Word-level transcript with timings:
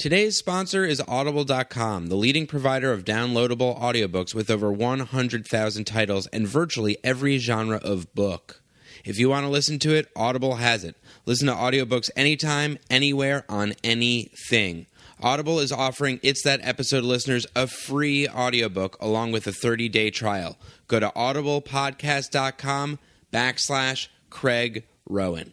Today's 0.00 0.38
sponsor 0.38 0.82
is 0.82 1.02
Audible.com, 1.06 2.06
the 2.06 2.16
leading 2.16 2.46
provider 2.46 2.90
of 2.90 3.04
downloadable 3.04 3.78
audiobooks 3.78 4.34
with 4.34 4.50
over 4.50 4.72
100,000 4.72 5.84
titles 5.84 6.26
and 6.28 6.48
virtually 6.48 6.96
every 7.04 7.36
genre 7.36 7.76
of 7.76 8.14
book. 8.14 8.62
If 9.04 9.18
you 9.18 9.28
want 9.28 9.44
to 9.44 9.50
listen 9.50 9.78
to 9.80 9.94
it, 9.94 10.08
Audible 10.16 10.54
has 10.54 10.84
it. 10.84 10.96
Listen 11.26 11.48
to 11.48 11.52
audiobooks 11.52 12.08
anytime, 12.16 12.78
anywhere, 12.88 13.44
on 13.46 13.74
anything. 13.84 14.86
Audible 15.22 15.60
is 15.60 15.70
offering 15.70 16.18
It's 16.22 16.44
That 16.44 16.60
Episode 16.62 17.04
listeners 17.04 17.44
a 17.54 17.66
free 17.66 18.26
audiobook 18.26 18.96
along 19.02 19.32
with 19.32 19.46
a 19.46 19.52
30-day 19.52 20.12
trial. 20.12 20.56
Go 20.88 20.98
to 21.00 21.10
audiblepodcast.com 21.10 22.98
backslash 23.30 24.08
Craig 24.30 24.86
Rowin. 25.06 25.52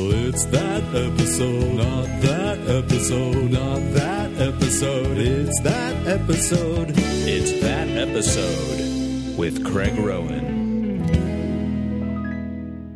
Well, 0.00 0.28
it's 0.28 0.46
that 0.46 0.82
episode, 0.94 1.74
not 1.74 2.06
that 2.22 2.58
episode, 2.66 3.50
not 3.50 3.80
that 3.92 4.32
episode. 4.40 5.18
It's 5.18 5.60
that 5.60 6.06
episode. 6.06 6.94
It's 6.96 7.60
that 7.60 7.86
episode 7.88 9.36
with 9.36 9.62
Craig 9.62 9.92
Rowin. 9.98 11.04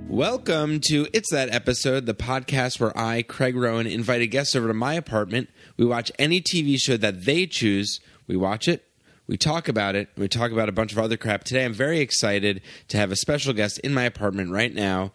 Welcome 0.09 0.81
to 0.85 1.07
It's 1.12 1.31
That 1.31 1.51
Episode, 1.55 2.07
the 2.07 2.15
podcast 2.15 2.81
where 2.81 2.97
I, 2.97 3.21
Craig 3.21 3.55
Rowin, 3.55 3.87
invite 3.87 4.23
a 4.23 4.27
guest 4.27 4.57
over 4.57 4.69
to 4.69 4.75
my 4.75 4.95
apartment. 4.95 5.51
We 5.77 5.84
watch 5.84 6.11
any 6.19 6.41
TV 6.41 6.79
show 6.79 6.97
that 6.97 7.27
they 7.27 7.45
choose. 7.45 8.01
We 8.27 8.37
watch 8.37 8.67
it, 8.67 8.83
we 9.27 9.37
talk 9.37 9.69
about 9.69 9.95
it, 9.95 10.09
we 10.17 10.27
talk 10.27 10.53
about 10.53 10.71
a 10.71 10.73
bunch 10.73 10.93
of 10.93 10.98
other 10.98 11.19
crap. 11.19 11.45
Today, 11.45 11.67
I'm 11.67 11.75
very 11.75 12.01
excited 12.01 12.62
to 12.89 12.97
have 12.97 13.12
a 13.12 13.17
special 13.17 13.53
guest 13.53 13.79
in 13.81 13.93
my 13.93 14.05
apartment 14.05 14.53
right 14.53 14.73
now. 14.73 15.12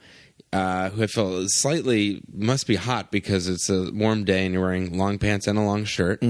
Uh, 0.52 0.89
who 0.89 1.03
I 1.03 1.08
feel 1.08 1.44
slightly 1.48 2.21
must 2.34 2.66
be 2.66 2.76
hot 2.76 3.12
because 3.12 3.48
it's 3.48 3.70
a 3.70 3.91
warm 3.94 4.23
day 4.23 4.45
and 4.45 4.53
you're 4.53 4.63
wearing 4.63 4.98
long 4.98 5.20
pants 5.20 5.45
and 5.45 5.59
a 5.59 5.62
long 5.62 5.85
shirt. 5.85 6.23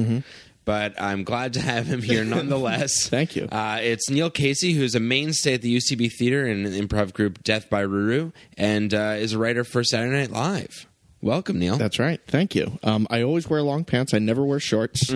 But 0.66 1.02
I'm 1.02 1.24
glad 1.24 1.54
to 1.54 1.62
have 1.62 1.88
him 1.88 2.02
here 2.02 2.24
nonetheless. 2.26 3.08
Thank 3.08 3.36
you. 3.36 3.46
Uh, 3.46 3.80
it's 3.82 4.10
Neil 4.10 4.30
Casey, 4.30 4.74
who's 4.74 4.94
a 4.94 5.00
mainstay 5.00 5.54
at 5.56 5.62
the 5.62 5.76
UCB 5.76 6.12
Theater 6.20 6.46
and 6.46 6.68
improv 6.68 7.14
group 7.14 7.44
Death 7.44 7.70
by 7.70 7.80
Roo 7.82 8.06
Roo, 8.06 8.34
and 8.58 8.94
uh, 8.94 9.16
is 9.18 9.34
a 9.34 9.40
writer 9.40 9.64
for 9.64 9.84
Saturday 9.84 10.16
Night 10.16 10.32
Live. 10.32 10.86
Welcome, 11.22 11.58
Neil. 11.60 11.78
That's 11.78 11.98
right. 11.98 12.22
Thank 12.28 12.56
you. 12.56 12.78
Um, 12.84 13.08
I 13.10 13.24
always 13.24 13.50
wear 13.50 13.62
long 13.62 13.84
pants. 13.84 14.14
I 14.14 14.20
never 14.20 14.44
wear 14.46 14.60
shorts. 14.60 15.12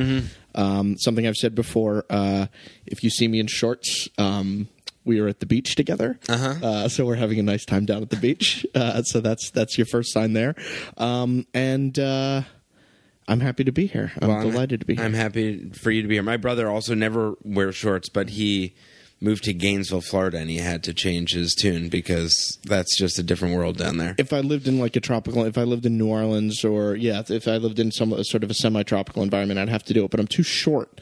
Um, 0.55 0.97
something 0.97 1.25
I've 1.27 1.35
said 1.35 1.55
before. 1.55 2.05
Uh, 2.09 2.47
if 2.85 3.03
you 3.03 3.09
see 3.09 3.27
me 3.27 3.39
in 3.39 3.47
shorts, 3.47 4.07
um, 4.17 4.67
we 5.05 5.19
are 5.19 5.27
at 5.27 5.39
the 5.39 5.45
beach 5.45 5.75
together. 5.75 6.19
Uh-huh. 6.29 6.87
so 6.89 7.05
we're 7.05 7.15
having 7.15 7.39
a 7.39 7.43
nice 7.43 7.65
time 7.65 7.85
down 7.85 8.01
at 8.01 8.09
the 8.09 8.17
beach. 8.17 8.65
Uh, 8.75 9.03
so 9.03 9.21
that's 9.21 9.51
that's 9.51 9.77
your 9.77 9.85
first 9.85 10.11
sign 10.11 10.33
there. 10.33 10.55
Um, 10.97 11.45
and 11.53 11.97
uh, 11.99 12.41
I'm 13.27 13.39
happy 13.39 13.63
to 13.63 13.71
be 13.71 13.85
here. 13.85 14.11
I'm 14.21 14.29
Well, 14.29 14.41
delighted 14.41 14.79
to 14.81 14.85
be 14.85 14.95
here. 14.95 15.05
I'm 15.05 15.13
happy 15.13 15.69
for 15.69 15.91
you 15.91 16.01
to 16.01 16.07
be 16.07 16.15
here. 16.15 16.23
My 16.23 16.37
brother 16.37 16.67
also 16.69 16.95
never 16.95 17.35
wears 17.43 17.75
shorts, 17.75 18.09
but 18.09 18.31
he 18.31 18.75
moved 19.21 19.43
to 19.45 19.53
Gainesville, 19.53 20.01
Florida, 20.01 20.37
and 20.39 20.49
he 20.49 20.57
had 20.57 20.83
to 20.83 20.93
change 20.93 21.33
his 21.33 21.53
tune 21.53 21.87
because 21.87 22.57
that's 22.65 22.97
just 22.97 23.17
a 23.19 23.23
different 23.23 23.55
world 23.55 23.77
down 23.77 23.97
there. 23.97 24.15
if 24.17 24.33
I 24.33 24.39
lived 24.39 24.67
in 24.67 24.79
like 24.79 24.95
a 24.95 24.99
tropical, 24.99 25.45
if 25.45 25.57
I 25.57 25.63
lived 25.63 25.85
in 25.85 25.97
New 25.97 26.07
Orleans 26.07 26.65
or 26.65 26.95
yeah, 26.95 27.21
if 27.29 27.47
I 27.47 27.57
lived 27.57 27.79
in 27.79 27.91
some 27.91 28.11
sort 28.23 28.43
of 28.43 28.49
a 28.49 28.53
semi-tropical 28.55 29.21
environment, 29.23 29.59
I'd 29.59 29.69
have 29.69 29.83
to 29.85 29.93
do 29.93 30.03
it. 30.03 30.11
But 30.11 30.19
I'm 30.19 30.27
too 30.27 30.43
short. 30.43 30.99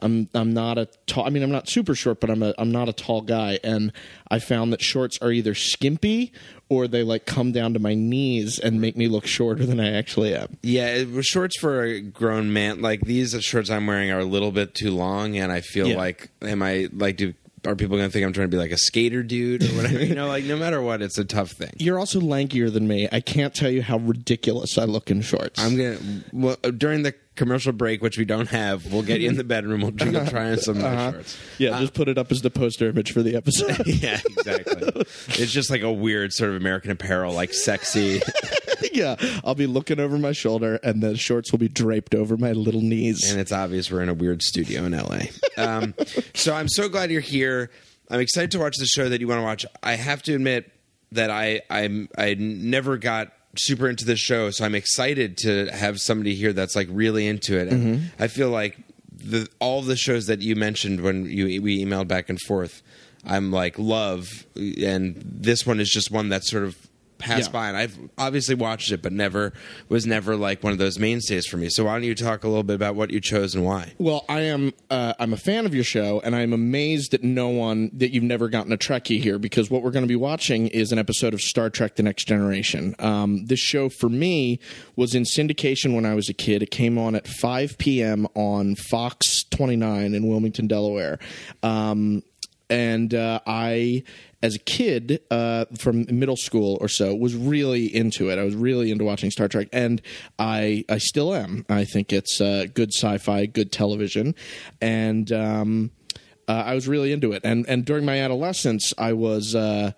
I'm 0.00 0.28
I'm 0.34 0.52
not 0.54 0.78
a 0.78 0.86
tall. 1.06 1.26
I 1.26 1.30
mean, 1.30 1.42
I'm 1.42 1.50
not 1.50 1.68
super 1.68 1.94
short, 1.94 2.20
but 2.20 2.30
I'm 2.30 2.42
a 2.42 2.54
I'm 2.58 2.70
not 2.72 2.88
a 2.88 2.92
tall 2.92 3.20
guy, 3.22 3.58
and 3.64 3.92
I 4.30 4.38
found 4.38 4.72
that 4.72 4.80
shorts 4.82 5.18
are 5.20 5.30
either 5.32 5.54
skimpy 5.54 6.32
or 6.68 6.86
they 6.86 7.02
like 7.02 7.24
come 7.26 7.52
down 7.52 7.72
to 7.74 7.78
my 7.78 7.94
knees 7.94 8.58
and 8.58 8.80
make 8.80 8.96
me 8.96 9.08
look 9.08 9.26
shorter 9.26 9.64
than 9.64 9.80
I 9.80 9.92
actually 9.96 10.34
am. 10.34 10.58
Yeah, 10.62 10.88
it 10.94 11.10
was 11.10 11.26
shorts 11.26 11.58
for 11.58 11.82
a 11.82 12.00
grown 12.00 12.52
man. 12.52 12.80
Like 12.82 13.00
these 13.02 13.32
shorts 13.42 13.70
I'm 13.70 13.86
wearing 13.86 14.10
are 14.10 14.18
a 14.20 14.24
little 14.24 14.52
bit 14.52 14.74
too 14.74 14.90
long, 14.90 15.36
and 15.36 15.50
I 15.50 15.60
feel 15.62 15.88
Yeah. 15.88 15.96
like, 15.96 16.30
am 16.42 16.62
I 16.62 16.88
like, 16.92 17.16
do 17.16 17.34
are 17.66 17.74
people 17.74 17.96
going 17.96 18.08
to 18.08 18.12
think 18.12 18.24
I'm 18.24 18.32
trying 18.32 18.46
to 18.46 18.56
be 18.56 18.56
like 18.56 18.70
a 18.70 18.76
skater 18.78 19.22
dude 19.24 19.64
or 19.64 19.66
whatever? 19.76 20.04
you 20.04 20.14
know, 20.14 20.28
like 20.28 20.44
no 20.44 20.56
matter 20.56 20.80
what, 20.80 21.02
it's 21.02 21.18
a 21.18 21.24
tough 21.24 21.50
thing. 21.50 21.72
You're 21.78 21.98
also 21.98 22.20
lankier 22.20 22.72
than 22.72 22.86
me. 22.86 23.08
I 23.10 23.20
can't 23.20 23.52
tell 23.52 23.68
you 23.70 23.82
how 23.82 23.98
ridiculous 23.98 24.78
I 24.78 24.84
look 24.84 25.10
in 25.10 25.22
shorts. 25.22 25.60
I'm 25.60 25.76
gonna 25.76 25.98
well 26.32 26.56
during 26.76 27.02
the 27.02 27.14
commercial 27.38 27.72
break, 27.72 28.02
which 28.02 28.18
we 28.18 28.24
don't 28.24 28.48
have, 28.48 28.92
we'll 28.92 29.02
get 29.02 29.20
you 29.20 29.28
in 29.30 29.36
the 29.36 29.44
bedroom. 29.54 29.80
We'll 29.80 29.94
you'll 30.10 30.26
try 30.26 30.50
on 30.50 30.58
some 30.58 30.82
my 30.82 31.12
shorts. 31.12 31.38
yeah, 31.56 31.78
just 31.80 31.94
put 31.94 32.08
it 32.08 32.18
up 32.18 32.30
as 32.30 32.42
the 32.42 32.50
poster 32.50 32.88
image 32.88 33.12
for 33.12 33.22
the 33.22 33.36
episode. 33.36 33.82
yeah, 33.86 34.20
exactly. 34.28 35.04
it's 35.28 35.52
just 35.52 35.70
like 35.70 35.82
a 35.82 35.92
weird 35.92 36.32
sort 36.32 36.50
of 36.50 36.56
American 36.56 36.90
Apparel, 36.90 37.32
like 37.32 37.54
sexy. 37.54 38.20
yeah, 38.92 39.16
I'll 39.44 39.54
be 39.54 39.66
looking 39.66 40.00
over 40.00 40.18
my 40.18 40.32
shoulder, 40.32 40.78
and 40.82 41.02
the 41.02 41.16
shorts 41.16 41.52
will 41.52 41.58
be 41.58 41.68
draped 41.68 42.14
over 42.14 42.36
my 42.36 42.52
little 42.52 42.82
knees. 42.82 43.30
and 43.30 43.40
it's 43.40 43.52
obvious 43.52 43.90
we're 43.90 44.02
in 44.02 44.08
a 44.08 44.14
weird 44.14 44.42
studio 44.42 44.84
in 44.84 44.92
LA. 44.92 45.20
Um, 45.56 45.94
so 46.34 46.54
I'm 46.54 46.68
so 46.68 46.88
glad 46.88 47.10
you're 47.10 47.20
here. 47.20 47.70
I'm 48.10 48.20
excited 48.20 48.50
to 48.52 48.58
watch 48.58 48.76
the 48.78 48.86
show 48.86 49.08
that 49.08 49.20
you 49.20 49.28
want 49.28 49.38
to 49.38 49.44
watch. 49.44 49.64
I 49.82 49.94
have 49.94 50.22
to 50.24 50.34
admit 50.34 50.72
that 51.12 51.30
I 51.30 51.62
I'm 51.70 52.08
I 52.18 52.34
never 52.34 52.98
got 52.98 53.32
super 53.58 53.88
into 53.88 54.04
this 54.04 54.18
show, 54.20 54.50
so 54.50 54.64
I'm 54.64 54.74
excited 54.74 55.36
to 55.38 55.66
have 55.66 56.00
somebody 56.00 56.34
here 56.34 56.52
that's 56.52 56.76
like 56.76 56.88
really 56.90 57.26
into 57.26 57.58
it. 57.58 57.68
And 57.68 57.96
mm-hmm. 57.98 58.22
I 58.22 58.28
feel 58.28 58.50
like 58.50 58.78
the 59.12 59.48
all 59.58 59.82
the 59.82 59.96
shows 59.96 60.26
that 60.26 60.40
you 60.40 60.56
mentioned 60.56 61.00
when 61.00 61.26
you 61.26 61.60
we 61.60 61.84
emailed 61.84 62.08
back 62.08 62.28
and 62.28 62.40
forth, 62.40 62.82
I'm 63.24 63.50
like 63.50 63.78
love, 63.78 64.46
and 64.56 65.22
this 65.24 65.66
one 65.66 65.80
is 65.80 65.90
just 65.90 66.10
one 66.10 66.28
that's 66.28 66.50
sort 66.50 66.64
of 66.64 66.87
passed 67.18 67.48
Yeah. 67.48 67.52
by 67.52 67.68
and 67.68 67.76
I've 67.76 67.98
obviously 68.16 68.54
watched 68.54 68.92
it 68.92 69.02
but 69.02 69.12
never 69.12 69.52
was 69.88 70.06
never 70.06 70.36
like 70.36 70.62
one 70.62 70.72
of 70.72 70.78
those 70.78 70.98
mainstays 70.98 71.46
for 71.46 71.56
me. 71.56 71.68
So 71.68 71.84
why 71.84 71.94
don't 71.94 72.04
you 72.04 72.14
talk 72.14 72.44
a 72.44 72.48
little 72.48 72.62
bit 72.62 72.74
about 72.74 72.94
what 72.94 73.10
you 73.10 73.20
chose 73.20 73.54
and 73.54 73.64
why? 73.64 73.92
Well, 73.98 74.24
I 74.28 74.40
am. 74.42 74.72
Uh, 74.90 75.14
I'm 75.18 75.32
a 75.32 75.36
fan 75.36 75.66
of 75.66 75.74
your 75.74 75.84
show, 75.84 76.20
and 76.24 76.34
I'm 76.36 76.52
amazed 76.52 77.10
that 77.12 77.22
no 77.24 77.48
one 77.48 77.90
that 77.94 78.12
you've 78.12 78.24
never 78.24 78.48
gotten 78.48 78.72
a 78.72 78.76
Trekkie 78.78 79.20
here 79.20 79.38
because 79.38 79.70
what 79.70 79.82
we're 79.82 79.90
going 79.90 80.04
to 80.04 80.08
be 80.08 80.16
watching 80.16 80.68
is 80.68 80.92
an 80.92 80.98
episode 80.98 81.34
of 81.34 81.40
Star 81.40 81.70
Trek: 81.70 81.96
The 81.96 82.02
Next 82.02 82.24
Generation. 82.26 82.94
Um, 82.98 83.46
this 83.46 83.60
show 83.60 83.88
for 83.88 84.08
me 84.08 84.60
was 84.96 85.14
in 85.14 85.24
syndication 85.24 85.94
when 85.94 86.06
I 86.06 86.14
was 86.14 86.28
a 86.28 86.34
kid. 86.34 86.62
It 86.62 86.70
came 86.70 86.98
on 86.98 87.14
at 87.14 87.26
5 87.26 87.78
p.m. 87.78 88.26
on 88.34 88.74
Fox 88.76 89.44
29 89.50 90.14
in 90.14 90.26
Wilmington, 90.28 90.66
Delaware. 90.66 91.18
Um, 91.62 92.22
and 92.70 93.14
uh, 93.14 93.40
I, 93.46 94.02
as 94.42 94.54
a 94.54 94.58
kid, 94.58 95.20
uh, 95.30 95.64
from 95.78 96.06
middle 96.10 96.36
school 96.36 96.78
or 96.80 96.88
so, 96.88 97.14
was 97.14 97.34
really 97.34 97.86
into 97.94 98.30
it. 98.30 98.38
I 98.38 98.44
was 98.44 98.54
really 98.54 98.90
into 98.90 99.04
watching 99.04 99.30
Star 99.30 99.48
Trek, 99.48 99.68
and 99.72 100.00
I, 100.38 100.84
I 100.88 100.98
still 100.98 101.34
am. 101.34 101.64
I 101.68 101.84
think 101.84 102.12
it's 102.12 102.40
uh, 102.40 102.66
good 102.72 102.92
sci-fi, 102.92 103.46
good 103.46 103.72
television, 103.72 104.34
and 104.80 105.30
um, 105.32 105.90
uh, 106.46 106.62
I 106.66 106.74
was 106.74 106.86
really 106.86 107.12
into 107.12 107.32
it. 107.32 107.42
And 107.44 107.68
and 107.68 107.84
during 107.84 108.04
my 108.04 108.20
adolescence, 108.20 108.92
I 108.96 109.12
was. 109.12 109.54
Uh, 109.54 109.92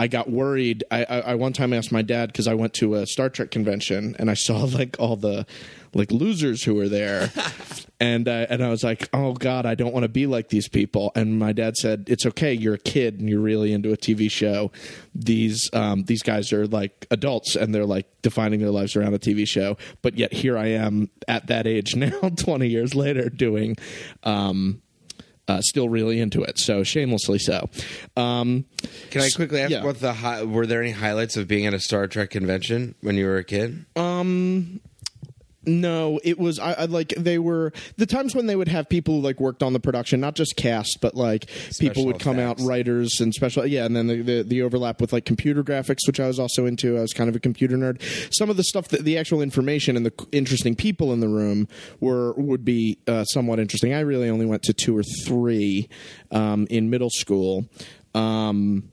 I 0.00 0.06
got 0.06 0.30
worried. 0.30 0.84
I, 0.92 1.02
I, 1.04 1.18
I 1.18 1.34
one 1.34 1.52
time 1.52 1.72
asked 1.72 1.90
my 1.90 2.02
dad 2.02 2.28
because 2.28 2.46
I 2.46 2.54
went 2.54 2.72
to 2.74 2.94
a 2.94 3.04
Star 3.04 3.28
Trek 3.28 3.50
convention 3.50 4.14
and 4.20 4.30
I 4.30 4.34
saw 4.34 4.58
like 4.58 4.94
all 5.00 5.16
the 5.16 5.44
like 5.94 6.12
losers 6.12 6.62
who 6.62 6.74
were 6.74 6.88
there, 6.88 7.30
and 8.00 8.28
uh, 8.28 8.46
and 8.48 8.62
I 8.62 8.68
was 8.68 8.84
like, 8.84 9.08
oh 9.12 9.32
god, 9.32 9.66
I 9.66 9.74
don't 9.74 9.92
want 9.92 10.04
to 10.04 10.08
be 10.08 10.26
like 10.26 10.48
these 10.48 10.68
people. 10.68 11.12
And 11.14 11.38
my 11.38 11.52
dad 11.52 11.76
said, 11.76 12.04
it's 12.08 12.26
okay, 12.26 12.52
you're 12.52 12.74
a 12.74 12.78
kid 12.78 13.20
and 13.20 13.28
you're 13.28 13.40
really 13.40 13.72
into 13.72 13.92
a 13.92 13.96
TV 13.96 14.30
show. 14.30 14.70
These 15.14 15.70
um, 15.72 16.04
these 16.04 16.22
guys 16.22 16.52
are 16.52 16.66
like 16.66 17.06
adults 17.10 17.56
and 17.56 17.74
they're 17.74 17.86
like 17.86 18.06
defining 18.22 18.60
their 18.60 18.70
lives 18.70 18.96
around 18.96 19.14
a 19.14 19.18
TV 19.18 19.46
show. 19.46 19.76
But 20.02 20.16
yet 20.16 20.32
here 20.32 20.56
I 20.56 20.68
am 20.68 21.10
at 21.26 21.48
that 21.48 21.66
age 21.66 21.94
now, 21.96 22.30
twenty 22.36 22.68
years 22.68 22.94
later, 22.94 23.28
doing. 23.28 23.76
Um, 24.22 24.82
uh, 25.48 25.62
still 25.62 25.88
really 25.88 26.20
into 26.20 26.42
it, 26.42 26.58
so 26.58 26.82
shamelessly 26.82 27.38
so. 27.38 27.70
Um, 28.16 28.66
Can 29.10 29.22
I 29.22 29.30
quickly 29.30 29.62
ask 29.62 29.70
yeah. 29.70 29.82
what 29.82 29.98
the 29.98 30.12
hi- 30.12 30.42
were 30.42 30.66
there 30.66 30.82
any 30.82 30.90
highlights 30.90 31.38
of 31.38 31.48
being 31.48 31.66
at 31.66 31.72
a 31.72 31.80
Star 31.80 32.06
Trek 32.06 32.30
convention 32.30 32.94
when 33.00 33.16
you 33.16 33.24
were 33.24 33.38
a 33.38 33.44
kid? 33.44 33.86
No, 35.68 36.18
it 36.24 36.38
was 36.38 36.58
I, 36.58 36.72
I 36.72 36.84
like 36.86 37.10
they 37.16 37.38
were 37.38 37.72
the 37.96 38.06
times 38.06 38.34
when 38.34 38.46
they 38.46 38.56
would 38.56 38.68
have 38.68 38.88
people 38.88 39.16
who 39.16 39.20
like 39.20 39.38
worked 39.38 39.62
on 39.62 39.74
the 39.74 39.80
production, 39.80 40.18
not 40.18 40.34
just 40.34 40.56
cast, 40.56 40.98
but 41.02 41.14
like 41.14 41.48
people 41.78 42.06
would 42.06 42.18
come 42.18 42.38
effects. 42.38 42.62
out 42.62 42.66
writers 42.66 43.20
and 43.20 43.34
special 43.34 43.66
yeah, 43.66 43.84
and 43.84 43.94
then 43.94 44.06
the, 44.06 44.22
the 44.22 44.42
the 44.42 44.62
overlap 44.62 45.00
with 45.00 45.12
like 45.12 45.26
computer 45.26 45.62
graphics, 45.62 46.06
which 46.06 46.18
I 46.18 46.26
was 46.26 46.38
also 46.38 46.64
into. 46.64 46.96
I 46.96 47.00
was 47.00 47.12
kind 47.12 47.28
of 47.28 47.36
a 47.36 47.40
computer 47.40 47.76
nerd. 47.76 48.00
Some 48.32 48.48
of 48.48 48.56
the 48.56 48.64
stuff 48.64 48.88
that 48.88 49.04
the 49.04 49.18
actual 49.18 49.42
information 49.42 49.96
and 49.96 50.06
the 50.06 50.26
interesting 50.32 50.74
people 50.74 51.12
in 51.12 51.20
the 51.20 51.28
room 51.28 51.68
were 52.00 52.32
would 52.34 52.64
be 52.64 52.98
uh, 53.06 53.24
somewhat 53.24 53.60
interesting. 53.60 53.92
I 53.92 54.00
really 54.00 54.30
only 54.30 54.46
went 54.46 54.62
to 54.64 54.72
two 54.72 54.96
or 54.96 55.02
three 55.26 55.88
um, 56.30 56.66
in 56.70 56.88
middle 56.88 57.10
school. 57.10 57.66
Um, 58.14 58.90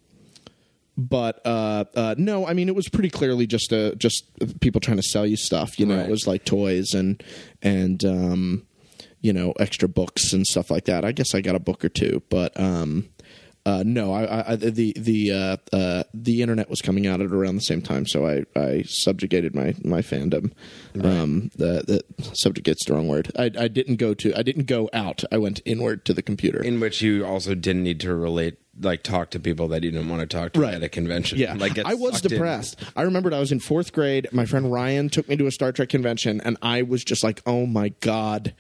but 0.97 1.41
uh, 1.45 1.85
uh, 1.95 2.15
no, 2.17 2.47
I 2.47 2.53
mean 2.53 2.69
it 2.69 2.75
was 2.75 2.87
pretty 2.89 3.09
clearly 3.09 3.47
just 3.47 3.71
a 3.71 3.95
just 3.95 4.23
people 4.61 4.81
trying 4.81 4.97
to 4.97 5.03
sell 5.03 5.25
you 5.25 5.35
stuff. 5.37 5.79
You 5.79 5.85
know, 5.85 5.97
Right. 5.97 6.05
it 6.07 6.11
was 6.11 6.27
like 6.27 6.45
toys 6.45 6.93
and 6.93 7.21
and 7.61 8.03
um, 8.05 8.65
you 9.21 9.33
know 9.33 9.51
extra 9.59 9.87
books 9.89 10.33
and 10.33 10.45
stuff 10.45 10.69
like 10.71 10.85
that. 10.85 11.03
I 11.05 11.11
guess 11.11 11.33
I 11.35 11.41
got 11.41 11.55
a 11.55 11.59
book 11.59 11.83
or 11.83 11.89
two, 11.89 12.21
but 12.29 12.57
um, 12.59 13.09
uh, 13.67 13.81
no, 13.85 14.13
I, 14.13 14.51
I 14.51 14.55
the 14.57 14.93
the 14.95 15.31
uh, 15.31 15.57
uh, 15.75 16.03
the 16.13 16.43
internet 16.43 16.69
was 16.69 16.81
coming 16.81 17.07
out 17.07 17.19
at 17.19 17.31
around 17.31 17.55
the 17.55 17.61
same 17.61 17.81
time, 17.81 18.05
so 18.05 18.27
I, 18.27 18.45
I 18.55 18.83
subjugated 18.83 19.55
my 19.55 19.73
my 19.83 20.01
fandom. 20.01 20.51
Um, 21.03 21.49
the, 21.55 21.83
the 22.17 22.25
subjugate's 22.35 22.85
the 22.85 22.93
wrong 22.93 23.07
word. 23.07 23.31
I, 23.37 23.45
I 23.57 23.67
didn't 23.67 23.95
go 23.95 24.13
to 24.13 24.37
I 24.37 24.43
didn't 24.43 24.65
go 24.67 24.87
out. 24.93 25.23
I 25.31 25.39
went 25.39 25.61
inward 25.65 26.05
to 26.05 26.13
the 26.13 26.21
computer. 26.21 26.61
In 26.63 26.79
which 26.79 27.01
you 27.01 27.25
also 27.25 27.55
didn't 27.55 27.81
need 27.83 27.99
to 28.01 28.13
relate, 28.13 28.59
like 28.81 29.03
talk 29.03 29.29
to 29.31 29.39
people 29.39 29.67
that 29.69 29.83
you 29.83 29.91
didn't 29.91 30.09
want 30.09 30.21
to 30.21 30.27
talk 30.27 30.53
to 30.53 30.59
Right. 30.61 30.73
at 30.73 30.83
a 30.83 30.89
convention. 30.89 31.37
Yeah, 31.39 31.53
like 31.53 31.77
I 31.79 31.93
was 31.93 32.13
sucked 32.15 32.25
in. 32.25 32.31
depressed. 32.31 32.79
I 32.95 33.03
remembered 33.03 33.33
I 33.33 33.39
was 33.39 33.51
in 33.51 33.59
fourth 33.59 33.93
grade. 33.93 34.27
My 34.31 34.45
friend 34.45 34.71
Ryan 34.71 35.09
took 35.09 35.29
me 35.29 35.37
to 35.37 35.47
a 35.47 35.51
Star 35.51 35.71
Trek 35.71 35.89
convention, 35.89 36.41
and 36.43 36.57
I 36.61 36.81
was 36.81 37.03
just 37.03 37.23
like, 37.23 37.41
"Oh 37.45 37.65
my 37.65 37.89
god." 38.01 38.53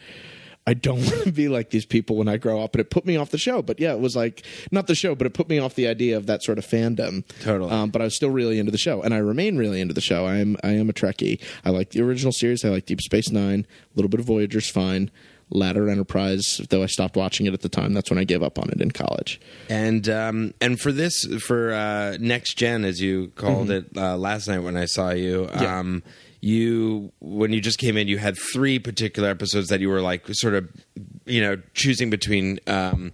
I 0.67 0.73
don't 0.73 0.97
want 1.05 1.25
to 1.25 1.31
be 1.31 1.47
like 1.47 1.69
these 1.69 1.85
people 1.85 2.15
when 2.15 2.27
I 2.27 2.37
grow 2.37 2.59
up, 2.63 2.73
and 2.73 2.79
it 2.81 2.89
put 2.89 3.05
me 3.05 3.17
off 3.17 3.29
the 3.29 3.37
show. 3.37 3.61
But 3.61 3.79
yeah, 3.79 3.93
it 3.93 3.99
was 3.99 4.15
like 4.15 4.43
not 4.71 4.87
the 4.87 4.95
show, 4.95 5.13
but 5.13 5.27
it 5.27 5.33
put 5.35 5.47
me 5.47 5.59
off 5.59 5.75
the 5.75 5.87
idea 5.87 6.17
of 6.17 6.25
that 6.25 6.41
sort 6.41 6.57
of 6.57 6.65
fandom. 6.65 7.23
Totally. 7.41 7.69
Um, 7.69 7.91
but 7.91 8.01
I 8.01 8.05
was 8.05 8.15
still 8.15 8.31
really 8.31 8.57
into 8.57 8.71
the 8.71 8.77
show, 8.79 9.03
and 9.03 9.13
I 9.13 9.17
remain 9.17 9.57
really 9.57 9.79
into 9.79 9.93
the 9.93 10.01
show. 10.01 10.25
I 10.25 10.37
am 10.37 10.57
I 10.63 10.69
am 10.71 10.89
a 10.89 10.93
Trekkie. 10.93 11.39
I 11.63 11.69
like 11.69 11.91
the 11.91 12.01
original 12.01 12.31
series. 12.31 12.65
I 12.65 12.69
like 12.69 12.87
Deep 12.87 13.01
Space 13.01 13.29
Nine. 13.29 13.67
A 13.69 13.95
little 13.95 14.09
bit 14.09 14.19
of 14.19 14.25
Voyager's 14.25 14.67
fine. 14.67 15.11
Ladder 15.49 15.89
Enterprise, 15.89 16.59
though 16.69 16.83
I 16.83 16.87
stopped 16.87 17.15
watching 17.15 17.45
it 17.45 17.53
at 17.53 17.61
the 17.61 17.69
time. 17.69 17.93
That's 17.93 18.09
when 18.09 18.17
I 18.19 18.23
gave 18.23 18.41
up 18.43 18.57
on 18.59 18.69
it 18.69 18.81
in 18.81 18.91
college. 18.91 19.39
And 19.69 20.07
um, 20.09 20.53
and 20.59 20.79
for 20.79 20.91
this 20.91 21.25
for 21.45 21.71
uh, 21.73 22.17
next 22.19 22.55
gen, 22.57 22.83
as 22.83 22.99
you 23.01 23.27
called 23.35 23.69
it 23.69 23.85
uh, 23.95 24.17
last 24.17 24.47
night 24.47 24.59
when 24.59 24.75
I 24.77 24.85
saw 24.85 25.11
you, 25.11 25.45
Mm-hmm. 25.45 25.63
Yeah. 25.63 25.79
um, 25.79 26.03
you 26.41 27.11
when 27.21 27.53
you 27.53 27.61
just 27.61 27.79
came 27.79 27.97
in, 27.97 28.07
you 28.07 28.17
had 28.19 28.35
three 28.53 28.77
particular 28.77 29.29
episodes 29.29 29.69
that 29.69 29.79
you 29.79 29.89
were 29.89 30.01
like 30.01 30.23
sort 30.31 30.53
of, 30.53 30.69
you 31.25 31.41
know, 31.41 31.57
choosing 31.73 32.09
between. 32.11 32.59
Um, 32.67 33.13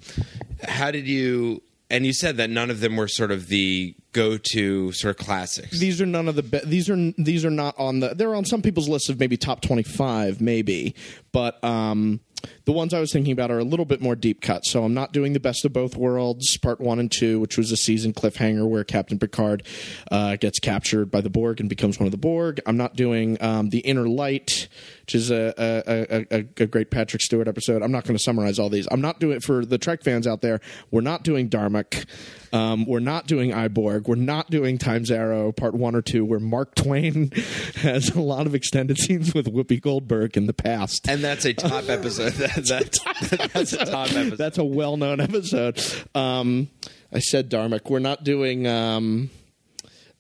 how 0.68 0.92
did 0.92 1.08
you? 1.08 1.62
And 1.92 2.06
you 2.06 2.14
said 2.14 2.38
that 2.38 2.50
none 2.50 2.70
of 2.70 2.80
them 2.80 2.96
were 2.96 3.08
sort 3.08 3.32
of 3.32 3.48
the 3.50 3.94
go-to 4.14 4.92
sort 4.94 5.20
of 5.20 5.26
classics. 5.26 5.80
these 5.80 6.02
are 6.02 6.06
none 6.06 6.28
of 6.28 6.36
the 6.36 6.44
be- 6.44 6.62
these 6.66 6.90
are 6.90 7.12
these 7.18 7.46
are 7.46 7.52
not 7.52 7.78
on 7.78 8.00
the 8.00 8.14
they're 8.16 8.34
on 8.36 8.46
some 8.46 8.62
people's 8.62 8.90
list 8.90 9.10
of 9.10 9.20
maybe 9.20 9.38
top 9.38 9.62
25 9.62 10.42
maybe 10.42 10.94
but 11.32 11.64
um 11.64 12.20
the 12.66 12.72
ones 12.72 12.94
I 12.94 13.00
was 13.00 13.12
thinking 13.12 13.32
about 13.32 13.52
are 13.52 13.60
a 13.60 13.64
little 13.64 13.86
bit 13.86 14.02
more 14.02 14.16
deep 14.16 14.42
cut. 14.42 14.66
So 14.66 14.84
I'm 14.84 14.94
not 14.94 15.12
doing 15.12 15.34
the 15.34 15.40
best 15.40 15.66
of 15.66 15.74
both 15.74 15.96
worlds, 15.96 16.58
part 16.58 16.80
one 16.80 17.00
and 17.00 17.12
two, 17.12 17.40
which 17.40 17.58
was 17.58 17.72
a 17.72 17.78
season 17.78 18.14
cliffhanger 18.14 18.68
where 18.68 18.84
Captain 18.84 19.20
Picard 19.20 19.64
uh, 20.12 20.36
gets 20.36 20.60
captured 20.60 21.12
by 21.12 21.22
the 21.22 21.30
Borg 21.30 21.60
and 21.60 21.70
becomes 21.70 22.00
one 22.00 22.08
of 22.08 22.12
the 22.12 22.18
Borg. 22.18 22.60
I'm 22.66 22.78
not 22.78 22.96
doing 22.96 23.42
um, 23.42 23.70
the 23.70 23.80
Inner 23.80 24.08
Light, 24.08 24.68
which 25.02 25.16
is 25.16 25.32
a, 25.32 25.54
a, 25.58 26.26
a, 26.32 26.46
a, 26.58 26.66
great 26.68 26.92
Patrick 26.92 27.22
Stewart 27.22 27.48
episode. 27.48 27.82
I'm 27.82 27.92
not 27.92 28.04
going 28.04 28.18
to 28.18 28.24
summarize 28.24 28.60
all 28.60 28.70
these. 28.70 28.88
I'm 28.92 29.02
not 29.02 29.20
doing 29.20 29.38
it 29.38 29.44
for 29.44 29.66
the 29.66 29.78
Trek 29.78 30.04
fans 30.04 30.28
out 30.28 30.42
there. 30.42 30.62
We're 30.90 31.02
not 31.02 31.24
doing 31.24 31.50
Darmok. 31.50 32.06
Um, 32.54 32.86
we're 32.86 33.00
not 33.00 33.28
doing 33.28 33.54
I, 33.54 33.68
Borg. 33.68 34.08
We're 34.08 34.16
not 34.16 34.50
doing 34.50 34.78
Times 34.78 35.10
Arrow 35.10 35.52
Part 35.52 35.74
One 35.74 35.96
or 35.96 36.02
Two, 36.02 36.26
where 36.26 36.40
Mark 36.40 36.76
Twain 36.76 37.32
has 37.76 38.10
a 38.10 38.22
lot 38.22 38.46
of 38.46 38.54
extended 38.56 38.98
scenes 38.98 39.34
with 39.34 39.48
Whoopi 39.48 39.82
Goldberg 39.82 40.36
in 40.36 40.48
the 40.48 40.54
past. 40.54 41.08
and 41.08 41.24
that's 41.24 41.46
a 41.46 41.54
top 41.54 41.90
episode. 41.90 42.34
That, 42.42 42.66
that's, 42.66 43.00
that's 43.54 43.74
a 43.74 43.86
top 43.86 44.12
episode. 44.12 44.38
That's 44.38 44.58
a 44.58 44.64
well-known 44.64 45.20
episode. 45.20 45.82
Um, 46.16 46.70
I 47.14 47.20
said 47.20 47.50
Darmok. 47.50 47.90
We're 47.90 48.00
not 48.00 48.24
doing. 48.24 48.68
Um, 48.68 49.30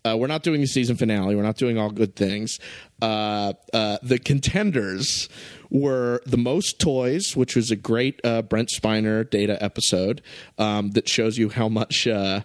uh, 0.03 0.17
we're 0.17 0.27
not 0.27 0.43
doing 0.43 0.61
the 0.61 0.67
season 0.67 0.95
finale. 0.95 1.35
We're 1.35 1.43
not 1.43 1.57
doing 1.57 1.77
all 1.77 1.91
good 1.91 2.15
things. 2.15 2.59
Uh, 3.01 3.53
uh, 3.73 3.97
the 4.03 4.19
contenders 4.19 5.29
were 5.69 6.21
the 6.25 6.37
most 6.37 6.79
toys, 6.79 7.35
which 7.35 7.55
was 7.55 7.71
a 7.71 7.75
great 7.75 8.19
uh, 8.23 8.41
Brent 8.41 8.69
Spiner 8.69 9.27
data 9.27 9.61
episode 9.63 10.21
um, 10.57 10.91
that 10.91 11.07
shows 11.09 11.37
you 11.37 11.49
how 11.49 11.69
much. 11.69 12.07
Uh, 12.07 12.41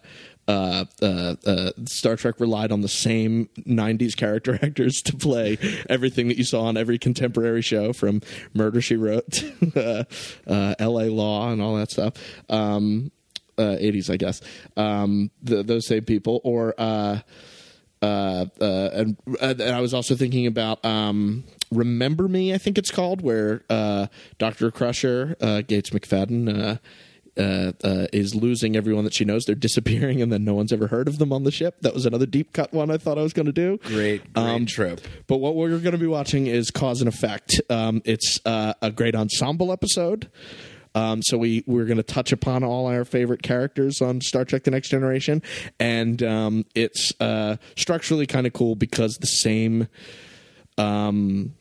uh, 0.48 0.84
uh, 1.02 1.34
uh, 1.44 1.70
Star 1.86 2.14
Trek 2.14 2.38
relied 2.38 2.70
on 2.70 2.80
the 2.80 2.88
same 2.88 3.48
90s 3.66 4.16
character 4.16 4.54
actors 4.62 5.02
to 5.02 5.16
play 5.16 5.58
everything 5.90 6.28
that 6.28 6.36
you 6.36 6.44
saw 6.44 6.66
on 6.66 6.76
every 6.76 6.98
contemporary 6.98 7.62
show 7.62 7.92
from 7.92 8.22
Murder 8.54 8.80
She 8.80 8.96
Wrote 8.96 9.42
uh, 9.76 10.04
uh, 10.46 10.74
LA 10.78 11.06
Law 11.06 11.50
and 11.50 11.60
all 11.60 11.74
that 11.76 11.90
stuff. 11.90 12.14
Um, 12.48 13.10
uh, 13.58 13.76
80s, 13.80 14.08
I 14.08 14.18
guess. 14.18 14.40
Um, 14.76 15.30
the, 15.42 15.62
those 15.62 15.88
same 15.88 16.04
people. 16.04 16.40
Or, 16.44 16.74
uh, 18.02 18.46
uh, 18.60 18.64
uh, 18.64 18.90
and, 18.92 19.16
and 19.40 19.62
I 19.62 19.80
was 19.80 19.94
also 19.94 20.14
thinking 20.14 20.46
about 20.46 20.84
um, 20.84 21.44
Remember 21.72 22.28
Me, 22.28 22.52
I 22.54 22.58
think 22.58 22.78
it's 22.78 22.90
called, 22.90 23.22
where 23.22 23.64
uh, 23.70 24.06
Dr. 24.38 24.70
Crusher, 24.70 25.36
uh, 25.40 25.62
Gates 25.62 25.90
McFadden, 25.90 26.48
uh, 26.74 26.76
uh, 27.38 27.72
uh, 27.84 28.06
is 28.14 28.34
losing 28.34 28.76
everyone 28.76 29.04
that 29.04 29.12
she 29.14 29.24
knows. 29.24 29.44
They're 29.44 29.54
disappearing, 29.54 30.22
and 30.22 30.32
then 30.32 30.44
no 30.44 30.54
one's 30.54 30.72
ever 30.72 30.86
heard 30.86 31.06
of 31.08 31.18
them 31.18 31.32
on 31.32 31.44
the 31.44 31.50
ship. 31.50 31.76
That 31.82 31.92
was 31.92 32.06
another 32.06 32.24
deep 32.26 32.52
cut 32.54 32.72
one 32.72 32.90
I 32.90 32.96
thought 32.96 33.18
I 33.18 33.22
was 33.22 33.32
going 33.34 33.46
to 33.46 33.52
do. 33.52 33.78
great, 33.82 34.32
great 34.32 34.36
Um, 34.36 34.64
trope. 34.66 35.00
But 35.26 35.38
what 35.38 35.54
we're 35.54 35.76
going 35.78 35.92
to 35.92 35.98
be 35.98 36.06
watching 36.06 36.46
is 36.46 36.70
Cause 36.70 37.00
and 37.02 37.08
Effect. 37.08 37.60
Um, 37.68 38.00
it's 38.06 38.40
uh, 38.46 38.72
a 38.80 38.90
great 38.90 39.14
ensemble 39.14 39.70
episode. 39.70 40.30
Um, 40.96 41.20
so 41.22 41.36
we 41.36 41.62
we're 41.66 41.84
going 41.84 41.98
to 41.98 42.02
touch 42.02 42.32
upon 42.32 42.64
all 42.64 42.86
our 42.86 43.04
favorite 43.04 43.42
characters 43.42 44.00
on 44.00 44.22
Star 44.22 44.46
Trek: 44.46 44.64
The 44.64 44.70
Next 44.70 44.88
Generation, 44.88 45.42
and 45.78 46.22
um, 46.22 46.64
it's 46.74 47.12
uh, 47.20 47.56
structurally 47.76 48.26
kind 48.26 48.46
of 48.46 48.54
cool 48.54 48.76
because 48.76 49.18
the 49.18 49.26
same 49.26 49.88
um, 50.78 51.54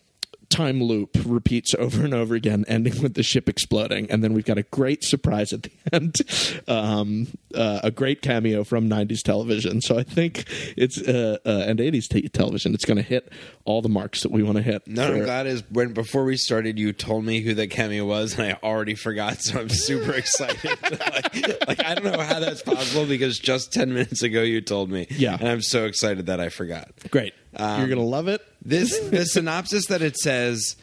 time 0.56 0.82
loop 0.82 1.18
repeats 1.26 1.76
over 1.76 2.06
and 2.06 2.14
over 2.14 2.34
again, 2.34 2.64
ending 2.68 3.02
with 3.02 3.14
the 3.16 3.24
ship 3.24 3.50
exploding, 3.50 4.10
and 4.10 4.24
then 4.24 4.34
we've 4.34 4.46
got 4.46 4.58
a 4.58 4.64
great 4.64 5.04
surprise 5.04 5.52
at 5.52 5.64
the 5.64 5.72
end, 5.94 6.22
um, 6.68 7.28
uh, 7.54 7.82
a 7.84 7.92
great 7.92 8.22
cameo 8.22 8.64
from 8.64 8.90
'90s 8.90 9.22
television. 9.22 9.82
So 9.82 10.00
I 10.00 10.04
think 10.04 10.46
it's 10.78 10.98
uh, 11.02 11.38
uh, 11.46 11.66
and 11.68 11.80
'80s 11.80 12.08
t- 12.08 12.30
television. 12.30 12.74
It's 12.74 12.86
going 12.86 12.98
to 12.98 13.04
hit 13.04 13.32
all 13.66 13.82
the 13.82 13.90
marks 13.90 14.24
that 14.24 14.32
we 14.32 14.44
want 14.44 14.56
to 14.56 14.64
hit. 14.64 14.88
No, 14.88 15.14
I'm 15.14 15.24
glad 15.24 15.46
is 15.46 15.64
when 15.72 15.94
before 15.94 16.24
we 16.24 16.38
started, 16.38 16.80
you 16.80 16.94
told 16.94 17.26
me 17.26 17.42
who 17.42 17.54
that 17.56 17.68
cameo 17.68 18.06
was, 18.06 18.38
and 18.38 18.48
I 18.48 18.58
already 18.64 18.96
forgot. 18.96 19.42
So 19.42 19.60
I'm 19.60 19.70
super 19.70 20.14
excited. 20.16 20.78
like, 20.82 21.68
like, 21.68 21.86
I 21.86 21.96
don't 21.96 22.06
know 22.06 22.22
how 22.22 22.40
that's 22.40 22.62
possible 22.62 23.06
because 23.06 23.38
just 23.40 23.74
ten 23.74 23.94
minutes 23.94 24.24
ago 24.24 24.42
you 24.42 24.62
told 24.62 24.90
me. 24.90 25.08
Yeah. 25.10 25.38
and 25.38 25.50
I'm 25.50 25.62
so 25.62 25.86
excited 25.86 26.28
that 26.28 26.40
I 26.40 26.48
forgot. 26.50 26.92
Great. 27.12 27.34
You're 27.58 27.88
going 27.88 27.96
to 27.96 28.02
love 28.02 28.28
it. 28.28 28.42
This 28.66 29.00
the 29.00 29.26
synopsis 29.26 29.86
that 29.88 30.02
it 30.02 30.18
says 30.18 30.76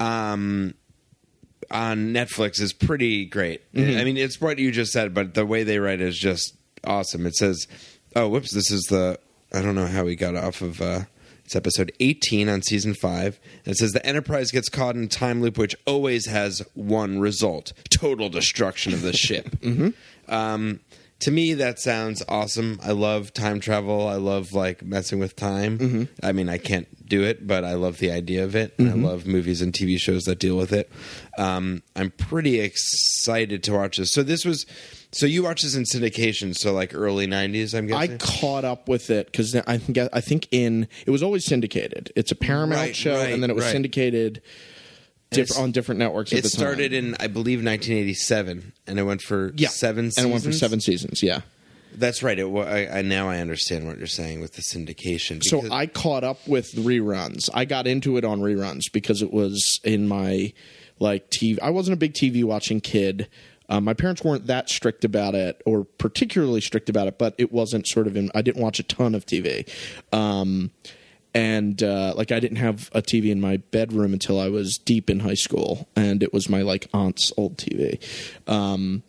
um, 0.00 0.74
on 1.70 2.12
Netflix 2.12 2.60
is 2.60 2.72
pretty 2.72 3.24
great. 3.26 3.62
I 4.00 4.04
mean, 4.04 4.16
it's 4.16 4.40
what 4.40 4.58
you 4.58 4.72
just 4.72 4.92
said, 4.92 5.14
but 5.14 5.34
the 5.34 5.46
way 5.46 5.62
they 5.62 5.78
write 5.78 6.00
it 6.00 6.08
is 6.08 6.18
just 6.18 6.56
awesome. 6.84 7.26
It 7.26 7.36
says, 7.36 7.66
"Oh, 8.16 8.28
whoops! 8.28 8.52
This 8.52 8.70
is 8.70 8.82
the 8.84 9.18
I 9.52 9.62
don't 9.62 9.76
know 9.76 9.86
how 9.86 10.04
we 10.04 10.16
got 10.16 10.34
off 10.34 10.60
of." 10.62 10.82
Uh, 10.82 11.02
it's 11.44 11.56
episode 11.56 11.92
18 11.98 12.46
on 12.50 12.60
season 12.60 12.92
5. 12.92 13.40
And 13.64 13.72
it 13.72 13.78
says 13.78 13.92
the 13.92 14.04
Enterprise 14.04 14.50
gets 14.50 14.68
caught 14.68 14.96
in 14.96 15.04
a 15.04 15.06
time 15.06 15.40
loop 15.40 15.56
which 15.56 15.74
always 15.86 16.26
has 16.26 16.60
one 16.74 17.20
result 17.20 17.72
total 17.88 18.28
destruction 18.28 18.92
of 18.92 19.00
the 19.00 19.14
ship. 19.14 19.56
um, 20.28 20.80
to 21.20 21.30
me, 21.32 21.54
that 21.54 21.80
sounds 21.80 22.22
awesome. 22.28 22.78
I 22.82 22.92
love 22.92 23.32
time 23.34 23.58
travel. 23.58 24.06
I 24.06 24.14
love 24.16 24.52
like 24.52 24.84
messing 24.84 25.18
with 25.18 25.34
time. 25.34 26.08
I 26.22 26.30
mean, 26.32 26.48
I 26.48 26.58
can't 26.58 26.86
do 27.08 27.24
it, 27.24 27.46
but 27.46 27.64
I 27.64 27.74
love 27.74 27.98
the 27.98 28.10
idea 28.12 28.44
of 28.44 28.54
it. 28.54 28.74
And 28.78 28.88
I 28.88 28.92
love 28.94 29.26
movies 29.26 29.60
and 29.60 29.72
TV 29.72 29.98
shows 29.98 30.24
that 30.24 30.38
deal 30.38 30.56
with 30.56 30.72
it. 30.72 30.90
Um, 31.36 31.82
I'm 31.96 32.10
pretty 32.12 32.60
excited 32.60 33.62
to 33.64 33.72
watch 33.72 33.96
this. 33.96 34.12
So 34.12 34.22
this 34.22 34.44
was, 34.44 34.64
so 35.10 35.26
you 35.26 35.42
watched 35.42 35.64
this 35.64 35.74
in 35.74 35.84
syndication, 35.84 36.54
so 36.54 36.72
like 36.72 36.94
early 36.94 37.26
'90s. 37.26 37.76
I'm 37.76 37.86
guessing. 37.86 38.12
I 38.12 38.16
caught 38.18 38.64
up 38.64 38.88
with 38.88 39.10
it 39.10 39.26
because 39.26 39.56
I 39.56 39.78
think 39.78 39.98
I 40.12 40.20
think 40.20 40.46
in 40.52 40.86
it 41.06 41.10
was 41.10 41.22
always 41.22 41.44
syndicated. 41.46 42.12
It's 42.14 42.30
a 42.30 42.36
Paramount 42.36 42.78
Right, 42.80 42.96
show, 42.96 43.16
right, 43.16 43.32
and 43.32 43.42
then 43.42 43.50
it 43.50 43.56
was 43.56 43.64
right. 43.64 43.72
syndicated 43.72 44.42
diff- 45.30 45.58
on 45.58 45.72
different 45.72 45.98
networks. 45.98 46.32
At 46.32 46.40
it 46.40 46.42
the 46.42 46.50
time. 46.50 46.58
started 46.58 46.92
in, 46.92 47.14
I 47.20 47.26
believe, 47.26 47.64
1987, 47.64 48.72
and 48.86 48.98
it 48.98 49.02
went 49.02 49.22
for 49.22 49.52
yeah 49.56 49.68
seven. 49.68 50.06
and 50.16 50.26
it 50.26 50.30
went 50.30 50.44
for 50.44 50.52
seasons? 50.52 50.60
seven 50.60 50.80
seasons. 50.80 51.22
Yeah. 51.22 51.40
That's 51.94 52.22
right. 52.22 52.38
It, 52.38 52.46
I, 52.46 52.98
I 52.98 53.02
now 53.02 53.28
I 53.28 53.38
understand 53.38 53.86
what 53.86 53.98
you're 53.98 54.06
saying 54.06 54.40
with 54.40 54.52
the 54.52 54.62
syndication. 54.62 55.42
So 55.42 55.70
I 55.72 55.86
caught 55.86 56.22
up 56.22 56.46
with 56.46 56.72
reruns. 56.74 57.48
I 57.54 57.64
got 57.64 57.86
into 57.86 58.16
it 58.18 58.24
on 58.24 58.40
reruns 58.40 58.92
because 58.92 59.22
it 59.22 59.32
was 59.32 59.80
in 59.84 60.06
my 60.06 60.52
like 61.00 61.30
TV. 61.30 61.58
I 61.60 61.70
wasn't 61.70 61.94
a 61.94 61.98
big 61.98 62.12
TV 62.12 62.44
watching 62.44 62.80
kid. 62.80 63.28
Um, 63.70 63.84
my 63.84 63.94
parents 63.94 64.24
weren't 64.24 64.46
that 64.46 64.70
strict 64.70 65.04
about 65.04 65.34
it, 65.34 65.60
or 65.66 65.84
particularly 65.84 66.60
strict 66.60 66.88
about 66.88 67.06
it, 67.06 67.18
but 67.18 67.34
it 67.36 67.52
wasn't 67.52 67.86
sort 67.86 68.06
of 68.06 68.16
in. 68.16 68.30
I 68.34 68.42
didn't 68.42 68.62
watch 68.62 68.78
a 68.78 68.82
ton 68.82 69.14
of 69.14 69.26
TV, 69.26 69.68
um, 70.12 70.70
and 71.34 71.82
uh, 71.82 72.14
like 72.16 72.32
I 72.32 72.40
didn't 72.40 72.58
have 72.58 72.90
a 72.92 73.02
TV 73.02 73.30
in 73.30 73.40
my 73.40 73.58
bedroom 73.58 74.12
until 74.12 74.40
I 74.40 74.48
was 74.48 74.78
deep 74.78 75.10
in 75.10 75.20
high 75.20 75.34
school, 75.34 75.88
and 75.94 76.22
it 76.22 76.32
was 76.32 76.48
my 76.48 76.62
like 76.62 76.88
aunt's 76.92 77.32
old 77.36 77.56
TV. 77.56 78.00
Um, 78.46 79.02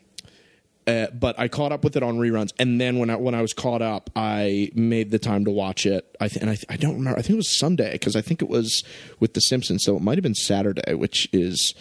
uh, 0.88 1.08
but 1.14 1.40
I 1.40 1.48
caught 1.48 1.72
up 1.72 1.84
with 1.84 1.96
it 1.96 2.02
on 2.04 2.18
reruns, 2.18 2.52
and 2.58 2.82
then 2.82 2.98
when 2.98 3.10
I 3.10 3.16
when 3.16 3.36
I 3.36 3.42
was 3.42 3.54
caught 3.54 3.82
up, 3.82 4.10
I 4.16 4.72
made 4.74 5.12
the 5.12 5.20
time 5.20 5.46
to 5.46 5.52
watch 5.52 5.86
it. 5.86 6.16
I 6.20 6.28
th- 6.28 6.42
and 6.42 6.50
I, 6.50 6.56
th- 6.56 6.66
I 6.68 6.78
don't 6.78 6.96
remember. 6.96 7.20
I 7.20 7.22
think 7.22 7.34
it 7.34 7.38
was 7.38 7.58
Sunday 7.60 7.92
because 7.92 8.16
I 8.16 8.22
think 8.22 8.42
it 8.42 8.50
was 8.50 8.84
with 9.20 9.34
The 9.36 9.42
Simpsons, 9.42 9.84
so 9.84 9.96
it 9.96 10.02
might 10.02 10.18
have 10.18 10.24
been 10.24 10.34
Saturday, 10.36 10.96
which 10.96 11.30
is 11.32 11.76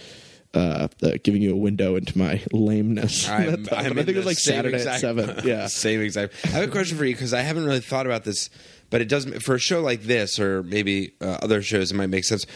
uh, 0.52 0.88
uh, 1.02 1.12
giving 1.22 1.40
you 1.40 1.52
a 1.52 1.56
window 1.56 1.96
into 1.96 2.18
my 2.18 2.42
lameness. 2.52 3.28
I'm, 3.30 3.66
I'm 3.72 3.98
I 3.98 4.02
think 4.04 4.08
it 4.10 4.16
was 4.16 4.26
like 4.26 4.38
Saturday 4.38 4.76
exact- 4.76 4.96
at 4.96 5.00
seven. 5.00 5.40
Yeah, 5.44 5.68
same 5.68 6.02
exact. 6.02 6.34
I 6.44 6.48
have 6.48 6.68
a 6.68 6.72
question 6.72 6.98
for 6.98 7.04
you 7.06 7.14
because 7.14 7.32
I 7.32 7.40
haven't 7.40 7.64
really 7.64 7.80
thought 7.80 8.04
about 8.04 8.24
this, 8.24 8.50
but 8.90 9.00
it 9.00 9.08
doesn't 9.08 9.42
for 9.42 9.54
a 9.54 9.58
show 9.58 9.80
like 9.80 10.02
this 10.02 10.38
or 10.38 10.62
maybe 10.62 11.14
uh, 11.20 11.38
other 11.42 11.62
shows. 11.62 11.92
It 11.92 11.94
might 11.96 12.08
make 12.08 12.24
sense. 12.24 12.46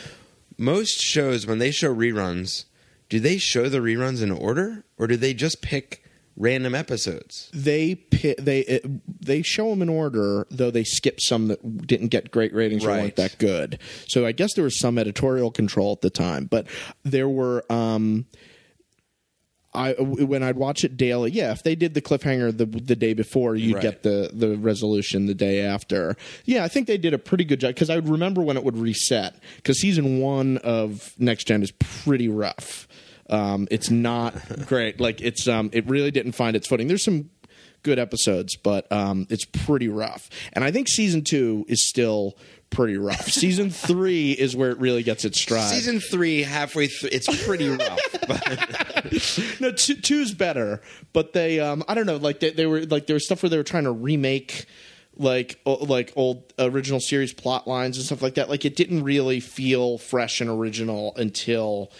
Most 0.59 1.01
shows 1.01 1.47
when 1.47 1.59
they 1.59 1.71
show 1.71 1.95
reruns, 1.95 2.65
do 3.09 3.21
they 3.21 3.39
show 3.39 3.69
the 3.69 3.79
reruns 3.79 4.23
in 4.23 4.31
order 4.31 4.85
or 4.99 5.07
do 5.07 5.17
they 5.17 5.35
just 5.35 5.63
pick 5.63 6.05
random 6.37 6.75
episodes? 6.75 7.51
they 7.53 7.95
pi- 7.95 8.35
they 8.39 8.61
it, 8.61 8.85
they 9.25 9.43
show 9.43 9.71
them 9.71 9.83
in 9.83 9.89
order, 9.89 10.47
though 10.51 10.71
they 10.71 10.85
skip 10.85 11.21
some 11.21 11.49
that 11.49 11.87
didn't 11.87 12.09
get 12.09 12.31
great 12.31 12.55
ratings 12.55 12.85
or 12.85 12.91
weren't 12.91 13.17
that 13.17 13.37
good. 13.39 13.79
So 14.09 14.27
I 14.27 14.33
guess 14.33 14.55
there 14.55 14.65
was 14.65 14.79
some 14.79 14.99
editorial 14.99 15.51
control 15.51 15.93
at 15.93 16.01
the 16.01 16.11
time, 16.11 16.47
but 16.47 16.67
there 17.03 17.29
were. 17.29 17.65
Um, 17.71 18.27
I 19.75 19.93
when 19.95 20.43
I'd 20.43 20.57
watch 20.57 20.85
it 20.85 20.97
daily, 20.99 21.31
yeah. 21.31 21.53
If 21.53 21.63
they 21.63 21.75
did 21.75 21.95
the 21.95 22.03
cliffhanger 22.03 22.57
the 22.57 22.67
the 22.67 22.95
day 22.97 23.15
before, 23.15 23.57
you'd 23.57 23.75
Right. 23.77 23.83
get 23.83 24.03
the 24.03 24.31
the 24.33 24.57
resolution 24.57 25.27
the 25.27 25.35
day 25.35 25.61
after. 25.63 26.17
Yeah, 26.45 26.63
I 26.65 26.69
think 26.69 26.87
they 26.87 26.99
did 26.99 27.15
a 27.15 27.19
pretty 27.19 27.45
good 27.45 27.61
job 27.61 27.71
because 27.71 27.89
I 27.89 27.95
would 27.97 28.09
remember 28.09 28.43
when 28.43 28.57
it 28.57 28.65
would 28.65 28.77
reset 28.77 29.35
because 29.57 29.81
season 29.81 30.21
one 30.21 30.59
of 30.59 31.15
Next 31.19 31.45
Gen 31.45 31.63
is 31.63 31.71
pretty 31.71 32.29
rough. 32.29 32.87
Um, 33.31 33.67
it's 33.71 33.91
not 33.91 34.35
great. 34.67 35.01
Like 35.01 35.23
it's 35.23 35.49
um, 35.49 35.71
it 35.73 35.89
really 35.89 36.11
didn't 36.11 36.33
find 36.33 36.55
its 36.55 36.67
footing. 36.67 36.89
There's 36.89 37.05
some 37.05 37.31
good 37.83 37.99
episodes, 37.99 38.57
but 38.57 38.91
um, 38.93 39.27
it's 39.31 39.45
pretty 39.47 39.89
rough. 39.89 40.29
And 40.53 40.65
I 40.65 40.71
think 40.71 40.87
season 40.89 41.25
two 41.25 41.65
is 41.69 41.89
still 41.89 42.37
pretty 42.73 42.97
rough. 42.97 43.29
season 43.29 43.71
three 43.71 44.33
is 44.33 44.57
where 44.57 44.71
it 44.71 44.79
really 44.79 45.03
gets 45.03 45.25
its 45.25 45.41
stride. 45.41 45.69
Season 45.71 46.01
three, 46.01 46.43
halfway 46.43 46.89
through, 46.89 47.11
it's 47.13 47.45
pretty 47.45 47.69
rough. 47.69 48.01
but 48.29 49.61
no, 49.61 49.73
two, 49.73 49.95
two's 49.95 50.33
better, 50.33 50.81
but 51.13 51.33
they, 51.33 51.61
um, 51.61 51.85
I 51.89 51.95
don't 51.95 52.07
know, 52.07 52.17
like 52.17 52.41
they, 52.41 52.51
they 52.51 52.67
were 52.67 52.83
like 52.83 53.07
there 53.07 53.15
was 53.15 53.25
stuff 53.25 53.43
where 53.43 53.51
they 53.51 53.57
were 53.57 53.63
trying 53.63 53.85
to 53.85 53.93
remake 53.93 54.67
like 55.17 55.61
like 55.65 56.13
old 56.17 56.53
original 56.59 57.01
series 57.01 57.33
plot 57.33 57.69
lines 57.69 57.97
and 57.99 58.07
stuff 58.07 58.23
like 58.23 58.35
that. 58.35 58.49
Like 58.49 58.65
it 58.65 58.77
didn't 58.77 59.05
really 59.05 59.41
feel 59.41 59.99
fresh 59.99 60.41
and 60.41 60.49
original 60.49 61.15
until 61.17 61.93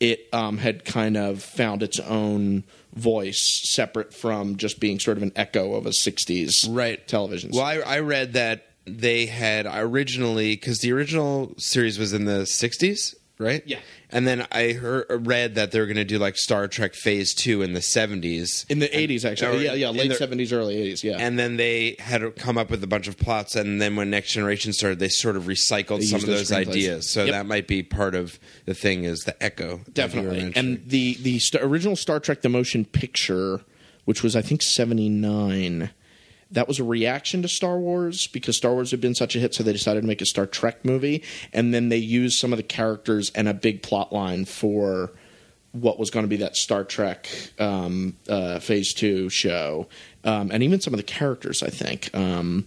it 0.00 0.28
um, 0.32 0.58
had 0.58 0.84
kind 0.84 1.16
of 1.16 1.42
found 1.42 1.82
its 1.82 1.98
own 2.00 2.64
voice 2.94 3.60
separate 3.64 4.14
from 4.14 4.56
just 4.56 4.80
being 4.80 4.98
sort 4.98 5.16
of 5.16 5.22
an 5.22 5.32
echo 5.36 5.74
of 5.74 5.86
a 5.86 5.90
60s 5.90 6.52
right 6.70 7.06
television 7.06 7.50
Well, 7.52 7.64
I, 7.64 7.76
I 7.76 8.00
read 8.00 8.32
that 8.34 8.67
they 8.88 9.26
had 9.26 9.66
originally 9.66 10.54
because 10.54 10.78
the 10.78 10.92
original 10.92 11.54
series 11.58 11.98
was 11.98 12.12
in 12.12 12.24
the 12.24 12.42
'60s, 12.42 13.14
right? 13.38 13.62
Yeah. 13.66 13.78
And 14.10 14.26
then 14.26 14.46
I 14.50 14.72
heard 14.72 15.04
read 15.26 15.56
that 15.56 15.70
they 15.70 15.78
were 15.80 15.84
going 15.84 15.96
to 15.96 16.04
do 16.04 16.18
like 16.18 16.36
Star 16.38 16.66
Trek 16.66 16.94
Phase 16.94 17.34
Two 17.34 17.60
in 17.60 17.74
the 17.74 17.80
'70s. 17.80 18.64
in 18.70 18.78
the 18.78 18.88
80s 18.88 19.24
or 19.24 19.28
actually 19.28 19.64
yeah 19.66 19.74
yeah 19.74 19.90
late 19.90 20.08
the- 20.08 20.14
70s 20.14 20.50
early 20.50 20.76
80s 20.76 21.02
yeah 21.02 21.18
and 21.18 21.38
then 21.38 21.58
they 21.58 21.94
had 21.98 22.34
come 22.36 22.56
up 22.56 22.70
with 22.70 22.82
a 22.82 22.86
bunch 22.86 23.06
of 23.06 23.18
plots, 23.18 23.54
and 23.54 23.82
then 23.82 23.96
when 23.96 24.08
Next 24.08 24.32
Generation 24.32 24.72
started, 24.72 24.98
they 24.98 25.08
sort 25.10 25.36
of 25.36 25.44
recycled 25.44 25.98
They 26.00 26.06
some 26.06 26.20
of 26.20 26.26
those 26.26 26.50
ideas. 26.52 27.12
So 27.12 27.24
Yep. 27.24 27.32
that 27.32 27.44
might 27.46 27.68
be 27.68 27.82
part 27.82 28.14
of 28.14 28.38
the 28.64 28.72
thing 28.74 29.04
is 29.04 29.20
the 29.20 29.40
echo. 29.42 29.66
that 29.94 30.14
you 30.14 30.22
were 30.22 30.30
definitely 30.32 30.52
and 30.56 30.82
the 30.88 31.14
the 31.20 31.38
st- 31.38 31.62
original 31.62 31.96
star 31.96 32.18
trek 32.20 32.40
the 32.40 32.48
motion 32.48 32.86
picture 32.86 33.60
which 34.06 34.22
was 34.22 34.34
i 34.34 34.40
think 34.40 34.62
79 34.62 35.90
that 36.50 36.66
was 36.66 36.78
a 36.78 36.84
reaction 36.84 37.42
to 37.42 37.48
star 37.48 37.78
wars 37.78 38.26
because 38.26 38.56
star 38.56 38.72
wars 38.72 38.90
had 38.90 39.00
been 39.00 39.14
such 39.14 39.36
a 39.36 39.38
hit 39.38 39.54
so 39.54 39.62
they 39.62 39.72
decided 39.72 40.00
to 40.00 40.06
make 40.06 40.22
a 40.22 40.26
star 40.26 40.46
trek 40.46 40.84
movie 40.84 41.22
and 41.52 41.74
then 41.74 41.88
they 41.88 41.96
used 41.96 42.38
some 42.38 42.52
of 42.52 42.56
the 42.56 42.62
characters 42.62 43.30
and 43.34 43.48
a 43.48 43.54
big 43.54 43.82
plot 43.82 44.12
line 44.12 44.44
for 44.44 45.12
what 45.72 45.98
was 45.98 46.10
going 46.10 46.24
to 46.24 46.28
be 46.28 46.36
that 46.38 46.56
Star 46.56 46.84
Trek 46.84 47.28
um, 47.58 48.16
uh, 48.28 48.58
Phase 48.58 48.94
Two 48.94 49.28
show, 49.28 49.86
um, 50.24 50.50
and 50.50 50.62
even 50.62 50.80
some 50.80 50.94
of 50.94 50.98
the 50.98 51.04
characters. 51.04 51.62
I 51.62 51.68
think, 51.68 52.14
um, 52.14 52.66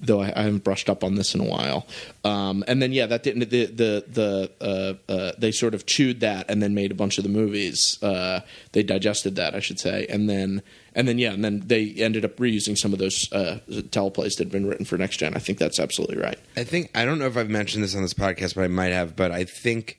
though 0.00 0.20
I, 0.20 0.32
I 0.34 0.42
haven't 0.42 0.64
brushed 0.64 0.88
up 0.88 1.02
on 1.02 1.16
this 1.16 1.34
in 1.34 1.40
a 1.40 1.44
while. 1.44 1.86
Um, 2.24 2.64
and 2.68 2.80
then 2.80 2.92
yeah, 2.92 3.06
that 3.06 3.22
didn't 3.22 3.50
the 3.50 3.66
the 3.66 4.04
the 4.08 4.50
uh, 4.60 5.12
uh, 5.12 5.32
they 5.38 5.52
sort 5.52 5.74
of 5.74 5.86
chewed 5.86 6.20
that 6.20 6.50
and 6.50 6.62
then 6.62 6.74
made 6.74 6.92
a 6.92 6.94
bunch 6.94 7.18
of 7.18 7.24
the 7.24 7.30
movies. 7.30 7.98
Uh, 8.02 8.40
they 8.72 8.82
digested 8.82 9.36
that, 9.36 9.54
I 9.54 9.60
should 9.60 9.80
say, 9.80 10.06
and 10.08 10.28
then 10.28 10.62
and 10.98 11.08
then 11.08 11.18
yeah, 11.18 11.32
and 11.32 11.42
then 11.42 11.62
they 11.64 11.90
ended 11.96 12.24
up 12.26 12.36
reusing 12.36 12.76
some 12.76 12.92
of 12.92 12.98
those 12.98 13.32
uh, 13.32 13.60
teleplays 13.68 14.36
that 14.36 14.44
had 14.44 14.50
been 14.52 14.66
written 14.66 14.84
for 14.84 14.98
next 14.98 15.16
gen. 15.18 15.34
I 15.34 15.38
think 15.38 15.58
that's 15.58 15.78
absolutely 15.80 16.18
right. 16.18 16.38
I 16.56 16.64
think 16.64 16.90
I 16.94 17.04
don't 17.06 17.18
know 17.18 17.26
if 17.26 17.36
I've 17.38 17.48
mentioned 17.48 17.82
this 17.84 17.94
on 17.96 18.02
this 18.02 18.12
podcast, 18.14 18.54
but 18.56 18.64
I 18.64 18.68
might 18.68 18.92
have. 18.92 19.16
But 19.16 19.30
I 19.30 19.44
think 19.44 19.98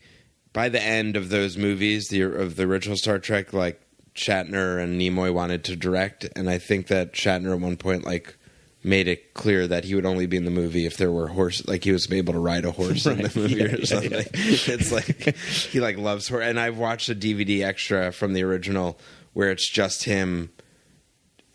by 0.54 0.70
the 0.70 0.82
end 0.84 1.16
of 1.16 1.30
those 1.30 1.58
movies, 1.58 2.10
the 2.10 2.22
of 2.24 2.56
the 2.56 2.64
original 2.64 2.98
Star 2.98 3.18
Trek, 3.18 3.54
like 3.54 3.82
Shatner 4.16 4.84
and 4.84 5.00
Nimoy 5.00 5.34
wanted 5.34 5.64
to 5.66 5.76
direct, 5.76 6.28
and 6.36 6.50
I 6.50 6.58
think 6.58 6.88
that 6.88 7.14
Shatner 7.14 7.54
at 7.54 7.60
one 7.62 7.78
point 7.78 8.04
like 8.06 8.36
made 8.84 9.08
it 9.10 9.34
clear 9.34 9.68
that 9.68 9.84
he 9.84 9.94
would 9.94 10.06
only 10.06 10.26
be 10.26 10.38
in 10.38 10.46
the 10.46 10.52
movie 10.52 10.86
if 10.86 10.96
there 10.98 11.12
were 11.12 11.28
horse, 11.28 11.66
like 11.68 11.84
he 11.84 11.92
was 11.92 12.10
able 12.12 12.32
to 12.34 12.40
ride 12.40 12.64
a 12.64 12.72
horse 12.72 13.06
in 13.06 13.18
the 13.22 13.32
movie 13.36 13.56
Yeah, 13.56 13.66
or 13.66 13.78
yeah, 13.80 13.86
something. 13.86 14.12
yeah. 14.12 14.24
It's 14.34 14.92
like 14.92 15.36
he 15.72 15.80
like 15.82 15.98
loves 15.98 16.28
horse, 16.30 16.44
and 16.46 16.60
I've 16.60 16.78
watched 16.78 17.10
a 17.10 17.16
DVD 17.16 17.64
extra 17.66 18.12
from 18.12 18.34
the 18.34 18.44
original 18.44 18.98
where 19.34 19.52
it's 19.52 19.68
just 19.70 20.04
him, 20.06 20.50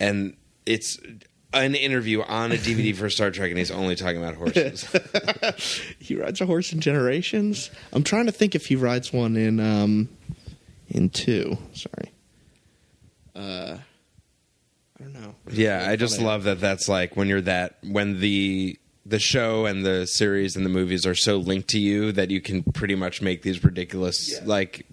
and 0.01 0.37
it's. 0.67 0.99
An 1.57 1.77
interview 1.77 2.21
on 2.21 2.51
a 2.51 2.57
DVD 2.57 2.97
for 2.97 3.09
Star 3.09 3.31
Trek, 3.31 3.49
and 3.51 3.57
he's 3.57 3.71
only 3.71 3.95
talking 3.95 4.17
about 4.21 4.35
horses. 4.35 4.89
he 6.01 6.17
rides 6.17 6.41
a 6.41 6.47
horse 6.47 6.73
in 6.73 6.81
Generations. 6.81 7.71
I'm 7.93 8.03
trying 8.03 8.27
to 8.27 8.33
think 8.33 8.57
if 8.57 8.67
he 8.67 8.75
rides 8.75 9.13
one 9.13 9.37
in 9.37 9.61
um 9.61 10.09
in 10.89 11.11
two. 11.11 11.57
Sorry. 11.73 12.11
Uh, 13.37 13.77
I 14.99 15.03
don't 15.03 15.13
know. 15.13 15.37
Yeah, 15.49 15.87
I 15.89 15.95
just 15.95 16.21
love 16.21 16.43
that. 16.43 16.59
That's 16.61 16.89
like 16.89 17.17
when 17.17 17.29
you're 17.29 17.41
that 17.43 17.79
when 17.85 18.19
the 18.19 18.77
the 19.07 19.21
show 19.21 19.67
and 19.67 19.87
the 19.87 20.07
series 20.07 20.57
and 20.57 20.67
the 20.67 20.71
movies 20.71 21.07
are 21.07 21.15
so 21.15 21.37
linked 21.37 21.69
to 21.69 21.79
you 21.79 22.11
that 22.11 22.33
you 22.33 22.41
can 22.41 22.65
pretty 22.65 22.97
much 22.97 23.23
make 23.23 23.43
these 23.43 23.63
ridiculous 23.63 24.33
Yeah. 24.33 24.41
like 24.45 24.87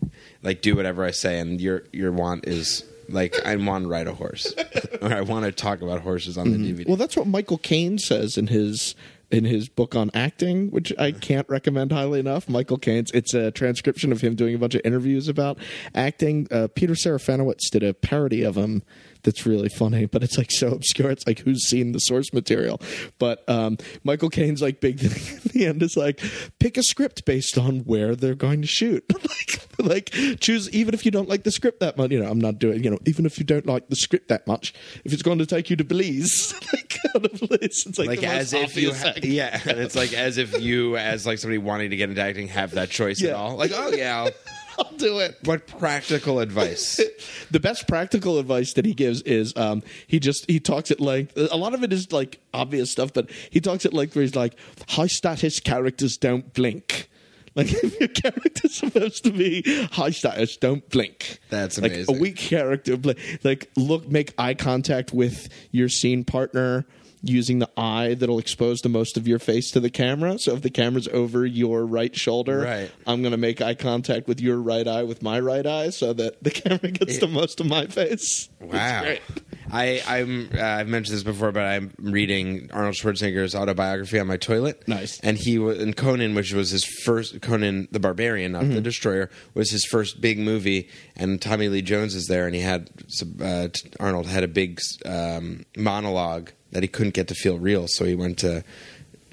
like 0.43 0.61
do 0.61 0.75
whatever 0.75 1.03
I 1.03 1.09
say, 1.11 1.39
and 1.39 1.59
your 1.59 1.85
your 1.91 2.11
want 2.11 2.47
is 2.47 2.83
like 3.11 3.35
I 3.45 3.55
want 3.55 3.83
to 3.85 3.89
ride 3.89 4.07
a 4.07 4.13
horse 4.13 4.53
or 5.01 5.13
I 5.13 5.21
want 5.21 5.45
to 5.45 5.51
talk 5.51 5.81
about 5.81 6.01
horses 6.01 6.37
on 6.37 6.51
the 6.51 6.57
DVD. 6.57 6.79
Mm-hmm. 6.79 6.89
Well, 6.89 6.97
that's 6.97 7.15
what 7.15 7.27
Michael 7.27 7.57
Caine 7.57 7.97
says 7.97 8.37
in 8.37 8.47
his 8.47 8.95
in 9.31 9.45
his 9.45 9.69
book 9.69 9.95
on 9.95 10.11
acting, 10.13 10.69
which 10.71 10.91
I 10.99 11.11
can't 11.11 11.47
recommend 11.49 11.91
highly 11.91 12.19
enough. 12.19 12.49
Michael 12.49 12.77
Caine's 12.77 13.11
it's 13.11 13.33
a 13.33 13.51
transcription 13.51 14.11
of 14.11 14.21
him 14.21 14.35
doing 14.35 14.55
a 14.55 14.57
bunch 14.57 14.75
of 14.75 14.81
interviews 14.83 15.27
about 15.27 15.57
acting. 15.95 16.47
Uh, 16.51 16.67
Peter 16.73 16.93
Serafinowicz 16.93 17.69
did 17.71 17.83
a 17.83 17.93
parody 17.93 18.43
of 18.43 18.55
him 18.55 18.83
that's 19.23 19.45
really 19.45 19.69
funny, 19.69 20.05
but 20.05 20.23
it's 20.23 20.37
like 20.37 20.51
so 20.51 20.69
obscure. 20.69 21.11
It's 21.11 21.25
like 21.27 21.39
who's 21.39 21.67
seen 21.67 21.91
the 21.91 21.99
source 21.99 22.33
material? 22.33 22.81
But 23.19 23.47
um, 23.49 23.77
Michael 24.03 24.29
Caine's 24.29 24.61
like 24.61 24.81
big 24.81 24.99
thing 25.01 25.37
at 25.37 25.43
the 25.43 25.65
end 25.65 25.83
is 25.83 25.95
like 25.97 26.21
pick 26.59 26.77
a 26.77 26.83
script 26.83 27.25
based 27.25 27.57
on 27.57 27.79
where 27.81 28.15
they're 28.15 28.35
going 28.35 28.61
to 28.61 28.67
shoot. 28.67 29.03
like, 29.79 30.09
like 30.13 30.39
choose 30.39 30.69
even 30.71 30.93
if 30.93 31.05
you 31.05 31.11
don't 31.11 31.29
like 31.29 31.43
the 31.43 31.51
script 31.51 31.79
that 31.79 31.97
much. 31.97 32.11
You 32.11 32.21
know, 32.21 32.29
I'm 32.29 32.39
not 32.41 32.59
doing. 32.59 32.83
You 32.83 32.91
know, 32.91 32.99
even 33.05 33.25
if 33.25 33.37
you 33.39 33.45
don't 33.45 33.65
like 33.65 33.87
the 33.89 33.95
script 33.95 34.27
that 34.29 34.45
much, 34.47 34.73
if 35.05 35.13
it's 35.13 35.23
going 35.23 35.39
to 35.39 35.45
take 35.45 35.69
you 35.69 35.75
to 35.77 35.83
Belize, 35.83 36.53
like 36.73 36.97
out 37.15 37.25
of 37.25 37.39
Belize, 37.39 37.85
it's 37.87 37.97
like, 37.99 38.07
like 38.07 38.23
as 38.23 38.53
if 38.53 38.75
you 38.77 38.93
ha- 38.93 39.13
yeah 39.23 39.59
and 39.65 39.79
it's 39.79 39.95
like 39.95 40.13
as 40.13 40.37
if 40.37 40.59
you 40.61 40.97
as 40.97 41.25
like 41.25 41.37
somebody 41.39 41.57
wanting 41.57 41.89
to 41.89 41.95
get 41.95 42.09
into 42.09 42.21
acting 42.21 42.47
have 42.47 42.71
that 42.71 42.89
choice 42.89 43.21
at 43.23 43.29
Yeah. 43.29 43.35
all 43.35 43.55
like 43.55 43.71
oh 43.73 43.89
yeah 43.91 44.23
I'll- 44.23 44.31
I'll 44.79 44.91
do 44.97 45.19
it. 45.19 45.37
what 45.43 45.67
practical 45.67 46.39
advice 46.39 46.99
the 47.51 47.59
best 47.59 47.87
practical 47.87 48.39
advice 48.39 48.73
that 48.73 48.85
he 48.85 48.93
gives 48.93 49.21
is 49.23 49.55
um, 49.55 49.83
he 50.07 50.19
just 50.19 50.49
he 50.49 50.59
talks 50.59 50.91
at 50.91 50.99
length. 50.99 51.33
A 51.37 51.57
lot 51.57 51.73
of 51.73 51.83
it 51.83 51.91
is 51.93 52.11
like 52.11 52.39
obvious 52.53 52.91
stuff, 52.91 53.13
but 53.13 53.29
he 53.49 53.59
talks 53.59 53.85
at 53.85 53.93
length 53.93 54.15
where 54.15 54.23
he's 54.23 54.35
like, 54.35 54.55
high 54.89 55.07
status 55.07 55.59
characters 55.59 56.17
don't 56.17 56.53
blink. 56.53 57.07
Like 57.53 57.67
if 57.69 57.99
your 57.99 58.07
character's 58.07 58.75
supposed 58.75 59.25
to 59.25 59.31
be 59.33 59.61
high 59.91 60.11
status, 60.11 60.55
don't 60.55 60.89
blink. 60.89 61.37
That's 61.49 61.81
like 61.81 61.91
amazing. 61.91 62.15
a 62.15 62.17
weak 62.17 62.37
character. 62.37 62.97
Like 63.43 63.69
look, 63.75 64.07
make 64.07 64.33
eye 64.37 64.53
contact 64.53 65.11
with 65.11 65.49
your 65.69 65.89
scene 65.89 66.23
partner 66.23 66.85
using 67.23 67.59
the 67.59 67.69
eye 67.77 68.15
that'll 68.15 68.39
expose 68.39 68.81
the 68.81 68.89
most 68.89 69.15
of 69.17 69.27
your 69.27 69.37
face 69.39 69.69
to 69.71 69.79
the 69.79 69.89
camera. 69.89 70.39
So 70.39 70.53
if 70.53 70.61
the 70.61 70.69
camera's 70.71 71.07
over 71.09 71.45
your 71.45 71.85
right 71.85 72.15
shoulder, 72.15 72.59
Right. 72.61 72.91
I'm 73.05 73.21
going 73.21 73.31
to 73.31 73.37
make 73.37 73.61
eye 73.61 73.75
contact 73.75 74.27
with 74.27 74.41
your 74.41 74.57
right 74.57 74.87
eye 74.87 75.03
with 75.03 75.21
my 75.21 75.39
right 75.39 75.65
eye 75.65 75.91
so 75.91 76.13
that 76.13 76.43
the 76.43 76.49
camera 76.61 76.91
gets 76.91 77.19
the 77.19 77.27
most 77.27 77.59
of 77.59 77.67
my 77.67 77.85
face. 77.87 78.49
Wow. 78.61 79.15
I, 79.71 80.01
I'm 80.07 80.49
uh, 80.53 80.61
I've 80.61 80.87
mentioned 80.87 81.15
this 81.15 81.23
before, 81.23 81.51
but 81.51 81.63
I'm 81.63 81.93
reading 81.99 82.69
Arnold 82.73 82.95
Schwarzenegger's 82.95 83.55
autobiography 83.55 84.19
on 84.19 84.27
my 84.27 84.37
toilet. 84.37 84.87
Nice. 84.87 85.19
And 85.21 85.37
he 85.37 85.57
was 85.59 85.79
and 85.79 85.95
Conan, 85.95 86.35
which 86.35 86.53
was 86.53 86.69
his 86.71 86.83
first 87.05 87.41
Conan 87.41 87.87
the 87.91 87.99
Barbarian, 87.99 88.51
not 88.51 88.63
Mm-hmm. 88.63 88.73
the 88.75 88.81
Destroyer, 88.81 89.29
was 89.53 89.71
his 89.71 89.85
first 89.85 90.19
big 90.21 90.37
movie. 90.39 90.89
And 91.15 91.41
Tommy 91.41 91.69
Lee 91.69 91.81
Jones 91.81 92.15
is 92.15 92.27
there, 92.27 92.45
and 92.45 92.55
he 92.55 92.61
had 92.61 92.89
uh, 93.41 93.69
t- 93.73 93.89
Arnold 93.99 94.27
had 94.27 94.43
a 94.43 94.47
big 94.47 94.79
um, 95.05 95.65
monologue 95.77 96.51
that 96.71 96.83
he 96.83 96.87
couldn't 96.87 97.13
get 97.13 97.27
to 97.29 97.35
feel 97.35 97.57
real, 97.59 97.85
so 97.87 98.05
he 98.05 98.15
went 98.15 98.39
to. 98.39 98.63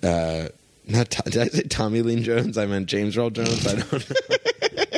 Uh, 0.02 0.48
not 0.86 1.10
To- 1.10 1.22
did 1.30 1.42
I 1.42 1.46
say 1.48 1.62
Tommy 1.64 2.02
Lee 2.02 2.22
Jones? 2.22 2.56
I 2.56 2.66
meant 2.66 2.86
James 2.86 3.16
Earl 3.16 3.30
Jones. 3.30 3.66
I 3.66 3.74
don't 3.76 3.92
know. 3.92 4.97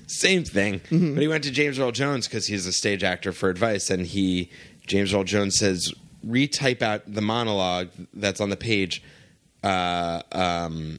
same 0.06 0.44
thing. 0.44 0.80
But 0.90 1.20
he 1.22 1.28
went 1.28 1.44
to 1.44 1.50
James 1.50 1.78
Earl 1.78 1.92
Jones 1.92 2.26
because 2.26 2.46
he's 2.46 2.66
a 2.66 2.72
stage 2.72 3.04
actor 3.04 3.32
for 3.32 3.50
advice, 3.50 3.90
and 3.90 4.06
he 4.06 4.50
James 4.86 5.12
Earl 5.12 5.24
Jones 5.24 5.58
says 5.58 5.92
retype 6.26 6.82
out 6.82 7.02
the 7.06 7.22
monologue 7.22 7.88
that's 8.14 8.40
on 8.40 8.50
the 8.50 8.56
page, 8.56 9.02
uh, 9.62 10.22
um, 10.32 10.98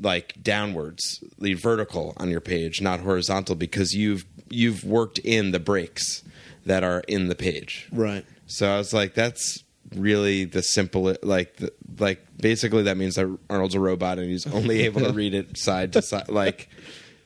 like 0.00 0.34
downwards, 0.42 1.22
the 1.38 1.54
vertical 1.54 2.14
on 2.16 2.30
your 2.30 2.40
page, 2.40 2.80
not 2.80 3.00
horizontal, 3.00 3.54
because 3.54 3.94
you've 3.94 4.24
you've 4.48 4.84
worked 4.84 5.18
in 5.18 5.52
the 5.52 5.60
breaks 5.60 6.22
that 6.66 6.84
are 6.84 7.00
in 7.08 7.28
the 7.28 7.34
page. 7.34 7.88
Right. 7.92 8.24
So 8.46 8.68
I 8.68 8.78
was 8.78 8.92
like, 8.92 9.14
that's 9.14 9.62
really 9.94 10.44
the 10.44 10.62
simple, 10.62 11.14
like, 11.22 11.56
the, 11.56 11.72
like 11.98 12.24
basically 12.36 12.84
that 12.84 12.96
means 12.96 13.14
that 13.14 13.38
Arnold's 13.48 13.74
a 13.74 13.80
robot 13.80 14.18
and 14.18 14.28
he's 14.28 14.46
only 14.46 14.82
able 14.82 15.00
to 15.00 15.12
read 15.12 15.34
it 15.34 15.56
side 15.56 15.92
to 15.94 16.02
side. 16.02 16.28
Like 16.28 16.68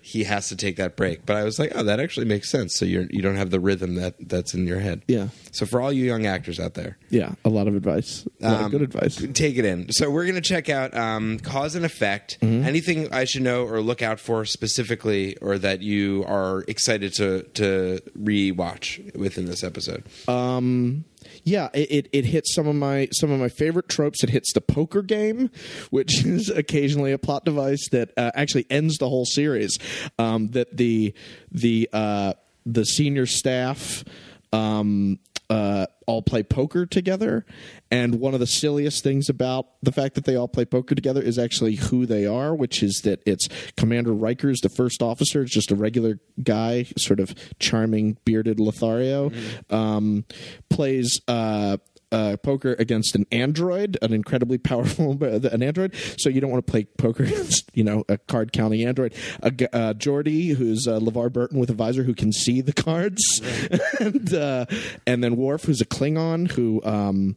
he 0.02 0.24
has 0.24 0.48
to 0.48 0.56
take 0.56 0.76
that 0.76 0.96
break. 0.96 1.26
But 1.26 1.36
I 1.36 1.44
was 1.44 1.58
like, 1.58 1.72
oh, 1.74 1.82
that 1.82 2.00
actually 2.00 2.26
makes 2.26 2.50
sense. 2.50 2.76
So 2.76 2.84
you're 2.84 3.06
you 3.10 3.22
don't 3.22 3.36
have 3.36 3.50
the 3.50 3.60
rhythm 3.60 3.94
that 3.96 4.14
that's 4.20 4.54
in 4.54 4.66
your 4.66 4.80
head. 4.80 5.02
Yeah. 5.06 5.28
So 5.52 5.66
for 5.66 5.80
all 5.80 5.92
you 5.92 6.04
young 6.04 6.26
actors 6.26 6.60
out 6.60 6.74
there, 6.74 6.98
Yeah, 7.10 7.32
a 7.44 7.48
lot 7.48 7.68
of 7.68 7.74
advice. 7.74 8.26
A 8.40 8.48
lot 8.48 8.60
of 8.60 8.64
um, 8.66 8.70
good 8.70 8.82
advice. 8.82 9.16
Take 9.34 9.56
it 9.58 9.64
in. 9.64 9.92
So 9.92 10.10
we're 10.10 10.24
going 10.24 10.36
to 10.36 10.40
check 10.40 10.68
out 10.68 10.94
um, 10.96 11.38
cause 11.40 11.74
and 11.74 11.84
effect. 11.84 12.38
Mm-hmm. 12.40 12.66
Anything 12.66 13.12
I 13.12 13.24
should 13.24 13.42
know 13.42 13.64
or 13.66 13.80
look 13.80 14.02
out 14.02 14.20
for 14.20 14.44
specifically, 14.44 15.36
or 15.38 15.58
that 15.58 15.82
you 15.82 16.24
are 16.26 16.64
excited 16.68 17.12
to 17.14 17.42
to 17.54 18.00
rewatch 18.18 19.14
within 19.16 19.46
this 19.46 19.62
episode. 19.64 20.04
Yeah, 21.44 21.68
it, 21.72 21.90
it, 21.90 22.08
it 22.12 22.24
hits 22.26 22.54
some 22.54 22.66
of 22.66 22.74
my 22.74 23.08
some 23.12 23.30
of 23.30 23.40
my 23.40 23.48
favorite 23.48 23.88
tropes. 23.88 24.22
It 24.22 24.30
hits 24.30 24.52
the 24.52 24.60
poker 24.60 25.02
game, 25.02 25.50
which 25.90 26.24
is 26.24 26.48
occasionally 26.48 27.12
a 27.12 27.18
plot 27.18 27.44
device 27.44 27.88
that 27.90 28.10
uh, 28.16 28.30
actually 28.34 28.66
ends 28.70 28.98
the 28.98 29.08
whole 29.08 29.24
series. 29.24 29.78
Um, 30.18 30.48
that 30.48 30.76
the 30.76 31.14
the 31.50 31.88
uh, 31.92 32.34
the 32.66 32.84
senior 32.84 33.26
staff 33.26 34.04
um, 34.52 35.18
uh, 35.48 35.86
all 36.06 36.22
play 36.22 36.42
poker 36.42 36.86
together, 36.86 37.44
and 37.90 38.20
one 38.20 38.34
of 38.34 38.40
the 38.40 38.46
silliest 38.46 39.02
things 39.02 39.28
about 39.28 39.66
the 39.82 39.92
fact 39.92 40.14
that 40.14 40.24
they 40.24 40.36
all 40.36 40.48
play 40.48 40.64
poker 40.64 40.94
together 40.94 41.20
is 41.20 41.38
actually 41.38 41.76
who 41.76 42.06
they 42.06 42.26
are, 42.26 42.54
which 42.54 42.82
is 42.82 43.00
that 43.04 43.22
it's 43.26 43.48
Commander 43.76 44.12
Rikers, 44.12 44.60
the 44.62 44.68
first 44.68 45.02
officer, 45.02 45.42
is 45.42 45.50
just 45.50 45.70
a 45.70 45.76
regular 45.76 46.20
guy, 46.42 46.84
sort 46.96 47.20
of 47.20 47.34
charming, 47.58 48.16
bearded 48.24 48.60
Lothario, 48.60 49.32
um, 49.70 50.24
plays. 50.68 51.20
Uh, 51.26 51.78
uh, 52.12 52.36
poker 52.38 52.74
against 52.78 53.14
an 53.14 53.24
android, 53.30 53.96
an 54.02 54.12
incredibly 54.12 54.58
powerful 54.58 55.12
an 55.24 55.62
android. 55.62 55.94
So 56.18 56.28
you 56.28 56.40
don't 56.40 56.50
want 56.50 56.66
to 56.66 56.70
play 56.70 56.84
poker 56.98 57.22
against 57.24 57.70
you 57.72 57.84
know 57.84 58.04
a 58.08 58.18
card 58.18 58.52
counting 58.52 58.84
android. 58.84 59.14
A 59.42 59.50
g- 59.50 59.68
uh, 59.72 59.94
Geordi, 59.94 60.54
who's 60.54 60.86
uh, 60.88 60.98
LeVar 60.98 61.32
Burton 61.32 61.58
with 61.58 61.70
a 61.70 61.74
visor 61.74 62.02
who 62.02 62.14
can 62.14 62.32
see 62.32 62.60
the 62.60 62.72
cards, 62.72 63.22
and 64.00 64.34
uh, 64.34 64.66
and 65.06 65.22
then 65.22 65.36
Worf, 65.36 65.64
who's 65.64 65.80
a 65.80 65.86
Klingon 65.86 66.50
who. 66.50 66.82
Um, 66.84 67.36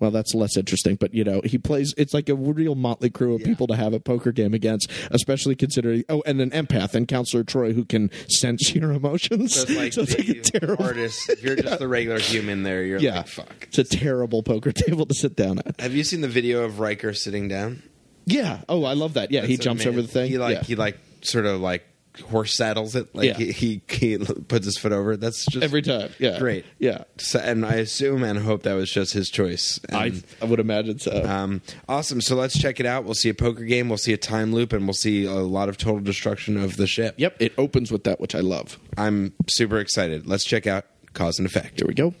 well, 0.00 0.10
that's 0.10 0.34
less 0.34 0.56
interesting, 0.56 0.96
but 0.96 1.14
you 1.14 1.24
know, 1.24 1.42
he 1.44 1.58
plays. 1.58 1.94
It's 1.96 2.14
like 2.14 2.28
a 2.28 2.34
real 2.34 2.74
motley 2.74 3.10
crew 3.10 3.34
of 3.34 3.42
people 3.42 3.66
to 3.66 3.76
have 3.76 3.92
a 3.92 4.00
poker 4.00 4.32
game 4.32 4.54
against, 4.54 4.90
especially 5.10 5.54
considering. 5.54 6.04
Oh, 6.08 6.22
and 6.26 6.40
an 6.40 6.50
empath 6.50 6.94
and 6.94 7.06
Counselor 7.06 7.44
Troi 7.44 7.74
who 7.74 7.84
can 7.84 8.10
sense 8.28 8.74
your 8.74 8.92
emotions. 8.92 9.54
So 9.54 9.62
it's 9.62 9.76
like 9.76 9.92
So 10.00 10.02
it's 10.02 10.16
like 10.16 10.28
a 10.28 10.40
terrible 10.40 10.84
artist. 10.84 11.30
You're 11.42 11.56
just 11.56 11.78
the 11.78 11.88
regular 11.88 12.18
human 12.18 12.62
there, 12.62 12.82
you're 12.84 12.98
yeah, 12.98 13.18
like, 13.18 13.28
fuck. 13.28 13.68
It's 13.68 13.78
a 13.78 13.84
terrible 13.84 14.42
poker 14.42 14.72
table 14.88 15.04
to 15.06 15.14
sit 15.14 15.36
down 15.36 15.58
at. 15.58 15.80
Have 15.80 15.94
you 15.94 16.04
seen 16.04 16.20
the 16.20 16.28
video 16.28 16.64
of 16.64 16.80
Riker 16.80 17.12
sitting 17.12 17.48
down? 17.48 17.82
Yeah. 18.24 18.62
Oh, 18.68 18.84
I 18.84 18.94
love 18.94 19.14
that. 19.14 19.30
Yeah, 19.30 19.42
he 19.42 19.56
That's 19.56 19.64
jumps 19.64 19.86
over 19.86 20.00
the 20.00 20.08
thing. 20.08 20.30
He 20.30 20.38
like 20.38 20.56
yeah. 20.56 20.62
he 20.62 20.76
like 20.76 20.98
sort 21.22 21.46
of 21.46 21.60
like 21.60 21.84
horse 22.20 22.54
saddles 22.56 22.94
it. 22.96 23.14
Like 23.14 23.28
Yeah. 23.28 23.34
he, 23.34 23.52
he 23.52 23.82
he 23.88 24.18
puts 24.18 24.64
his 24.66 24.78
foot 24.78 24.92
over 24.92 25.12
it. 25.12 25.20
That's 25.20 25.44
just 25.46 25.62
every 25.64 25.82
time. 25.82 26.10
Yeah. 26.18 26.38
great. 26.38 26.64
Yeah. 26.78 27.04
So, 27.18 27.38
and 27.40 27.64
I 27.66 27.74
assume 27.74 28.22
and 28.22 28.38
hope 28.38 28.62
that 28.62 28.74
was 28.74 28.90
just 28.90 29.12
his 29.12 29.28
choice. 29.30 29.80
I 29.92 30.12
I 30.40 30.44
would 30.44 30.60
imagine 30.60 30.98
so. 30.98 31.24
um, 31.24 31.60
awesome. 31.88 32.20
So 32.20 32.36
let's 32.36 32.58
check 32.58 32.80
it 32.80 32.86
out. 32.86 33.04
We'll 33.04 33.14
see 33.14 33.28
a 33.28 33.34
poker 33.34 33.64
game. 33.64 33.88
We'll 33.88 33.98
see 33.98 34.12
a 34.12 34.16
time 34.18 34.52
loop, 34.52 34.72
and 34.72 34.86
we'll 34.86 34.94
see 34.94 35.24
a 35.24 35.32
lot 35.34 35.68
of 35.68 35.76
total 35.76 36.00
destruction 36.00 36.56
of 36.56 36.76
the 36.76 36.86
ship. 36.86 37.14
yep. 37.18 37.36
It 37.40 37.52
opens 37.58 37.90
with 37.92 38.04
that, 38.04 38.20
which 38.20 38.34
I 38.34 38.40
love. 38.40 38.78
I'm 38.96 39.32
super 39.48 39.78
excited. 39.78 40.26
Let's 40.26 40.44
check 40.44 40.66
out 40.66 40.84
cause 41.12 41.38
and 41.38 41.46
effect. 41.46 41.80
Here 41.80 41.88
we 41.88 41.94
go. 41.94 42.14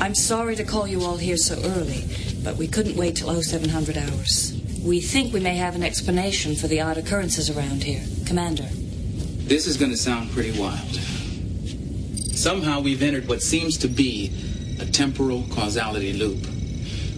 I'm 0.00 0.14
sorry 0.14 0.56
to 0.56 0.64
call 0.64 0.86
you 0.86 1.02
all 1.02 1.16
here 1.16 1.36
so 1.38 1.54
early, 1.70 2.04
but 2.44 2.56
we 2.56 2.68
couldn't 2.68 2.96
wait 2.96 3.16
till 3.16 3.32
0700 3.42 3.96
hours. 3.96 4.52
We 4.84 5.00
think 5.00 5.32
we 5.32 5.40
may 5.40 5.56
have 5.56 5.74
an 5.74 5.82
explanation 5.82 6.54
for 6.54 6.68
the 6.68 6.80
odd 6.82 6.98
occurrences 6.98 7.50
around 7.50 7.82
here. 7.82 8.04
Commander. 8.26 8.68
This 9.46 9.68
is 9.68 9.76
going 9.76 9.92
to 9.92 9.96
sound 9.96 10.32
pretty 10.32 10.58
wild. 10.58 10.96
Somehow 12.34 12.80
we've 12.80 13.00
entered 13.00 13.28
what 13.28 13.42
seems 13.42 13.78
to 13.78 13.86
be 13.86 14.32
a 14.80 14.86
temporal 14.86 15.44
causality 15.52 16.14
loop. 16.14 16.44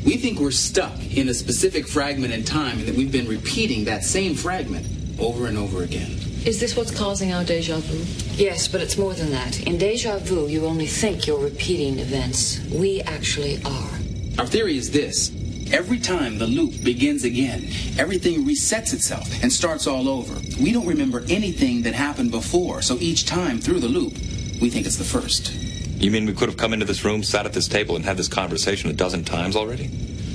We 0.05 0.19
think 0.19 0.38
we're 0.38 0.51
stuck 0.51 0.93
in 1.17 1.31
a 1.31 1.35
specific 1.35 1.88
fragment 1.88 2.35
in 2.35 2.45
time 2.45 2.81
and 2.81 2.87
that 2.87 2.95
we've 2.97 3.11
been 3.11 3.29
repeating 3.29 3.87
that 3.87 4.05
same 4.05 4.35
fragment 4.35 4.87
over 5.19 5.47
and 5.47 5.57
over 5.57 5.83
again. 5.83 6.19
Is 6.45 6.61
this 6.61 6.77
what's 6.77 6.91
causing 6.91 7.33
our 7.33 7.45
deja 7.45 7.79
vu? 7.79 8.05
Yes, 8.35 8.69
but 8.69 8.83
it's 8.83 8.99
more 8.99 9.14
than 9.14 9.31
that. 9.31 9.67
In 9.67 9.79
deja 9.79 10.19
vu, 10.19 10.49
you 10.49 10.67
only 10.67 10.87
think 10.87 11.27
you're 11.27 11.41
repeating 11.41 11.99
events. 11.99 12.61
We 12.67 13.01
actually 13.01 13.57
are. 13.64 13.99
Our 14.38 14.47
theory 14.47 14.77
is 14.77 14.91
this. 14.91 15.31
Every 15.71 15.99
time 15.99 16.39
the 16.39 16.47
loop 16.47 16.83
begins 16.83 17.25
again, 17.25 17.69
everything 17.99 18.47
resets 18.47 18.95
itself 18.95 19.29
and 19.43 19.53
starts 19.53 19.87
all 19.87 20.09
over. 20.09 20.35
We 20.59 20.73
don't 20.73 20.87
remember 20.87 21.25
anything 21.29 21.83
that 21.83 21.93
happened 21.93 22.31
before, 22.31 22.81
so 22.81 22.97
each 23.01 23.27
time 23.27 23.61
through 23.61 23.81
the 23.81 23.89
loop, 23.89 24.15
we 24.63 24.71
think 24.71 24.87
it's 24.87 24.97
the 24.97 25.05
first. 25.05 25.53
You 26.01 26.11
mean 26.11 26.25
we 26.25 26.33
could 26.33 26.49
have 26.49 26.57
come 26.57 26.73
into 26.73 26.87
this 26.87 27.05
room, 27.05 27.23
sat 27.23 27.45
at 27.45 27.53
this 27.53 27.69
table, 27.69 27.97
and 27.97 28.05
had 28.05 28.17
this 28.17 28.29
conversation 28.29 28.89
a 28.89 28.95
dozen 28.95 29.25
times 29.25 29.57
already? 29.57 29.91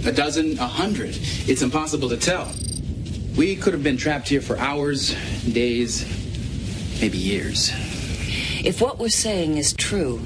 A 0.05 0.11
dozen, 0.11 0.59
a 0.59 0.67
hundred. 0.67 1.17
It's 1.47 1.63
impossible 1.63 2.09
to 2.09 2.17
tell. 2.17 2.51
We 3.35 3.55
could 3.55 3.73
have 3.73 3.83
been 3.83 3.97
trapped 3.97 4.29
here 4.29 4.41
for 4.41 4.55
hours, 4.59 5.15
days, 5.51 6.05
maybe 7.01 7.17
years. 7.17 7.71
If 8.63 8.81
what 8.81 8.99
we're 8.99 9.09
saying 9.09 9.57
is 9.57 9.73
true, 9.73 10.21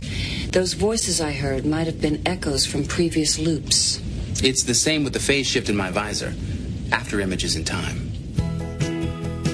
those 0.52 0.74
voices 0.74 1.22
I 1.22 1.32
heard 1.32 1.65
might 1.65 1.88
have 1.88 2.02
been 2.02 2.22
echoes 2.26 2.65
from 2.65 2.84
previous 2.84 3.39
loops. 3.39 4.02
It's 4.43 4.63
the 4.63 4.73
same 4.76 5.04
with 5.04 5.13
the 5.13 5.19
phase 5.19 5.47
shift 5.47 5.69
in 5.69 5.76
my 5.76 5.91
visor. 5.91 6.34
After 6.91 7.19
images 7.19 7.56
in 7.56 7.65
time. 7.65 8.12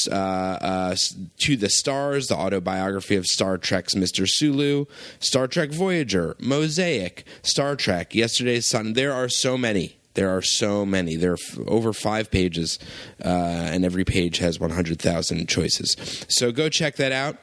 uh, 0.09 0.13
uh, 0.13 0.95
To 1.39 1.57
the 1.57 1.69
Stars, 1.69 2.27
the 2.27 2.35
autobiography 2.35 3.15
of 3.15 3.25
Star 3.25 3.57
Trek's 3.57 3.95
Mr. 3.95 4.27
Sulu, 4.27 4.85
Star 5.19 5.47
Trek 5.47 5.71
Voyager, 5.71 6.35
Mosaic, 6.39 7.25
Star 7.43 7.75
Trek, 7.75 8.13
Yesterday's 8.13 8.65
Son. 8.65 8.93
There 8.93 9.13
are 9.13 9.29
so 9.29 9.57
many. 9.57 10.00
There 10.13 10.29
are 10.29 10.41
so 10.41 10.85
many. 10.85 11.15
There 11.15 11.31
are 11.31 11.37
f- 11.51 11.57
over 11.67 11.93
five 11.93 12.29
pages, 12.31 12.79
uh, 13.23 13.27
and 13.27 13.85
every 13.85 14.03
page 14.03 14.39
has 14.39 14.59
100,000 14.59 15.47
choices. 15.47 16.25
So 16.29 16.51
go 16.51 16.67
check 16.69 16.95
that 16.97 17.11
out. 17.11 17.37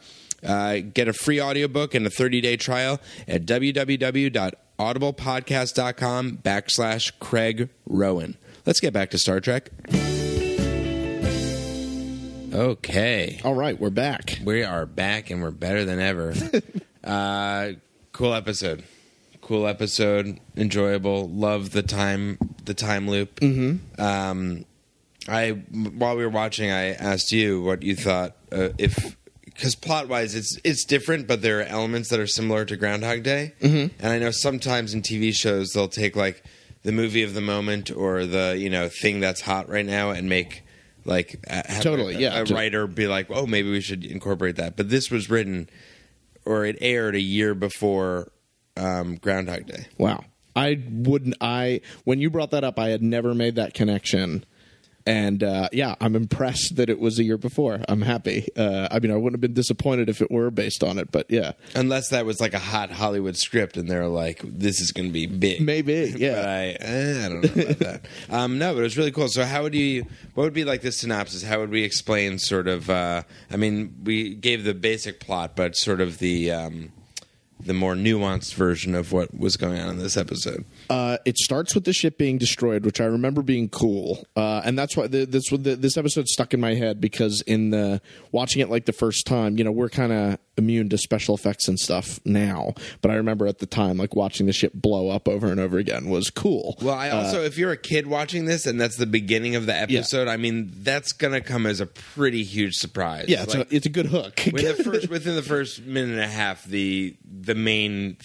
Uh, 0.45 0.79
get 0.79 1.07
a 1.07 1.13
free 1.13 1.41
audiobook 1.41 1.93
and 1.95 2.05
a 2.07 2.09
30-day 2.09 2.55
trial 2.57 2.99
at 3.27 3.45
www.audiblepodcast.com 3.45 6.37
backslash 6.37 7.11
Craig 7.19 7.69
Rowin. 7.85 8.35
Let's 8.65 8.79
get 8.79 8.93
back 8.93 9.09
to 9.11 9.17
Star 9.17 9.39
Trek. 9.41 9.69
Okay. 12.53 13.39
All 13.43 13.53
right, 13.53 13.79
we're 13.79 13.89
back. 13.89 14.39
We 14.43 14.63
are 14.63 14.85
back 14.85 15.29
and 15.29 15.41
we're 15.41 15.51
better 15.51 15.85
than 15.85 15.99
ever. 15.99 16.33
uh, 17.03 17.73
cool 18.11 18.33
episode. 18.33 18.83
Cool 19.49 19.65
episode, 19.65 20.39
enjoyable. 20.55 21.27
Love 21.27 21.71
the 21.71 21.81
time 21.81 22.37
the 22.65 22.75
time 22.75 23.09
loop. 23.09 23.39
Mm-hmm. 23.39 23.99
Um, 23.99 24.65
I 25.27 25.63
while 25.71 26.15
we 26.15 26.23
were 26.23 26.29
watching, 26.29 26.69
I 26.69 26.91
asked 26.91 27.31
you 27.31 27.63
what 27.63 27.81
you 27.81 27.95
thought 27.95 28.37
uh, 28.51 28.69
if 28.77 29.17
because 29.43 29.73
plot 29.73 30.07
wise, 30.07 30.35
it's 30.35 30.59
it's 30.63 30.85
different, 30.85 31.27
but 31.27 31.41
there 31.41 31.61
are 31.61 31.63
elements 31.63 32.09
that 32.09 32.19
are 32.19 32.27
similar 32.27 32.63
to 32.63 32.77
Groundhog 32.77 33.23
Day. 33.23 33.55
Mm-hmm. 33.59 33.95
And 33.99 34.13
I 34.13 34.19
know 34.19 34.29
sometimes 34.29 34.93
in 34.93 35.01
TV 35.01 35.33
shows 35.33 35.73
they'll 35.73 35.87
take 35.87 36.15
like 36.15 36.43
the 36.83 36.91
movie 36.91 37.23
of 37.23 37.33
the 37.33 37.41
moment 37.41 37.89
or 37.89 38.27
the 38.27 38.55
you 38.55 38.69
know 38.69 38.87
thing 38.87 39.19
that's 39.19 39.41
hot 39.41 39.67
right 39.67 39.85
now 39.85 40.11
and 40.11 40.29
make 40.29 40.61
like 41.05 41.43
have 41.47 41.81
Totally, 41.81 42.17
a, 42.17 42.19
yeah. 42.19 42.39
a 42.39 42.45
writer 42.45 42.85
be 42.85 43.07
like, 43.07 43.31
oh, 43.31 43.47
maybe 43.47 43.71
we 43.71 43.81
should 43.81 44.05
incorporate 44.05 44.57
that. 44.57 44.77
But 44.77 44.91
this 44.91 45.09
was 45.09 45.27
written 45.27 45.71
or 46.45 46.65
it 46.65 46.77
aired 46.81 47.15
a 47.15 47.19
year 47.19 47.55
before 47.55 48.31
um, 48.77 49.15
Groundhog 49.15 49.65
Day. 49.65 49.87
Wow. 49.97 50.23
I 50.55 50.81
wouldn't. 50.89 51.35
I 51.41 51.81
when 52.03 52.19
you 52.19 52.29
brought 52.29 52.51
that 52.51 52.63
up, 52.63 52.79
I 52.79 52.89
had 52.89 53.01
never 53.01 53.33
made 53.33 53.55
that 53.55 53.73
connection, 53.73 54.43
and 55.05 55.41
uh, 55.43 55.69
yeah, 55.71 55.95
I'm 56.01 56.15
impressed 56.15 56.75
that 56.75 56.89
it 56.89 56.99
was 56.99 57.17
a 57.17 57.23
year 57.23 57.37
before. 57.37 57.79
I'm 57.87 58.01
happy. 58.01 58.47
Uh, 58.57 58.87
I 58.91 58.99
mean, 58.99 59.11
I 59.11 59.15
wouldn't 59.15 59.35
have 59.35 59.41
been 59.41 59.53
disappointed 59.53 60.09
if 60.09 60.21
it 60.21 60.29
were 60.29 60.49
based 60.51 60.83
on 60.83 60.97
it, 60.97 61.11
but 61.11 61.27
yeah, 61.29 61.53
Unless 61.75 62.09
that 62.09 62.25
was 62.25 62.41
like 62.41 62.53
a 62.53 62.59
hot 62.59 62.91
Hollywood 62.91 63.37
script 63.37 63.77
and 63.77 63.87
they're 63.89 64.07
like, 64.07 64.41
this 64.43 64.81
is 64.81 64.91
going 64.91 65.07
to 65.07 65.13
be 65.13 65.27
big. 65.27 65.61
maybe. 65.61 66.11
but 66.11 66.19
Yeah. 66.19 66.43
I, 66.45 66.75
eh, 66.83 67.25
I 67.25 67.29
don't 67.29 67.55
know 67.55 67.63
about 67.63 67.79
that. 67.79 68.05
Um, 68.29 68.57
no, 68.57 68.73
but 68.73 68.79
it 68.79 68.83
was 68.83 68.97
really 68.97 69.11
cool. 69.11 69.27
So, 69.29 69.45
how 69.45 69.61
would 69.63 69.75
you? 69.75 70.05
What 70.33 70.43
would 70.43 70.53
be 70.53 70.65
like 70.65 70.81
the 70.81 70.91
synopsis? 70.91 71.43
How 71.43 71.59
would 71.59 71.69
we 71.69 71.83
explain 71.83 72.37
sort 72.37 72.67
of? 72.67 72.89
Uh, 72.89 73.23
I 73.49 73.55
mean, 73.55 73.95
we 74.03 74.33
gave 74.35 74.63
the 74.65 74.73
basic 74.73 75.19
plot, 75.21 75.55
but 75.55 75.77
sort 75.77 76.01
of 76.01 76.17
the 76.19 76.51
um, 76.51 76.91
the 77.59 77.73
more 77.73 77.93
nuanced 77.93 78.53
version 78.53 78.95
of 78.95 79.11
what 79.11 79.37
was 79.37 79.57
going 79.57 79.79
on 79.79 79.89
in 79.89 79.97
this 79.97 80.15
episode. 80.15 80.65
Uh, 80.89 81.17
it 81.25 81.37
starts 81.37 81.75
with 81.75 81.83
the 81.83 81.93
ship 81.93 82.17
being 82.17 82.37
destroyed, 82.37 82.85
which 82.85 83.01
I 83.01 83.05
remember 83.05 83.41
being 83.41 83.69
cool, 83.69 84.25
uh, 84.35 84.61
and 84.63 84.77
that's 84.77 84.95
why 84.95 85.07
the, 85.07 85.25
this 85.25 85.49
the, 85.49 85.75
this 85.75 85.97
episode 85.97 86.27
stuck 86.27 86.53
in 86.53 86.59
my 86.59 86.75
head 86.75 87.01
because 87.01 87.41
in 87.41 87.71
the 87.71 88.01
watching 88.31 88.61
it 88.61 88.69
like 88.69 88.85
the 88.85 88.93
first 88.93 89.25
time, 89.25 89.57
you 89.57 89.63
know, 89.63 89.71
we're 89.71 89.89
kind 89.89 90.11
of 90.11 90.39
immune 90.59 90.89
to 90.89 90.97
special 90.99 91.33
effects 91.33 91.67
and 91.67 91.79
stuff 91.79 92.19
now, 92.25 92.75
but 93.01 93.09
I 93.09 93.15
remember 93.15 93.47
at 93.47 93.57
the 93.57 93.65
time 93.65 93.97
like 93.97 94.15
watching 94.15 94.45
the 94.45 94.53
ship 94.53 94.73
blow 94.75 95.09
up 95.09 95.27
over 95.27 95.47
and 95.47 95.59
over 95.59 95.79
again 95.79 96.09
was 96.09 96.29
cool. 96.29 96.77
Well, 96.81 96.93
I 96.93 97.09
also, 97.09 97.41
if 97.41 97.57
you're 97.57 97.71
a 97.71 97.77
kid 97.77 98.05
watching 98.05 98.45
this 98.45 98.67
and 98.67 98.79
that's 98.79 98.97
the 98.97 99.07
beginning 99.07 99.55
of 99.55 99.65
the 99.65 99.75
episode, 99.75 100.27
I 100.27 100.37
mean, 100.37 100.71
that's 100.83 101.13
going 101.13 101.33
to 101.33 101.41
come 101.41 101.65
as 101.65 101.79
a 101.79 101.87
pretty 101.87 102.43
huge 102.43 102.75
surprise. 102.75 103.25
yeah, 103.27 103.43
it's, 103.43 103.55
Like, 103.55 103.71
a, 103.71 103.75
it's 103.75 103.85
a 103.87 103.89
good 103.89 104.05
hook. 104.05 104.39
within 104.53 104.77
the 104.77 104.83
first 104.83 105.09
within 105.09 105.35
the 105.35 105.41
first 105.41 105.81
minute 105.83 106.11
and 106.11 106.19
a 106.19 106.27
half, 106.27 106.63
the 106.65 107.15
the 107.23 107.55
main 107.55 108.17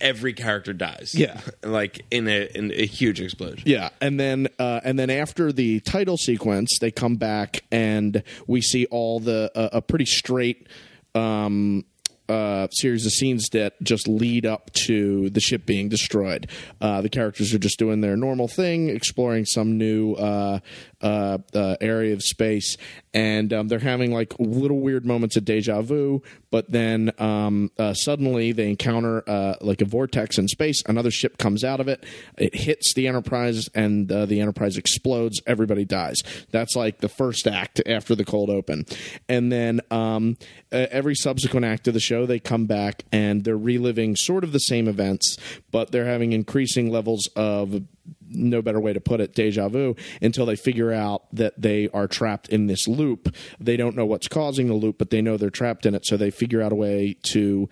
every 0.00 0.32
character 0.32 0.72
dies. 0.72 1.14
Yeah. 1.14 1.40
like 1.62 2.04
in 2.10 2.28
a 2.28 2.48
in 2.54 2.72
a 2.72 2.86
huge 2.86 3.20
explosion. 3.20 3.62
Yeah, 3.66 3.90
and 4.00 4.18
then 4.18 4.48
uh, 4.58 4.80
and 4.84 4.98
then 4.98 5.10
after 5.10 5.52
the 5.52 5.80
title 5.80 6.16
sequence, 6.16 6.70
they 6.80 6.90
come 6.90 7.16
back 7.16 7.64
and 7.70 8.22
we 8.46 8.60
see 8.60 8.86
all 8.86 9.20
the 9.20 9.50
uh, 9.54 9.68
a 9.72 9.82
pretty 9.82 10.06
straight 10.06 10.66
um, 11.14 11.84
uh, 12.30 12.68
series 12.70 13.04
of 13.04 13.12
scenes 13.12 13.48
that 13.52 13.74
just 13.82 14.06
lead 14.06 14.46
up 14.46 14.70
to 14.72 15.28
the 15.30 15.40
ship 15.40 15.66
being 15.66 15.88
destroyed. 15.88 16.48
Uh, 16.80 17.00
the 17.00 17.08
characters 17.08 17.52
are 17.52 17.58
just 17.58 17.78
doing 17.78 18.00
their 18.00 18.16
normal 18.16 18.46
thing, 18.46 18.88
exploring 18.88 19.44
some 19.44 19.76
new 19.76 20.14
uh, 20.14 20.60
uh, 21.02 21.38
uh, 21.54 21.76
area 21.80 22.12
of 22.12 22.22
space, 22.22 22.76
and 23.14 23.52
um, 23.52 23.68
they're 23.68 23.78
having 23.78 24.12
like 24.12 24.34
little 24.38 24.80
weird 24.80 25.06
moments 25.06 25.36
of 25.36 25.44
deja 25.44 25.82
vu. 25.82 26.22
But 26.50 26.70
then 26.70 27.12
um, 27.18 27.70
uh, 27.78 27.94
suddenly 27.94 28.52
they 28.52 28.68
encounter 28.68 29.28
uh, 29.28 29.54
like 29.60 29.80
a 29.80 29.84
vortex 29.84 30.38
in 30.38 30.48
space. 30.48 30.82
Another 30.86 31.10
ship 31.10 31.38
comes 31.38 31.64
out 31.64 31.80
of 31.80 31.88
it. 31.88 32.04
It 32.36 32.54
hits 32.54 32.94
the 32.94 33.08
Enterprise, 33.08 33.68
and 33.74 34.10
uh, 34.10 34.26
the 34.26 34.40
Enterprise 34.40 34.76
explodes. 34.76 35.40
Everybody 35.46 35.84
dies. 35.84 36.18
That's 36.50 36.76
like 36.76 36.98
the 36.98 37.08
first 37.08 37.46
act 37.46 37.80
after 37.86 38.14
the 38.14 38.24
cold 38.24 38.50
open, 38.50 38.84
and 39.28 39.50
then 39.50 39.80
um, 39.90 40.36
every 40.72 41.14
subsequent 41.14 41.66
act 41.66 41.88
of 41.88 41.94
the 41.94 42.00
show, 42.00 42.26
they 42.26 42.38
come 42.38 42.66
back 42.66 43.04
and 43.12 43.44
they're 43.44 43.56
reliving 43.56 44.16
sort 44.16 44.44
of 44.44 44.52
the 44.52 44.58
same 44.58 44.88
events, 44.88 45.36
but 45.70 45.90
they're 45.90 46.06
having 46.06 46.32
increasing 46.32 46.90
levels 46.90 47.28
of 47.36 47.82
no 48.28 48.62
better 48.62 48.80
way 48.80 48.92
to 48.92 49.00
put 49.00 49.20
it, 49.20 49.34
deja 49.34 49.68
vu, 49.68 49.96
until 50.22 50.46
they 50.46 50.56
figure 50.56 50.92
out 50.92 51.24
that 51.34 51.60
they 51.60 51.88
are 51.92 52.06
trapped 52.06 52.48
in 52.48 52.66
this 52.66 52.86
loop. 52.86 53.34
They 53.58 53.76
don't 53.76 53.96
know 53.96 54.06
what's 54.06 54.28
causing 54.28 54.68
the 54.68 54.74
loop, 54.74 54.98
but 54.98 55.10
they 55.10 55.20
know 55.20 55.36
they're 55.36 55.50
trapped 55.50 55.86
in 55.86 55.94
it. 55.94 56.06
So 56.06 56.16
they 56.16 56.30
figure 56.30 56.62
out 56.62 56.72
a 56.72 56.76
way 56.76 57.16
to 57.24 57.68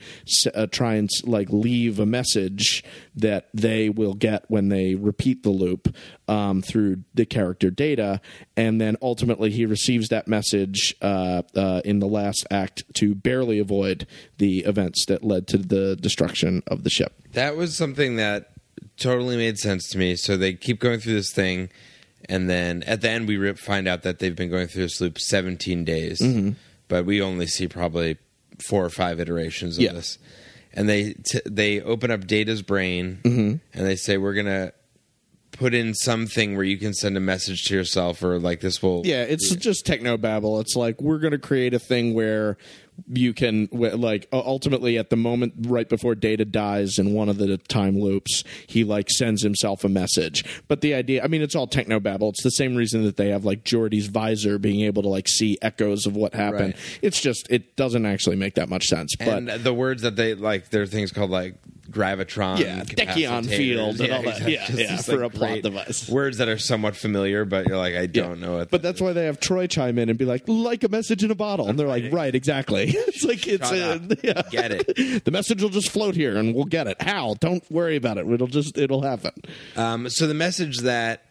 uh, 0.55 0.67
try 0.67 0.95
and 0.95 1.09
like 1.25 1.49
leave 1.51 1.99
a 1.99 2.07
message 2.07 2.85
that 3.15 3.49
they 3.55 3.89
will 3.89 4.15
get 4.15 4.45
when 4.49 4.69
they 4.69 4.95
repeat 4.95 5.43
the 5.43 5.51
loop 5.51 5.95
um, 6.27 6.63
through 6.63 7.05
the 7.15 7.25
character 7.27 7.71
data, 7.71 8.21
and 8.57 8.81
then 8.81 8.97
ultimately 9.01 9.51
he 9.51 9.67
receives 9.67 10.09
that 10.09 10.29
message 10.29 10.95
uh, 11.03 11.43
uh, 11.55 11.81
in 11.85 12.01
the 12.01 12.07
last 12.07 12.47
act 12.51 12.83
to 12.95 13.15
barely 13.15 13.59
avoid 13.59 14.07
the 14.39 14.61
events 14.61 15.07
that 15.07 15.25
led 15.25 15.47
to 15.49 15.59
the 15.59 15.97
destruction 15.97 16.63
of 16.67 16.85
the 16.85 16.91
ship. 16.91 17.15
That 17.33 17.57
was 17.57 17.77
something 17.77 18.17
that 18.17 18.53
totally 18.97 19.37
made 19.37 19.59
sense 19.59 19.89
to 19.91 19.99
me. 19.99 20.17
So 20.17 20.37
they 20.37 20.55
keep 20.55 20.81
going 20.81 21.01
through 21.01 21.15
this 21.15 21.33
thing, 21.33 21.71
and 22.29 22.49
then 22.49 22.83
at 22.85 23.01
the 23.01 23.11
end 23.11 23.29
we 23.29 23.53
find 23.55 23.87
out 23.89 24.03
that 24.03 24.19
they've 24.19 24.35
been 24.37 24.51
going 24.51 24.69
through 24.69 24.83
this 24.85 25.01
loop 25.01 25.19
17 25.19 25.85
days, 25.85 26.21
Mm-hmm. 26.21 26.51
but 26.89 27.05
we 27.05 27.21
only 27.23 27.47
see 27.47 27.69
probably 27.69 28.17
four 28.69 28.85
or 28.85 28.91
five 28.91 29.21
iterations 29.21 29.77
of 29.79 29.85
Yeah. 29.85 29.93
this. 29.93 30.19
And 30.75 30.89
they 30.89 31.15
t- 31.15 31.41
they 31.47 31.81
open 31.81 32.11
up 32.11 32.27
Data's 32.27 32.63
brain, 32.63 33.19
Mm-hmm. 33.25 33.57
and 33.79 33.87
they 33.87 33.97
say 33.97 34.17
we're 34.19 34.35
gonna 34.35 34.73
put 35.53 35.75
in 35.75 35.93
something 35.95 36.55
where 36.55 36.65
you 36.65 36.77
can 36.77 36.93
send 36.95 37.17
a 37.17 37.21
message 37.21 37.65
to 37.65 37.75
yourself, 37.75 38.23
or 38.23 38.39
like 38.39 38.61
this 38.61 38.83
will 38.83 39.03
Yeah, 39.05 39.23
it's 39.23 39.55
just 39.57 39.87
techno 39.87 40.17
babble. 40.17 40.61
It's 40.61 40.77
like 40.77 41.01
we're 41.01 41.19
going 41.19 41.33
to 41.33 41.39
create 41.39 41.75
a 41.75 41.79
thing 41.81 42.15
where 42.15 42.59
you 43.07 43.33
can 43.33 43.69
like 43.73 44.29
ultimately 44.33 44.99
at 44.99 45.11
the 45.11 45.17
moment 45.17 45.55
right 45.61 45.89
before 45.89 46.15
Data 46.15 46.45
dies 46.45 46.99
in 46.99 47.15
one 47.15 47.29
of 47.29 47.39
the 47.39 47.59
time 47.59 47.99
loops, 47.99 48.43
he 48.67 48.85
like 48.85 49.11
sends 49.11 49.43
himself 49.43 49.85
a 49.85 49.89
message. 49.89 50.45
But 50.69 50.81
the 50.81 50.95
idea, 50.95 51.23
I 51.23 51.29
mean, 51.29 51.43
it's 51.43 51.55
all 51.55 51.67
techno 51.67 52.01
babble. 52.01 52.31
It's 52.31 52.43
the 52.43 52.51
same 52.51 52.75
reason 52.75 53.05
that 53.05 53.17
they 53.17 53.29
have 53.31 53.45
like 53.45 53.65
Geordi's 53.65 54.07
visor 54.07 54.59
being 54.59 54.81
able 54.81 55.03
to 55.03 55.09
like 55.09 55.29
see 55.29 55.59
echoes 55.63 56.07
of 56.07 56.17
what 56.17 56.35
happened. 56.35 56.75
Right. 56.75 56.99
It's 57.03 57.21
just 57.21 57.47
it 57.51 57.77
doesn't 57.77 58.07
actually 58.07 58.37
make 58.37 58.55
that 58.55 58.69
much 58.69 58.87
sense. 58.87 59.15
But 59.17 59.29
and 59.29 59.49
the 59.49 59.75
words 59.75 60.03
that 60.03 60.17
they 60.17 60.35
like, 60.35 60.71
there 60.71 60.83
are 60.83 60.87
things 60.87 61.13
called 61.13 61.31
like 61.31 61.57
gravitron, 61.91 62.59
Yeah, 62.59 62.85
capacitators. 62.85 63.49
field 63.57 64.01
and 64.01 64.13
all 64.13 64.23
that. 64.23 64.29
exactly. 64.41 64.55
Yeah, 64.55 64.67
Just 64.67 65.09
yeah, 65.09 65.17
for 65.17 65.23
a 65.23 65.31
plot 65.31 65.63
device. 65.63 66.09
Words 66.09 66.39
that 66.39 66.49
are 66.49 66.59
somewhat 66.59 66.97
familiar, 66.97 67.45
but 67.45 67.67
you're 67.67 67.79
like, 67.79 67.95
I 67.95 68.07
don't 68.07 68.41
know 68.41 68.59
it. 68.61 68.71
But 68.71 68.83
that's 68.83 69.01
why 69.01 69.13
they 69.13 69.25
have 69.27 69.41
Troi 69.41 69.69
chime 69.69 69.99
in 69.99 70.09
and 70.09 70.19
be 70.19 70.25
like, 70.25 70.45
like 70.47 70.85
a 70.85 70.89
message 70.89 71.25
in 71.25 71.31
a 71.31 71.35
bottle. 71.35 71.69
And 71.69 71.79
they're 71.79 71.89
like, 71.89 72.13
right, 72.13 72.35
exactly. 72.35 72.91
it's 72.91 73.25
like, 73.25 73.47
it's, 73.47 73.69
Shut 73.69 74.03
uh, 74.13 74.15
yeah. 74.23 74.43
Get 74.51 74.73
it. 74.73 75.25
the 75.25 75.31
message 75.31 75.63
will 75.63 75.71
just 75.71 75.91
float 75.91 76.15
here 76.15 76.37
and 76.37 76.55
we'll 76.55 76.65
get 76.65 76.87
it. 76.87 77.01
How? 77.01 77.35
Don't 77.41 77.69
worry 77.71 77.97
about 77.97 78.19
it. 78.19 78.27
It'll 78.29 78.47
just, 78.47 78.77
it'll 78.77 79.03
happen. 79.03 79.33
Um, 79.77 80.09
so 80.11 80.27
the 80.27 80.35
message 80.35 80.79
that 80.79 81.25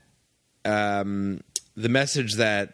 um, 0.66 1.42
the 1.76 1.90
message 1.90 2.36
that 2.36 2.74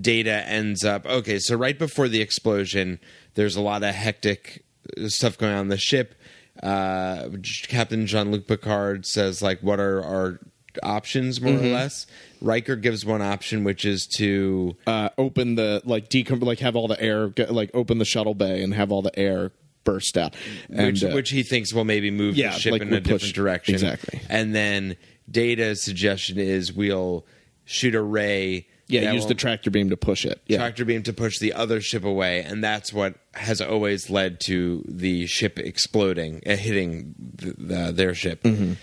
data 0.00 0.46
ends 0.46 0.84
up 0.84 1.04
okay. 1.04 1.38
So 1.38 1.56
right 1.56 1.78
before 1.78 2.08
the 2.08 2.20
explosion, 2.20 3.00
there's 3.34 3.56
a 3.56 3.60
lot 3.60 3.82
of 3.82 3.94
hectic 3.94 4.64
stuff 5.06 5.36
going 5.36 5.52
on. 5.54 5.68
The 5.68 5.76
ship, 5.78 6.14
uh, 6.62 7.28
Captain 7.68 8.06
Jean 8.06 8.30
Luc 8.30 8.46
Picard 8.46 9.06
says 9.06 9.42
like, 9.42 9.60
"What 9.60 9.80
are 9.80 10.02
our 10.02 10.40
options?" 10.82 11.40
More 11.40 11.54
or 11.54 11.56
less. 11.58 12.06
Riker 12.40 12.76
gives 12.76 13.04
one 13.04 13.22
option, 13.22 13.64
which 13.64 13.84
is 13.84 14.06
to 14.16 14.76
Uh, 14.86 15.10
open 15.18 15.56
the, 15.56 15.82
like, 15.84 16.08
decom, 16.08 16.42
like, 16.42 16.60
have 16.60 16.74
all 16.74 16.88
the 16.88 16.98
air, 17.02 17.32
like, 17.50 17.70
open 17.74 17.98
the 17.98 18.04
shuttle 18.06 18.34
bay 18.34 18.62
and 18.62 18.72
have 18.72 18.90
all 18.90 19.02
the 19.02 19.16
air 19.18 19.52
burst 19.84 20.16
out. 20.16 20.34
And, 20.70 20.86
which, 20.86 21.04
uh, 21.04 21.10
which 21.10 21.30
he 21.30 21.42
thinks 21.42 21.74
will 21.74 21.84
maybe 21.84 22.10
move 22.10 22.36
yeah, 22.36 22.52
the 22.52 22.58
ship 22.58 22.72
like 22.72 22.82
in 22.82 22.92
a 22.94 23.00
different 23.00 23.34
direction. 23.34 23.74
exactly. 23.74 24.20
And 24.28 24.54
then 24.54 24.96
Data's 25.30 25.82
suggestion 25.82 26.38
is 26.38 26.72
we'll 26.72 27.26
shoot 27.64 27.94
a 27.94 28.00
ray. 28.02 28.66
Yeah, 28.90 29.02
that 29.02 29.14
use 29.14 29.26
the 29.26 29.34
tractor 29.34 29.70
beam 29.70 29.90
to 29.90 29.96
push 29.96 30.24
it. 30.24 30.40
Yeah. 30.46 30.58
tractor 30.58 30.84
beam 30.84 31.02
to 31.04 31.12
push 31.12 31.38
the 31.38 31.52
other 31.52 31.80
ship 31.80 32.04
away, 32.04 32.42
and 32.42 32.62
that's 32.62 32.92
what 32.92 33.14
has 33.34 33.60
always 33.60 34.10
led 34.10 34.40
to 34.46 34.84
the 34.88 35.26
ship 35.26 35.58
exploding, 35.58 36.42
uh, 36.46 36.56
hitting 36.56 37.14
th 37.38 37.54
the, 37.58 37.92
their 37.92 38.14
ship. 38.14 38.42
Mm-hmm. 38.42 38.74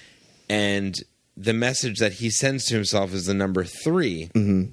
And 0.49 0.95
the 1.35 1.53
message 1.53 1.99
that 1.99 2.13
he 2.13 2.29
sends 2.29 2.65
to 2.65 2.75
himself 2.75 3.13
is 3.13 3.25
the 3.25 3.33
number 3.33 3.63
3 3.63 4.31
Mm-hmm. 4.33 4.71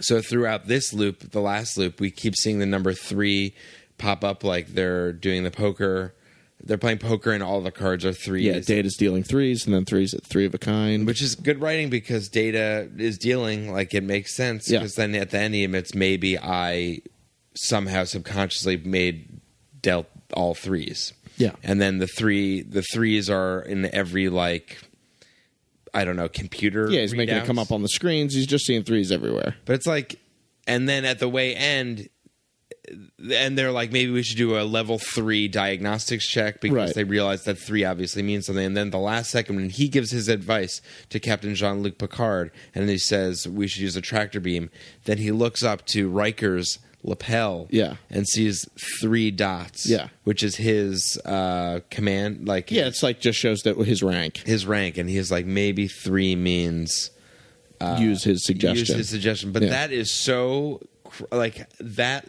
So 0.00 0.20
throughout 0.20 0.66
this 0.66 0.92
loop, 0.92 1.30
the 1.30 1.40
last 1.40 1.76
loop, 1.76 2.00
we 2.00 2.10
keep 2.10 2.36
seeing 2.36 2.58
the 2.58 2.66
number 2.66 2.92
three 2.92 3.54
pop 3.98 4.22
up, 4.22 4.44
like 4.44 4.68
they're 4.68 5.12
doing 5.12 5.44
the 5.44 5.50
poker. 5.50 6.14
They're 6.62 6.76
playing 6.78 6.98
poker, 6.98 7.32
and 7.32 7.42
all 7.42 7.60
the 7.60 7.70
cards 7.70 8.04
are 8.04 8.12
threes. 8.12 8.44
yeah, 8.44 8.58
Data's 8.60 8.96
dealing 8.96 9.22
threes 9.22 9.64
and 9.64 9.74
then 9.74 9.84
threes 9.84 10.12
at 10.12 10.24
three 10.24 10.44
of 10.44 10.54
a 10.54 10.58
kind. 10.58 11.06
which 11.06 11.22
is 11.22 11.34
good 11.34 11.60
writing 11.60 11.88
because 11.88 12.28
Data 12.28 12.88
is 12.98 13.16
dealing 13.16 13.72
like 13.72 13.94
it 13.94 14.02
makes 14.02 14.34
sense. 14.34 14.68
Yeah. 14.70 14.80
Because 14.80 14.96
then 14.96 15.14
at 15.14 15.30
the 15.30 15.38
end 15.38 15.54
he 15.54 15.64
admits 15.64 15.94
maybe 15.94 16.36
I 16.38 17.00
somehow 17.54 18.04
subconsciously 18.04 18.76
made 18.78 19.40
dealt 19.80 20.06
all 20.34 20.54
threes. 20.54 21.12
Yeah. 21.36 21.52
and 21.62 21.80
then 21.80 21.98
the 21.98 22.08
three 22.08 22.62
the 22.62 22.82
threes 22.82 23.30
are 23.30 23.60
in 23.62 23.86
every 23.94 24.28
like 24.28 24.78
I 25.94 26.04
don't 26.04 26.16
know 26.16 26.28
computer. 26.28 26.90
Yeah, 26.90 27.02
he's 27.02 27.14
making 27.14 27.36
it 27.36 27.46
come 27.46 27.58
up 27.58 27.70
on 27.72 27.82
the 27.82 27.88
screens. 27.88 28.34
He's 28.34 28.46
just 28.46 28.66
seeing 28.66 28.82
threes 28.82 29.10
everywhere. 29.12 29.56
But 29.64 29.74
it's 29.76 29.86
like, 29.86 30.18
and 30.66 30.88
then 30.88 31.04
at 31.04 31.18
the 31.18 31.28
way 31.28 31.54
end, 31.54 32.08
and 33.32 33.58
they're 33.58 33.72
like, 33.72 33.92
maybe 33.92 34.10
we 34.10 34.22
should 34.22 34.36
do 34.36 34.58
a 34.58 34.62
level 34.62 34.98
three 34.98 35.48
diagnostics 35.48 36.26
check 36.26 36.60
because 36.60 36.74
Right. 36.76 36.94
they 36.94 37.04
realize 37.04 37.44
that 37.44 37.58
three 37.58 37.84
obviously 37.84 38.22
means 38.22 38.46
something. 38.46 38.64
And 38.64 38.76
then 38.76 38.90
the 38.90 38.98
last 38.98 39.30
second, 39.30 39.56
when 39.56 39.70
he 39.70 39.88
gives 39.88 40.10
his 40.10 40.28
advice 40.28 40.80
to 41.10 41.20
Captain 41.20 41.54
Jean 41.54 41.82
Luc 41.82 41.98
Picard, 41.98 42.50
and 42.74 42.88
he 42.88 42.98
says 42.98 43.46
we 43.48 43.66
should 43.68 43.82
use 43.82 43.96
a 43.96 44.00
tractor 44.00 44.40
beam, 44.40 44.70
then 45.04 45.18
he 45.18 45.30
looks 45.32 45.62
up 45.62 45.84
to 45.86 46.08
Riker's 46.08 46.78
lapel, 47.04 47.68
Yeah. 47.70 47.94
and 48.10 48.26
sees 48.28 48.68
three 49.00 49.30
dots, 49.30 49.88
Yeah. 49.88 50.08
which 50.24 50.42
is 50.42 50.56
his 50.56 51.16
uh, 51.24 51.80
command, 51.90 52.48
like 52.48 52.70
Yeah, 52.72 52.86
it's 52.86 53.02
like 53.04 53.20
just 53.20 53.38
shows 53.38 53.62
that 53.62 53.76
his 53.78 54.02
rank. 54.02 54.38
his 54.44 54.66
rank, 54.66 54.98
and 54.98 55.08
he's 55.08 55.30
like 55.30 55.46
maybe 55.46 55.86
three 55.86 56.34
means 56.34 57.10
use 58.00 58.24
his 58.24 58.44
suggestion. 58.44 58.78
use 58.78 58.88
his 58.96 59.08
suggestion 59.08 59.52
but 59.52 59.62
Yeah. 59.62 59.68
that 59.68 59.92
is 59.92 60.10
so 60.12 60.80
like 61.32 61.68
that 61.80 62.26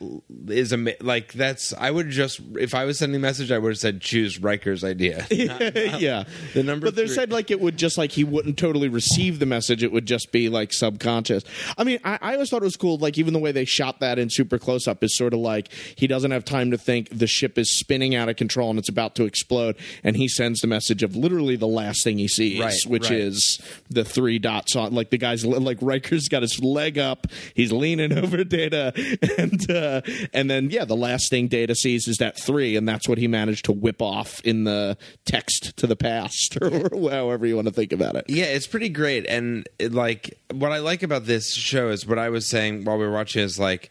is 0.47 0.71
ama- 0.73 0.93
like 1.01 1.33
that's 1.33 1.73
i 1.73 1.89
would 1.91 2.09
just 2.09 2.39
if 2.57 2.73
i 2.73 2.85
was 2.85 2.97
sending 2.99 3.17
a 3.17 3.19
message 3.19 3.51
i 3.51 3.57
would 3.57 3.69
have 3.69 3.77
said 3.77 4.01
choose 4.01 4.39
riker's 4.39 4.83
idea 4.83 5.25
yeah, 5.31 6.23
the 6.53 6.63
number 6.63 6.87
But 6.87 6.95
they 6.95 7.05
three- 7.05 7.15
said 7.15 7.31
like 7.31 7.51
it 7.51 7.59
would 7.59 7.77
just 7.77 7.97
like 7.97 8.11
he 8.11 8.23
wouldn't 8.23 8.57
totally 8.57 8.89
receive 8.89 9.39
the 9.39 9.45
message. 9.45 9.83
It 9.83 9.91
would 9.91 10.05
just 10.05 10.31
be 10.31 10.49
like 10.49 10.71
subconscious. 10.73 11.43
I 11.77 11.83
mean, 11.83 11.99
I, 12.03 12.17
I 12.21 12.33
always 12.33 12.49
thought 12.49 12.61
it 12.61 12.65
was 12.65 12.75
cool. 12.77 12.97
Like 12.97 13.17
even 13.17 13.33
the 13.33 13.39
way 13.39 13.51
they 13.51 13.65
shot 13.65 13.99
that 13.99 14.19
in 14.19 14.29
super 14.29 14.57
close 14.57 14.87
up 14.87 15.03
is 15.03 15.15
sort 15.17 15.33
of 15.33 15.39
like 15.39 15.69
he 15.95 16.07
doesn't 16.07 16.31
have 16.31 16.45
time 16.45 16.71
to 16.71 16.77
think. 16.77 17.09
The 17.17 17.27
ship 17.27 17.57
is 17.57 17.77
spinning 17.79 18.15
out 18.15 18.29
of 18.29 18.35
control 18.35 18.69
and 18.69 18.79
it's 18.79 18.89
about 18.89 19.15
to 19.15 19.23
explode, 19.25 19.75
and 20.03 20.15
he 20.15 20.27
sends 20.27 20.61
the 20.61 20.67
message 20.67 21.03
of 21.03 21.15
literally 21.15 21.55
the 21.55 21.67
last 21.67 22.03
thing 22.03 22.17
he 22.17 22.27
sees, 22.27 22.59
Right, 22.59 22.75
which 22.87 23.09
right. 23.09 23.19
is 23.19 23.59
the 23.89 24.03
three 24.05 24.39
dots 24.39 24.75
on. 24.75 24.93
Like 24.93 25.09
the 25.09 25.17
guy's 25.17 25.45
like 25.45 25.77
Riker's 25.81 26.27
got 26.27 26.41
his 26.41 26.59
leg 26.59 26.97
up. 26.97 27.27
He's 27.53 27.71
leaning 27.71 28.17
over 28.17 28.43
Data, 28.69 28.93
and 29.37 29.71
uh, 29.71 30.01
and 30.33 30.49
then 30.49 30.69
yeah, 30.69 30.85
the 30.85 30.95
last 30.95 31.29
thing 31.29 31.47
Data 31.47 31.75
sees 31.75 32.07
is 32.07 32.17
that 32.17 32.39
three, 32.39 32.75
and 32.75 32.87
that's 32.87 33.07
what 33.07 33.17
he 33.17 33.27
managed 33.27 33.65
to 33.65 33.71
whip 33.71 34.01
off 34.01 34.39
in 34.41 34.63
the 34.63 34.97
text 35.25 35.75
to 35.77 35.87
the 35.87 35.95
past, 35.95 36.57
or 36.61 36.89
however 37.09 37.45
you 37.45 37.55
want 37.55 37.67
to 37.67 37.73
think 37.73 37.91
about 37.91 38.15
it. 38.15 38.25
yeah 38.27 38.45
it's 38.45 38.67
pretty 38.67 38.89
great. 38.89 39.25
And 39.27 39.67
it, 39.77 39.93
like 39.93 40.37
what 40.51 40.71
i 40.71 40.79
like 40.79 41.03
about 41.03 41.25
this 41.25 41.53
show 41.53 41.89
is 41.89 42.07
what 42.07 42.17
i 42.17 42.29
was 42.29 42.49
saying 42.49 42.83
while 42.85 42.97
we 42.97 43.05
were 43.05 43.11
watching 43.11 43.43
is 43.43 43.59
like 43.59 43.89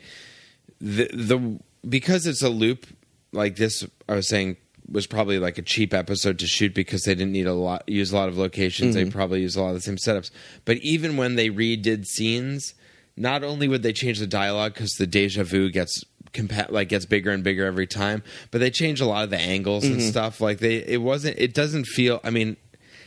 the 0.80 1.08
the 1.12 1.60
because 1.88 2.26
it's 2.26 2.42
a 2.42 2.48
loop 2.48 2.86
like 3.32 3.56
this 3.56 3.86
i 4.08 4.14
was 4.14 4.28
saying 4.28 4.56
was 4.90 5.06
probably 5.06 5.38
like 5.38 5.58
a 5.58 5.62
cheap 5.62 5.92
episode 5.92 6.38
to 6.38 6.46
shoot 6.46 6.74
because 6.74 7.02
they 7.02 7.14
didn't 7.14 7.32
need 7.32 7.46
a 7.46 7.54
lot 7.54 7.86
use 7.88 8.10
a 8.10 8.16
lot 8.16 8.28
of 8.28 8.38
locations. 8.38 8.94
They 8.94 9.04
probably 9.04 9.42
use 9.42 9.54
a 9.54 9.62
lot 9.62 9.70
of 9.70 9.74
the 9.74 9.80
same 9.82 9.96
setups. 9.96 10.30
But 10.64 10.78
even 10.78 11.16
when 11.16 11.36
they 11.36 11.50
redid 11.50 12.06
scenes 12.06 12.74
not 13.18 13.42
only 13.44 13.68
would 13.68 13.83
they 13.83 13.92
change 13.92 14.18
the 14.18 14.26
dialogue 14.26 14.74
because 14.74 14.92
the 14.92 15.07
deja 15.07 15.42
vu 15.44 15.70
gets 15.70 16.02
compa- 16.33 16.70
like 16.70 16.88
gets 16.88 17.07
bigger 17.07 17.31
and 17.31 17.42
bigger 17.42 17.64
every 17.66 17.87
time 17.87 18.22
but 18.50 18.59
they 18.59 18.70
change 18.70 19.00
a 19.00 19.07
lot 19.07 19.24
of 19.24 19.31
the 19.31 19.38
angles 19.38 19.85
and 19.85 20.00
stuff 20.02 20.40
like 20.40 20.59
they 20.59 20.76
it 20.76 21.00
wasn't 21.00 21.37
it 21.38 21.54
doesn't 21.54 21.85
feel 21.85 22.20
i 22.24 22.31
mean 22.31 22.57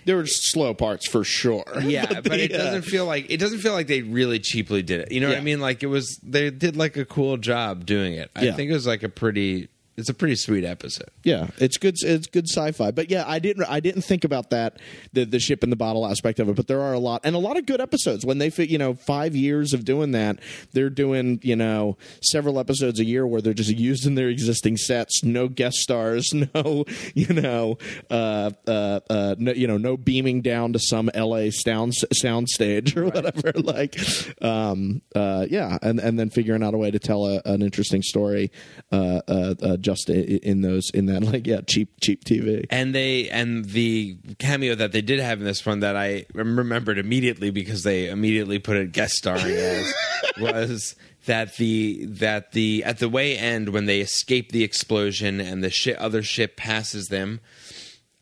There 0.05 0.17
were 0.17 0.25
slow 0.25 0.73
parts 0.73 1.07
for 1.07 1.23
sure. 1.23 1.63
yeah, 1.83 2.07
but, 2.07 2.23
the, 2.23 2.43
it 2.45 2.51
uh, 2.53 2.57
doesn't 2.57 2.81
feel 2.81 3.05
like 3.05 3.29
it 3.29 3.37
doesn't 3.37 3.59
feel 3.59 3.73
like 3.73 3.85
they 3.85 4.01
really 4.01 4.39
cheaply 4.39 4.81
did 4.81 5.01
it. 5.01 5.11
You 5.11 5.21
know 5.21 5.27
what 5.27 5.35
I 5.35 5.37
Yeah. 5.37 5.43
mean? 5.43 5.59
Like 5.61 5.83
it 5.83 5.87
was 5.93 6.19
they 6.23 6.49
did 6.49 6.75
like 6.75 6.97
a 6.97 7.05
cool 7.05 7.37
job 7.37 7.85
doing 7.85 8.15
it. 8.15 8.31
I 8.35 8.45
Yeah. 8.45 8.55
think 8.55 8.71
it 8.71 8.73
was 8.73 8.87
like 8.87 9.03
a 9.03 9.09
pretty 9.09 9.67
it's 9.97 10.09
a 10.09 10.13
pretty 10.13 10.35
sweet 10.35 10.63
episode. 10.63 11.09
Yeah, 11.23 11.47
it's 11.57 11.77
good. 11.77 11.95
It's 12.01 12.27
good 12.27 12.47
sci-fi. 12.47 12.91
But 12.91 13.09
yeah, 13.09 13.23
I 13.27 13.39
didn't. 13.39 13.65
I 13.65 13.79
didn't 13.79 14.03
think 14.03 14.23
about 14.23 14.49
that 14.51 14.79
the 15.13 15.25
the 15.25 15.39
ship 15.39 15.63
in 15.63 15.69
the 15.69 15.75
bottle 15.75 16.07
aspect 16.07 16.39
of 16.39 16.49
it. 16.49 16.55
But 16.55 16.67
there 16.67 16.81
are 16.81 16.93
a 16.93 16.99
lot 16.99 17.21
and 17.23 17.35
a 17.35 17.39
lot 17.39 17.57
of 17.57 17.65
good 17.65 17.81
episodes. 17.81 18.25
When 18.25 18.37
they 18.37 18.49
fit, 18.49 18.69
you 18.69 18.77
know, 18.77 18.93
five 18.93 19.35
years 19.35 19.73
of 19.73 19.85
doing 19.85 20.11
that, 20.11 20.39
they're 20.71 20.89
doing 20.89 21.39
you 21.43 21.55
know 21.55 21.97
several 22.23 22.59
episodes 22.59 22.99
a 22.99 23.05
year 23.05 23.27
where 23.27 23.41
they're 23.41 23.53
just 23.53 23.71
using 23.71 24.15
their 24.15 24.29
existing 24.29 24.77
sets, 24.77 25.23
no 25.23 25.47
guest 25.47 25.77
stars, 25.77 26.33
no 26.55 26.85
you 27.13 27.33
know, 27.33 27.77
uh, 28.09 28.51
uh, 28.67 28.99
uh, 29.09 29.35
no, 29.37 29.51
you 29.51 29.67
know, 29.67 29.77
no 29.77 29.97
beaming 29.97 30.41
down 30.41 30.73
to 30.73 30.79
some 30.79 31.09
L.A. 31.13 31.51
sound 31.51 31.93
sound 32.13 32.49
stage 32.49 32.95
or 32.95 33.05
whatever. 33.05 33.51
Like, 33.61 33.95
um, 34.41 35.01
uh, 35.15 35.45
yeah, 35.49 35.77
and 35.81 35.99
and 35.99 36.17
then 36.19 36.29
figuring 36.29 36.63
out 36.63 36.73
a 36.73 36.77
way 36.77 36.89
to 36.89 36.99
tell 36.99 37.25
a, 37.27 37.41
an 37.45 37.61
interesting 37.61 38.01
story. 38.01 38.51
Uh, 38.91 39.21
uh, 39.27 39.55
uh, 39.61 39.77
just 39.81 40.09
in 40.09 40.61
those 40.61 40.89
in 40.91 41.07
that 41.07 41.23
like 41.23 41.47
yeah 41.47 41.61
cheap 41.61 41.89
cheap 42.01 42.23
TV. 42.23 42.65
And 42.69 42.93
they 42.95 43.29
and 43.29 43.65
the 43.65 44.17
cameo 44.39 44.75
that 44.75 44.91
they 44.91 45.01
did 45.01 45.19
have 45.19 45.39
in 45.39 45.45
this 45.45 45.65
one 45.65 45.81
that 45.81 45.95
I 45.95 46.25
remembered 46.33 46.97
immediately 46.97 47.51
because 47.51 47.83
they 47.83 48.09
immediately 48.09 48.59
put 48.59 48.77
a 48.77 48.85
guest 48.85 49.13
starring 49.13 49.55
as 49.55 49.93
was 50.39 50.95
that 51.25 51.55
the 51.57 52.05
that 52.05 52.51
the 52.53 52.83
at 52.83 52.99
the 52.99 53.09
way 53.09 53.37
end 53.37 53.69
when 53.69 53.85
they 53.85 53.99
escape 53.99 54.51
the 54.51 54.63
explosion 54.63 55.39
and 55.39 55.63
the 55.63 55.69
shi 55.69 55.95
other 55.95 56.23
ship 56.23 56.57
passes 56.57 57.07
them, 57.07 57.39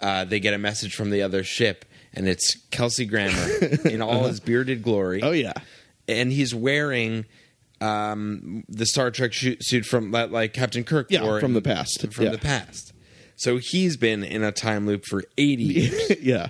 uh, 0.02 0.26
they 0.26 0.40
get 0.40 0.54
a 0.54 0.58
message 0.58 0.96
from 0.96 1.10
the 1.10 1.22
other 1.22 1.44
ship 1.44 1.86
and 2.14 2.28
it's 2.28 2.56
Kelsey 2.72 3.06
Grammer 3.06 3.50
in 3.86 4.02
all 4.02 4.24
his 4.24 4.40
bearded 4.40 4.84
glory. 4.84 5.22
Oh 5.24 5.32
yeah, 5.32 5.54
and 6.08 6.32
he's 6.32 6.54
wearing 6.54 7.26
um, 7.82 8.64
the 8.68 8.86
Star 8.86 9.12
Trek 9.12 9.32
suit 9.34 9.86
from 9.86 10.12
like 10.12 10.54
Captain 10.54 10.84
Kirk 10.84 11.08
Yeah, 11.10 11.24
wore 11.24 11.40
from 11.40 11.54
the 11.54 11.62
past. 11.62 12.12
From 12.12 12.26
Yeah. 12.26 12.32
the 12.32 12.38
past. 12.38 12.94
So 13.36 13.58
he's 13.58 13.96
been 13.98 14.24
in 14.24 14.44
a 14.44 14.52
time 14.52 14.86
loop 14.86 15.06
for 15.06 15.24
eighty 15.38 15.64
years. 15.64 16.20
yeah, 16.22 16.50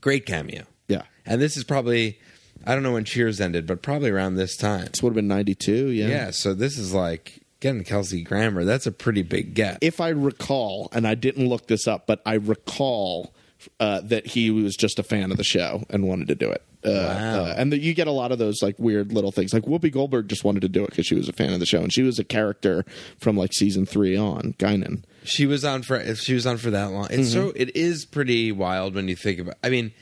Great 0.00 0.26
cameo. 0.26 0.64
yeah. 0.88 1.02
And 1.26 1.40
this 1.40 1.56
is 1.56 1.64
probably 1.64 2.18
I 2.66 2.74
don't 2.74 2.82
know 2.82 2.92
when 2.92 3.04
Cheers 3.04 3.40
ended, 3.40 3.66
but 3.66 3.82
probably 3.82 4.10
around 4.10 4.36
this 4.36 4.56
time. 4.56 4.86
This 4.92 5.02
would 5.02 5.10
have 5.10 5.14
been 5.16 5.28
ninety 5.28 5.54
two. 5.54 5.88
Yeah. 5.88 6.08
Yeah. 6.08 6.30
So 6.30 6.54
this 6.54 6.78
is 6.78 6.92
like 6.94 7.40
getting 7.60 7.84
Kelsey 7.84 8.22
Grammer. 8.22 8.64
That's 8.64 8.86
a 8.86 8.92
pretty 8.92 9.22
big 9.22 9.54
get. 9.54 9.78
If 9.80 10.00
I 10.00 10.08
recall, 10.10 10.88
and 10.92 11.06
I 11.06 11.14
didn't 11.14 11.48
look 11.48 11.66
this 11.66 11.86
up, 11.86 12.06
but 12.06 12.20
I 12.26 12.34
recall 12.34 13.34
uh, 13.80 14.00
that 14.04 14.26
he 14.28 14.50
was 14.50 14.76
just 14.76 14.98
a 14.98 15.02
fan 15.02 15.30
of 15.30 15.36
the 15.38 15.44
show 15.44 15.84
and 15.88 16.06
wanted 16.06 16.28
to 16.28 16.34
do 16.34 16.50
it. 16.50 16.62
Uh, 16.84 16.90
Wow. 16.90 17.44
uh, 17.44 17.54
and 17.56 17.72
that 17.72 17.80
you 17.80 17.94
get 17.94 18.06
a 18.06 18.12
lot 18.12 18.30
of 18.32 18.38
those 18.38 18.62
like 18.62 18.78
weird 18.78 19.12
little 19.12 19.32
things. 19.32 19.52
Like 19.54 19.64
Whoopi 19.64 19.90
Goldberg 19.92 20.28
just 20.28 20.44
wanted 20.44 20.60
to 20.60 20.68
do 20.68 20.84
it 20.84 20.90
because 20.90 21.06
she 21.06 21.14
was 21.14 21.28
a 21.28 21.32
fan 21.32 21.52
of 21.52 21.60
the 21.60 21.66
show, 21.66 21.80
and 21.82 21.92
she 21.92 22.02
was 22.02 22.18
a 22.18 22.24
character 22.24 22.84
from 23.18 23.36
like 23.36 23.52
season 23.52 23.86
three 23.86 24.16
on 24.16 24.54
Guinan. 24.58 25.02
She 25.24 25.46
was 25.46 25.64
on 25.64 25.82
for 25.82 26.14
she 26.16 26.34
was 26.34 26.46
on 26.46 26.58
for 26.58 26.70
that 26.70 26.90
long. 26.90 27.06
It's 27.10 27.32
so 27.32 27.48
Mm-hmm. 27.48 27.56
it 27.62 27.74
is 27.76 28.04
pretty 28.04 28.52
wild 28.52 28.94
when 28.94 29.08
you 29.08 29.16
think 29.16 29.38
about. 29.40 29.54
I 29.64 29.70
mean, 29.70 29.92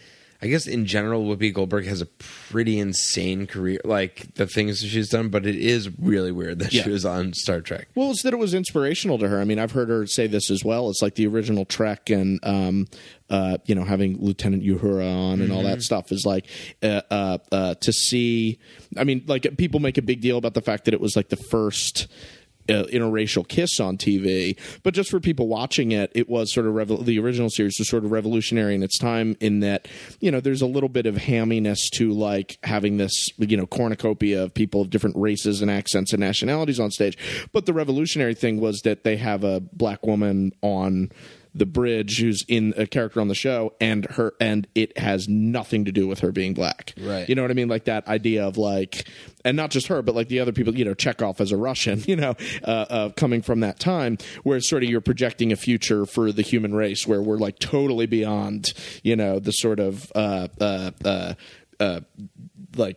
I 0.43 0.49
guess 0.49 0.67
in 0.67 0.87
general, 0.87 1.25
Whoopi 1.25 1.55
Goldberg 1.55 1.87
has 1.87 2.01
a 2.01 2.07
pretty 2.07 2.79
insane 2.81 3.47
career, 3.47 3.79
like 3.85 4.35
the 4.35 4.47
things 4.47 4.81
that 4.81 4.89
she's 4.89 5.09
done. 5.09 5.29
But 5.29 5.47
it 5.47 5.55
is 5.55 5.89
really 6.01 6.33
weird 6.33 6.59
that 6.59 6.73
Yeah. 6.73 6.83
she 6.83 6.91
was 6.91 7.05
on 7.05 7.33
Star 7.33 7.61
Trek. 7.61 7.87
Well, 7.95 8.11
it's 8.11 8.23
that 8.25 8.33
it 8.33 8.39
was 8.39 8.53
inspirational 8.53 9.19
to 9.19 9.29
her. 9.29 9.41
I 9.41 9.45
mean, 9.45 9.61
I've 9.61 9.71
heard 9.73 9.89
her 9.89 10.05
say 10.07 10.27
this 10.27 10.51
as 10.51 10.65
well. 10.65 10.91
It's 10.91 11.01
like 11.01 11.15
the 11.15 11.29
original 11.29 11.65
Trek 11.65 12.11
and, 12.11 12.41
um, 12.43 12.89
uh, 13.31 13.59
you 13.67 13.75
know, 13.77 13.85
having 13.85 14.19
Lieutenant 14.21 14.65
Uhura 14.65 15.09
on 15.33 15.41
and 15.41 15.53
all 15.53 15.63
that 15.63 15.81
stuff 15.83 16.11
is 16.11 16.27
like 16.27 16.47
uh, 16.83 17.01
uh, 17.11 17.39
uh, 17.53 17.75
to 17.77 17.93
see. 17.93 18.59
I 18.97 19.05
mean, 19.05 19.23
like 19.29 19.57
people 19.57 19.79
make 19.81 19.97
a 19.97 20.03
big 20.03 20.21
deal 20.21 20.39
about 20.39 20.55
the 20.55 20.61
fact 20.61 20.87
that 20.87 20.95
it 20.95 21.01
was 21.01 21.15
like 21.17 21.29
the 21.29 21.37
first. 21.37 22.09
Uh, 22.69 22.85
interracial 22.93 23.47
kiss 23.47 23.81
on 23.81 23.99
TV, 23.99 24.57
but 24.85 24.95
just 24.95 25.11
for 25.11 25.19
people 25.19 25.49
watching 25.49 25.91
it, 25.91 26.13
it 26.15 26.29
was 26.29 26.55
sort 26.55 26.65
of 26.65 26.75
revo- 26.75 27.05
the 27.05 27.19
original 27.19 27.51
series 27.51 27.75
was 27.77 27.89
sort 27.89 28.05
of 28.05 28.13
revolutionary 28.13 28.73
in 28.77 28.85
its 28.85 28.99
time. 28.99 29.37
In 29.41 29.61
that, 29.61 29.89
you 30.21 30.31
know, 30.31 30.39
there's 30.39 30.63
a 30.63 30.67
little 30.67 30.89
bit 30.89 31.05
of 31.05 31.17
hamminess 31.17 31.79
to 31.95 32.13
like 32.13 32.59
having 32.63 32.99
this, 32.99 33.29
you 33.39 33.57
know, 33.57 33.67
cornucopia 33.67 34.45
of 34.45 34.55
people 34.55 34.81
of 34.81 34.91
different 34.91 35.17
races 35.17 35.61
and 35.61 35.73
accents 35.73 36.13
and 36.13 36.21
nationalities 36.21 36.79
on 36.79 36.93
stage. 36.93 37.19
But 37.53 37.67
the 37.67 37.73
revolutionary 37.73 38.35
thing 38.35 38.61
was 38.61 38.83
that 38.83 39.03
they 39.03 39.17
have 39.17 39.43
a 39.43 39.59
black 39.59 40.07
woman 40.07 40.53
on 40.63 41.11
the 41.55 41.67
bridge 41.67 42.19
who's 42.19 42.45
in 42.49 42.73
a 42.77 42.87
character 42.87 43.21
on 43.21 43.29
the 43.29 43.35
show 43.35 43.75
and 43.81 44.07
her 44.13 44.33
and 44.41 44.67
it 44.75 44.97
has 44.97 45.29
nothing 45.29 45.85
to 45.85 45.93
do 45.93 46.07
with 46.09 46.21
her 46.21 46.33
being 46.33 46.55
black 46.55 46.95
Right. 46.99 47.29
you 47.29 47.35
know 47.35 47.43
what 47.43 47.51
i 47.51 47.55
mean 47.55 47.69
like 47.69 47.85
that 47.85 48.09
idea 48.09 48.47
of 48.47 48.57
like 48.57 49.07
and 49.45 49.57
not 49.57 49.71
just 49.71 49.89
her 49.89 50.01
but 50.03 50.15
like 50.15 50.29
the 50.29 50.41
other 50.41 50.53
people 50.53 50.75
you 50.75 50.85
know 50.85 50.95
chekov 50.95 51.41
as 51.41 51.53
a 51.53 51.57
russian 51.57 52.03
you 52.07 52.17
know 52.17 52.35
uh, 52.65 52.87
uh, 52.89 53.09
coming 53.11 53.43
from 53.43 53.61
that 53.61 53.79
time 53.79 54.17
where 54.45 54.57
it's 54.57 54.69
sort 54.71 54.83
of 54.83 54.89
you're 54.89 55.01
projecting 55.03 55.53
a 55.53 55.57
future 55.57 56.07
for 56.07 56.33
the 56.33 56.43
human 56.43 56.75
race 56.75 57.07
where 57.07 57.21
we're 57.21 57.37
like 57.39 57.59
totally 57.59 58.07
beyond 58.07 58.73
you 59.03 59.15
know 59.17 59.39
the 59.39 59.53
sort 59.53 59.79
of 59.79 60.11
uh 60.15 60.49
uh 60.61 60.91
uh, 61.05 61.35
uh 61.81 62.01
like 62.77 62.97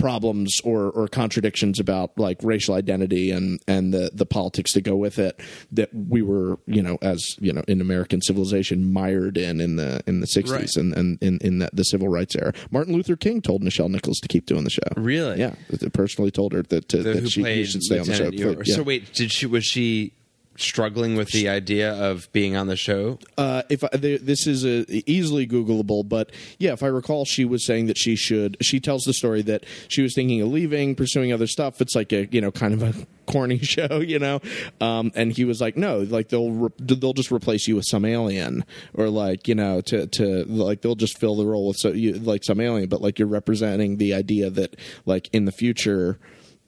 problems 0.00 0.60
or, 0.64 0.90
or 0.90 1.06
contradictions 1.08 1.78
about 1.78 2.18
like 2.18 2.38
racial 2.42 2.74
identity 2.74 3.30
and, 3.30 3.60
and 3.68 3.92
the, 3.92 4.10
the 4.12 4.26
politics 4.26 4.72
that 4.72 4.80
go 4.82 4.96
with 4.96 5.18
it 5.18 5.40
that 5.70 5.90
we 5.94 6.22
were, 6.22 6.58
you 6.66 6.82
know, 6.82 6.98
as 7.02 7.36
you 7.38 7.52
know, 7.52 7.62
in 7.68 7.80
American 7.80 8.20
civilization 8.22 8.92
mired 8.92 9.36
in 9.36 9.60
in 9.60 9.76
the 9.76 10.02
in 10.06 10.20
the 10.20 10.26
sixties 10.26 10.50
Right. 10.50 10.76
and, 10.76 10.96
and 10.96 11.18
in, 11.22 11.38
in 11.42 11.58
the, 11.58 11.70
the 11.72 11.84
civil 11.84 12.08
rights 12.08 12.34
era. 12.34 12.52
Martin 12.70 12.94
Luther 12.94 13.16
King 13.16 13.40
told 13.42 13.62
Nichelle 13.62 13.90
Nichols 13.90 14.18
to 14.20 14.28
keep 14.28 14.46
doing 14.46 14.64
the 14.64 14.70
show. 14.70 14.80
Really? 14.96 15.38
Yeah. 15.38 15.54
Personally 15.92 16.30
told 16.30 16.52
her 16.52 16.62
that, 16.62 16.88
to, 16.88 17.02
that 17.02 17.28
she, 17.28 17.64
should 17.64 17.82
stay 17.82 17.98
on 17.98 18.06
the 18.06 18.14
show. 18.14 18.24
Lieutenant 18.24 18.58
Uhura. 18.58 18.66
Yeah. 18.66 18.74
So 18.76 18.82
wait, 18.82 19.12
did 19.12 19.30
she 19.30 19.46
was 19.46 19.64
she 19.64 20.14
struggling 20.60 21.16
with 21.16 21.30
the 21.32 21.48
idea 21.48 21.92
of 21.92 22.30
being 22.32 22.56
on 22.56 22.66
the 22.66 22.76
show? 22.76 23.18
Uh, 23.36 23.62
if 23.68 23.84
I, 23.84 23.88
this 23.92 24.46
is 24.46 24.64
a, 24.64 24.84
easily 25.10 25.46
Googleable, 25.46 26.08
but 26.08 26.30
yeah, 26.58 26.72
if 26.72 26.82
I 26.82 26.86
recall, 26.86 27.24
she 27.24 27.44
was 27.44 27.64
saying 27.64 27.86
that 27.86 27.98
she 27.98 28.16
should. 28.16 28.56
She 28.60 28.80
tells 28.80 29.04
the 29.04 29.12
story 29.12 29.42
that 29.42 29.64
she 29.88 30.02
was 30.02 30.14
thinking 30.14 30.40
of 30.40 30.48
leaving, 30.48 30.94
pursuing 30.94 31.32
other 31.32 31.46
stuff. 31.46 31.80
It's 31.80 31.94
like 31.94 32.12
a 32.12 32.26
you 32.26 32.40
know 32.40 32.50
kind 32.50 32.74
of 32.74 32.82
a 32.82 33.06
corny 33.30 33.58
show, 33.62 34.00
you 34.00 34.18
know. 34.18 34.40
Um, 34.80 35.12
and 35.14 35.32
he 35.32 35.44
was 35.44 35.60
like, 35.60 35.76
no, 35.76 36.00
like 36.00 36.28
they'll 36.28 36.50
re- 36.50 36.70
they'll 36.78 37.12
just 37.12 37.32
replace 37.32 37.66
you 37.66 37.76
with 37.76 37.86
some 37.86 38.04
alien, 38.04 38.64
or 38.94 39.08
like 39.08 39.48
you 39.48 39.54
know 39.54 39.80
to 39.82 40.06
to 40.06 40.44
like 40.44 40.82
they'll 40.82 40.94
just 40.94 41.18
fill 41.18 41.36
the 41.36 41.46
role 41.46 41.68
with 41.68 41.76
so 41.78 41.88
you, 41.88 42.14
like 42.14 42.44
some 42.44 42.60
alien, 42.60 42.88
but 42.88 43.00
like 43.00 43.18
you're 43.18 43.28
representing 43.28 43.96
the 43.96 44.14
idea 44.14 44.50
that 44.50 44.76
like 45.06 45.28
in 45.32 45.44
the 45.44 45.52
future 45.52 46.18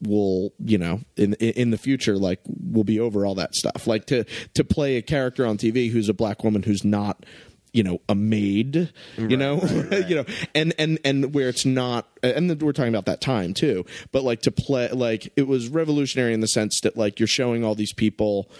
will 0.02 0.52
you 0.58 0.78
know 0.78 1.00
in 1.16 1.34
in 1.34 1.70
the 1.70 1.78
future 1.78 2.16
like 2.16 2.40
we'll 2.46 2.84
be 2.84 3.00
over 3.00 3.24
all 3.24 3.34
that 3.36 3.54
stuff. 3.54 3.86
Like 3.86 4.06
to 4.06 4.24
to 4.54 4.64
play 4.64 4.96
a 4.96 5.02
character 5.02 5.46
on 5.46 5.58
TV 5.58 5.90
who's 5.90 6.08
a 6.08 6.14
black 6.14 6.44
woman 6.44 6.62
who's 6.62 6.84
not 6.84 7.24
you 7.72 7.82
know 7.82 8.00
a 8.08 8.14
maid 8.14 8.92
you 9.16 9.36
know? 9.36 9.62
you 10.06 10.16
know 10.16 10.24
and 10.54 10.74
and 10.78 10.98
and 11.04 11.34
where 11.34 11.48
it's 11.48 11.64
not 11.64 12.06
and 12.22 12.50
then 12.50 12.58
we're 12.58 12.72
talking 12.72 12.94
about 12.94 13.06
that 13.06 13.20
time 13.20 13.54
too. 13.54 13.84
But 14.10 14.24
like 14.24 14.42
to 14.42 14.50
play 14.50 14.88
like 14.90 15.32
it 15.36 15.46
was 15.46 15.68
revolutionary 15.68 16.34
in 16.34 16.40
the 16.40 16.48
sense 16.48 16.80
that 16.82 16.96
like 16.96 17.18
you're 17.18 17.26
showing 17.26 17.64
all 17.64 17.74
these 17.74 17.94
people 17.94 18.50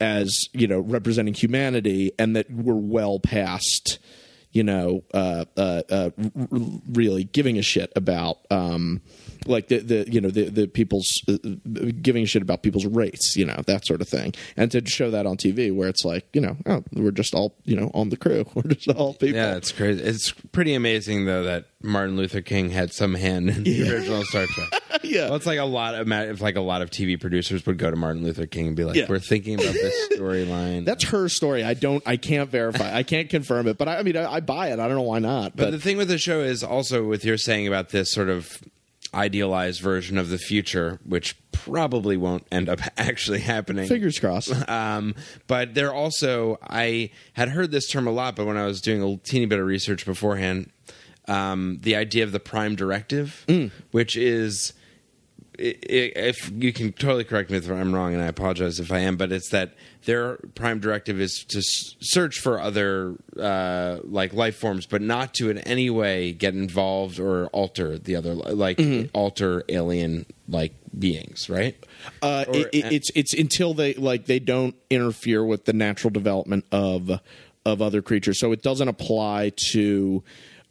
as 0.00 0.48
you 0.52 0.66
know 0.66 0.80
representing 0.80 1.34
humanity 1.34 2.12
and 2.18 2.36
that 2.36 2.50
we're 2.50 2.74
well 2.74 3.18
past 3.18 3.98
you 4.52 4.62
know 4.62 5.02
uh 5.14 5.44
uh, 5.56 5.82
uh 5.90 6.10
really 6.92 7.24
giving 7.24 7.58
a 7.58 7.62
shit 7.62 7.92
about 7.96 8.38
um 8.50 9.00
like 9.46 9.68
the, 9.68 9.78
the 9.78 10.08
you 10.10 10.20
know 10.20 10.30
the 10.30 10.48
the 10.48 10.66
people's 10.66 11.20
uh, 11.28 11.36
giving 12.02 12.24
shit 12.26 12.42
about 12.42 12.62
people's 12.62 12.86
race, 12.86 13.34
you 13.36 13.44
know 13.44 13.60
that 13.66 13.86
sort 13.86 14.00
of 14.00 14.08
thing, 14.08 14.34
and 14.56 14.70
to 14.72 14.84
show 14.86 15.10
that 15.10 15.26
on 15.26 15.36
TV 15.36 15.74
where 15.74 15.88
it's 15.88 16.04
like 16.04 16.26
you 16.32 16.40
know 16.40 16.56
oh, 16.66 16.82
we're 16.92 17.10
just 17.10 17.34
all 17.34 17.54
you 17.64 17.76
know 17.76 17.90
on 17.94 18.08
the 18.10 18.16
crew, 18.16 18.44
we're 18.54 18.62
just 18.62 18.88
all 18.88 19.14
people. 19.14 19.36
Yeah, 19.36 19.56
it's 19.56 19.72
crazy. 19.72 20.02
It's 20.02 20.32
pretty 20.52 20.74
amazing 20.74 21.26
though 21.26 21.44
that 21.44 21.66
Martin 21.82 22.16
Luther 22.16 22.40
King 22.40 22.70
had 22.70 22.92
some 22.92 23.14
hand 23.14 23.48
in 23.50 23.62
the 23.64 23.92
original 23.92 24.24
Star 24.24 24.46
Trek. 24.48 24.82
Yeah. 25.02 25.26
well, 25.26 25.36
it's 25.36 25.46
like 25.46 25.58
a 25.58 25.64
lot 25.64 25.94
of 25.94 26.10
if 26.10 26.40
like 26.40 26.56
a 26.56 26.60
lot 26.60 26.82
of 26.82 26.90
TV 26.90 27.20
producers 27.20 27.64
would 27.66 27.78
go 27.78 27.90
to 27.90 27.96
Martin 27.96 28.24
Luther 28.24 28.46
King 28.46 28.68
and 28.68 28.76
be 28.76 28.84
like, 28.84 28.96
Yeah. 28.96 29.06
"We're 29.08 29.18
thinking 29.20 29.54
about 29.54 29.72
this 29.74 30.08
storyline." 30.18 30.84
That's 30.84 31.04
her 31.10 31.28
story. 31.28 31.62
I 31.64 31.74
don't. 31.74 32.02
I 32.06 32.16
can't 32.16 32.50
verify. 32.50 32.94
I 32.94 33.02
can't 33.02 33.28
confirm 33.30 33.68
it. 33.68 33.78
But 33.78 33.88
I, 33.88 33.98
I 33.98 34.02
mean, 34.02 34.16
I, 34.16 34.34
I 34.34 34.40
buy 34.40 34.68
it. 34.68 34.80
I 34.80 34.88
don't 34.88 34.96
know 34.96 35.02
why 35.02 35.18
not. 35.18 35.54
But 35.54 35.64
But, 35.66 35.70
the 35.72 35.78
thing 35.78 35.96
with 35.96 36.08
the 36.08 36.18
show 36.18 36.40
is 36.40 36.64
also 36.64 37.04
with 37.04 37.24
your 37.24 37.36
saying 37.36 37.66
about 37.68 37.90
this 37.90 38.10
sort 38.12 38.28
of 38.30 38.58
idealized 39.14 39.80
version 39.80 40.18
of 40.18 40.28
the 40.28 40.38
future, 40.38 41.00
which 41.04 41.36
probably 41.52 42.16
won't 42.16 42.46
end 42.52 42.68
up 42.68 42.80
actually 42.96 43.40
happening. 43.40 43.88
fingers 43.88 44.18
crossed. 44.18 44.52
Um, 44.68 45.14
but 45.46 45.74
they're 45.74 45.94
also, 45.94 46.58
I 46.62 47.10
had 47.34 47.48
heard 47.50 47.70
this 47.70 47.88
term 47.88 48.06
a 48.06 48.10
lot, 48.10 48.36
but 48.36 48.46
when 48.46 48.56
I 48.56 48.66
was 48.66 48.80
doing 48.80 49.02
a 49.02 49.16
teeny 49.18 49.46
bit 49.46 49.58
of 49.58 49.66
research 49.66 50.04
beforehand, 50.04 50.70
um, 51.28 51.78
the 51.82 51.96
idea 51.96 52.24
of 52.24 52.32
the 52.32 52.40
prime 52.40 52.74
directive, 52.76 53.44
which 53.90 54.16
is, 54.16 54.72
if 55.58 56.50
you 56.54 56.72
can 56.72 56.92
totally 56.92 57.24
correct 57.24 57.50
me 57.50 57.58
if 57.58 57.68
I'm 57.70 57.94
wrong, 57.94 58.12
and 58.14 58.22
I 58.22 58.26
apologize 58.26 58.80
if 58.80 58.92
I 58.92 59.00
am, 59.00 59.16
but 59.16 59.32
it's 59.32 59.50
that 59.50 59.74
their 60.04 60.36
prime 60.54 60.78
directive 60.80 61.20
is 61.20 61.44
to 61.48 61.60
search 61.62 62.38
for 62.40 62.60
other 62.60 63.16
uh, 63.38 63.98
like 64.04 64.32
life 64.32 64.56
forms, 64.56 64.86
but 64.86 65.02
not 65.02 65.34
to 65.34 65.50
in 65.50 65.58
any 65.58 65.90
way 65.90 66.32
get 66.32 66.54
involved 66.54 67.18
or 67.18 67.46
alter 67.48 67.98
the 67.98 68.16
other, 68.16 68.34
like 68.34 68.80
alter 69.14 69.64
alien 69.68 70.26
like 70.48 70.72
beings, 70.96 71.48
right? 71.50 71.76
Uh, 72.22 72.44
Or- 72.48 72.56
it, 72.56 72.68
it, 72.72 72.92
it's 72.92 73.10
it's 73.14 73.34
until 73.34 73.74
they 73.74 73.94
like 73.94 74.26
they 74.26 74.38
don't 74.38 74.74
interfere 74.90 75.44
with 75.44 75.64
the 75.64 75.72
natural 75.72 76.10
development 76.10 76.64
of 76.70 77.10
of 77.64 77.82
other 77.82 78.00
creatures. 78.02 78.38
So 78.38 78.52
it 78.52 78.62
doesn't 78.62 78.88
apply 78.88 79.52
to. 79.72 80.22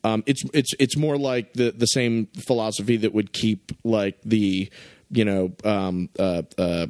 Um, 0.06 0.24
it's 0.28 0.44
it's 0.54 0.76
it's 0.78 0.96
more 0.96 1.18
like 1.18 1.54
the 1.54 1.72
the 1.72 1.88
same 1.88 2.28
philosophy 2.46 2.96
that 2.98 3.12
would 3.16 3.34
keep 3.34 3.72
like 3.84 4.22
the 4.24 4.70
you 5.10 5.26
know 5.26 5.52
um, 5.64 6.10
uh, 6.20 6.44
uh, 6.60 6.88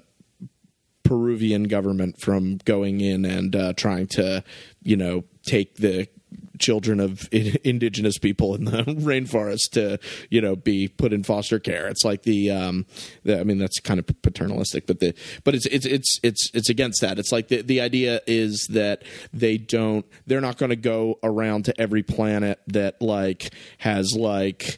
Peruvian 1.04 1.64
government 1.64 2.20
from 2.20 2.58
going 2.66 3.00
in 3.00 3.24
and 3.24 3.56
uh, 3.56 3.72
trying 3.78 4.08
to 4.08 4.44
you 4.84 4.98
know 4.98 5.24
take 5.48 5.76
the 5.76 6.10
children 6.60 7.00
of 7.00 7.28
i- 7.34 7.56
indigenous 7.64 8.18
people 8.18 8.56
in 8.56 8.66
the 8.66 8.84
rainforest 8.84 9.72
to 9.72 10.00
you 10.30 10.42
know 10.42 10.56
be 10.56 10.88
put 10.88 11.14
in 11.14 11.24
foster 11.24 11.60
care. 11.60 11.88
It's 11.88 12.04
like 12.04 12.24
the 12.24 12.52
um 12.52 12.86
the, 13.24 13.40
i 13.40 13.44
mean 13.44 13.58
that's 13.58 13.80
kind 13.80 14.00
of 14.00 14.06
paternalistic 14.22 14.88
but 14.88 15.00
the 15.00 15.14
but 15.44 15.56
it's 15.56 15.66
it's 15.68 15.86
it's 15.86 16.20
it's 16.24 16.52
it's 16.54 16.70
against 16.70 17.02
that. 17.02 17.20
It's 17.20 17.32
like 17.32 17.48
the 17.48 17.62
the 17.62 17.82
idea 17.82 18.22
is 18.28 18.68
that 18.72 19.04
they 19.34 19.58
don't 19.58 20.06
they're 20.28 20.42
not 20.42 20.58
going 20.58 20.70
to 20.72 20.76
go 20.76 21.20
around 21.24 21.66
to 21.66 21.82
every 21.82 22.04
planet 22.04 22.60
that 22.68 23.02
like 23.02 23.54
has 23.80 24.16
like 24.16 24.78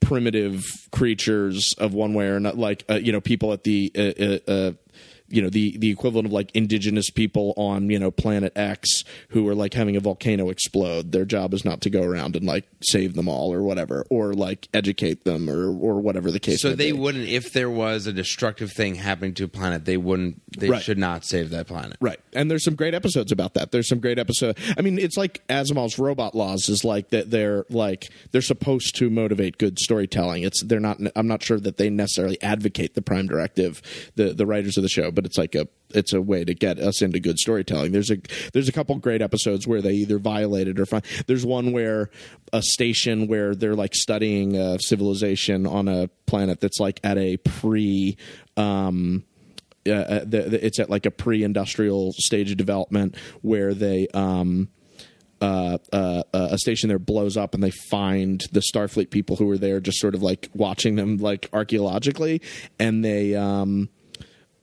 primitive 0.00 0.62
creatures 0.92 1.74
of 1.78 1.94
one 1.94 2.14
way 2.14 2.26
or 2.26 2.38
not 2.38 2.56
like 2.56 2.84
uh, 2.88 2.94
you 2.94 3.12
know 3.12 3.20
people 3.20 3.52
at 3.52 3.64
the 3.64 3.90
uh, 3.96 4.22
uh, 4.22 4.52
uh, 4.52 4.72
you 5.28 5.42
know 5.42 5.48
the 5.50 5.76
the 5.78 5.90
equivalent 5.90 6.26
of 6.26 6.32
like 6.32 6.50
indigenous 6.54 7.10
people 7.10 7.52
on 7.56 7.90
you 7.90 7.98
know 7.98 8.10
planet 8.10 8.52
X 8.56 9.04
who 9.30 9.48
are 9.48 9.54
like 9.54 9.74
having 9.74 9.96
a 9.96 10.00
volcano 10.00 10.50
explode. 10.50 11.12
Their 11.12 11.24
job 11.24 11.52
is 11.54 11.64
not 11.64 11.80
to 11.82 11.90
go 11.90 12.02
around 12.02 12.36
and 12.36 12.44
like 12.46 12.66
save 12.82 13.14
them 13.14 13.28
all 13.28 13.52
or 13.52 13.62
whatever, 13.62 14.04
or 14.10 14.34
like 14.34 14.68
educate 14.74 15.24
them 15.24 15.48
or 15.50 15.68
or 15.68 16.00
whatever 16.00 16.30
the 16.30 16.40
case. 16.40 16.62
So 16.62 16.70
may 16.70 16.74
they 16.76 16.92
be. 16.92 16.98
wouldn't, 16.98 17.28
if 17.28 17.52
there 17.52 17.70
was 17.70 18.06
a 18.06 18.12
destructive 18.12 18.72
thing 18.72 18.94
happening 18.94 19.34
to 19.34 19.44
a 19.44 19.48
planet, 19.48 19.84
they 19.84 19.96
wouldn't, 19.96 20.40
they 20.58 20.70
Right. 20.70 20.82
should 20.82 20.98
not 20.98 21.24
save 21.24 21.50
that 21.50 21.66
planet. 21.66 21.96
Right. 22.00 22.20
And 22.32 22.50
there's 22.50 22.64
some 22.64 22.74
great 22.74 22.94
episodes 22.94 23.32
about 23.32 23.54
that. 23.54 23.72
There's 23.72 23.88
some 23.88 24.00
great 24.00 24.18
episode. 24.18 24.56
I 24.76 24.82
mean, 24.82 24.98
it's 24.98 25.16
like 25.16 25.46
Asimov's 25.48 25.98
robot 25.98 26.34
laws 26.34 26.68
is 26.68 26.84
like 26.84 27.10
that 27.10 27.30
they're 27.30 27.64
like 27.70 28.08
they're 28.32 28.40
supposed 28.42 28.96
to 28.96 29.10
motivate 29.10 29.58
good 29.58 29.78
storytelling. 29.78 30.42
It's 30.42 30.62
they're 30.62 30.80
not 30.80 30.98
I'm 31.14 31.26
not 31.26 31.42
sure 31.42 31.58
that 31.60 31.76
they 31.76 31.90
necessarily 31.90 32.40
advocate 32.42 32.94
the 32.94 33.02
prime 33.02 33.26
directive, 33.26 33.82
the 34.16 34.32
the 34.32 34.46
writers 34.46 34.76
of 34.76 34.82
the 34.82 34.88
show, 34.88 35.10
but 35.16 35.26
it's 35.26 35.36
like 35.36 35.56
a 35.56 35.66
it's 35.90 36.12
a 36.12 36.20
way 36.20 36.44
to 36.44 36.54
get 36.54 36.78
us 36.78 37.02
into 37.02 37.18
good 37.18 37.38
storytelling. 37.38 37.90
There's 37.90 38.10
a 38.10 38.18
there's 38.52 38.68
a 38.68 38.72
couple 38.72 38.94
great 38.96 39.22
episodes 39.22 39.66
where 39.66 39.82
they 39.82 39.94
either 39.94 40.18
violated 40.18 40.78
or 40.78 40.86
find. 40.86 41.04
There's 41.26 41.44
one 41.44 41.72
where 41.72 42.10
a 42.52 42.62
station 42.62 43.26
where 43.26 43.56
they're 43.56 43.74
like 43.74 43.94
studying 43.94 44.56
uh, 44.56 44.78
civilization 44.78 45.66
on 45.66 45.88
a 45.88 46.08
planet 46.26 46.60
that's 46.60 46.78
like 46.78 47.00
at 47.02 47.18
a 47.18 47.38
pre 47.38 48.16
um 48.56 49.24
uh, 49.88 49.92
uh, 49.92 50.20
the, 50.20 50.42
the, 50.42 50.66
it's 50.66 50.80
at 50.80 50.90
like 50.90 51.06
a 51.06 51.12
pre-industrial 51.12 52.12
stage 52.12 52.50
of 52.50 52.56
development 52.56 53.16
where 53.42 53.72
they 53.72 54.08
um 54.14 54.68
uh, 55.40 55.76
uh, 55.92 56.22
uh, 56.32 56.48
a 56.52 56.58
station 56.58 56.88
there 56.88 56.98
blows 56.98 57.36
up 57.36 57.52
and 57.52 57.62
they 57.62 57.70
find 57.70 58.44
the 58.52 58.60
Starfleet 58.60 59.10
people 59.10 59.36
who 59.36 59.44
were 59.44 59.58
there 59.58 59.80
just 59.80 60.00
sort 60.00 60.14
of 60.14 60.22
like 60.22 60.48
watching 60.54 60.96
them 60.96 61.18
like 61.18 61.50
archaeologically 61.52 62.40
and 62.78 63.04
they 63.04 63.34
um 63.34 63.90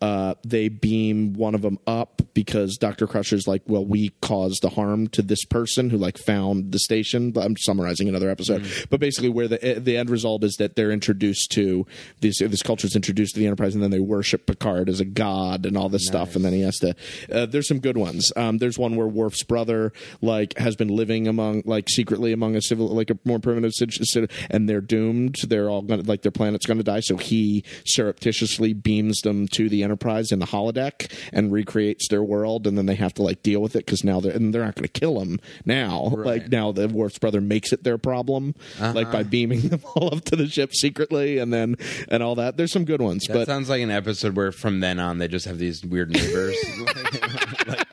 uh, 0.04 0.36
they 0.44 0.68
beam 0.68 1.32
one 1.32 1.56
of 1.56 1.62
them 1.62 1.80
up 1.88 2.22
because 2.34 2.76
Dr. 2.76 3.08
Crusher's 3.08 3.48
like, 3.48 3.62
well, 3.68 3.86
we 3.86 4.10
caused 4.22 4.62
the 4.62 4.68
harm 4.68 5.08
to 5.08 5.22
this 5.22 5.46
person 5.46 5.90
who 5.90 5.98
like 5.98 6.18
found 6.18 6.74
the 6.74 6.80
station. 6.80 7.32
But 7.32 7.46
I'm 7.46 7.56
summarizing 7.56 8.10
another 8.10 8.30
episode. 8.30 8.68
But 8.90 9.00
basically, 9.00 9.30
where 9.30 9.48
the 9.48 9.80
the 9.80 9.96
end 9.96 10.10
result 10.10 10.44
is 10.44 10.58
that 10.58 10.76
they're 10.76 10.92
introduced 10.92 11.52
to 11.52 11.88
this 12.20 12.40
this 12.40 12.62
culture 12.62 12.86
is 12.86 12.98
introduced 12.98 13.36
to 13.36 13.40
the 13.40 13.46
Enterprise, 13.46 13.76
and 13.76 13.82
then 13.82 13.92
they 13.92 14.02
worship 14.02 14.46
Picard 14.46 14.90
as 14.90 15.00
a 15.00 15.06
god 15.06 15.66
and 15.66 15.78
all 15.78 15.88
this 15.88 16.06
stuff. 16.06 16.36
And 16.36 16.44
then 16.44 16.52
he 16.52 16.62
has 16.64 16.76
to. 16.80 16.96
Uh, 17.32 17.46
there's 17.46 17.70
some 17.70 17.80
good 17.80 17.96
ones. 17.96 18.30
Um, 18.36 18.58
there's 18.58 18.78
one 18.78 18.98
where 18.98 19.08
Worf's 19.08 19.44
brother 19.44 19.94
like 20.22 20.58
has 20.58 20.76
been 20.76 20.90
living 20.90 21.30
among 21.30 21.64
like 21.66 21.88
secretly 21.90 22.34
among 22.34 22.58
a 22.58 22.62
civil 22.62 22.90
like 22.90 23.10
a 23.10 23.18
more 23.24 23.40
primitive 23.40 23.72
cit- 23.74 23.94
cit- 24.06 24.32
and 24.50 24.68
they're 24.68 24.82
doomed. 24.82 25.38
They're 25.48 25.70
all 25.70 25.82
gonna 25.82 26.04
like 26.04 26.24
their 26.24 26.32
planet's 26.34 26.66
gonna 26.66 26.84
die. 26.84 27.00
So 27.00 27.16
he 27.16 27.64
surreptitiously 27.86 28.74
beams 28.74 29.22
them 29.22 29.48
to 29.54 29.70
the 29.70 29.82
Enterprise 29.82 29.93
in 30.32 30.40
the 30.40 30.46
holodeck 30.46 31.12
and 31.32 31.52
recreates 31.52 32.08
their 32.10 32.24
world, 32.24 32.68
and 32.68 32.78
then 32.78 32.86
they 32.86 32.96
have 32.96 33.14
to 33.16 33.24
like 33.24 33.42
deal 33.44 33.62
with 33.62 33.76
it 33.76 33.86
because 33.86 34.04
now 34.04 34.20
they're 34.20 34.32
and 34.34 34.54
they're 34.54 34.64
not 34.66 34.76
going 34.76 34.88
to 34.88 35.00
kill 35.00 35.20
him 35.22 35.40
now. 35.66 36.12
Like 36.16 36.50
now, 36.52 36.72
the 36.72 36.88
Worf's 36.88 37.18
brother 37.20 37.42
makes 37.42 37.72
it 37.74 37.84
their 37.84 37.98
problem, 37.98 38.56
like 38.80 39.12
by 39.12 39.24
beaming 39.24 39.62
them 39.70 39.82
all 39.96 40.14
up 40.16 40.26
to 40.26 40.36
the 40.36 40.48
ship 40.48 40.74
secretly, 40.74 41.38
and 41.38 41.54
then 41.54 41.76
and 42.10 42.22
all 42.24 42.36
that. 42.36 42.58
There's 42.58 42.72
some 42.72 42.86
good 42.86 43.02
ones, 43.02 43.26
That 43.28 43.34
but 43.34 43.48
sounds 43.48 43.70
like 43.70 43.82
an 43.82 43.92
episode 43.92 44.36
where 44.36 44.52
from 44.52 44.80
then 44.80 45.00
on 45.00 45.18
they 45.18 45.28
just 45.28 45.46
have 45.46 45.58
these 45.60 45.86
weird 45.86 46.10
neighbors. 46.12 46.56
like, 47.68 47.88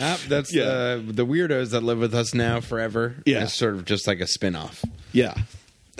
ah, 0.00 0.20
that's 0.28 0.54
Yeah. 0.54 0.64
the 0.96 1.04
the 1.08 1.26
weirdos 1.26 1.70
that 1.70 1.82
live 1.82 1.98
with 1.98 2.14
us 2.14 2.34
now 2.34 2.60
forever. 2.60 3.16
Yeah. 3.24 3.44
it's 3.44 3.54
sort 3.54 3.74
of 3.74 3.84
just 3.84 4.06
like 4.06 4.20
a 4.20 4.26
spin 4.26 4.56
off. 4.56 4.84
yeah. 5.12 5.34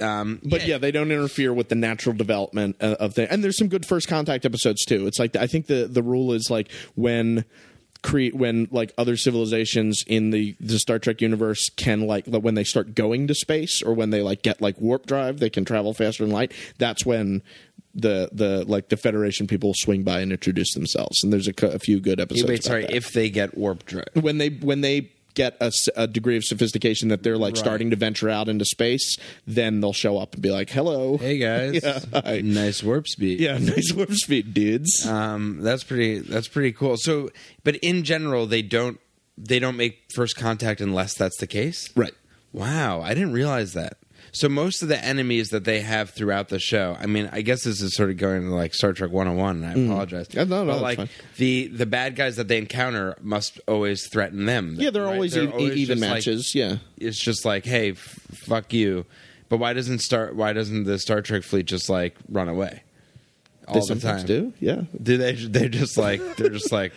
Um, 0.01 0.41
But 0.45 0.67
yeah. 0.67 0.79
they 0.79 0.91
don't 0.91 1.11
interfere 1.11 1.53
with 1.53 1.69
the 1.69 1.75
natural 1.75 2.15
development 2.15 2.77
of 2.81 3.15
the. 3.15 3.31
And 3.33 3.43
there's 3.43 3.59
some 3.59 3.69
good 3.69 3.87
first 3.87 4.09
contact 4.09 4.45
episodes 4.45 4.85
too. 4.85 5.07
It's 5.07 5.19
like 5.19 5.37
I 5.37 5.47
think 5.47 5.67
the 5.67 5.87
the 5.87 6.03
rule 6.03 6.33
is 6.33 6.49
like 6.51 6.71
when 6.95 7.45
create 8.03 8.35
when 8.35 8.69
like 8.71 8.93
other 8.99 9.17
civilizations 9.17 10.05
in 10.07 10.31
the 10.31 10.55
the 10.61 10.79
Star 10.79 10.99
Trek 10.99 11.21
universe 11.21 11.71
can 11.77 12.07
like 12.07 12.27
when 12.27 12.55
they 12.55 12.65
start 12.65 12.95
going 12.95 13.27
to 13.27 13.35
space 13.35 13.83
or 13.83 13.95
when 13.95 14.11
they 14.11 14.23
like 14.23 14.43
get 14.43 14.61
like 14.61 14.81
warp 14.81 15.07
drive, 15.07 15.41
they 15.41 15.51
can 15.51 15.65
travel 15.65 15.93
faster 15.93 16.25
than 16.25 16.33
light. 16.33 16.53
That's 16.79 17.05
when 17.05 17.43
the 17.95 18.29
the 18.33 18.65
like 18.67 18.91
the 18.91 18.97
Federation 18.97 19.47
people 19.47 19.73
swing 19.75 20.05
by 20.05 20.21
and 20.21 20.31
introduce 20.31 20.73
themselves. 20.75 21.25
And 21.25 21.33
there's 21.33 21.49
a, 21.49 21.55
a 21.67 21.79
few 21.79 21.99
good 21.99 22.21
episodes. 22.21 22.49
Wait, 22.49 22.63
sorry. 22.63 22.83
that. 22.83 22.95
If 22.95 23.13
they 23.13 23.31
get 23.31 23.57
warp 23.57 23.85
drive, 23.87 24.09
when 24.15 24.39
they 24.39 24.51
when 24.51 24.83
they 24.83 25.11
get 25.37 25.57
a 25.95 26.09
degree 26.09 26.37
of 26.37 26.43
sophistication 26.43 27.11
that 27.11 27.23
they're 27.23 27.39
like 27.39 27.53
Right. 27.55 27.59
starting 27.59 27.91
to 27.91 27.97
venture 27.97 28.29
out 28.29 28.49
into 28.49 28.65
space, 28.65 29.17
then 29.47 29.81
they'll 29.81 29.93
show 29.93 30.19
up 30.19 30.33
and 30.35 30.43
be 30.43 30.51
like, 30.51 30.71
"Hello, 30.71 31.17
hey 31.19 31.39
guys, 31.39 31.81
Yeah, 31.85 32.01
hi. 32.13 32.41
nice 32.43 32.83
warp 32.83 33.07
speed. 33.07 33.39
yeah, 33.39 33.57
nice 33.59 33.93
warp 33.95 34.11
speed, 34.13 34.53
dudes." 34.53 35.07
Um, 35.07 35.59
that's 35.63 35.85
pretty. 35.85 36.19
That's 36.19 36.49
pretty 36.49 36.73
cool. 36.73 36.97
So, 36.97 37.31
but 37.63 37.77
in 37.77 38.03
general, 38.03 38.47
they 38.47 38.63
don't 38.63 38.99
they 39.39 39.61
don't 39.61 39.77
make 39.77 39.99
first 40.15 40.35
contact 40.35 40.81
unless 40.81 41.15
that's 41.15 41.37
the 41.39 41.47
case. 41.47 41.89
right. 41.95 42.15
Wow, 42.53 43.03
I 43.03 43.13
didn't 43.15 43.33
realize 43.35 43.75
that. 43.75 43.99
So 44.39 44.51
most 44.51 44.83
of 44.83 44.89
the 44.89 45.03
enemies 45.03 45.49
that 45.49 45.65
they 45.65 45.81
have 45.81 46.11
throughout 46.11 46.51
the 46.51 46.59
show, 46.59 46.95
I 47.01 47.07
mean, 47.07 47.31
I 47.33 47.41
guess 47.41 47.65
this 47.65 47.81
is 47.81 47.97
sort 47.97 48.11
of 48.11 48.19
going 48.19 48.43
to 48.43 48.55
like 48.55 48.75
Star 48.75 48.93
Trek 48.93 49.11
101, 49.11 49.65
and 49.65 49.67
I 49.67 49.83
apologize. 49.93 50.29
Mm. 50.29 50.35
Yeah, 50.35 50.45
no, 50.45 50.65
no, 50.65 50.67
but 50.67 50.73
that's 50.73 50.83
like 50.83 50.97
fine. 50.99 51.09
the 51.39 51.69
the 51.69 51.87
bad 51.87 52.17
guys 52.17 52.37
that 52.37 52.47
they 52.47 52.59
encounter 52.59 53.17
must 53.23 53.59
always 53.67 54.07
threaten 54.09 54.45
them. 54.45 54.77
Yeah, 54.79 54.91
they're 54.91 55.05
right? 55.05 55.15
always, 55.15 55.35
e- 55.37 55.41
even 55.43 55.97
just 55.99 56.01
like- 56.03 56.11
matches. 56.11 56.55
yeah. 56.55 56.77
it's 56.99 57.19
just 57.19 57.47
like, 57.47 57.65
hey, 57.65 57.93
f- 57.93 57.99
fuck 58.33 58.75
you. 58.75 59.07
But 59.49 59.57
why 59.57 59.73
doesn't 59.73 60.01
Star 60.01 60.35
why 60.35 60.53
doesn't 60.53 60.85
the 60.85 60.99
Star 60.99 61.23
Trek 61.23 61.43
fleet 61.43 61.65
just 61.67 61.89
like 61.89 62.15
run 62.29 62.49
away? 62.51 62.83
All 63.67 63.75
They 63.75 63.81
the 63.81 63.87
sometimes 63.87 64.21
time. 64.23 64.27
do. 64.27 64.53
Yeah. 64.61 64.83
Do 65.03 65.17
they? 65.17 65.33
They're 65.33 65.69
just 65.71 65.97
like 65.97 66.21
they're 66.37 66.51
just 66.51 66.73
like 66.73 66.93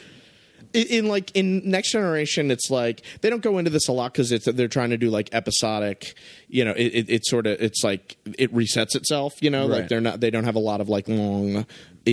in, 0.74 0.88
in 0.88 1.07
like 1.07 1.32
in 1.36 1.70
next 1.70 1.91
generation 1.91 2.51
it's 2.51 2.70
like 2.70 3.01
they 3.22 3.30
don't 3.30 3.43
go 3.43 3.57
into 3.57 3.70
this 3.70 3.88
a 3.88 3.91
lot 3.91 4.13
because 4.13 4.32
it's 4.32 4.45
they're 4.45 4.67
trying 4.67 4.91
to 4.91 4.97
do 4.97 5.09
like 5.09 5.30
episodic 5.34 6.13
you 6.47 6.63
know 6.63 6.72
it, 6.72 6.93
it, 6.93 7.09
it's 7.09 7.30
sort 7.30 7.47
of 7.47 7.61
it's 7.61 7.84
like 7.84 8.17
it 8.38 8.53
resets 8.53 8.95
itself 8.95 9.34
you 9.41 9.49
know? 9.49 9.65
Like 9.65 9.88
they're 9.88 10.01
not 10.01 10.20
they 10.20 10.30
don't 10.30 10.43
have 10.43 10.55
a 10.55 10.59
lot 10.59 10.82
of 10.82 10.89
like 10.89 11.07
long 11.07 11.65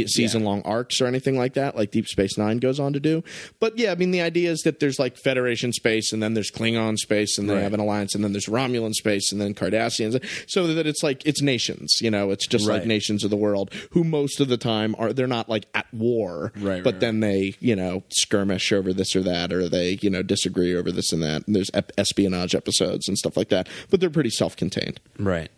season 0.07 0.45
long 0.45 0.63
arcs 0.63 1.01
or 1.01 1.07
anything 1.07 1.37
like 1.39 1.55
that 1.55 1.77
like 1.77 1.91
deep 1.91 2.07
space 2.07 2.37
nine 2.37 2.59
goes 2.59 2.79
on 2.79 2.93
to 2.93 3.01
do. 3.01 3.23
But 3.61 3.79
yeah 3.79 3.93
i 3.93 3.95
mean 3.95 4.11
the 4.11 4.21
idea 4.21 4.51
is 4.51 4.61
that 4.63 4.81
there's 4.81 4.99
like 4.99 5.17
federation 5.17 5.73
space 5.73 6.13
and 6.13 6.23
then 6.23 6.35
there's 6.35 6.51
klingon 6.51 6.97
space 6.97 7.39
and 7.39 7.49
they 7.49 7.55
Right. 7.55 7.63
have 7.63 7.75
an 7.75 7.81
alliance 7.81 8.15
and 8.15 8.23
then 8.23 8.33
there's 8.33 8.47
romulan 8.47 8.93
space 8.93 9.33
and 9.33 9.41
then 9.41 9.55
cardassians. 9.55 10.23
So 10.49 10.67
that 10.75 10.87
it's 10.87 11.03
like 11.03 11.25
it's 11.27 11.41
nations 11.43 11.99
you 12.01 12.11
know? 12.11 12.31
It's 12.31 12.47
just 12.47 12.67
like 12.69 12.85
nations 12.87 13.25
of 13.25 13.31
the 13.31 13.37
world 13.37 13.73
who 13.93 14.05
most 14.05 14.41
of 14.41 14.49
the 14.49 14.57
time 14.57 14.95
are 14.99 15.13
they're 15.13 15.27
not 15.27 15.49
like 15.49 15.67
at 15.75 15.87
war 15.95 16.53
Right, 16.57 16.83
but 16.85 16.95
right, 16.95 17.01
then 17.01 17.21
they 17.21 17.55
you 17.61 17.77
know 17.77 18.03
skirmish 18.11 18.73
over 18.73 18.93
this 18.93 19.15
or 19.17 19.23
that 19.23 19.53
or 19.53 19.69
they 19.69 19.99
you 20.03 20.11
know 20.11 20.23
disagree 20.23 20.75
over 20.75 20.91
this 20.93 21.13
and 21.13 21.23
that. 21.23 21.47
And 21.47 21.55
there's 21.57 21.71
ep- 21.75 21.93
espionage 21.99 22.55
episodes 22.55 23.09
and 23.09 23.17
stuff 23.17 23.37
like 23.37 23.49
that 23.51 23.69
but 23.91 24.01
they're 24.01 24.11
pretty 24.11 24.31
self-contained. 24.31 25.01
Right. 25.19 25.51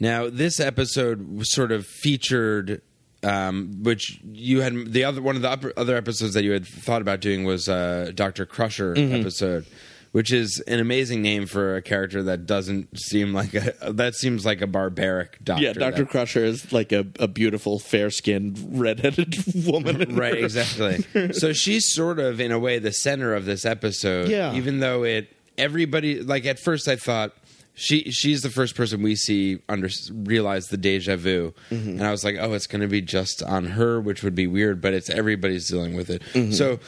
Now, 0.00 0.28
this 0.28 0.58
episode 0.58 1.46
sort 1.46 1.70
of 1.70 1.86
featured, 1.86 2.82
um, 3.24 3.82
which 3.82 4.20
you 4.24 4.60
had 4.60 4.92
the 4.92 5.04
other 5.04 5.22
one 5.22 5.36
of 5.36 5.42
the 5.42 5.50
upper, 5.50 5.72
other 5.76 5.96
episodes 5.96 6.34
that 6.34 6.44
you 6.44 6.52
had 6.52 6.66
thought 6.66 7.02
about 7.02 7.20
doing 7.20 7.44
was 7.44 7.68
uh, 7.68 8.12
Doctor 8.14 8.46
Crusher 8.46 8.94
Mm-hmm. 8.94 9.14
episode, 9.14 9.66
which 10.12 10.32
is 10.32 10.60
an 10.68 10.78
amazing 10.78 11.22
name 11.22 11.46
for 11.46 11.74
a 11.76 11.82
character 11.82 12.22
that 12.24 12.46
doesn't 12.46 12.96
seem 12.98 13.32
like 13.32 13.54
a 13.54 13.74
that 13.92 14.14
seems 14.14 14.44
like 14.46 14.60
a 14.60 14.66
barbaric 14.66 15.42
doctor. 15.42 15.62
yeah 15.64 15.72
dr 15.72 16.04
crusher 16.06 16.44
is 16.44 16.72
like 16.72 16.92
a, 16.92 17.04
a 17.18 17.26
beautiful 17.26 17.80
fair-skinned 17.80 18.78
redheaded 18.78 19.34
woman 19.66 20.14
right 20.14 20.34
her- 20.34 20.44
exactly 20.44 21.32
so 21.32 21.52
she's 21.52 21.92
sort 21.92 22.20
of 22.20 22.40
in 22.40 22.52
a 22.52 22.58
way 22.58 22.78
the 22.78 22.92
center 22.92 23.34
of 23.34 23.44
this 23.44 23.64
episode 23.64 24.28
Yeah. 24.28 24.54
even 24.54 24.78
though 24.78 25.02
it 25.02 25.28
everybody 25.58 26.20
like 26.20 26.46
at 26.46 26.58
first 26.60 26.86
i 26.86 26.94
thought 26.96 27.32
she 27.74 28.10
she's 28.12 28.42
the 28.42 28.50
first 28.50 28.74
person 28.76 29.02
we 29.02 29.16
see 29.16 29.58
under 29.68 29.88
realize 30.12 30.68
the 30.68 30.76
deja 30.76 31.16
vu 31.16 31.52
Mm-hmm. 31.70 31.88
and 31.90 32.04
i 32.04 32.10
was 32.10 32.24
like 32.24 32.36
oh 32.38 32.52
it's 32.52 32.66
going 32.68 32.82
to 32.82 32.88
be 32.88 33.00
just 33.00 33.42
on 33.42 33.64
her 33.66 34.00
which 34.00 34.22
would 34.22 34.34
be 34.34 34.46
weird 34.46 34.80
but 34.80 34.94
it's 34.94 35.10
everybody's 35.10 35.68
dealing 35.68 35.94
with 35.96 36.08
it 36.10 36.22
Mm-hmm. 36.34 36.52
so 36.52 36.78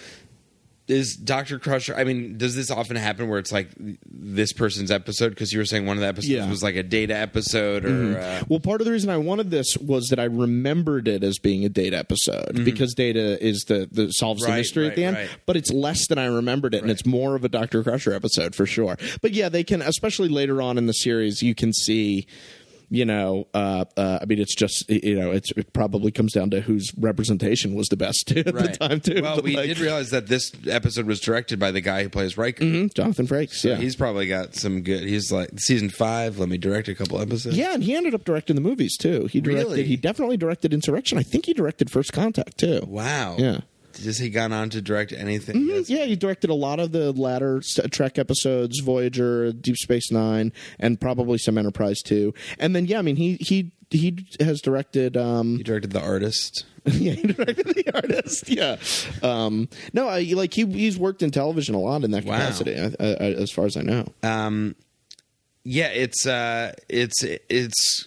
is 0.89 1.17
Dr. 1.17 1.59
Crusher? 1.59 1.95
I 1.97 2.05
mean, 2.05 2.39
does 2.39 2.55
this 2.55 2.71
often 2.71 2.97
happen 2.97 3.29
where 3.29 3.39
it's 3.39 3.51
like 3.53 3.71
this 4.07 4.53
person's 4.53 4.91
episode? 4.91 5.31
Because 5.31 5.53
you 5.53 5.59
were 5.59 5.65
saying 5.65 5.87
one 5.87 5.97
of 5.97 6.01
the 6.01 6.07
episodes 6.07 6.29
Yeah. 6.31 6.49
was 6.49 6.63
like 6.63 6.77
a 6.77 6.83
data 6.83 7.15
episode, 7.17 7.85
or 7.85 8.19
uh, 8.19 8.45
Well, 8.49 8.61
part 8.61 8.81
of 8.81 8.85
the 8.85 8.93
reason 8.93 9.11
I 9.11 9.17
wanted 9.17 9.51
this 9.51 9.77
was 9.79 10.07
that 10.11 10.21
I 10.21 10.25
remembered 10.25 11.09
it 11.09 11.25
as 11.25 11.39
being 11.39 11.65
a 11.65 11.69
data 11.69 11.97
episode 11.99 12.65
because 12.65 12.95
data 12.95 13.43
is 13.45 13.65
the, 13.69 13.89
the 13.91 14.11
solves 14.13 14.43
the 14.43 14.47
Mm-hmm. 14.47 14.53
Right, 14.53 14.59
mystery 14.59 14.87
at 14.87 14.95
the 14.97 15.05
end, 15.05 15.17
right. 15.17 15.29
but 15.45 15.57
it's 15.57 15.73
less 15.73 16.07
than 16.07 16.19
I 16.19 16.27
remembered 16.27 16.75
it, 16.75 16.83
and 16.83 16.91
it's 16.91 17.05
more 17.05 17.35
of 17.35 17.45
a 17.45 17.49
Doctor 17.49 17.83
Crusher 17.83 18.13
episode 18.13 18.55
for 18.55 18.67
sure. 18.67 18.97
But 19.23 19.33
yeah, 19.33 19.49
they 19.49 19.65
can, 19.65 19.83
especially 19.83 20.29
later 20.29 20.63
on 20.63 20.79
in 20.79 20.87
the 20.87 20.93
series, 20.93 21.43
you 21.43 21.55
can 21.55 21.73
see. 21.73 22.27
You 22.89 23.05
know, 23.05 23.49
uh, 23.53 23.85
uh, 23.97 24.21
I 24.23 24.27
mean, 24.27 24.39
it's 24.39 24.55
just 24.55 24.89
you 24.89 25.17
know, 25.19 25.33
it's, 25.33 25.51
it 25.57 25.73
probably 25.73 26.13
comes 26.13 26.33
down 26.33 26.51
to 26.51 26.61
whose 26.61 26.93
representation 26.97 27.75
was 27.75 27.89
the 27.89 27.97
best 27.97 28.31
at 28.37 28.55
right. 28.55 28.73
the 28.73 28.77
time 28.89 29.01
too. 29.01 29.23
Well, 29.23 29.37
But, 29.37 29.45
we 29.45 29.57
like, 29.57 29.67
did 29.67 29.79
realize 29.81 30.11
that 30.11 30.29
this 30.29 30.53
episode 30.69 31.07
was 31.07 31.19
directed 31.21 31.59
by 31.59 31.73
the 31.73 31.81
guy 31.81 32.05
who 32.05 32.09
plays 32.09 32.39
Riker. 32.39 32.65
Mhm, 32.65 32.95
Jonathan 32.95 33.27
Frakes. 33.27 33.65
yeah, 33.65 33.77
He's 33.77 33.97
probably 33.97 34.27
got 34.29 34.55
some 34.55 34.83
good. 34.83 35.03
He's 35.05 35.33
like 35.33 35.51
season 35.59 35.91
five. 35.91 36.39
Let 36.39 36.49
me 36.49 36.59
direct 36.59 36.87
a 36.89 36.95
couple 36.95 37.21
episodes. 37.21 37.57
Yeah, 37.57 37.75
and 37.75 37.83
he 37.83 37.95
ended 37.97 38.15
up 38.15 38.25
directing 38.25 38.55
the 38.55 38.63
movies 38.63 38.97
too. 38.97 39.27
He 39.27 39.41
directed. 39.41 39.65
Really? 39.71 39.83
He 39.85 39.97
definitely 39.97 40.37
directed 40.37 40.73
Insurrection. 40.73 41.19
I 41.19 41.23
think 41.23 41.47
he 41.47 41.55
directed 41.55 41.91
First 41.91 42.13
Contact 42.13 42.57
too. 42.59 42.83
Wow. 42.87 43.37
Yeah. 43.39 43.61
Has 44.05 44.19
he 44.19 44.29
gone 44.31 44.53
on 44.53 44.71
to 44.71 44.83
direct 44.83 45.13
anything? 45.13 45.57
Mhm, 45.67 45.89
Yeah, 45.89 46.05
he 46.05 46.17
directed 46.17 46.51
a 46.51 46.55
lot 46.55 46.81
of 46.81 46.93
the 46.93 47.13
latter 47.13 47.63
Trek 47.91 48.19
episodes, 48.19 48.81
Voyager, 48.81 49.53
Deep 49.53 49.77
Space 49.77 50.11
Nine, 50.11 50.53
and 50.79 51.01
probably 51.01 51.39
some 51.39 51.57
Enterprise 51.59 52.01
too. 52.03 52.35
And 52.59 52.75
then 52.77 52.87
yeah, 52.87 52.99
I 52.99 53.03
mean 53.03 53.17
he 53.17 53.37
he 53.41 53.73
he 53.91 54.17
has 54.41 54.61
directed. 54.61 55.17
Um, 55.17 55.57
He 55.59 55.63
directed 55.63 55.93
The 55.93 56.01
Artist. 56.03 56.65
yeah, 56.87 57.13
he 57.15 57.23
directed 57.27 57.67
the 57.67 57.91
artist. 57.95 58.49
Yeah, 58.49 58.77
um, 59.23 59.69
no, 59.93 60.07
I, 60.09 60.21
like 60.35 60.55
he 60.55 60.65
he's 60.67 60.97
worked 60.97 61.21
in 61.23 61.33
television 61.33 61.75
a 61.75 61.81
lot 61.81 62.05
in 62.05 62.13
that 62.13 62.23
capacity, 62.23 62.79
I, 62.79 62.85
I, 63.01 63.07
I- 63.09 63.33
as 63.43 63.51
far 63.51 63.65
as 63.67 63.77
I 63.77 63.81
know. 63.83 64.07
Um, 64.23 64.77
yeah, 65.65 65.89
it's 65.89 66.27
uh, 66.27 66.75
it's 66.89 67.25
it's 67.25 68.07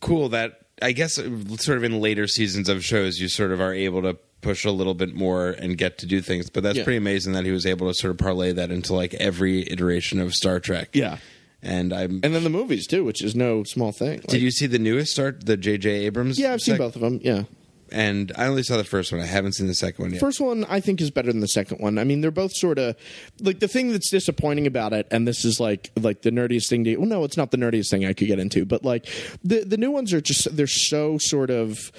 cool 0.00 0.28
that 0.30 0.60
I 0.82 0.92
guess 0.92 1.14
sort 1.14 1.78
of 1.78 1.84
in 1.84 1.98
later 2.00 2.26
seasons 2.26 2.68
of 2.68 2.84
shows 2.84 3.18
you 3.18 3.28
sort 3.28 3.52
of 3.52 3.60
are 3.62 3.72
able 3.72 4.02
to 4.02 4.18
push 4.44 4.64
a 4.64 4.70
little 4.70 4.94
bit 4.94 5.14
more 5.14 5.48
and 5.50 5.76
get 5.76 5.98
to 5.98 6.06
do 6.06 6.20
things. 6.20 6.50
But 6.50 6.62
that's 6.62 6.78
Yeah. 6.78 6.84
pretty 6.84 6.98
amazing 6.98 7.32
that 7.32 7.44
he 7.44 7.50
was 7.50 7.66
able 7.66 7.88
to 7.88 7.94
sort 7.94 8.10
of 8.12 8.18
parlay 8.18 8.52
that 8.52 8.70
into 8.70 8.94
like 8.94 9.14
every 9.14 9.62
iteration 9.70 10.20
of 10.20 10.32
Star 10.34 10.60
Trek. 10.60 10.90
Yeah. 10.92 11.18
And 11.62 11.92
I'm. 11.94 12.20
And 12.22 12.34
then 12.34 12.44
the 12.44 12.50
movies 12.50 12.86
too, 12.86 13.04
which 13.04 13.22
is 13.22 13.34
no 13.34 13.64
small 13.64 13.90
thing. 13.90 14.20
did 14.28 14.42
you 14.42 14.50
see 14.50 14.66
the 14.66 14.78
newest 14.78 15.12
start, 15.12 15.46
the 15.46 15.56
J.J. 15.56 15.90
Abrams? 16.06 16.38
Yeah, 16.38 16.52
I've 16.52 16.60
seen 16.60 16.76
both 16.76 16.94
of 16.94 17.00
them. 17.00 17.20
Yeah. 17.22 17.44
And 17.90 18.32
I 18.36 18.46
only 18.46 18.62
saw 18.64 18.76
the 18.76 18.82
first 18.84 19.12
one. 19.12 19.20
I 19.20 19.26
haven't 19.26 19.52
seen 19.52 19.66
the 19.68 19.74
second 19.74 20.02
one 20.02 20.10
yet. 20.12 20.18
First 20.20 20.40
one, 20.40 20.64
I 20.68 20.80
think, 20.80 21.00
is 21.00 21.10
better 21.12 21.30
than 21.30 21.40
the 21.40 21.46
second 21.46 21.78
one. 21.78 21.96
I 21.96 22.02
mean, 22.04 22.22
they're 22.22 22.30
both 22.32 22.52
sort 22.54 22.78
of 22.78 22.96
like 23.40 23.60
the 23.60 23.68
thing 23.68 23.92
that's 23.92 24.10
disappointing 24.10 24.66
about 24.66 24.92
it, 24.92 25.06
and 25.10 25.28
this 25.28 25.44
is 25.44 25.60
like 25.60 25.90
like 26.00 26.22
the 26.22 26.30
nerdiest 26.30 26.68
thing 26.68 26.82
to. 26.84 26.96
Well, 26.96 27.06
no, 27.08 27.24
it's 27.24 27.36
not 27.36 27.50
the 27.50 27.56
nerdiest 27.56 27.90
thing 27.90 28.04
I 28.04 28.12
could 28.12 28.26
get 28.26 28.38
into, 28.40 28.64
but 28.64 28.84
like 28.84 29.06
the 29.44 29.60
the 29.64 29.76
new 29.76 29.90
ones 29.92 30.12
are 30.12 30.20
just 30.20 30.54
they're 30.56 30.66
so 30.66 31.18
sort 31.20 31.50
of 31.50 31.92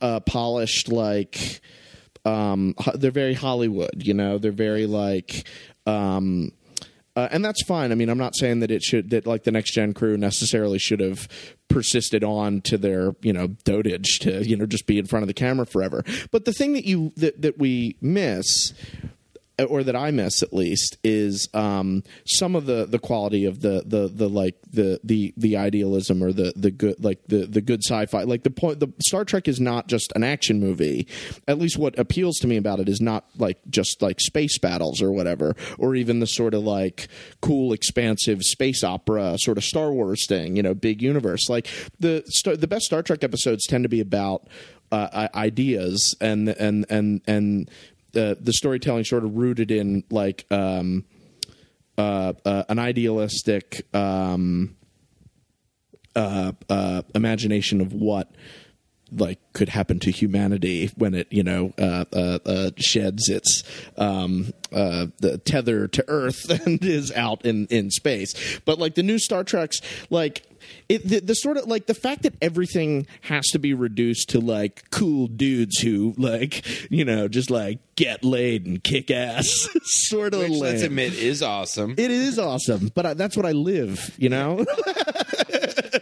uh, 0.00 0.20
polished, 0.20 0.90
like 0.90 1.60
um, 2.24 2.74
they're 2.94 3.10
very 3.10 3.34
Hollywood. 3.34 4.02
You 4.02 4.14
know, 4.14 4.38
they're 4.38 4.52
very 4.52 4.86
like. 4.86 5.46
Um, 5.86 6.52
uh, 7.16 7.28
and 7.30 7.44
that's 7.44 7.62
fine. 7.62 7.92
I 7.92 7.94
mean, 7.94 8.08
I'm 8.08 8.18
not 8.18 8.34
saying 8.34 8.58
that 8.60 8.72
it 8.72 8.82
should 8.82 9.10
that 9.10 9.24
like 9.24 9.44
the 9.44 9.52
next 9.52 9.72
gen 9.72 9.94
crew 9.94 10.16
necessarily 10.16 10.78
should 10.80 10.98
have 10.98 11.28
persisted 11.68 12.24
on 12.24 12.60
to 12.62 12.76
their 12.76 13.14
you 13.22 13.32
know 13.32 13.48
dotage 13.64 14.18
to 14.20 14.44
you 14.44 14.56
know 14.56 14.66
just 14.66 14.86
be 14.86 14.98
in 14.98 15.06
front 15.06 15.22
of 15.22 15.28
the 15.28 15.34
camera 15.34 15.64
forever. 15.64 16.04
But 16.32 16.44
the 16.44 16.52
thing 16.52 16.72
that 16.72 16.84
you 16.84 17.12
that 17.16 17.40
that 17.42 17.56
we 17.56 17.96
miss 18.00 18.72
or 19.58 19.84
that 19.84 19.94
I 19.94 20.10
miss 20.10 20.42
at 20.42 20.52
least 20.52 20.98
is 21.04 21.48
um, 21.54 22.02
some 22.26 22.56
of 22.56 22.66
the 22.66 22.86
the 22.86 22.98
quality 22.98 23.44
of 23.44 23.60
the 23.60 23.82
the 23.86 24.08
the 24.08 24.28
like 24.28 24.56
the 24.70 25.00
the 25.04 25.32
the 25.36 25.56
idealism 25.56 26.22
or 26.22 26.32
the 26.32 26.52
the 26.56 26.70
good 26.70 27.02
like 27.02 27.20
the 27.28 27.46
the 27.46 27.60
good 27.60 27.82
sci-fi. 27.84 28.24
Like 28.24 28.42
the 28.42 28.50
point 28.50 28.80
the 28.80 28.92
Star 29.06 29.24
Trek 29.24 29.46
is 29.46 29.60
not 29.60 29.86
just 29.86 30.12
an 30.16 30.24
action 30.24 30.60
movie. 30.60 31.06
At 31.46 31.58
least 31.58 31.78
what 31.78 31.98
appeals 31.98 32.38
to 32.38 32.46
me 32.46 32.56
about 32.56 32.80
it 32.80 32.88
is 32.88 33.00
not 33.00 33.26
like 33.36 33.58
just 33.70 34.02
like 34.02 34.20
space 34.20 34.58
battles 34.58 35.00
or 35.00 35.12
whatever 35.12 35.54
or 35.78 35.94
even 35.94 36.20
the 36.20 36.26
sort 36.26 36.54
of 36.54 36.62
like 36.62 37.08
cool 37.40 37.72
expansive 37.72 38.42
space 38.42 38.82
opera 38.82 39.36
sort 39.38 39.58
of 39.58 39.64
Star 39.64 39.92
Wars 39.92 40.26
thing 40.26 40.56
you 40.56 40.62
know 40.62 40.74
big 40.74 41.00
universe. 41.00 41.48
Like 41.48 41.68
the 42.00 42.24
the 42.58 42.68
best 42.68 42.86
Star 42.86 43.02
Trek 43.02 43.22
episodes 43.22 43.66
tend 43.66 43.84
to 43.84 43.88
be 43.88 44.00
about 44.00 44.48
uh, 44.92 45.28
ideas 45.34 46.14
and 46.20 46.48
and 46.48 46.86
and 46.88 47.20
and 47.26 47.70
the 48.14 48.52
storytelling 48.52 49.04
sort 49.04 49.24
of 49.24 49.36
rooted 49.36 49.70
in 49.70 50.04
like 50.10 50.46
um, 50.50 51.04
uh, 51.98 52.32
uh, 52.44 52.64
an 52.68 52.78
idealistic 52.78 53.86
um, 53.94 54.76
uh, 56.16 56.52
uh, 56.68 57.02
imagination 57.14 57.80
of 57.80 57.92
what 57.92 58.32
like 59.12 59.38
could 59.52 59.68
happen 59.68 59.98
to 60.00 60.10
humanity 60.10 60.90
when 60.96 61.14
it 61.14 61.28
you 61.30 61.42
know 61.42 61.72
uh, 61.78 62.04
uh, 62.12 62.38
uh, 62.44 62.70
sheds 62.76 63.28
its 63.28 63.62
um, 63.96 64.52
uh, 64.72 65.06
the 65.20 65.38
tether 65.38 65.86
to 65.88 66.04
Earth 66.08 66.50
and 66.66 66.84
is 66.84 67.12
out 67.12 67.44
in 67.44 67.66
in 67.66 67.90
space. 67.90 68.60
But 68.64 68.78
like 68.78 68.94
the 68.94 69.02
new 69.02 69.18
Star 69.18 69.44
Treks, 69.44 69.80
like. 70.10 70.46
It, 70.88 71.08
the, 71.08 71.20
the 71.20 71.34
sort 71.34 71.56
of 71.56 71.66
like 71.66 71.86
the 71.86 71.94
fact 71.94 72.22
that 72.22 72.34
everything 72.42 73.06
has 73.22 73.46
to 73.52 73.58
be 73.58 73.72
reduced 73.74 74.30
to 74.30 74.40
like 74.40 74.90
cool 74.90 75.26
dudes 75.28 75.78
who 75.80 76.14
like 76.18 76.90
you 76.90 77.04
know 77.04 77.26
just 77.28 77.50
like 77.50 77.78
get 77.96 78.24
laid 78.24 78.66
and 78.66 78.82
kick 78.84 79.10
ass 79.10 79.46
sort 79.84 80.34
of 80.34 80.40
Which, 80.40 80.50
let's 80.50 80.82
admit, 80.82 81.14
is 81.14 81.42
awesome. 81.42 81.92
it 81.96 82.10
is 82.10 82.38
awesome 82.38 82.90
but 82.94 83.06
I, 83.06 83.14
that's 83.14 83.36
what 83.36 83.46
i 83.46 83.52
live 83.52 84.14
you 84.18 84.28
know 84.28 84.64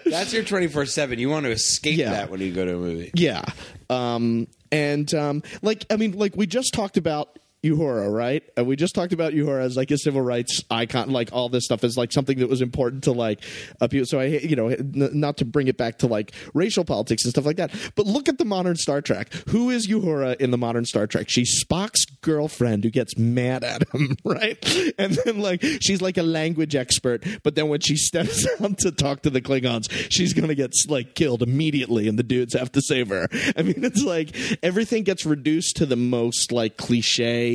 That's 0.04 0.32
your 0.32 0.42
24 0.42 0.86
7. 0.86 1.18
You 1.18 1.30
want 1.30 1.44
to 1.46 1.52
escape 1.52 1.96
Yeah. 1.98 2.10
that 2.10 2.30
when 2.30 2.40
you 2.40 2.52
go 2.52 2.64
to 2.66 2.74
a 2.74 2.78
movie. 2.78 3.10
Yeah. 3.14 3.44
Um, 3.88 4.46
and 4.70 5.12
um, 5.14 5.42
like 5.62 5.86
I 5.90 5.96
mean, 5.96 6.12
like 6.12 6.36
we 6.36 6.46
just 6.46 6.74
talked 6.74 6.96
about 6.96 7.38
Uhura, 7.64 8.12
right? 8.12 8.42
And 8.56 8.66
we 8.66 8.74
just 8.76 8.94
talked 8.94 9.12
about 9.12 9.32
Uhura 9.32 9.62
as 9.62 9.76
like 9.76 9.90
a 9.90 9.98
civil 9.98 10.20
rights 10.20 10.62
icon, 10.70 11.10
like 11.10 11.30
all 11.32 11.48
this 11.48 11.64
stuff 11.64 11.84
is 11.84 11.96
like 11.96 12.12
something 12.12 12.38
that 12.40 12.48
was 12.48 12.60
important 12.60 13.04
to 13.04 13.12
like 13.12 13.40
people. 13.88 14.06
So 14.06 14.18
I, 14.18 14.24
you 14.24 14.56
know, 14.56 14.68
n- 14.68 15.10
not 15.12 15.36
to 15.38 15.44
bring 15.44 15.68
it 15.68 15.76
back 15.76 15.98
to 15.98 16.06
like 16.06 16.32
racial 16.54 16.84
politics 16.84 17.24
and 17.24 17.30
stuff 17.30 17.46
like 17.46 17.56
that, 17.56 17.70
but 17.94 18.06
look 18.06 18.28
at 18.28 18.38
the 18.38 18.44
modern 18.44 18.76
Star 18.76 19.00
Trek. 19.00 19.32
Who 19.50 19.70
is 19.70 19.86
Uhura 19.86 20.36
in 20.40 20.50
the 20.50 20.58
modern 20.58 20.84
Star 20.84 21.06
Trek? 21.06 21.28
She's 21.28 21.64
Spock's 21.64 22.04
girlfriend 22.20 22.84
who 22.84 22.90
gets 22.90 23.16
mad 23.16 23.62
at 23.64 23.88
him, 23.94 24.16
right? 24.24 24.58
And 24.98 25.16
then 25.24 25.40
like 25.40 25.62
she's 25.62 26.02
like 26.02 26.18
a 26.18 26.22
language 26.22 26.74
expert, 26.74 27.24
but 27.44 27.54
then 27.54 27.68
when 27.68 27.80
she 27.80 27.96
steps 27.96 28.46
out 28.60 28.78
to 28.78 28.90
talk 28.90 29.22
to 29.22 29.30
the 29.30 29.40
Klingons, 29.40 29.88
she's 30.10 30.32
gonna 30.32 30.54
get 30.54 30.72
like 30.88 31.14
killed 31.14 31.42
immediately, 31.42 32.08
and 32.08 32.18
the 32.18 32.22
dudes 32.24 32.54
have 32.54 32.72
to 32.72 32.80
save 32.82 33.08
her. 33.10 33.28
I 33.56 33.62
mean, 33.62 33.84
it's 33.84 34.02
like 34.02 34.34
everything 34.62 35.04
gets 35.04 35.24
reduced 35.24 35.76
to 35.76 35.86
the 35.86 35.96
most 35.96 36.50
like 36.50 36.76
cliche, 36.76 37.51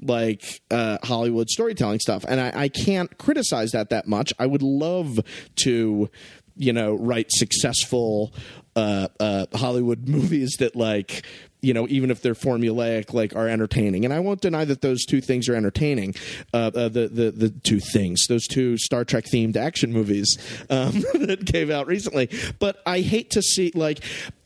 like 0.00 0.60
uh, 0.70 0.98
Hollywood 1.02 1.48
storytelling 1.48 2.00
stuff, 2.00 2.24
and 2.28 2.40
I, 2.40 2.52
I 2.54 2.68
can't 2.68 3.16
criticize 3.18 3.72
that 3.72 3.90
that 3.90 4.06
much. 4.06 4.32
I 4.38 4.46
would 4.46 4.62
love 4.62 5.20
to, 5.64 6.10
you 6.56 6.72
know, 6.72 6.94
write 6.94 7.26
successful 7.30 8.32
uh, 8.76 9.08
uh, 9.18 9.46
Hollywood 9.54 10.08
movies 10.08 10.56
that 10.58 10.76
like 10.76 11.24
you 11.60 11.74
know, 11.74 11.88
even 11.88 12.10
if 12.10 12.22
they're 12.22 12.34
formulaic, 12.34 13.12
like 13.12 13.34
are 13.34 13.48
entertaining. 13.48 14.04
And 14.04 14.14
I 14.14 14.20
won't 14.20 14.40
deny 14.40 14.64
that 14.64 14.80
those 14.80 15.04
two 15.04 15.20
things 15.20 15.48
are 15.48 15.54
entertaining. 15.54 16.14
Uh, 16.54 16.70
uh, 16.74 16.88
the 16.88 17.08
the 17.08 17.30
the 17.30 17.50
two 17.50 17.80
things, 17.80 18.26
those 18.28 18.46
two 18.46 18.76
Star 18.78 19.04
Trek 19.04 19.24
themed 19.24 19.56
action 19.56 19.92
movies 19.92 20.38
um, 20.70 21.00
that 21.14 21.46
came 21.46 21.70
out 21.70 21.86
recently. 21.86 22.30
But 22.58 22.80
I 22.86 23.00
hate 23.00 23.30
to 23.30 23.42
see 23.42 23.72
like 23.74 24.00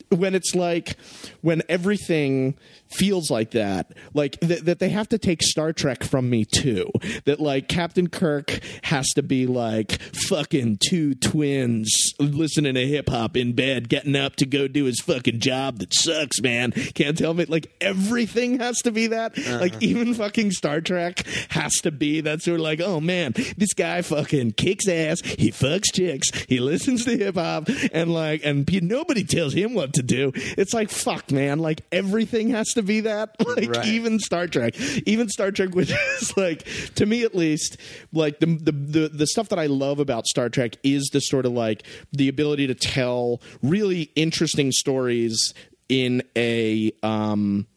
when 0.09 0.35
it's 0.35 0.55
like 0.55 0.97
when 1.41 1.61
everything 1.69 2.55
feels 2.93 3.29
like 3.29 3.51
that. 3.51 3.91
Like 4.13 4.39
th- 4.39 4.61
that 4.61 4.79
they 4.79 4.89
have 4.89 5.09
to 5.09 5.17
take 5.17 5.41
star 5.41 5.73
trek 5.73 6.03
from 6.03 6.29
me 6.29 6.45
too. 6.45 6.91
That 7.25 7.39
like 7.39 7.67
captain 7.67 8.07
kirk 8.07 8.59
has 8.83 9.07
to 9.15 9.23
be 9.23 9.47
like 9.47 9.99
fucking 10.27 10.79
two 10.87 11.15
twins 11.15 12.13
listening 12.19 12.75
to 12.75 12.87
hip-hop 12.87 13.35
in 13.35 13.53
bed 13.53 13.89
getting 13.89 14.15
up 14.15 14.35
to 14.37 14.45
go 14.45 14.67
do 14.67 14.85
his 14.85 14.99
fucking 15.01 15.39
job 15.39 15.79
that 15.79 15.93
sucks 15.93 16.41
man. 16.41 16.71
Can't 16.71 17.17
tell 17.17 17.33
me 17.33 17.45
like 17.45 17.73
everything 17.81 18.59
has 18.59 18.77
to 18.79 18.91
be 18.91 19.07
that. 19.07 19.37
Uh-huh. 19.37 19.59
Like 19.59 19.81
even 19.81 20.13
fucking 20.13 20.51
star 20.51 20.81
trek 20.81 21.25
has 21.49 21.73
to 21.83 21.91
be 21.91 22.21
that. 22.21 22.41
Sort 22.41 22.59
of 22.59 22.63
like 22.63 22.81
oh 22.81 22.99
man 22.99 23.33
this 23.57 23.73
guy 23.73 24.01
fucking 24.01 24.51
kicks 24.51 24.87
ass. 24.87 25.21
He 25.21 25.51
fucks 25.51 25.93
chicks. 25.93 26.29
He 26.47 26.59
listens 26.59 27.05
to 27.05 27.17
hip-hop. 27.17 27.69
And 27.91 28.13
like 28.13 28.41
and 28.43 28.69
nobody 28.83 29.23
tells 29.23 29.53
him 29.53 29.73
what 29.73 29.93
to 29.93 30.03
do. 30.03 30.31
It's 30.35 30.73
like 30.73 30.89
fuck 30.89 31.31
man. 31.31 31.59
Like 31.59 31.81
everything 31.91 32.49
has 32.49 32.67
to 32.73 32.82
be 32.83 33.01
that 33.01 33.35
like 33.57 33.69
Right. 33.75 33.85
even 33.87 34.19
star 34.19 34.47
trek 34.47 34.75
even 35.05 35.29
star 35.29 35.51
trek 35.51 35.73
which 35.73 35.91
is 36.21 36.35
like 36.37 36.65
to 36.95 37.05
me 37.05 37.23
at 37.23 37.33
least 37.35 37.77
like 38.11 38.39
the, 38.39 38.45
the 38.45 38.71
the 38.71 39.07
the 39.09 39.27
stuff 39.27 39.49
that 39.49 39.59
i 39.59 39.65
love 39.65 39.99
about 39.99 40.25
star 40.25 40.49
trek 40.49 40.77
is 40.83 41.09
the 41.13 41.19
sort 41.19 41.45
of 41.45 41.53
like 41.53 41.83
the 42.11 42.27
ability 42.29 42.67
to 42.67 42.75
tell 42.75 43.41
really 43.61 44.11
interesting 44.15 44.71
stories 44.71 45.53
in 45.89 46.21
a 46.35 46.91
um 47.03 47.67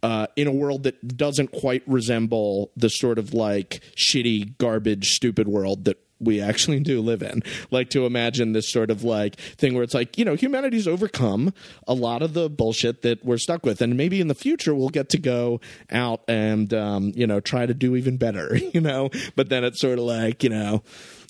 uh, 0.00 0.28
in 0.36 0.46
a 0.46 0.52
world 0.52 0.84
that 0.84 1.16
doesn't 1.16 1.50
quite 1.50 1.82
resemble 1.88 2.70
the 2.76 2.88
sort 2.88 3.18
of 3.18 3.34
like 3.34 3.80
shitty, 3.96 4.56
garbage, 4.58 5.06
stupid 5.08 5.48
world 5.48 5.86
that 5.86 5.98
we 6.20 6.40
actually 6.40 6.80
do 6.80 7.00
live 7.00 7.22
in. 7.22 7.42
Like 7.70 7.90
to 7.90 8.06
imagine 8.06 8.52
this 8.52 8.70
sort 8.70 8.90
of 8.90 9.04
like 9.04 9.36
thing 9.36 9.74
where 9.74 9.82
it's 9.82 9.94
like, 9.94 10.18
you 10.18 10.24
know, 10.24 10.34
humanity's 10.34 10.88
overcome 10.88 11.52
a 11.86 11.94
lot 11.94 12.22
of 12.22 12.34
the 12.34 12.48
bullshit 12.48 13.02
that 13.02 13.24
we're 13.24 13.38
stuck 13.38 13.64
with. 13.64 13.80
And 13.80 13.96
maybe 13.96 14.20
in 14.20 14.28
the 14.28 14.34
future 14.34 14.74
we'll 14.74 14.88
get 14.88 15.08
to 15.10 15.18
go 15.18 15.60
out 15.90 16.22
and, 16.28 16.72
um, 16.74 17.12
you 17.14 17.26
know, 17.26 17.40
try 17.40 17.66
to 17.66 17.74
do 17.74 17.96
even 17.96 18.16
better, 18.16 18.56
you 18.74 18.80
know? 18.80 19.10
But 19.36 19.48
then 19.48 19.64
it's 19.64 19.80
sort 19.80 19.98
of 19.98 20.04
like, 20.04 20.42
you 20.42 20.50
know, 20.50 20.82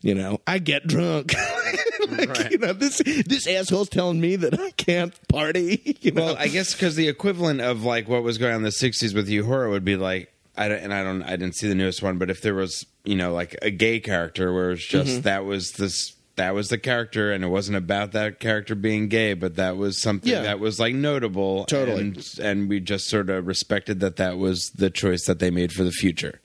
you 0.02 0.14
know, 0.14 0.40
I 0.46 0.58
get 0.58 0.86
drunk. 0.86 1.34
like, 2.08 2.50
you 2.52 2.58
know, 2.58 2.72
this 2.72 2.98
this 2.98 3.46
asshole's 3.46 3.88
telling 3.88 4.20
me 4.20 4.36
that 4.36 4.58
I 4.58 4.70
can't 4.72 5.12
party. 5.28 5.96
You 6.00 6.12
know, 6.12 6.26
Well, 6.26 6.36
I 6.38 6.46
guess 6.46 6.72
because 6.72 6.94
the 6.94 7.08
equivalent 7.08 7.60
of 7.60 7.82
like 7.82 8.08
what 8.08 8.22
was 8.22 8.38
going 8.38 8.52
on 8.52 8.58
in 8.58 8.62
the 8.62 8.68
'60s 8.68 9.14
with 9.14 9.28
Uhura 9.28 9.68
would 9.68 9.84
be 9.84 9.96
like, 9.96 10.32
I 10.58 10.68
don't, 10.68 10.78
and 10.78 10.92
I 10.92 11.02
don't, 11.04 11.22
I 11.22 11.30
didn't 11.36 11.54
see 11.54 11.68
the 11.68 11.74
newest 11.74 12.02
one, 12.02 12.18
but 12.18 12.28
if 12.30 12.42
there 12.42 12.54
was, 12.54 12.84
you 13.04 13.16
know, 13.16 13.32
like 13.32 13.56
a 13.62 13.70
gay 13.70 14.00
character 14.00 14.52
where 14.52 14.72
it's 14.72 14.84
just 14.84 15.08
Mm-hmm. 15.10 15.20
that 15.22 15.44
was 15.44 15.72
this. 15.72 16.14
That 16.36 16.54
was 16.54 16.68
the 16.68 16.78
character, 16.78 17.32
and 17.32 17.42
it 17.42 17.48
wasn't 17.48 17.78
about 17.78 18.12
that 18.12 18.38
character 18.38 18.76
being 18.76 19.08
gay, 19.08 19.34
but 19.34 19.56
that 19.56 19.76
was 19.76 20.00
something 20.00 20.30
Yeah. 20.30 20.42
that 20.42 20.60
was 20.60 20.78
like 20.78 20.94
notable. 20.94 21.64
Totally. 21.64 22.00
and, 22.00 22.34
and 22.40 22.68
we 22.68 22.78
just 22.78 23.08
sort 23.08 23.28
of 23.28 23.48
respected 23.48 23.98
that 24.00 24.16
that 24.18 24.38
was 24.38 24.70
the 24.70 24.88
choice 24.88 25.24
that 25.26 25.40
they 25.40 25.50
made 25.50 25.72
for 25.72 25.82
the 25.82 25.90
future. 25.90 26.38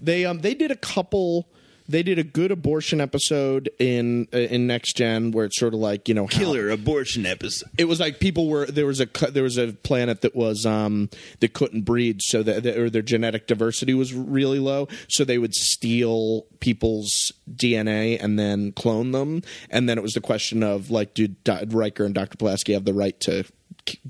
They 0.00 0.24
um 0.24 0.38
they 0.38 0.54
did 0.54 0.70
a 0.70 0.76
couple. 0.76 1.46
They 1.90 2.02
did 2.02 2.18
a 2.18 2.22
good 2.24 2.50
abortion 2.50 3.00
episode 3.00 3.70
in 3.78 4.28
uh, 4.34 4.38
in 4.38 4.66
Next 4.66 4.96
Gen 4.96 5.30
where 5.30 5.46
it's 5.46 5.58
sort 5.58 5.72
of 5.72 5.80
like 5.80 6.08
you 6.08 6.14
know 6.14 6.26
how- 6.26 6.38
abortion 6.54 7.24
episode. 7.24 7.70
It 7.78 7.86
was 7.86 7.98
like 7.98 8.20
people 8.20 8.48
were 8.48 8.66
there 8.66 8.84
was 8.86 9.00
a 9.00 9.06
cu- 9.06 9.30
there 9.30 9.42
was 9.42 9.56
a 9.56 9.72
planet 9.72 10.20
that 10.20 10.36
was 10.36 10.66
um 10.66 11.08
that 11.40 11.54
couldn't 11.54 11.82
breed 11.82 12.20
so 12.22 12.42
that 12.42 12.62
that- 12.64 12.76
or 12.78 12.90
their 12.90 13.02
genetic 13.02 13.46
diversity 13.46 13.94
was 13.94 14.12
really 14.12 14.58
low 14.58 14.86
so 15.08 15.24
they 15.24 15.38
would 15.38 15.54
steal 15.54 16.42
people's 16.60 17.32
DNA 17.50 18.22
and 18.22 18.38
then 18.38 18.72
clone 18.72 19.12
them 19.12 19.42
and 19.70 19.88
then 19.88 19.96
it 19.96 20.02
was 20.02 20.12
the 20.12 20.20
question 20.20 20.62
of 20.62 20.90
like 20.90 21.14
do 21.14 21.28
Do- 21.28 21.64
Riker 21.70 22.04
and 22.04 22.14
Dr. 22.14 22.36
Pulaski 22.36 22.72
have 22.74 22.84
the 22.84 22.92
right 22.92 23.18
to 23.20 23.44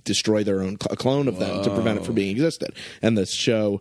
destroy 0.05 0.45
their 0.45 0.61
own 0.61 0.79
cl- 0.81 0.97
clone 0.97 1.29
of 1.29 1.39
them 1.39 1.63
to 1.63 1.71
prevent 1.71 1.99
it 1.99 2.05
from 2.05 2.15
being 2.15 2.31
existed. 2.31 2.75
And 3.03 3.17
the 3.17 3.27
show 3.27 3.81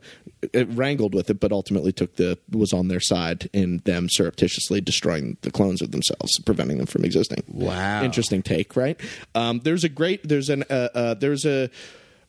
it 0.54 0.68
wrangled 0.70 1.16
with 1.16 1.30
it 1.30 1.39
but 1.39 1.52
ultimately 1.52 1.91
took 1.91 2.16
the 2.16 2.38
was 2.52 2.74
on 2.74 2.88
their 2.88 3.00
side 3.00 3.50
in 3.54 3.80
them 3.86 4.08
surreptitiously 4.10 4.82
destroying 4.82 5.38
the 5.41 5.52
clones 5.52 5.82
of 5.82 5.91
themselves 5.91 6.39
preventing 6.45 6.78
them 6.78 6.86
from 6.86 7.04
existing. 7.04 7.43
Wow. 7.48 8.04
interesting 8.04 8.43
take 8.43 8.76
right? 8.76 9.00
Um, 9.36 9.62
there's 9.64 9.84
a 9.84 9.89
great 9.89 10.28
there's 10.28 10.50
an 10.50 10.64
uh, 10.70 10.89
uh, 10.93 11.14
there's 11.16 11.45
a 11.45 11.70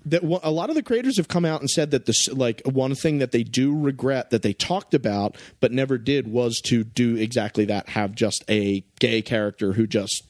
that 0.06 0.22
a 0.22 0.50
lot 0.50 0.70
of 0.70 0.76
the 0.76 0.82
creators 0.82 1.16
have 1.16 1.28
come 1.28 1.44
out 1.44 1.60
and 1.60 1.68
said 1.68 1.90
that 1.90 2.06
this 2.06 2.28
like 2.28 2.62
one 2.64 2.94
thing 2.94 3.18
that 3.18 3.32
they 3.32 3.42
do 3.42 3.78
regret 3.78 4.30
that 4.30 4.42
they 4.42 4.52
talked 4.52 4.94
about 4.94 5.36
but 5.60 5.72
never 5.72 5.98
did 5.98 6.28
was 6.28 6.60
to 6.64 6.84
do 6.84 7.16
exactly 7.16 7.64
that 7.64 7.90
have 7.90 8.14
just 8.14 8.44
a 8.48 8.84
gay 9.00 9.20
character 9.20 9.72
who 9.72 9.86
just 9.86 10.24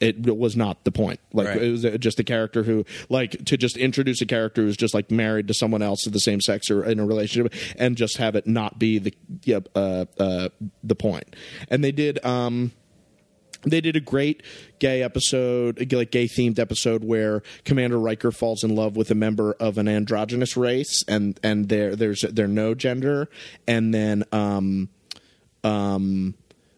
it 0.00 0.36
was 0.36 0.56
not 0.56 0.84
the 0.84 0.92
point. 0.92 1.20
Like 1.32 1.48
Right. 1.48 1.62
it 1.62 1.70
was 1.70 1.84
uh, 1.84 1.96
just 1.98 2.18
a 2.20 2.24
character 2.24 2.62
who, 2.62 2.84
like, 3.08 3.44
to 3.46 3.56
just 3.56 3.76
introduce 3.76 4.20
a 4.20 4.26
character 4.26 4.62
who's 4.62 4.76
just 4.76 4.94
like 4.94 5.10
married 5.10 5.48
to 5.48 5.54
someone 5.54 5.82
else 5.82 6.06
of 6.06 6.12
the 6.12 6.18
same 6.20 6.40
sex 6.40 6.70
or 6.70 6.84
in 6.84 6.98
a 7.00 7.06
relationship, 7.06 7.52
and 7.78 7.96
just 7.96 8.16
have 8.18 8.34
it 8.36 8.46
not 8.46 8.78
be 8.78 8.98
the 8.98 9.14
yeah, 9.44 9.60
uh, 9.74 10.04
uh, 10.18 10.48
the 10.82 10.94
point. 10.94 11.34
And 11.68 11.82
they 11.84 11.92
did. 11.92 12.24
um 12.24 12.72
they 13.66 13.80
did 13.80 13.96
a 13.96 14.00
great 14.00 14.42
gay 14.78 15.02
episode, 15.02 15.90
like 15.90 16.10
gay 16.10 16.26
themed 16.28 16.58
episode, 16.58 17.02
where 17.02 17.42
Commander 17.64 17.98
Riker 17.98 18.30
falls 18.30 18.62
in 18.62 18.74
love 18.76 18.94
with 18.94 19.10
a 19.10 19.14
member 19.14 19.54
of 19.54 19.78
an 19.78 19.88
androgynous 19.88 20.54
race, 20.54 21.02
and 21.08 21.40
and 21.42 21.70
there 21.70 21.96
there's 21.96 22.26
they're 22.30 22.46
no 22.46 22.74
gender, 22.74 23.30
and 23.66 23.94
then 23.94 24.22
um 24.32 24.90
um 25.62 26.34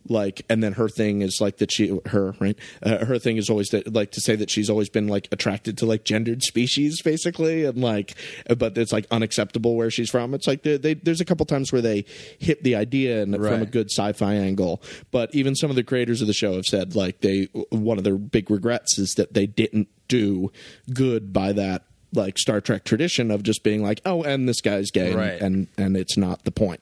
like 0.08 0.42
and 0.48 0.62
then 0.62 0.72
her 0.74 0.88
thing 0.88 1.22
is 1.22 1.38
like 1.40 1.58
that 1.58 1.70
she 1.72 1.98
her 2.06 2.34
right? 2.40 2.56
Uh, 2.82 3.04
her 3.04 3.18
thing 3.18 3.36
is 3.36 3.48
always 3.50 3.68
that 3.68 3.92
like 3.92 4.12
to 4.12 4.20
say 4.20 4.36
that 4.36 4.50
she's 4.50 4.68
always 4.70 4.88
been 4.88 5.08
like 5.08 5.28
attracted 5.32 5.78
to 5.78 5.86
like 5.86 6.04
gendered 6.04 6.42
species 6.42 7.02
basically 7.02 7.64
and 7.64 7.78
like 7.78 8.14
but 8.58 8.76
it's 8.78 8.92
like 8.92 9.06
unacceptable 9.10 9.76
where 9.76 9.90
she's 9.90 10.10
from. 10.10 10.34
It's 10.34 10.46
like 10.46 10.62
they, 10.62 10.76
they, 10.76 10.94
there's 10.94 11.20
a 11.20 11.24
couple 11.24 11.46
times 11.46 11.72
where 11.72 11.82
they 11.82 12.04
hit 12.38 12.62
the 12.62 12.74
idea 12.76 13.22
and 13.22 13.34
from 13.34 13.62
a 13.62 13.66
good 13.66 13.90
sci-fi 13.90 14.34
angle. 14.34 14.82
But 15.10 15.34
even 15.34 15.54
some 15.54 15.70
of 15.70 15.76
the 15.76 15.84
creators 15.84 16.20
of 16.20 16.26
the 16.26 16.34
show 16.34 16.54
have 16.54 16.64
said 16.66 16.94
like 16.96 17.20
they 17.20 17.44
one 17.70 17.98
of 17.98 18.04
their 18.04 18.16
big 18.18 18.50
regrets 18.50 18.98
is 18.98 19.14
that 19.16 19.34
they 19.34 19.46
didn't 19.46 19.88
do 20.08 20.50
good 20.92 21.32
by 21.32 21.52
that 21.52 21.82
like 22.12 22.38
Star 22.38 22.60
Trek 22.60 22.84
tradition 22.84 23.30
of 23.30 23.42
just 23.42 23.62
being 23.64 23.82
like 23.82 24.00
oh 24.06 24.22
and 24.22 24.48
this 24.48 24.60
guy's 24.60 24.90
gay 24.90 25.10
and- 25.10 25.18
and 25.42 25.68
and 25.76 25.96
it's 25.96 26.16
not 26.16 26.44
the 26.44 26.52
point 26.52 26.80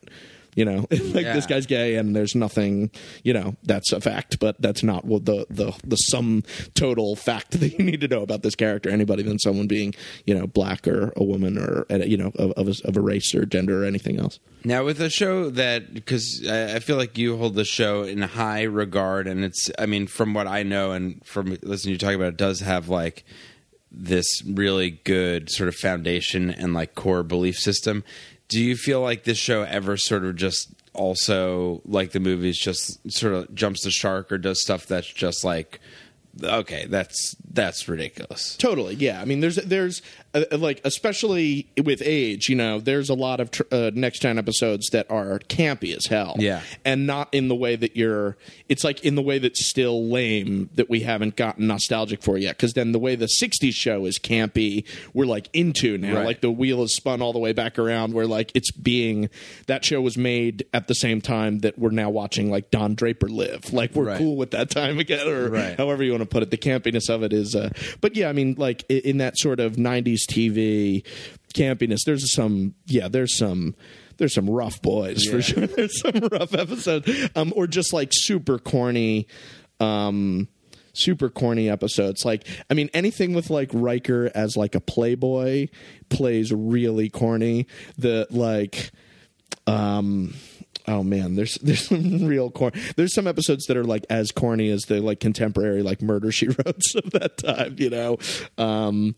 You 0.57 0.65
know, 0.65 0.87
like 0.91 1.25
Yeah. 1.25 1.35
this 1.35 1.47
guy's 1.47 1.67
gay, 1.67 1.97
and 1.97 2.15
there's 2.15 2.35
nothing. 2.35 2.91
You 3.23 3.33
know, 3.35 3.57
that's 3.63 3.93
a 3.93 4.01
fact, 4.01 4.39
but 4.39 4.61
that's 4.61 4.83
not 4.83 5.05
what 5.05 5.25
the 5.25 5.47
the 5.51 5.73
the 5.85 5.97
sum 5.97 6.43
total 6.75 7.17
fact 7.17 7.51
that 7.61 7.79
you 7.79 7.85
need 7.85 8.01
to 8.03 8.09
know 8.09 8.23
about 8.23 8.43
this 8.43 8.55
character. 8.55 8.91
Anybody 8.91 9.23
than 9.23 9.39
someone 9.39 9.67
being 9.67 9.95
you 10.27 10.35
know 10.35 10.47
black 10.47 10.87
or 10.89 11.13
a 11.17 11.25
woman 11.25 11.59
or 11.59 11.87
you 12.05 12.17
know 12.17 12.33
of 12.37 12.53
of 12.53 12.69
a, 12.69 12.89
of 12.89 12.97
a 12.97 13.01
race 13.01 13.35
or 13.35 13.45
gender 13.47 13.83
or 13.83 13.87
anything 13.87 14.19
else. 14.19 14.39
Now, 14.67 14.83
with 14.85 14.99
a 15.03 15.11
show 15.11 15.51
that, 15.51 15.93
because 15.93 16.43
I 16.49 16.77
I 16.77 16.79
feel 16.79 16.97
like 16.97 17.19
you 17.19 17.37
hold 17.37 17.55
the 17.55 17.65
show 17.65 18.03
in 18.05 18.23
high 18.23 18.63
regard, 18.63 19.27
and 19.27 19.45
it's, 19.45 19.71
I 19.79 19.85
mean, 19.87 20.07
from 20.07 20.33
what 20.33 20.47
I 20.47 20.63
know 20.63 20.93
and 20.93 21.25
from 21.27 21.49
listening 21.63 21.77
to 21.79 21.91
you 21.91 21.99
talk 21.99 22.15
about 22.15 22.29
it, 22.29 22.37
does 22.39 22.61
have 22.61 22.89
like 22.89 23.25
this 23.93 24.43
really 24.45 24.91
good 25.05 25.51
sort 25.51 25.69
of 25.69 25.75
foundation 25.77 26.51
and 26.51 26.75
like 26.75 26.95
core 26.95 27.23
belief 27.23 27.57
system. 27.57 28.03
Do 28.49 28.63
you 28.63 28.77
feel 28.77 29.01
like 29.01 29.25
this 29.25 29.39
show 29.39 29.63
ever 29.63 29.97
sort 29.97 30.25
of 30.25 30.37
just 30.37 30.69
also, 30.93 31.83
like 31.85 32.13
the 32.13 32.21
movies, 32.21 32.59
just 32.59 33.11
sort 33.11 33.35
of 33.35 33.55
jumps 33.55 33.85
the 33.85 33.91
shark 33.91 34.31
or 34.31 34.39
does 34.39 34.63
stuff 34.63 34.87
that's 34.87 35.07
just 35.07 35.45
like, 35.45 35.81
okay, 36.43 36.87
that's 36.87 37.35
that's 37.53 37.89
ridiculous. 37.89 38.57
Totally, 38.57 38.95
yeah. 38.95 39.21
I 39.21 39.25
mean, 39.25 39.41
there's 39.41 39.57
there's 39.57 40.03
uh, 40.35 40.45
like 40.59 40.81
especially 40.85 41.67
with 41.83 42.03
age, 42.05 42.49
you 42.49 42.57
know, 42.57 42.81
there's 42.81 43.09
a 43.09 43.15
lot 43.15 43.41
of 43.41 43.51
tr- 43.51 43.63
uh, 43.71 43.91
next 43.95 44.21
gen 44.21 44.39
episodes 44.39 44.89
that 44.91 45.11
are 45.11 45.39
campy 45.49 45.95
as 45.97 46.07
hell, 46.07 46.37
Yeah. 46.39 46.63
and 46.85 47.07
not 47.07 47.29
in 47.33 47.49
the 47.49 47.55
way 47.55 47.77
that 47.77 47.97
you're. 47.97 48.37
It's 48.69 48.83
like 48.85 49.05
in 49.05 49.15
the 49.15 49.23
way 49.23 49.39
that's 49.39 49.65
still 49.69 50.09
lame 50.09 50.71
that 50.75 50.89
we 50.91 51.01
haven't 51.01 51.37
gotten 51.37 51.67
nostalgic 51.67 52.23
for 52.23 52.37
yet. 52.39 52.57
Because 52.57 52.73
then 52.75 52.93
the 52.93 52.99
way 52.99 53.15
the 53.15 53.27
'60s 53.29 53.75
show 53.75 54.07
is 54.07 54.19
campy, 54.19 54.85
we're 55.13 55.27
like 55.27 55.49
into 55.53 55.97
now. 55.99 56.17
Right. 56.17 56.27
Like 56.27 56.41
the 56.41 56.51
wheel 56.51 56.83
is 56.83 56.95
spun 56.97 57.23
all 57.23 57.33
the 57.33 57.39
way 57.39 57.53
back 57.53 57.79
around. 57.79 58.15
Where 58.15 58.27
like 58.27 58.51
it's 58.55 58.71
being 58.71 59.29
that 59.67 59.85
show 59.85 60.01
was 60.01 60.17
made 60.17 60.65
at 60.75 60.89
the 60.89 60.95
same 60.95 61.21
time 61.21 61.61
that 61.61 61.79
we're 61.79 61.91
now 61.91 62.11
watching 62.11 62.51
like 62.51 62.71
Don 62.71 62.95
Draper 62.95 63.29
live. 63.29 63.73
Like 63.73 63.95
we're 63.95 64.05
Right. 64.05 64.19
cool 64.19 64.37
with 64.37 64.51
that 64.53 64.71
time 64.71 64.99
again, 64.99 65.27
or 65.29 65.49
Right. 65.51 65.77
however 65.77 66.03
you 66.03 66.11
want 66.13 66.23
to 66.23 66.29
put 66.29 66.43
it. 66.43 66.51
The 66.51 66.57
campiness 66.59 67.09
of 67.09 67.23
it 67.23 67.33
is, 67.33 67.55
uh, 67.55 67.71
but 68.01 68.17
yeah, 68.17 68.29
I 68.29 68.33
mean, 68.33 68.55
like 68.59 68.85
in 68.91 69.19
that 69.19 69.39
sort 69.39 69.61
of 69.61 69.77
'90s 69.77 70.24
TV 70.27 71.05
campiness, 71.55 72.01
there's 72.05 72.33
some, 72.35 72.75
yeah, 72.87 73.09
there's 73.09 73.37
some. 73.37 73.75
There's 74.17 74.35
some 74.35 74.49
rough 74.49 74.81
boys 74.81 75.25
for 75.25 75.43
sure. 75.43 75.67
There's 75.67 76.01
some 76.01 76.29
rough 76.31 76.55
episodes, 76.55 77.11
um, 77.35 77.53
or 77.57 77.67
just 77.67 77.93
like 77.93 78.11
super 78.13 78.61
corny, 78.61 79.27
um, 79.81 80.47
super 80.93 81.29
corny 81.29 81.69
episodes. 81.69 82.25
Like, 82.25 82.47
I 82.71 82.75
mean, 82.75 82.91
anything 82.95 83.35
with 83.35 83.51
like 83.51 83.71
Riker 83.73 84.31
as 84.33 84.57
like 84.57 84.77
a 84.77 84.81
playboy 84.81 85.67
plays 86.11 86.53
really 86.53 87.11
corny. 87.11 87.67
The 87.99 88.29
like, 88.31 88.93
um, 89.67 90.35
oh 90.87 91.03
man, 91.03 91.35
there's 91.35 91.55
there's 91.63 91.89
some 91.89 92.25
real 92.25 92.51
corn. 92.51 92.73
There's 92.97 93.15
some 93.15 93.27
episodes 93.27 93.67
that 93.67 93.77
are 93.77 93.85
like 93.85 94.07
as 94.11 94.31
corny 94.31 94.71
as 94.71 94.83
the 94.83 95.01
like 95.01 95.21
contemporary 95.21 95.83
like 95.83 96.03
murder 96.03 96.33
she 96.33 96.49
wrote 96.49 96.83
of 96.97 97.11
that 97.13 97.39
time. 97.39 97.77
You 97.79 97.91
know, 97.91 98.19
um, 98.59 99.17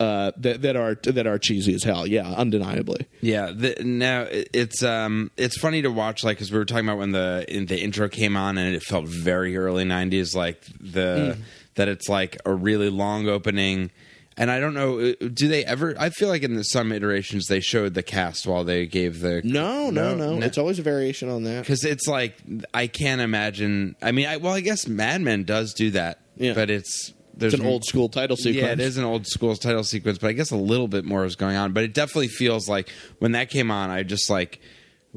uh, 0.00 0.32
that 0.38 0.62
that 0.62 0.76
are 0.76 0.94
that 1.04 1.26
are 1.26 1.38
cheesy 1.38 1.74
as 1.74 1.82
hell. 1.84 2.06
Yeah, 2.06 2.28
undeniably. 2.28 3.06
Yeah. 3.20 3.52
The, 3.54 3.76
now 3.84 4.26
it's 4.30 4.82
um 4.82 5.30
it's 5.36 5.56
funny 5.58 5.82
to 5.82 5.90
watch 5.90 6.24
like 6.24 6.36
because 6.36 6.50
we 6.52 6.58
were 6.58 6.64
talking 6.64 6.86
about 6.88 6.98
when 6.98 7.12
the 7.12 7.44
in 7.48 7.66
the 7.66 7.80
intro 7.80 8.08
came 8.08 8.36
on 8.36 8.58
and 8.58 8.74
it 8.74 8.82
felt 8.82 9.06
very 9.06 9.56
early 9.56 9.84
'90s 9.84 10.34
like 10.34 10.62
the 10.80 11.36
that 11.76 11.88
it's 11.88 12.08
like 12.08 12.38
a 12.44 12.52
really 12.52 12.88
long 12.90 13.28
opening. 13.28 13.90
And 14.36 14.50
I 14.50 14.58
don't 14.58 14.74
know, 14.74 14.98
uh, 14.98 15.12
do 15.32 15.46
they 15.46 15.64
ever? 15.64 15.94
I 15.96 16.10
feel 16.10 16.28
like 16.28 16.42
in 16.42 16.54
the, 16.56 16.64
some 16.64 16.90
iterations 16.90 17.46
they 17.46 17.60
showed 17.60 17.94
the 17.94 18.02
cast 18.02 18.48
while 18.48 18.64
they 18.64 18.84
gave 18.84 19.20
the 19.20 19.42
No, 19.44 19.90
no, 19.90 20.16
no. 20.16 20.34
no. 20.36 20.44
It's 20.44 20.58
always 20.58 20.80
a 20.80 20.82
variation 20.82 21.28
on 21.28 21.44
that. 21.44 21.60
because 21.60 21.84
it's 21.84 22.08
like 22.08 22.36
I 22.74 22.88
can't 22.88 23.20
imagine. 23.20 23.94
I 24.02 24.10
mean, 24.10 24.26
I, 24.26 24.38
well, 24.38 24.52
I 24.54 24.58
guess 24.60 24.88
Mad 24.88 25.20
Men 25.20 25.44
does 25.44 25.72
do 25.72 25.92
that, 25.92 26.18
Yeah. 26.36 26.54
but 26.54 26.68
it's 26.68 27.12
there's 27.36 27.54
It's 27.54 27.62
an 27.62 27.68
old 27.68 27.84
school 27.84 28.08
title 28.08 28.36
sequence. 28.36 28.56
yeah, 28.56 28.72
it 28.72 28.80
is 28.80 28.96
an 28.98 29.04
old 29.04 29.26
school 29.26 29.54
title 29.56 29.84
sequence, 29.84 30.18
but 30.18 30.28
I 30.28 30.32
guess 30.32 30.50
a 30.50 30.56
little 30.56 30.88
bit 30.88 31.04
more 31.04 31.24
is 31.24 31.36
going 31.36 31.56
on. 31.56 31.72
But 31.72 31.84
it 31.84 31.94
definitely 31.94 32.28
feels 32.28 32.68
like 32.68 32.88
when 33.18 33.32
that 33.32 33.50
came 33.50 33.70
on, 33.70 33.90
I 33.90 34.02
just 34.02 34.30
like 34.30 34.60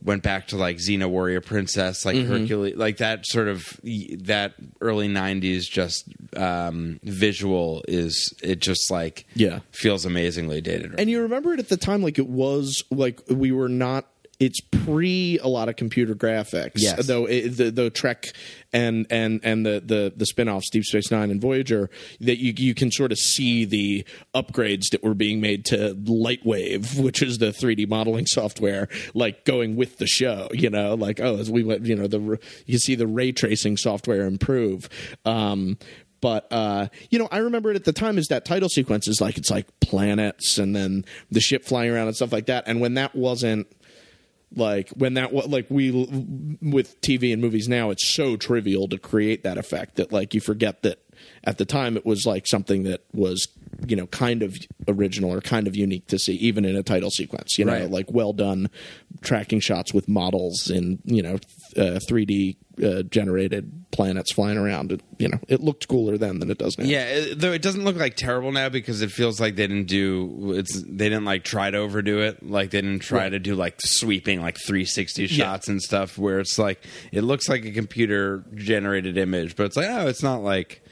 went 0.03 0.22
back 0.22 0.49
to 0.49 0.57
like 0.57 0.78
Xena 0.78 1.09
Warrior 1.09 1.41
Princess, 1.41 2.05
like 2.05 2.15
Mm-hmm. 2.18 2.32
Hercules, 2.32 2.76
like 2.76 2.97
that 2.97 3.26
sort 3.26 3.47
of 3.47 3.63
that 4.26 4.53
early 4.80 5.07
'90s 5.07 5.61
just 5.70 6.05
um, 6.36 6.99
visual 7.03 7.84
is 7.88 8.34
it 8.43 8.59
just 8.59 8.91
like 8.91 9.26
Yeah. 9.34 9.59
feels 9.72 10.05
amazingly 10.05 10.61
dated. 10.61 10.99
And 10.99 11.09
you 11.09 11.22
remember 11.22 11.53
it 11.53 11.59
at 11.59 11.70
the 11.70 11.78
time, 11.78 12.03
like 12.03 12.20
it 12.20 12.28
was 12.28 12.84
like 12.91 13.22
we 13.30 13.51
were 13.51 13.70
not. 13.70 14.05
It's 14.39 14.59
pre 14.61 15.39
a 15.39 15.47
lot 15.47 15.67
of 15.67 15.77
computer 15.77 16.13
graphics, 16.13 16.73
Yes. 16.75 17.07
Though 17.07 17.25
it, 17.25 17.49
the, 17.57 17.71
the 17.71 17.89
Trek 17.89 18.25
and 18.71 19.07
and 19.09 19.39
and 19.43 19.65
the 19.65 19.81
the 19.83 20.13
the 20.15 20.25
spin-offs, 20.27 20.69
Deep 20.69 20.83
Space 20.83 21.09
Nine 21.09 21.31
and 21.31 21.41
Voyager, 21.41 21.89
that 22.19 22.38
you 22.38 22.53
you 22.55 22.75
can 22.75 22.91
sort 22.91 23.11
of 23.11 23.17
see 23.17 23.65
the 23.65 24.05
upgrades 24.35 24.89
that 24.91 25.03
were 25.03 25.15
being 25.15 25.41
made 25.41 25.65
to 25.65 25.95
Lightwave, 25.95 26.99
which 27.03 27.23
is 27.23 27.39
the 27.39 27.47
3D 27.47 27.88
modeling 27.89 28.27
software, 28.27 28.88
like 29.15 29.43
going 29.43 29.75
with 29.75 29.97
the 29.97 30.07
show. 30.07 30.49
You 30.51 30.69
know, 30.69 30.93
like 30.93 31.19
oh, 31.19 31.38
as 31.38 31.49
we 31.49 31.63
went, 31.63 31.85
you 31.85 31.95
know, 31.95 32.07
the 32.07 32.39
you 32.67 32.77
see 32.77 32.93
the 32.93 33.07
ray 33.07 33.31
tracing 33.31 33.75
software 33.77 34.25
improve. 34.25 34.88
Um, 35.25 35.79
but 36.21 36.47
uh, 36.51 36.88
you 37.09 37.19
know, 37.19 37.27
I 37.31 37.38
remember 37.38 37.71
it 37.71 37.75
at 37.75 37.85
the 37.85 37.93
time 37.93 38.17
as 38.17 38.27
that 38.27 38.45
title 38.45 38.69
sequence 38.69 39.07
is 39.07 39.21
like 39.21 39.38
it's 39.38 39.51
like 39.51 39.67
planets 39.79 40.57
and 40.57 40.75
then 40.75 41.05
the 41.31 41.39
ship 41.39 41.63
flying 41.63 41.91
around 41.91 42.07
and 42.07 42.15
stuff 42.15 42.31
like 42.31 42.47
that. 42.47 42.63
And 42.67 42.81
when 42.81 42.95
that 42.95 43.15
wasn't 43.15 43.67
like 44.55 44.89
when 44.91 45.15
that 45.15 45.33
like 45.33 45.67
we 45.69 45.91
with 46.61 46.99
TV 47.01 47.33
and 47.33 47.41
movies 47.41 47.67
now, 47.67 47.89
it's 47.89 48.07
so 48.15 48.37
trivial 48.37 48.87
to 48.89 48.97
create 48.97 49.43
that 49.43 49.57
effect 49.57 49.95
that 49.97 50.11
like 50.11 50.33
you 50.33 50.41
forget 50.41 50.83
that 50.83 50.99
at 51.43 51.57
the 51.57 51.65
time 51.65 51.97
it 51.97 52.05
was 52.05 52.25
like 52.25 52.45
something 52.47 52.83
that 52.83 53.01
was 53.13 53.47
you 53.87 53.95
know 53.95 54.07
kind 54.07 54.43
of 54.43 54.55
original 54.87 55.31
or 55.33 55.41
kind 55.41 55.67
of 55.67 55.75
unique 55.75 56.07
to 56.07 56.17
see 56.19 56.33
even 56.35 56.63
in 56.63 56.75
a 56.75 56.83
title 56.83 57.09
sequence 57.09 57.57
you 57.57 57.65
know 57.65 57.73
Right. 57.73 57.89
like 57.89 58.11
well 58.11 58.33
done 58.33 58.69
tracking 59.21 59.59
shots 59.59 59.93
with 59.93 60.07
models 60.07 60.69
in 60.69 60.99
you 61.05 61.21
know 61.23 61.35
uh, 61.75 61.99
3d 62.09 62.55
uh, 62.84 63.01
generated 63.03 63.86
planets 63.91 64.32
flying 64.34 64.57
around 64.57 64.91
it, 64.91 65.01
you 65.17 65.28
know 65.28 65.39
it 65.47 65.61
looked 65.61 65.88
cooler 65.88 66.17
then 66.17 66.39
than 66.39 66.51
it 66.51 66.57
does 66.57 66.78
now 66.78 66.84
Yeah, 66.86 67.03
it- 67.05 67.39
though 67.39 67.51
it 67.51 67.61
doesn't 67.61 67.84
look 67.84 67.95
like 67.95 68.15
terrible 68.15 68.51
now 68.51 68.69
because 68.69 69.01
it 69.01 69.11
feels 69.11 69.39
like 69.39 69.55
they 69.55 69.65
didn't 69.67 69.88
do 69.88 70.53
it's 70.53 70.73
they 70.84 71.09
didn't 71.09 71.25
like 71.25 71.43
try 71.43 71.71
to 71.71 71.78
overdo 71.78 72.19
it. 72.19 72.43
Like 72.43 72.71
they 72.71 72.82
didn't 72.82 72.99
try 72.99 73.23
Right. 73.23 73.30
to 73.30 73.39
do 73.39 73.55
like 73.55 73.75
sweeping 73.82 74.41
like 74.41 74.57
360 74.65 75.23
Yeah. 75.23 75.28
shots 75.28 75.67
and 75.67 75.82
stuff 75.82 76.17
where 76.17 76.39
it's 76.39 76.59
like 76.59 76.84
it 77.11 77.21
looks 77.21 77.49
like 77.49 77.65
a 77.65 77.71
computer 77.71 78.43
generated 78.55 79.17
image, 79.17 79.55
but 79.55 79.65
it's 79.67 79.78
like 79.78 79.88
oh, 79.89 80.07
it's 80.07 80.21
not 80.23 80.43
like 80.43 80.84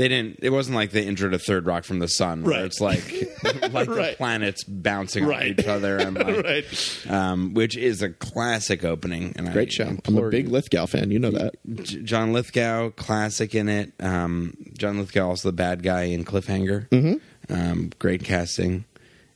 they 0.00 0.08
didn't 0.08 0.38
it 0.42 0.50
wasn't 0.50 0.74
like 0.74 0.90
they 0.92 1.04
injured 1.06 1.34
a 1.34 1.38
Third 1.38 1.66
Rock 1.66 1.84
from 1.84 1.98
the 1.98 2.08
Sun 2.08 2.42
where 2.44 2.54
Right. 2.56 2.64
it's 2.64 2.80
like 2.80 3.04
like 3.72 3.86
the 3.88 4.14
planets 4.16 4.64
bouncing 4.64 5.24
off 5.24 5.30
Right. 5.30 5.58
each 5.60 5.66
other 5.66 5.98
and 5.98 6.16
like 6.26 6.44
right 6.44 7.06
um, 7.08 7.54
which 7.54 7.76
is 7.76 8.02
a 8.02 8.10
classic 8.10 8.84
opening 8.84 9.32
and 9.36 9.52
great 9.52 9.68
I 9.68 9.72
show 9.72 9.96
i'm 10.06 10.16
a 10.18 10.28
big 10.30 10.48
lithgow 10.48 10.86
fan 10.86 11.10
you 11.10 11.18
know 11.18 11.30
that 11.30 11.54
John 12.04 12.32
Lithgow, 12.32 12.90
classic 12.90 13.54
in 13.54 13.68
it. 13.68 13.92
Um, 14.00 14.54
John 14.76 14.98
Lithgow, 14.98 15.28
also 15.28 15.48
the 15.48 15.52
bad 15.52 15.82
guy 15.82 16.02
in 16.04 16.24
Cliffhanger. 16.24 16.88
Mm-hmm. 16.88 17.52
Um, 17.52 17.90
great 17.98 18.22
casting, 18.24 18.84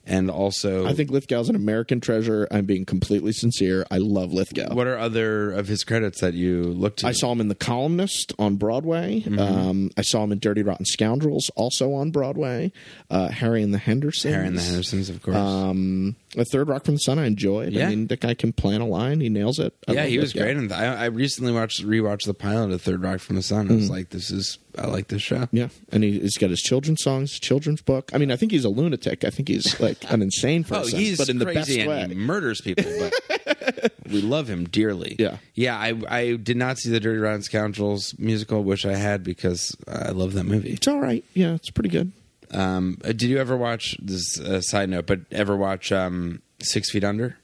and 0.07 0.31
also 0.31 0.87
i 0.87 0.93
think 0.93 1.11
lithgow's 1.11 1.49
an 1.49 1.57
american 1.57 2.01
treasure 2.01 2.47
i'm 2.51 2.65
being 2.65 2.85
completely 2.85 3.33
sincere 3.33 3.85
i 3.91 3.99
love 3.99 4.33
lithgow 4.33 4.75
What 4.75 4.87
are 4.87 4.99
other 4.99 5.51
of 5.53 5.69
his 5.69 5.85
credits 5.85 6.21
that 6.21 6.35
you 6.35 6.65
look 6.65 6.97
to? 6.99 7.07
I 7.07 7.13
saw 7.13 7.33
him 7.33 7.41
in 7.41 7.49
The 7.49 7.55
Columnist 7.55 8.33
on 8.39 8.57
Broadway. 8.57 9.21
Mm-hmm. 9.21 9.39
Um, 9.39 9.91
I 9.97 10.03
saw 10.03 10.25
him 10.25 10.33
in 10.33 10.39
Dirty 10.39 10.63
Rotten 10.63 10.85
Scoundrels, 10.85 11.51
also 11.57 11.93
on 11.95 12.11
Broadway. 12.11 12.73
Uh, 13.11 13.29
Harry 13.29 13.63
and 13.63 13.73
the 13.73 13.79
Hendersons. 13.79 14.35
Harry 14.35 14.47
and 14.47 14.57
the 14.57 14.63
Hendersons, 14.63 15.11
of 15.11 15.23
course. 15.23 15.37
Um, 15.37 16.17
a 16.37 16.45
Third 16.45 16.69
Rock 16.69 16.85
from 16.85 16.95
the 16.95 17.01
Sun, 17.01 17.19
I 17.19 17.27
enjoyed. 17.27 17.73
Yeah. 17.73 17.87
I 17.87 17.91
mean, 17.91 18.09
the 18.09 18.17
guy 18.17 18.35
can 18.35 18.53
plan 18.53 18.81
a 18.81 18.87
line; 18.87 19.21
he 19.21 19.29
nails 19.29 19.59
it. 19.59 19.75
I 19.87 19.93
yeah, 19.93 20.05
he 20.07 20.19
was 20.19 20.33
great. 20.33 20.57
And 20.57 20.73
I, 20.73 21.03
I 21.03 21.05
recently 21.07 21.53
watched 21.53 21.85
rewatched 21.85 22.27
the 22.27 22.35
pilot 22.35 22.73
of 22.73 22.83
Third 22.83 23.03
Rock 23.03 23.21
from 23.21 23.37
the 23.37 23.43
Sun. 23.43 23.71
I 23.71 23.75
was 23.75 23.91
like, 23.91 24.11
this 24.11 24.31
is 24.31 24.59
I 24.77 24.87
like 24.87 25.09
this 25.09 25.23
show. 25.23 25.49
Yeah, 25.53 25.69
and 25.93 26.03
he, 26.03 26.19
he's 26.19 26.37
got 26.37 26.51
his 26.51 26.61
children's 26.61 27.03
songs, 27.03 27.39
children's 27.39 27.83
book. 27.83 28.11
I 28.13 28.19
mean, 28.19 28.31
I 28.33 28.37
think 28.37 28.53
he's 28.53 28.65
a 28.65 28.69
lunatic. 28.69 29.25
I 29.25 29.31
think 29.31 29.49
he's 29.49 29.79
like 29.81 29.94
an 30.09 30.23
insane 30.23 30.65
Oh, 30.71 30.81
person, 30.81 30.99
he's 30.99 31.19
but 31.19 31.29
in 31.29 31.39
the 31.39 31.47
best 31.47 31.71
and 31.71 31.89
way. 31.89 32.07
he 32.09 32.15
murders 32.15 32.61
people, 32.61 32.85
but 32.99 33.93
we 34.11 34.21
love 34.23 34.49
him 34.49 34.65
dearly. 34.65 35.17
Yeah. 35.19 35.39
yeah. 35.55 35.77
I 35.79 35.95
I 36.09 36.37
did 36.37 36.57
not 36.57 36.79
see 36.79 36.91
the 36.91 37.01
Dirty 37.01 37.19
Rotten 37.19 37.43
Scoundrels 37.43 38.15
musical. 38.19 38.63
Wish 38.65 38.85
I 38.85 38.95
had 38.95 39.23
because 39.25 39.77
I 39.89 40.11
love 40.11 40.33
that 40.35 40.45
movie. 40.45 40.71
It's 40.73 40.89
all 40.89 41.01
right. 41.01 41.25
Yeah, 41.35 41.55
it's 41.55 41.71
pretty 41.71 41.91
good. 41.91 42.13
Um, 42.51 42.99
uh, 43.05 43.09
did 43.09 43.25
you 43.25 43.39
ever 43.39 43.57
watch 43.57 43.97
this 44.01 44.39
uh, 44.41 44.61
side 44.61 44.89
note? 44.89 45.07
But 45.07 45.21
ever 45.33 45.57
watch 45.57 45.91
um, 45.93 46.41
Six 46.63 46.91
Feet 46.91 47.03
Under? 47.05 47.37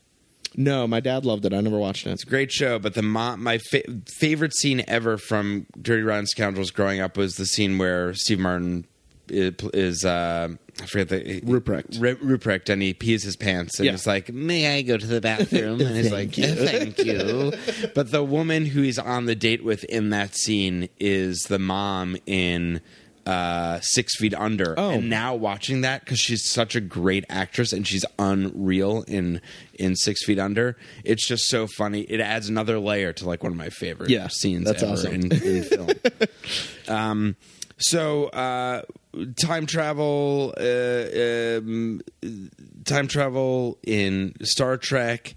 No, 0.56 0.86
my 0.86 0.98
dad 1.00 1.24
loved 1.24 1.44
it. 1.44 1.52
I 1.54 1.60
never 1.60 1.78
watched 1.78 2.06
it. 2.06 2.10
It's 2.10 2.24
a 2.24 2.28
great 2.28 2.50
show. 2.50 2.78
But 2.80 2.94
the 2.94 3.02
my 3.02 3.58
fa- 3.58 3.82
favorite 4.18 4.54
scene 4.54 4.82
ever 4.88 5.16
from 5.16 5.66
Dirty 5.80 6.02
Rotten 6.02 6.26
Scoundrels 6.26 6.70
growing 6.72 7.00
up 7.00 7.16
was 7.16 7.36
the 7.36 7.46
scene 7.46 7.78
where 7.78 8.14
Steve 8.14 8.40
Martin 8.40 8.84
is 9.30 10.04
uh, 10.04 10.48
I 10.82 10.86
forget 10.86 11.08
the 11.08 11.40
Ruprecht. 11.42 12.00
Ru- 12.00 12.16
Ruprecht, 12.38 12.68
and 12.68 12.80
he 12.82 12.94
pees 12.94 13.22
his 13.22 13.36
pants, 13.36 13.78
and 13.78 13.86
Yeah. 13.86 13.92
he's 13.92 14.06
like, 14.06 14.32
"May 14.32 14.76
I 14.78 14.82
go 14.82 14.96
to 14.96 15.06
the 15.06 15.20
bathroom?" 15.20 15.80
And 15.80 15.96
he's 15.96 16.12
like, 16.12 16.34
Thank 16.34 16.38
you. 16.38 16.66
"Thank 16.66 16.98
you." 17.84 17.88
But 17.94 18.10
the 18.10 18.24
woman 18.24 18.66
who 18.66 18.82
he's 18.82 18.98
on 18.98 19.26
the 19.26 19.34
date 19.34 19.62
with 19.64 19.84
in 19.84 20.10
that 20.10 20.34
scene 20.36 20.88
is 20.98 21.40
the 21.48 21.58
mom 21.58 22.16
in 22.26 22.80
uh, 23.26 23.78
Six 23.80 24.16
Feet 24.16 24.34
Under. 24.34 24.74
Oh. 24.78 24.90
And 24.92 25.10
now 25.10 25.34
watching 25.34 25.82
that 25.82 26.00
because 26.00 26.18
she's 26.18 26.50
such 26.50 26.74
a 26.74 26.80
great 26.80 27.24
actress 27.28 27.72
and 27.72 27.86
she's 27.86 28.04
unreal 28.18 29.04
in 29.06 29.40
in 29.74 29.94
Six 29.96 30.24
Feet 30.24 30.38
Under. 30.38 30.76
It's 31.04 31.26
just 31.28 31.44
so 31.48 31.66
funny. 31.66 32.00
It 32.02 32.20
adds 32.20 32.48
another 32.48 32.78
layer 32.78 33.12
to 33.14 33.26
like 33.26 33.42
one 33.42 33.52
of 33.52 33.58
my 33.58 33.68
favorite 33.68 34.08
Yeah, 34.10 34.28
scenes 34.28 34.64
that's 34.64 34.82
ever 34.82 34.92
awesome. 34.92 35.14
in, 35.14 35.32
in 35.32 35.62
film. 35.64 35.88
um, 36.88 37.36
so 37.78 38.26
uh, 38.26 38.82
time 39.40 39.66
travel, 39.66 40.54
uh, 40.56 41.58
um, 41.58 42.00
time 42.84 43.08
travel 43.08 43.78
in 43.86 44.34
Star 44.42 44.76
Trek. 44.76 45.34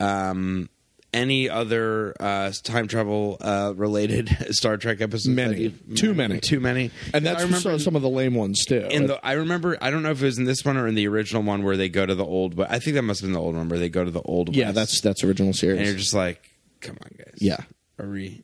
Um, 0.00 0.68
any 1.12 1.48
other 1.48 2.12
uh, 2.18 2.50
time 2.64 2.88
travel 2.88 3.36
uh, 3.40 3.72
related 3.76 4.28
Star 4.50 4.76
Trek 4.76 5.00
episodes? 5.00 5.28
Many. 5.28 5.70
Too 5.94 6.12
many. 6.12 6.40
Too 6.40 6.58
many. 6.58 6.90
and 7.12 7.24
that's 7.24 7.40
I 7.40 7.44
remember 7.44 7.60
so- 7.60 7.78
some 7.78 7.94
of 7.94 8.02
the 8.02 8.08
lame 8.08 8.34
ones 8.34 8.64
too. 8.64 8.86
in 8.90 9.06
the, 9.06 9.24
I 9.24 9.32
remember. 9.34 9.78
I 9.80 9.90
don't 9.90 10.02
know 10.02 10.10
if 10.10 10.20
it 10.20 10.24
was 10.26 10.38
in 10.38 10.44
this 10.44 10.64
one 10.64 10.76
or 10.76 10.88
in 10.88 10.96
the 10.96 11.06
original 11.06 11.42
one 11.44 11.62
where 11.62 11.76
they 11.76 11.88
go 11.88 12.04
to 12.04 12.14
the 12.16 12.24
old. 12.24 12.56
But 12.56 12.70
I 12.72 12.80
think 12.80 12.94
that 12.96 13.02
must 13.02 13.20
have 13.20 13.28
been 13.28 13.34
the 13.34 13.40
old 13.40 13.54
one 13.54 13.68
where 13.68 13.78
they 13.78 13.88
go 13.88 14.04
to 14.04 14.10
the 14.10 14.22
old. 14.22 14.48
One. 14.48 14.58
Yeah, 14.58 14.66
West. 14.66 14.74
that's 14.74 15.00
that's 15.00 15.22
original 15.24 15.52
series. 15.52 15.78
and 15.78 15.86
you're 15.86 15.96
just 15.96 16.14
like, 16.14 16.50
come 16.80 16.96
on, 17.00 17.10
guys. 17.16 17.34
Yeah. 17.40 17.58
Are 18.00 18.08
we? 18.08 18.42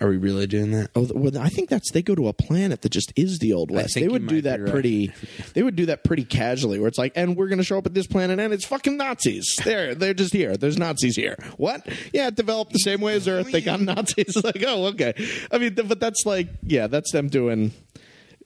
Are 0.00 0.08
we 0.08 0.16
really 0.16 0.48
doing 0.48 0.72
that? 0.72 0.90
Oh, 0.96 1.08
well, 1.14 1.38
I 1.38 1.48
think 1.48 1.68
that's 1.68 1.92
they 1.92 2.02
go 2.02 2.16
to 2.16 2.26
a 2.26 2.32
planet 2.32 2.82
that 2.82 2.88
just 2.88 3.12
is 3.14 3.38
the 3.38 3.52
old 3.52 3.70
west. 3.70 3.94
They 3.94 4.08
would 4.08 4.26
do 4.26 4.40
that 4.42 4.60
right. 4.60 4.70
pretty. 4.70 5.12
They 5.54 5.62
would 5.62 5.76
do 5.76 5.86
that 5.86 6.02
pretty 6.02 6.24
casually, 6.24 6.80
where 6.80 6.88
it's 6.88 6.98
like, 6.98 7.12
and 7.14 7.36
we're 7.36 7.46
going 7.46 7.58
to 7.58 7.64
show 7.64 7.78
up 7.78 7.86
at 7.86 7.94
this 7.94 8.08
planet, 8.08 8.40
and 8.40 8.52
it's 8.52 8.64
fucking 8.64 8.96
Nazis. 8.96 9.54
There, 9.62 9.94
they're 9.94 10.14
just 10.14 10.32
here. 10.32 10.56
There's 10.56 10.76
Nazis 10.76 11.14
here. 11.14 11.36
What? 11.58 11.86
Yeah, 12.12 12.28
it 12.28 12.34
developed 12.34 12.72
the 12.72 12.78
same 12.78 13.00
way 13.00 13.14
as 13.14 13.28
Earth. 13.28 13.52
They 13.52 13.60
got 13.60 13.80
Nazis. 13.80 14.36
like, 14.44 14.64
oh, 14.66 14.86
okay. 14.86 15.14
I 15.52 15.58
mean, 15.58 15.74
but 15.74 16.00
that's 16.00 16.26
like, 16.26 16.48
yeah, 16.62 16.88
that's 16.88 17.12
them 17.12 17.28
doing. 17.28 17.72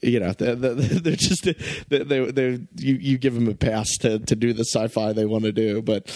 You 0.01 0.19
know, 0.19 0.33
they're, 0.33 0.55
they're 0.55 0.73
they're 0.75 1.15
just 1.15 1.43
they 1.89 2.03
they 2.03 2.31
they 2.31 2.59
you 2.75 2.95
you 2.95 3.17
give 3.17 3.33
them 3.33 3.47
a 3.47 3.55
pass 3.55 3.89
to 4.01 4.19
to 4.19 4.35
do 4.35 4.53
the 4.53 4.65
sci-fi 4.65 5.13
they 5.13 5.25
want 5.25 5.45
to 5.45 5.51
do, 5.51 5.81
but. 5.81 6.07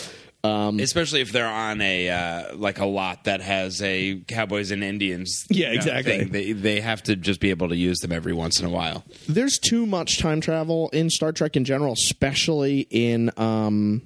Um, 0.45 0.79
Especially 0.79 1.21
if 1.21 1.31
they're 1.31 1.47
on 1.47 1.79
a 1.79 2.09
uh, 2.09 2.55
like 2.57 2.79
a 2.79 2.85
lot 2.85 3.23
that 3.23 3.39
has 3.39 3.81
a 3.81 4.21
cowboys 4.27 4.71
and 4.71 4.83
Indians. 4.83 5.45
Yeah, 5.49 5.71
exactly. 5.71 6.19
thing. 6.19 6.31
They 6.31 6.51
they 6.51 6.81
have 6.81 7.01
to 7.03 7.15
just 7.15 7.39
be 7.39 7.49
able 7.49 7.69
to 7.69 7.77
use 7.77 7.99
them 7.99 8.11
every 8.11 8.33
once 8.33 8.59
in 8.59 8.65
a 8.65 8.69
while. 8.69 9.05
there's 9.29 9.57
too 9.57 9.85
much 9.85 10.19
time 10.19 10.41
travel 10.41 10.89
in 10.89 11.09
Star 11.09 11.31
Trek 11.31 11.55
in 11.55 11.63
general, 11.63 11.93
especially 11.93 12.87
in 12.89 13.31
um, 13.37 14.01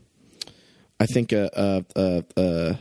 I 1.00 1.06
think 1.08 1.34
uh, 1.34 1.50
uh, 1.56 2.22
if, 2.36 2.74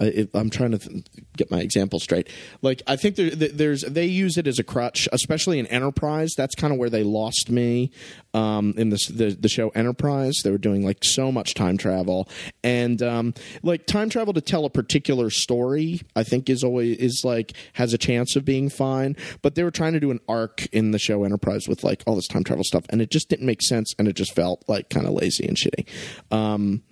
I'm 0.00 0.50
trying 0.50 0.72
to 0.72 0.78
th- 0.78 1.04
get 1.36 1.50
my 1.50 1.60
example 1.60 2.00
straight. 2.00 2.28
Like 2.62 2.82
I 2.86 2.96
think 2.96 3.16
there, 3.16 3.30
there's 3.30 3.82
they 3.82 4.06
use 4.06 4.36
it 4.36 4.46
as 4.46 4.58
a 4.58 4.64
crutch, 4.64 5.08
especially 5.12 5.58
in 5.58 5.66
Enterprise. 5.66 6.32
That's 6.36 6.54
kind 6.54 6.72
of 6.72 6.78
where 6.78 6.90
they 6.90 7.02
lost 7.02 7.50
me 7.50 7.92
um, 8.32 8.74
in 8.76 8.90
the 8.90 9.36
the 9.38 9.48
show 9.48 9.68
Enterprise. 9.70 10.34
They 10.42 10.50
were 10.50 10.58
doing 10.58 10.84
like 10.84 11.04
so 11.04 11.30
much 11.30 11.54
time 11.54 11.78
travel 11.78 12.28
and 12.62 13.02
um, 13.02 13.34
like 13.62 13.86
time 13.86 14.10
travel 14.10 14.32
to 14.34 14.40
tell 14.40 14.64
a 14.64 14.70
particular 14.70 15.30
story. 15.30 16.02
I 16.16 16.24
think 16.24 16.50
is 16.50 16.64
always 16.64 16.98
is 16.98 17.22
like 17.24 17.52
has 17.74 17.94
a 17.94 17.98
chance 17.98 18.36
of 18.36 18.44
being 18.44 18.68
fine. 18.68 19.16
But 19.42 19.54
they 19.54 19.62
were 19.62 19.70
trying 19.70 19.92
to 19.92 20.00
do 20.00 20.10
an 20.10 20.20
arc 20.28 20.66
in 20.66 20.90
the 20.90 20.98
show 20.98 21.24
Enterprise 21.24 21.68
with 21.68 21.84
like 21.84 22.02
all 22.06 22.16
this 22.16 22.28
time 22.28 22.44
travel 22.44 22.64
stuff, 22.64 22.84
and 22.90 23.00
it 23.00 23.10
just 23.10 23.28
didn't 23.28 23.46
make 23.46 23.62
sense, 23.62 23.94
and 23.98 24.08
it 24.08 24.16
just 24.16 24.34
felt 24.34 24.64
like 24.66 24.90
kind 24.90 25.06
of 25.06 25.12
lazy 25.12 25.46
and 25.46 25.56
shitty. 25.56 25.86
Um, 26.32 26.82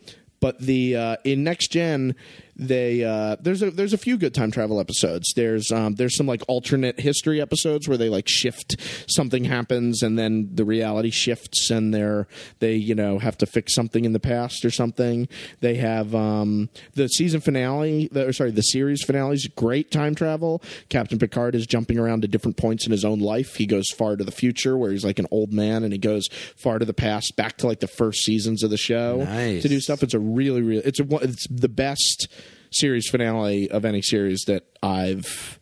but 0.43 0.59
the 0.59 0.97
uh, 0.97 1.17
in 1.25 1.45
next 1.45 1.69
gen 1.69 2.17
they 2.57 3.03
uh, 3.05 3.37
there's 3.41 3.63
a 3.63 3.71
there's 3.71 3.93
a 3.93 3.99
few 3.99 4.17
good 4.19 4.35
time 4.35 4.51
travel 4.51 4.79
episodes 4.81 5.33
there's 5.37 5.73
um, 5.73 5.95
there's 5.95 6.17
some 6.17 6.27
like 6.27 6.43
alternate 6.49 7.01
history 7.01 7.41
episodes 7.41 7.89
where 7.89 7.97
they 7.97 8.09
like 8.09 8.29
shift 8.29 8.77
something 9.09 9.45
happens 9.45 10.03
and 10.03 10.19
then 10.19 10.49
the 10.53 10.65
reality 10.65 11.11
shifts 11.11 11.71
and 11.71 11.95
they're 11.95 12.27
they 12.61 12.75
you 12.75 12.95
know 12.95 13.19
have 13.19 13.39
to 13.39 13.47
fix 13.47 13.75
something 13.75 14.05
in 14.05 14.13
the 14.13 14.21
past 14.21 14.65
or 14.65 14.71
something 14.71 15.29
they 15.61 15.77
have 15.77 16.15
um, 16.15 16.69
the 16.95 17.09
season 17.09 17.41
finale 17.41 18.09
the, 18.13 18.27
or 18.29 18.33
sorry 18.33 18.51
the 18.51 18.63
series 18.63 19.03
finale 19.03 19.35
is 19.35 19.47
great 19.57 19.91
time 19.91 20.15
travel 20.15 20.63
captain 20.89 21.19
picard 21.19 21.55
is 21.55 21.67
jumping 21.67 21.99
around 21.99 22.23
to 22.23 22.29
different 22.29 22.57
points 22.57 22.85
in 22.85 22.93
his 22.93 23.05
own 23.05 23.19
life 23.19 23.55
he 23.57 23.67
goes 23.67 23.89
far 23.91 24.17
to 24.17 24.25
the 24.25 24.33
future 24.33 24.77
where 24.77 24.91
he's 24.93 25.05
like 25.05 25.19
an 25.19 25.27
old 25.31 25.53
man 25.53 25.85
and 25.85 25.93
he 25.93 25.99
goes 25.99 26.29
far 26.57 26.79
to 26.79 26.85
the 26.85 26.95
past 26.95 27.35
back 27.37 27.57
to 27.57 27.67
like 27.67 27.81
the 27.81 27.87
first 27.87 28.23
seasons 28.25 28.63
of 28.63 28.71
the 28.71 28.77
show 28.77 29.23
Nice. 29.25 29.63
to 29.63 29.69
do 29.69 29.81
stuff. 29.81 30.03
It's 30.03 30.15
a 30.15 30.19
really, 30.19 30.63
really, 30.63 30.83
it's 30.85 31.01
a, 31.01 31.07
it's 31.17 31.47
the 31.49 31.69
best 31.69 32.29
series 32.75 33.09
finale 33.09 33.71
of 33.71 33.85
any 33.85 34.03
series 34.03 34.43
that 34.47 34.65
I've 34.83 35.59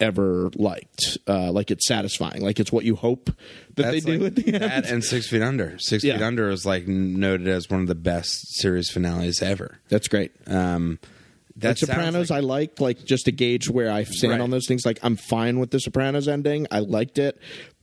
ever 0.00 0.50
liked. 0.56 1.16
Uh, 1.28 1.52
like 1.52 1.70
it's 1.70 1.86
satisfying. 1.86 2.42
Like 2.42 2.58
it's 2.58 2.72
what 2.72 2.84
you 2.84 2.96
hope 2.96 3.30
that 3.76 3.92
they 3.92 4.00
do 4.00 4.18
like 4.18 4.26
at 4.26 4.34
the 4.36 4.52
end. 4.54 4.62
that 4.62 4.86
and 4.90 5.04
Six 5.04 5.28
Feet 5.28 5.42
Under. 5.42 5.76
Six 5.78 6.02
Yeah. 6.02 6.14
Feet 6.16 6.22
Under 6.24 6.50
is 6.50 6.66
like 6.66 6.88
noted 6.88 7.46
as 7.48 7.70
one 7.70 7.80
of 7.80 7.86
the 7.86 7.94
best 7.94 8.56
series 8.60 8.90
finales 8.90 9.40
ever. 9.42 9.78
That's 9.88 10.08
great. 10.08 10.32
Um, 10.46 10.98
that 11.56 11.68
Like 11.68 11.78
Sopranos, 11.78 12.30
like- 12.30 12.36
I 12.38 12.40
like. 12.40 12.80
Like 12.80 13.04
just 13.04 13.26
to 13.26 13.32
gauge 13.32 13.68
where 13.68 13.90
I 13.92 14.04
stand 14.04 14.32
Right. 14.32 14.40
on 14.40 14.50
those 14.50 14.66
things. 14.66 14.84
Like 14.84 14.98
I'm 15.02 15.16
fine 15.16 15.60
with 15.60 15.70
the 15.70 15.78
Sopranos 15.78 16.26
ending. 16.26 16.66
I 16.70 16.80
liked 16.80 17.18
it. 17.18 17.38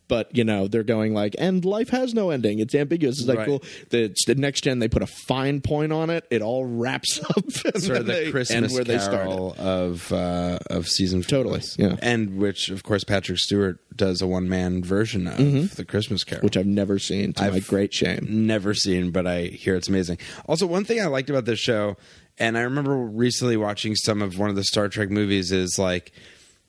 But 0.10 0.36
you 0.36 0.44
know 0.44 0.68
they're 0.68 0.84
going 0.84 1.14
like, 1.14 1.36
and 1.40 1.64
life 1.64 1.88
has 1.90 2.14
no 2.14 2.32
ending. 2.32 2.60
It's 2.60 2.76
ambiguous. 2.76 3.20
It's 3.20 3.28
like 3.30 3.38
Right. 3.38 3.48
cool. 3.48 3.64
The, 3.92 4.14
the 4.28 4.36
next 4.36 4.62
gen 4.66 4.80
they 4.80 4.90
put 4.90 5.04
a 5.04 5.08
fine 5.08 5.62
point 5.62 5.94
on 5.94 6.10
it. 6.10 6.26
It 6.30 6.42
all 6.42 6.66
wraps 6.66 7.22
up. 7.38 7.50
sort 7.52 7.76
of 7.76 7.84
the 7.84 8.02
they 8.12 8.32
Christmas 8.32 8.74
where 8.74 8.84
they. 8.84 8.98
Carol 8.98 9.56
of 9.58 10.12
uh, 10.12 10.60
of 10.70 10.88
season 10.88 11.22
Totally, 11.22 11.62
yeah. 11.78 11.96
and 12.02 12.38
which 12.38 12.70
of 12.70 12.84
course 12.84 13.04
Patrick 13.06 13.38
Stewart 13.38 13.80
does 13.96 14.22
a 14.22 14.28
one 14.28 14.50
man 14.50 14.84
version 14.84 15.28
of 15.28 15.76
the 15.76 15.86
Christmas 15.86 16.24
Carol, 16.24 16.40
Mm-hmm. 16.40 16.46
which 16.48 16.58
I've 16.58 16.66
never 16.66 16.98
seen. 17.00 17.34
To 17.34 17.44
I've- 17.44 17.60
great 17.62 17.94
shame. 17.94 18.26
never 18.48 18.74
seen, 18.74 19.12
but 19.12 19.28
I 19.28 19.44
hear 19.44 19.76
it's 19.76 19.88
amazing. 19.88 20.18
Also, 20.48 20.66
one 20.66 20.86
thing 20.86 21.00
I 21.00 21.06
liked 21.06 21.30
about 21.30 21.46
this 21.46 21.60
show, 21.60 21.98
and 22.40 22.58
I 22.58 22.62
remember 22.62 22.96
recently 22.98 23.58
watching 23.58 23.94
some 23.96 24.22
of 24.24 24.40
one 24.40 24.50
of 24.50 24.56
the 24.56 24.64
Star 24.64 24.90
Trek 24.90 25.10
movies, 25.12 25.52
is 25.52 25.78
like 25.78 26.12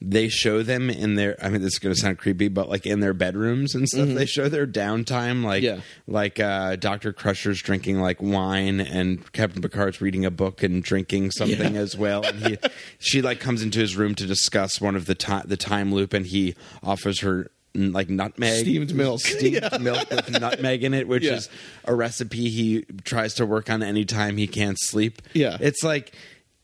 they 0.02 0.28
show 0.28 0.62
them 0.62 0.88
in 0.88 1.16
their. 1.16 1.36
I 1.44 1.50
mean, 1.50 1.60
this 1.60 1.74
is 1.74 1.78
going 1.78 1.94
to 1.94 2.00
sound 2.00 2.16
creepy, 2.18 2.48
but 2.48 2.68
like 2.70 2.86
in 2.86 3.00
their 3.00 3.12
bedrooms 3.12 3.74
and 3.74 3.86
stuff. 3.88 4.08
They 4.08 4.24
show 4.26 4.48
their 4.48 4.66
downtime, 4.66 5.44
like 5.44 5.62
Mm-hmm. 5.62 5.76
Yeah. 5.76 5.80
like 6.06 6.40
uh, 6.40 6.76
Doctor 6.76 7.12
Crusher's 7.12 7.60
drinking 7.60 8.00
like 8.00 8.22
wine, 8.22 8.80
and 8.80 9.30
Captain 9.32 9.60
Picard's 9.60 10.00
reading 10.00 10.24
a 10.24 10.30
book 10.30 10.62
and 10.62 10.82
drinking 10.82 11.32
something 11.32 11.74
Yeah. 11.74 11.80
as 11.80 11.96
well. 11.98 12.24
And 12.24 12.46
he, 12.46 12.58
she 12.98 13.20
like 13.20 13.40
comes 13.40 13.62
into 13.62 13.78
his 13.78 13.96
room 13.96 14.14
to 14.14 14.26
discuss 14.26 14.80
one 14.80 14.96
of 14.96 15.04
the 15.06 15.14
time 15.14 15.44
the 15.46 15.58
time 15.58 15.92
loop, 15.92 16.14
and 16.14 16.24
he 16.26 16.54
offers 16.82 17.20
her 17.20 17.50
like 17.74 18.08
nutmeg 18.10 18.62
Steamed 18.62 18.94
milk. 18.96 19.20
steamed 19.20 19.68
milk 19.80 20.10
with 20.10 20.28
nutmeg 20.30 20.82
in 20.82 20.92
it, 20.94 21.06
which 21.06 21.22
Yeah. 21.24 21.34
is 21.34 21.48
a 21.84 21.94
recipe 21.94 22.48
he 22.48 22.82
tries 23.04 23.34
to 23.34 23.44
work 23.46 23.70
on 23.70 23.82
anytime 23.82 24.38
he 24.38 24.46
can't 24.48 24.76
sleep. 24.80 25.20
Yeah. 25.34 25.56
It's 25.60 25.84
like 25.84 26.12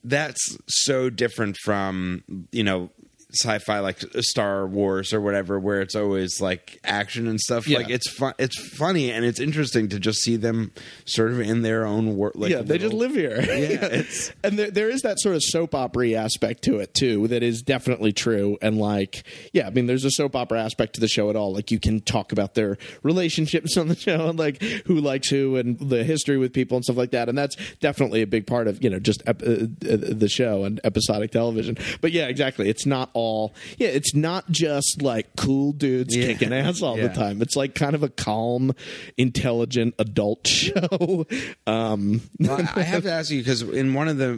that's 0.03 0.57
so 0.69 1.11
different 1.11 1.57
from, 1.65 2.25
you 2.51 2.63
know, 2.65 2.91
sci-fi 3.33 3.81
like 3.81 3.99
Star 4.21 4.67
Wars 4.67 5.13
or 5.13 5.21
whatever 5.21 5.59
where 5.59 5.81
it's 5.81 5.95
always 5.97 6.41
like 6.41 6.79
action 6.85 7.27
and 7.27 7.41
stuff 7.41 7.67
Yeah. 7.67 7.79
like 7.79 7.91
it's 7.91 8.09
fun 8.09 8.35
it's 8.39 8.57
funny 8.77 9.11
and 9.11 9.25
it's 9.25 9.41
interesting 9.41 9.89
to 9.89 9.99
just 9.99 10.21
see 10.21 10.37
them 10.37 10.71
sort 11.07 11.33
of 11.33 11.41
in 11.41 11.63
their 11.63 11.85
own 11.85 12.17
world 12.17 12.37
like 12.37 12.51
yeah, 12.53 12.63
they 12.63 12.79
just 12.79 12.95
live 12.95 13.15
here. 13.15 13.37
Yeah, 13.47 13.85
it's- 13.87 14.33
and 14.45 14.59
there, 14.59 14.71
there 14.71 14.89
is 14.91 15.03
that 15.03 15.19
sort 15.21 15.35
of 15.35 15.43
soap 15.43 15.75
opera 15.75 16.13
aspect 16.13 16.63
to 16.65 16.79
it 16.79 16.95
too. 16.95 17.27
That 17.29 17.43
is 17.43 17.63
definitely 17.63 18.13
true. 18.13 18.59
And 18.63 18.79
like, 18.79 19.25
yeah, 19.53 19.67
I 19.67 19.71
mean, 19.71 19.87
there's 19.87 20.05
a 20.05 20.11
soap 20.11 20.37
opera 20.37 20.63
aspect 20.63 20.95
to 20.95 21.01
the 21.01 21.09
show 21.09 21.29
at 21.31 21.37
all. 21.37 21.53
Like, 21.53 21.71
you 21.71 21.81
can 21.81 22.01
talk 22.01 22.33
about 22.33 22.55
their 22.55 22.79
relationships 23.03 23.77
on 23.79 23.89
the 23.89 23.97
show 23.97 24.29
and 24.29 24.39
like 24.39 24.63
who 24.87 25.01
likes 25.01 25.29
who 25.29 25.57
and 25.57 25.79
the 25.79 26.05
history 26.05 26.37
with 26.39 26.53
people 26.53 26.77
and 26.77 26.85
stuff 26.85 26.97
like 26.97 27.11
that. 27.11 27.29
And 27.29 27.37
that's 27.37 27.57
definitely 27.81 28.23
a 28.23 28.27
big 28.27 28.47
part 28.47 28.69
of 28.69 28.83
you 28.85 28.91
know 28.91 28.99
just 29.01 29.23
ep- 29.27 29.43
uh, 29.43 29.53
uh, 29.91 29.97
the 30.13 30.29
show 30.29 30.65
and 30.65 30.81
episodic 30.85 31.33
television. 31.33 31.77
But 32.01 32.13
yeah, 32.13 32.27
exactly. 32.29 32.69
It's 32.69 32.87
not 32.87 33.11
all. 33.17 33.55
Yeah, 33.79 33.89
it's 33.89 34.15
not 34.15 34.51
just 34.51 35.01
like 35.03 35.35
cool 35.37 35.73
dudes 35.73 36.15
Yeah. 36.15 36.27
kicking 36.27 36.53
ass 36.53 36.83
all 36.83 36.99
Yeah. 36.99 37.09
the 37.09 37.15
time. 37.15 37.41
It's 37.41 37.57
like 37.57 37.75
kind 37.75 37.95
of 37.95 38.03
a 38.03 38.09
calm, 38.11 38.73
intelligent 39.17 39.95
adult 39.99 40.47
show. 40.47 41.27
Um, 41.67 42.21
well, 42.39 42.61
I 42.77 42.83
have 42.83 43.05
to 43.05 43.11
ask 43.13 43.31
you 43.31 43.39
because 43.41 43.63
in 43.63 43.95
one 43.95 44.09
of 44.09 44.19
the 44.19 44.35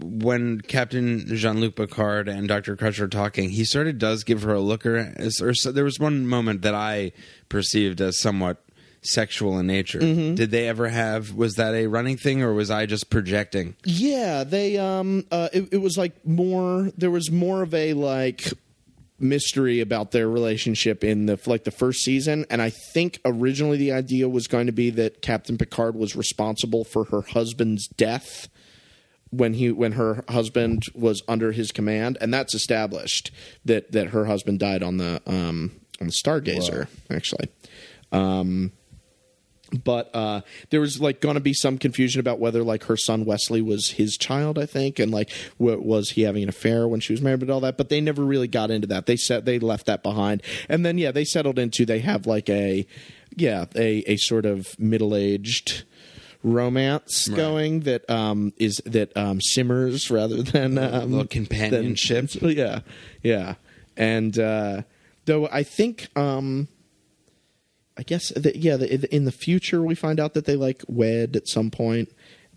when 0.00 0.60
Captain 0.60 1.26
Jean 1.36 1.60
Luc 1.60 1.74
Picard 1.76 2.28
and 2.28 2.46
Doctor 2.48 2.76
Crusher 2.76 3.04
are 3.04 3.08
talking, 3.08 3.50
he 3.50 3.64
sort 3.64 3.88
of 3.88 3.98
does 3.98 4.22
give 4.24 4.42
her 4.42 4.54
a 4.54 4.60
looker. 4.60 5.14
Or 5.42 5.52
so, 5.54 5.72
there 5.72 5.84
was 5.84 5.98
one 5.98 6.26
moment 6.26 6.62
that 6.62 6.74
I 6.74 7.12
perceived 7.48 8.00
as 8.00 8.20
somewhat 8.20 8.62
sexual 9.02 9.58
in 9.58 9.66
nature. 9.66 10.00
Mm-hmm. 10.00 10.34
Did 10.34 10.50
they 10.50 10.68
ever 10.68 10.88
have? 10.88 11.34
Was 11.34 11.54
that 11.54 11.74
a 11.74 11.86
running 11.86 12.16
thing, 12.16 12.42
or 12.42 12.52
was 12.52 12.70
I 12.70 12.86
just 12.86 13.10
projecting? 13.10 13.76
Yeah, 13.84 14.44
they 14.44 14.78
um 14.78 15.24
uh 15.30 15.48
it, 15.52 15.68
it 15.72 15.78
was 15.78 15.96
like 15.96 16.24
more 16.26 16.90
there 16.96 17.10
was 17.10 17.30
more 17.30 17.62
of 17.62 17.74
a 17.74 17.94
like 17.94 18.52
mystery 19.20 19.80
about 19.80 20.12
their 20.12 20.28
relationship 20.28 21.04
in 21.04 21.26
the 21.26 21.38
like 21.46 21.64
the 21.64 21.70
first 21.70 22.00
season 22.00 22.46
and 22.48 22.62
i 22.62 22.70
think 22.70 23.20
originally 23.26 23.76
the 23.76 23.92
idea 23.92 24.26
was 24.26 24.48
going 24.48 24.64
to 24.64 24.72
be 24.72 24.88
that 24.88 25.20
captain 25.20 25.58
picard 25.58 25.94
was 25.94 26.16
responsible 26.16 26.84
for 26.84 27.04
her 27.04 27.20
husband's 27.20 27.86
death 27.86 28.48
when 29.28 29.52
he 29.54 29.70
when 29.70 29.92
her 29.92 30.24
husband 30.30 30.84
was 30.94 31.22
under 31.28 31.52
his 31.52 31.70
command 31.70 32.16
and 32.20 32.32
that's 32.32 32.54
established 32.54 33.30
that 33.64 33.92
that 33.92 34.08
her 34.08 34.24
husband 34.24 34.58
died 34.58 34.82
on 34.82 34.96
the 34.96 35.20
um 35.26 35.70
on 36.00 36.06
the 36.06 36.12
stargazer 36.12 36.88
actually 37.10 37.48
um 38.12 38.72
but 39.84 40.10
uh, 40.14 40.40
there 40.70 40.80
was 40.80 41.00
like 41.00 41.20
going 41.20 41.34
to 41.34 41.40
be 41.40 41.54
some 41.54 41.78
confusion 41.78 42.20
about 42.20 42.38
whether 42.40 42.62
like 42.62 42.84
her 42.84 42.96
son 42.96 43.24
Wesley 43.24 43.62
was 43.62 43.90
his 43.90 44.16
child, 44.16 44.58
I 44.58 44.66
think, 44.66 44.98
and 44.98 45.12
like 45.12 45.30
w- 45.58 45.80
was 45.80 46.10
he 46.10 46.22
having 46.22 46.42
an 46.42 46.48
affair 46.48 46.88
when 46.88 47.00
she 47.00 47.12
was 47.12 47.22
married, 47.22 47.40
but 47.40 47.50
all 47.50 47.60
that. 47.60 47.76
But 47.76 47.88
they 47.88 48.00
never 48.00 48.24
really 48.24 48.48
got 48.48 48.70
into 48.70 48.86
that. 48.88 49.06
They 49.06 49.16
said 49.16 49.44
they 49.46 49.58
left 49.58 49.86
that 49.86 50.02
behind, 50.02 50.42
and 50.68 50.84
then 50.84 50.98
yeah, 50.98 51.10
they 51.12 51.24
settled 51.24 51.58
into 51.58 51.86
they 51.86 52.00
have 52.00 52.26
like 52.26 52.48
a 52.48 52.86
yeah 53.36 53.66
a 53.76 53.98
a 54.10 54.16
sort 54.16 54.44
of 54.46 54.78
middle 54.78 55.14
aged 55.14 55.84
romance 56.42 57.28
going 57.28 57.80
that 57.80 58.08
um 58.10 58.52
is 58.56 58.80
that 58.86 59.14
um 59.16 59.40
simmers 59.40 60.10
rather 60.10 60.42
than 60.42 60.78
um 60.78 61.10
little 61.12 61.26
companionship. 61.26 62.30
than- 62.30 62.50
yeah 62.56 62.80
yeah 63.22 63.54
and 63.96 64.38
uh 64.38 64.80
though 65.26 65.46
i 65.48 65.62
think 65.62 66.08
um 66.16 66.66
I 67.96 68.02
guess 68.02 68.30
that 68.34 68.56
yeah, 68.56 68.76
the, 68.76 69.14
in 69.14 69.24
the 69.24 69.32
future 69.32 69.82
we 69.82 69.94
find 69.94 70.20
out 70.20 70.34
that 70.34 70.44
they 70.44 70.56
like 70.56 70.82
wed 70.88 71.36
at 71.36 71.48
some 71.48 71.70
point, 71.70 72.10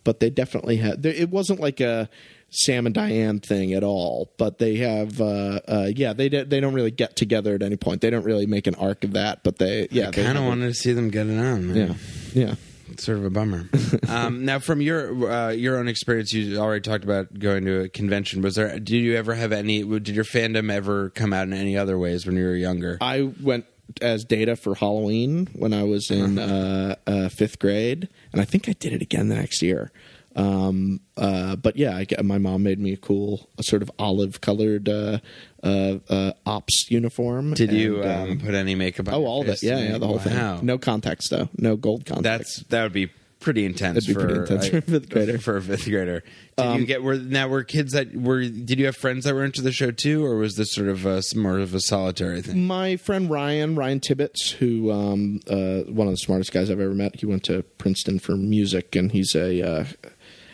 but 0.03 0.19
they 0.19 0.29
definitely 0.29 0.77
had. 0.77 1.05
It 1.05 1.29
wasn't 1.29 1.59
like 1.59 1.79
a 1.79 2.09
Sam 2.49 2.85
and 2.85 2.93
Diane 2.93 3.39
thing 3.39 3.73
at 3.73 3.83
all, 3.83 4.31
but 4.37 4.59
they 4.59 4.77
have. 4.77 5.19
Uh, 5.19 5.59
uh, 5.67 5.89
yeah, 5.93 6.13
they 6.13 6.29
they 6.29 6.59
don't 6.59 6.73
really 6.73 6.91
get 6.91 7.15
together 7.15 7.55
at 7.55 7.63
any 7.63 7.77
point. 7.77 8.01
They 8.01 8.09
don't 8.09 8.23
really 8.23 8.45
make 8.45 8.67
an 8.67 8.75
arc 8.75 9.03
of 9.03 9.13
that, 9.13 9.43
but 9.43 9.57
they 9.57 9.87
yeah, 9.91 10.09
I 10.09 10.11
kind 10.11 10.37
of 10.37 10.45
wanted 10.45 10.67
to 10.67 10.73
see 10.73 10.93
them 10.93 11.09
get 11.09 11.27
it 11.27 11.37
on. 11.37 11.73
man. 11.73 11.75
Yeah, 11.75 11.95
yeah. 12.33 12.55
It's 12.91 13.05
sort 13.05 13.17
of 13.17 13.25
a 13.25 13.31
bummer. 13.31 13.67
um, 14.07 14.45
now, 14.45 14.59
from 14.59 14.79
your 14.81 15.31
uh, 15.31 15.49
your 15.49 15.79
own 15.79 15.87
experience, 15.87 16.31
you 16.31 16.59
already 16.59 16.81
talked 16.81 17.03
about 17.03 17.37
going 17.39 17.65
to 17.65 17.81
a 17.81 17.89
convention. 17.89 18.43
Was 18.43 18.55
there? 18.55 18.77
Did 18.77 18.91
you 18.91 19.15
ever 19.15 19.33
have 19.33 19.51
any? 19.51 19.83
Did 19.83 20.09
your 20.09 20.25
fandom 20.25 20.71
ever 20.71 21.09
come 21.09 21.33
out 21.33 21.47
in 21.47 21.53
any 21.53 21.75
other 21.75 21.97
ways 21.97 22.27
when 22.27 22.35
you 22.35 22.43
were 22.43 22.55
younger? 22.55 22.99
I 23.01 23.31
went 23.41 23.65
as 24.01 24.23
data 24.25 24.55
for 24.55 24.75
Halloween 24.75 25.47
when 25.53 25.73
I 25.73 25.83
was 25.83 26.09
in 26.11 26.37
uh, 26.39 26.95
uh, 27.07 27.29
fifth 27.29 27.59
grade, 27.59 28.09
and 28.31 28.41
I 28.41 28.45
think 28.45 28.67
I 28.69 28.73
did 28.73 28.93
it 28.93 29.01
again 29.01 29.29
the 29.29 29.35
next 29.35 29.61
year. 29.61 29.91
Um, 30.35 30.99
uh, 31.15 31.55
but 31.57 31.77
yeah, 31.77 31.95
I, 31.95 32.21
my 32.23 32.39
mom 32.39 32.63
made 32.63 32.79
me 32.79 32.93
a 32.93 32.97
cool, 32.97 33.49
a 33.59 33.63
sort 33.63 33.83
of 33.83 33.91
olive 33.99 34.41
colored 34.41 34.89
uh, 34.89 35.19
uh, 35.61 35.97
uh, 36.09 36.31
ops 36.45 36.89
uniform. 36.89 37.53
Did 37.53 37.71
you 37.71 38.01
and, 38.01 38.31
um, 38.31 38.39
put 38.39 38.55
any 38.55 38.73
makeup 38.73 39.07
on? 39.09 39.13
Oh, 39.13 39.25
all 39.25 39.41
of 39.43 39.47
it. 39.49 39.61
Yeah, 39.61 39.77
yeah, 39.79 39.97
the 39.99 40.07
whole 40.07 40.17
Wow. 40.17 40.57
thing. 40.57 40.65
No 40.65 40.77
contacts 40.79 41.29
though. 41.29 41.49
No 41.57 41.75
gold 41.75 42.05
contacts. 42.07 42.55
That's 42.57 42.67
that 42.69 42.83
would 42.83 42.93
be 42.93 43.09
pretty 43.43 43.65
intense 43.65 44.05
for 44.07 44.13
pretty 44.15 44.39
intense 44.39 44.67
for 44.69 44.77
a 44.77 44.81
fifth 44.81 45.09
grader. 45.09 45.33
Um, 45.33 45.39
For 45.39 45.57
a 45.57 45.61
fifth 45.61 45.85
grader, 45.85 46.23
did 46.57 46.79
you 46.79 46.85
get 46.85 47.03
were 47.03 47.15
now 47.15 47.47
were 47.47 47.63
kids 47.63 47.93
that 47.93 48.15
were? 48.15 48.41
Did 48.41 48.79
you 48.79 48.85
have 48.85 48.95
friends 48.95 49.25
that 49.25 49.33
were 49.35 49.43
into 49.43 49.61
the 49.61 49.71
show 49.71 49.91
too, 49.91 50.25
or 50.25 50.37
was 50.37 50.55
this 50.55 50.73
sort 50.73 50.87
of 50.87 51.05
a, 51.05 51.21
more 51.35 51.59
of 51.59 51.73
a 51.73 51.79
solitary 51.79 52.41
thing? 52.41 52.65
my 52.65 52.95
friend 52.95 53.29
Ryan, 53.29 53.75
Ryan 53.75 53.99
Tibbetts, 53.99 54.51
who 54.51 54.91
um, 54.91 55.39
uh, 55.47 55.81
one 55.91 56.07
of 56.07 56.13
the 56.13 56.17
smartest 56.17 56.51
guys 56.51 56.71
I've 56.71 56.79
ever 56.79 56.93
met. 56.93 57.19
He 57.19 57.25
went 57.25 57.43
to 57.45 57.63
Princeton 57.77 58.19
for 58.19 58.35
music, 58.35 58.95
and 58.95 59.11
he's 59.11 59.35
a. 59.35 59.61
Uh, 59.61 59.85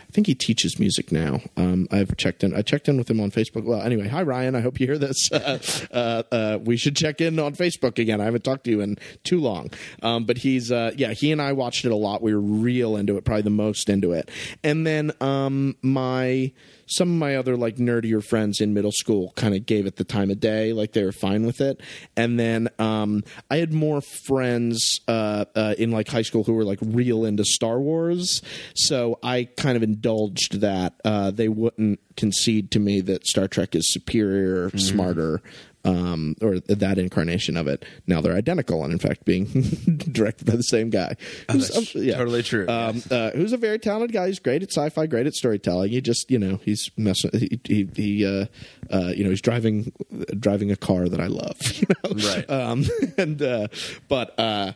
I 0.10 0.12
think 0.12 0.26
he 0.26 0.34
teaches 0.34 0.80
music 0.80 1.12
now. 1.12 1.42
Um, 1.56 1.88
I've 1.92 2.18
checked 2.18 2.44
in. 2.44 2.56
I 2.56 2.64
checked 2.64 2.90
in 2.90 2.98
with 2.98 3.10
him 3.10 3.20
on 3.20 3.30
Facebook. 3.30 3.64
Well, 3.64 3.82
anyway, 3.82 4.08
hi 4.08 4.24
Ryan. 4.24 4.56
I 4.56 4.62
hope 4.62 4.80
you 4.80 4.88
hear 4.88 4.98
this. 4.98 5.30
Uh, 5.40 5.58
uh, 5.92 6.24
uh, 6.32 6.60
we 6.62 6.76
should 6.76 6.96
check 6.96 7.22
in 7.22 7.40
on 7.40 7.56
Facebook 7.56 7.98
again. 7.98 8.20
I 8.20 8.26
haven't 8.26 8.44
talked 8.44 8.66
to 8.66 8.72
you 8.72 8.82
in 8.82 8.98
too 9.24 9.40
long. 9.40 9.72
Um, 10.04 10.26
but 10.26 10.40
he's 10.40 10.72
uh, 10.72 10.92
yeah. 10.98 11.14
He 11.14 11.32
and 11.32 11.42
I 11.42 11.54
watched 11.54 11.86
it 11.86 11.92
a 11.92 11.96
lot. 11.96 12.22
We 12.22 12.34
were 12.34 12.42
real 12.42 12.98
into 12.98 13.16
it, 13.18 13.24
probably 13.24 13.44
the 13.44 13.50
most 13.50 13.90
into 13.90 14.12
it. 14.12 14.30
And 14.64 14.86
then 14.86 15.12
um, 15.22 15.78
my 15.82 16.52
some 16.90 17.10
of 17.10 17.16
my 17.16 17.36
other 17.36 17.56
like 17.56 17.76
nerdier 17.78 18.24
friends 18.24 18.60
in 18.60 18.74
middle 18.74 18.92
school 18.92 19.32
kind 19.36 19.56
of 19.56 19.66
gave 19.66 19.86
it 19.86 19.96
the 19.98 20.04
time 20.04 20.30
of 20.30 20.40
day 20.40 20.74
like 20.74 20.94
they 20.94 21.04
were 21.04 21.12
fine 21.12 21.46
with 21.46 21.62
it. 21.62 21.80
And 22.18 22.40
then 22.40 22.70
um, 22.80 23.24
i 23.50 23.58
had 23.58 23.74
more 23.74 24.02
friends 24.02 25.00
uh, 25.08 25.46
uh, 25.56 25.76
in 25.78 25.92
like 25.92 26.08
high 26.08 26.24
school 26.24 26.44
who 26.44 26.54
were 26.54 26.64
like 26.66 26.80
real 26.82 27.26
into 27.26 27.46
star 27.46 27.80
wars. 27.80 28.42
So 28.76 29.20
i 29.24 29.48
kind 29.58 29.78
of 29.78 29.84
indulged 29.84 30.62
that 30.62 31.00
uh, 31.06 31.32
they 31.32 31.48
wouldn't 31.48 32.00
concede 32.18 32.72
to 32.72 32.80
me 32.80 33.02
that 33.02 33.26
star 33.26 33.48
trek 33.48 33.76
is 33.76 33.92
superior 33.94 34.70
smarter 34.78 35.42
um, 35.86 36.36
or 36.42 36.60
that 36.60 36.98
incarnation 36.98 37.56
of 37.58 37.68
it. 37.68 37.86
Now 38.08 38.22
they're 38.22 38.36
identical, 38.36 38.84
and 38.84 38.92
in 38.92 39.00
fact, 39.00 39.26
being 39.26 39.46
directed 40.12 40.46
by 40.46 40.56
the 40.56 40.64
same 40.64 40.90
guy. 40.90 41.16
Who's, 41.52 41.76
uh, 41.76 42.00
yeah. 42.00 42.18
totally 42.18 42.44
true, 42.44 42.68
Um, 42.68 43.02
uh, 43.10 43.32
who's 43.32 43.54
a 43.54 43.58
very 43.58 43.80
talented 43.80 44.12
guy. 44.12 44.28
He's 44.28 44.40
great 44.40 44.62
at 44.64 44.70
sci-fi, 44.72 45.08
great 45.08 45.28
at 45.28 45.34
storytelling. 45.34 45.92
He 45.92 46.02
just, 46.02 46.30
you 46.30 46.40
know, 46.40 46.60
he's 46.64 46.92
messing. 46.98 47.32
He, 47.34 47.60
he, 47.66 47.90
he 47.96 48.26
uh, 48.26 48.46
uh, 48.92 49.14
you 49.16 49.24
know, 49.24 49.30
he's 49.30 49.42
driving 49.42 49.94
driving 50.40 50.72
a 50.72 50.76
car 50.76 51.08
that 51.08 51.20
I 51.20 51.28
love. 51.28 51.58
You 51.80 51.88
know? 52.04 52.30
Right. 52.30 52.50
Um, 52.50 52.86
and 53.18 53.42
uh, 53.42 53.68
but. 54.08 54.38
Uh, 54.40 54.74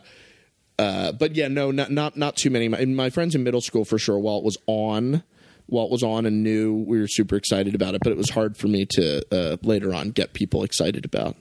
uh, 0.76 1.12
but 1.12 1.36
yeah, 1.36 1.46
no, 1.46 1.70
not 1.70 1.92
not 1.92 2.16
not 2.16 2.34
too 2.34 2.50
many. 2.50 2.66
My, 2.66 2.84
my 2.84 3.08
friends 3.08 3.36
in 3.36 3.44
middle 3.44 3.60
school 3.60 3.84
for 3.84 3.96
sure. 3.96 4.18
While 4.18 4.38
it 4.38 4.44
was 4.44 4.56
on, 4.66 5.22
it 5.68 5.90
was 5.90 6.02
on 6.02 6.26
and 6.26 6.42
knew, 6.42 6.74
we 6.74 7.00
were 7.00 7.08
super 7.08 7.36
excited 7.36 7.74
about 7.74 7.94
it. 7.94 8.00
But 8.02 8.12
it 8.12 8.18
was 8.18 8.30
hard 8.30 8.56
for 8.56 8.68
me 8.68 8.86
to 8.90 9.22
uh, 9.32 9.56
later 9.62 9.94
on 9.94 10.10
get 10.10 10.32
people 10.32 10.62
excited 10.62 11.04
about 11.04 11.36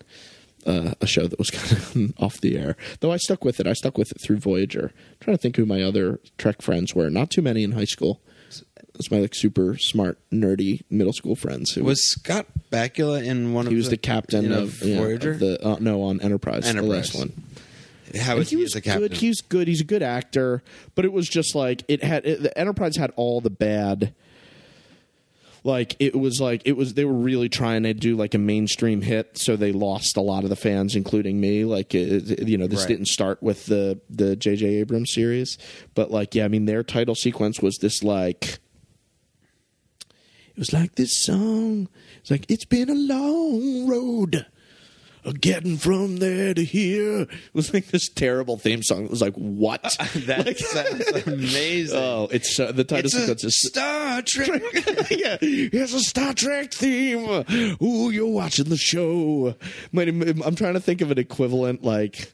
uh, 0.65 0.93
a 1.01 1.07
show 1.07 1.27
that 1.27 1.39
was 1.39 1.49
kind 1.51 1.71
of 1.73 2.23
off 2.23 2.39
the 2.41 2.57
air. 2.57 2.75
Though 3.01 3.11
I 3.11 3.17
stuck 3.17 3.43
with 3.43 3.59
it. 3.59 3.67
I 3.67 3.73
stuck 3.73 3.97
with 3.97 4.11
it 4.11 4.17
through 4.23 4.37
Voyager. 4.39 4.91
I'm 4.95 5.17
trying 5.19 5.37
to 5.37 5.41
think 5.41 5.55
who 5.57 5.65
my 5.65 5.81
other 5.81 6.19
Trek 6.37 6.61
friends 6.61 6.95
were. 6.95 7.09
Not 7.09 7.29
too 7.29 7.41
many 7.41 7.63
in 7.63 7.73
high 7.73 7.85
school. 7.85 8.21
It's 8.95 9.09
my 9.09 9.17
like 9.17 9.33
super 9.33 9.75
smart 9.79 10.19
nerdy 10.31 10.83
middle 10.89 11.13
school 11.13 11.35
friends. 11.35 11.71
Who 11.71 11.83
Was 11.83 12.07
Scott 12.11 12.45
Bakula 12.71 13.25
in 13.25 13.53
one 13.53 13.65
of 13.65 13.71
he 13.71 13.75
was 13.75 13.89
the 13.89 13.97
captain 13.97 14.43
you 14.43 14.49
know, 14.49 14.63
of, 14.63 14.83
yeah, 14.83 14.97
Voyager? 14.97 15.31
of 15.31 15.39
the 15.39 15.65
uh, 15.67 15.77
no 15.79 16.03
on 16.03 16.21
Enterprise, 16.21 16.67
Enterprise. 16.67 17.11
the 17.11 17.17
last 17.17 17.17
one. 17.17 17.43
How 18.19 18.37
And 18.37 18.45
he 18.45 18.55
was 18.57 18.71
as 18.73 18.75
a 18.77 18.81
captain? 18.81 19.01
good. 19.09 19.13
He 19.17 19.27
was 19.29 19.41
good. 19.41 19.67
He's 19.67 19.81
a 19.81 19.85
good 19.85 20.03
actor, 20.03 20.61
but 20.95 21.05
it 21.05 21.11
was 21.13 21.27
just 21.27 21.55
like 21.55 21.83
it 21.87 22.03
had 22.03 22.25
it, 22.25 22.43
the 22.43 22.57
Enterprise 22.57 22.95
had 22.97 23.11
all 23.15 23.41
the 23.41 23.49
bad. 23.49 24.13
Like 25.65 25.95
it 25.99 26.13
was 26.13 26.41
like 26.41 26.61
it 26.65 26.73
was 26.73 26.93
they 26.95 27.05
were 27.05 27.13
really 27.13 27.47
trying 27.47 27.83
to 27.83 27.93
do 27.93 28.17
like 28.17 28.33
a 28.33 28.37
mainstream 28.37 29.01
hit, 29.01 29.37
so 29.37 29.55
they 29.55 29.71
lost 29.71 30.17
a 30.17 30.21
lot 30.21 30.43
of 30.43 30.49
the 30.49 30.57
fans, 30.57 30.93
including 30.93 31.39
me. 31.39 31.63
Like 31.63 31.95
it, 31.95 32.45
you 32.47 32.57
know, 32.57 32.67
this 32.67 32.81
Right. 32.81 32.89
didn't 32.89 33.07
start 33.07 33.41
with 33.41 33.67
the 33.67 33.99
the 34.09 34.35
J.J. 34.35 34.65
Abrams 34.75 35.13
series, 35.13 35.57
but 35.95 36.11
like 36.11 36.35
yeah, 36.35 36.43
I 36.43 36.49
mean 36.49 36.65
their 36.65 36.83
title 36.83 37.15
sequence 37.15 37.61
was 37.61 37.77
this 37.77 38.03
like. 38.03 38.59
It 40.55 40.59
was 40.59 40.73
like 40.73 40.95
this 40.95 41.23
song. 41.23 41.87
It's 42.19 42.29
like 42.29 42.45
it's 42.49 42.65
been 42.65 42.89
a 42.89 42.93
long 42.93 43.87
road 43.87 44.45
getting 45.39 45.77
from 45.77 46.17
there 46.17 46.53
to 46.53 46.63
here. 46.63 47.21
It 47.21 47.29
was 47.53 47.73
like 47.73 47.87
this 47.87 48.09
terrible 48.09 48.57
theme 48.57 48.83
song. 48.83 49.05
It 49.05 49.11
was 49.11 49.21
like, 49.21 49.35
what? 49.35 49.81
that 50.15 50.57
sounds 50.57 51.27
amazing. 51.27 51.97
oh, 52.01 52.27
it's 52.31 52.59
uh, 52.59 52.71
the 52.71 52.83
title 52.83 53.09
sequence 53.09 53.43
is 53.43 53.59
Star 53.59 54.21
Trek. 54.25 54.61
yeah, 55.09 55.37
it's 55.41 55.93
a 55.93 55.99
Star 55.99 56.33
Trek 56.33 56.73
theme. 56.73 57.45
Ooh, 57.81 58.09
you're 58.09 58.27
watching 58.27 58.69
the 58.69 58.77
show. 58.77 59.55
I'm 59.95 60.55
trying 60.55 60.73
to 60.73 60.79
think 60.79 61.01
of 61.01 61.11
an 61.11 61.19
equivalent. 61.19 61.83
Like, 61.83 62.33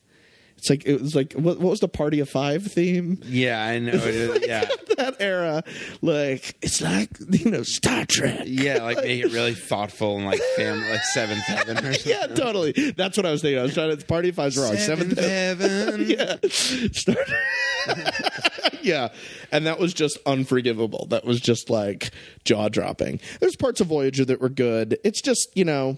it's 0.60 0.70
like 0.70 0.86
it 0.86 1.02
was 1.02 1.16
like 1.16 1.34
what, 1.34 1.60
what 1.60 1.70
was 1.72 1.80
the 1.80 1.88
Party 1.88 2.20
of 2.20 2.30
Five 2.30 2.64
theme? 2.72 3.20
yeah, 3.26 3.64
I 3.64 3.80
know. 3.80 3.94
Yeah, 4.42 4.68
That 4.98 5.16
era, 5.22 5.64
like 6.02 6.58
it's 6.62 6.82
like 6.82 7.10
you 7.32 7.50
know 7.50 7.64
Star 7.64 8.06
Trek. 8.06 8.42
yeah, 8.46 8.84
like 8.84 8.98
make 9.04 9.24
it 9.24 9.32
really 9.32 9.54
thoughtful 9.54 10.18
and 10.18 10.26
like 10.26 10.42
family, 10.58 10.90
like 10.90 11.02
Seventh 11.14 11.44
Heaven 11.46 11.78
or 11.78 11.94
something. 11.94 12.12
Yeah, 12.12 12.28
totally. 12.28 12.72
That's 12.92 13.16
what 13.18 13.26
I 13.26 13.32
was 13.32 13.42
thinking. 13.42 13.60
I 13.60 13.64
was 13.64 13.74
trying 13.74 13.96
to. 13.98 14.06
Party 14.06 14.30
of 14.30 14.36
Five's 14.36 14.58
wrong. 14.58 14.76
Seventh 14.76 15.18
Heaven. 15.20 16.06
yeah. 16.10 16.36
Start- 16.50 17.30
yeah. 18.82 19.10
And 19.52 19.66
that 19.68 19.80
was 19.80 19.94
just 19.94 20.18
unforgivable. 20.26 21.08
That 21.10 21.26
was 21.26 21.40
just 21.40 21.70
like 21.70 22.12
jaw 22.46 22.70
dropping. 22.70 23.20
There's 23.40 23.56
parts 23.56 23.82
of 23.82 23.88
Voyager 23.88 24.26
that 24.26 24.42
were 24.42 24.50
good. 24.50 24.98
It's 25.04 25.22
just, 25.22 25.50
you 25.56 25.66
know, 25.66 25.98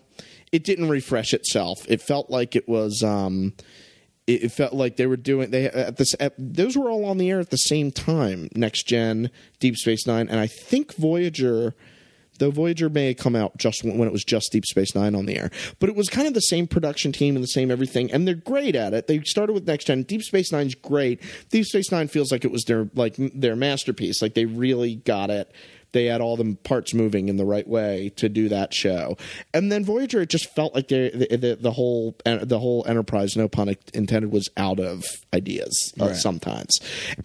it 0.51 0.63
didn't 0.63 0.89
refresh 0.89 1.33
itself. 1.33 1.85
It 1.89 2.01
felt 2.01 2.29
like 2.29 2.55
it 2.55 2.67
was 2.67 3.01
um 3.03 3.53
it, 4.27 4.43
it 4.43 4.51
felt 4.51 4.73
like 4.73 4.97
they 4.97 5.07
were 5.07 5.17
doing 5.17 5.51
they 5.51 5.65
at 5.65 5.97
this 5.97 6.15
at, 6.19 6.33
those 6.37 6.77
were 6.77 6.89
all 6.89 7.05
on 7.05 7.17
the 7.17 7.29
air 7.29 7.39
at 7.39 7.49
the 7.49 7.57
same 7.57 7.91
time. 7.91 8.49
Next 8.55 8.83
Gen, 8.87 9.29
Deep 9.59 9.77
Space 9.77 10.05
9, 10.07 10.29
and 10.29 10.39
I 10.39 10.47
think 10.47 10.95
Voyager 10.95 11.75
Though 12.41 12.49
Voyager 12.49 12.89
may 12.89 13.09
have 13.09 13.17
come 13.17 13.35
out 13.35 13.55
just 13.57 13.83
when 13.83 13.99
when 13.99 14.07
it 14.07 14.11
was 14.11 14.23
just 14.23 14.51
Deep 14.51 14.65
Space 14.65 14.95
Nine 14.95 15.13
on 15.13 15.27
the 15.27 15.37
air, 15.37 15.51
but 15.77 15.89
it 15.89 15.95
was 15.95 16.09
kind 16.09 16.27
of 16.27 16.33
the 16.33 16.39
same 16.39 16.65
production 16.65 17.11
team 17.11 17.35
and 17.35 17.43
the 17.43 17.47
same 17.47 17.69
everything, 17.69 18.11
and 18.11 18.27
they're 18.27 18.33
great 18.33 18.75
at 18.75 18.95
it. 18.95 19.05
They 19.05 19.21
started 19.21 19.53
with 19.53 19.67
Next 19.67 19.85
Gen. 19.85 20.01
Deep 20.01 20.23
Space 20.23 20.51
Nine's 20.51 20.73
great. 20.73 21.21
Deep 21.51 21.65
Space 21.65 21.91
Nine 21.91 22.07
feels 22.07 22.31
like 22.31 22.43
it 22.43 22.49
was 22.49 22.63
their 22.63 22.89
like 22.95 23.13
their 23.17 23.55
masterpiece. 23.55 24.23
Like 24.23 24.33
they 24.33 24.45
really 24.45 24.95
got 24.95 25.29
it 25.29 25.53
they 25.93 26.05
had 26.05 26.21
all 26.21 26.37
the 26.37 26.55
parts 26.63 26.93
moving 26.93 27.27
in 27.29 27.35
the 27.37 27.45
right 27.45 27.67
way 27.67 28.11
to 28.15 28.29
do 28.29 28.47
that 28.49 28.73
show. 28.73 29.17
And 29.53 29.71
then 29.71 29.83
Voyager, 29.83 30.21
it 30.21 30.29
just 30.29 30.53
felt 30.55 30.73
like 30.73 30.87
they, 30.87 31.09
the, 31.09 31.35
the 31.37 31.55
the 31.59 31.71
whole 31.71 32.15
the 32.25 32.59
whole 32.59 32.85
Enterprise, 32.87 33.35
no 33.35 33.47
pun 33.47 33.75
intended, 33.93 34.31
was 34.31 34.49
out 34.57 34.79
of 34.79 35.03
ideas 35.33 35.93
uh, 35.99 36.07
Right. 36.07 36.15
sometimes. 36.15 36.71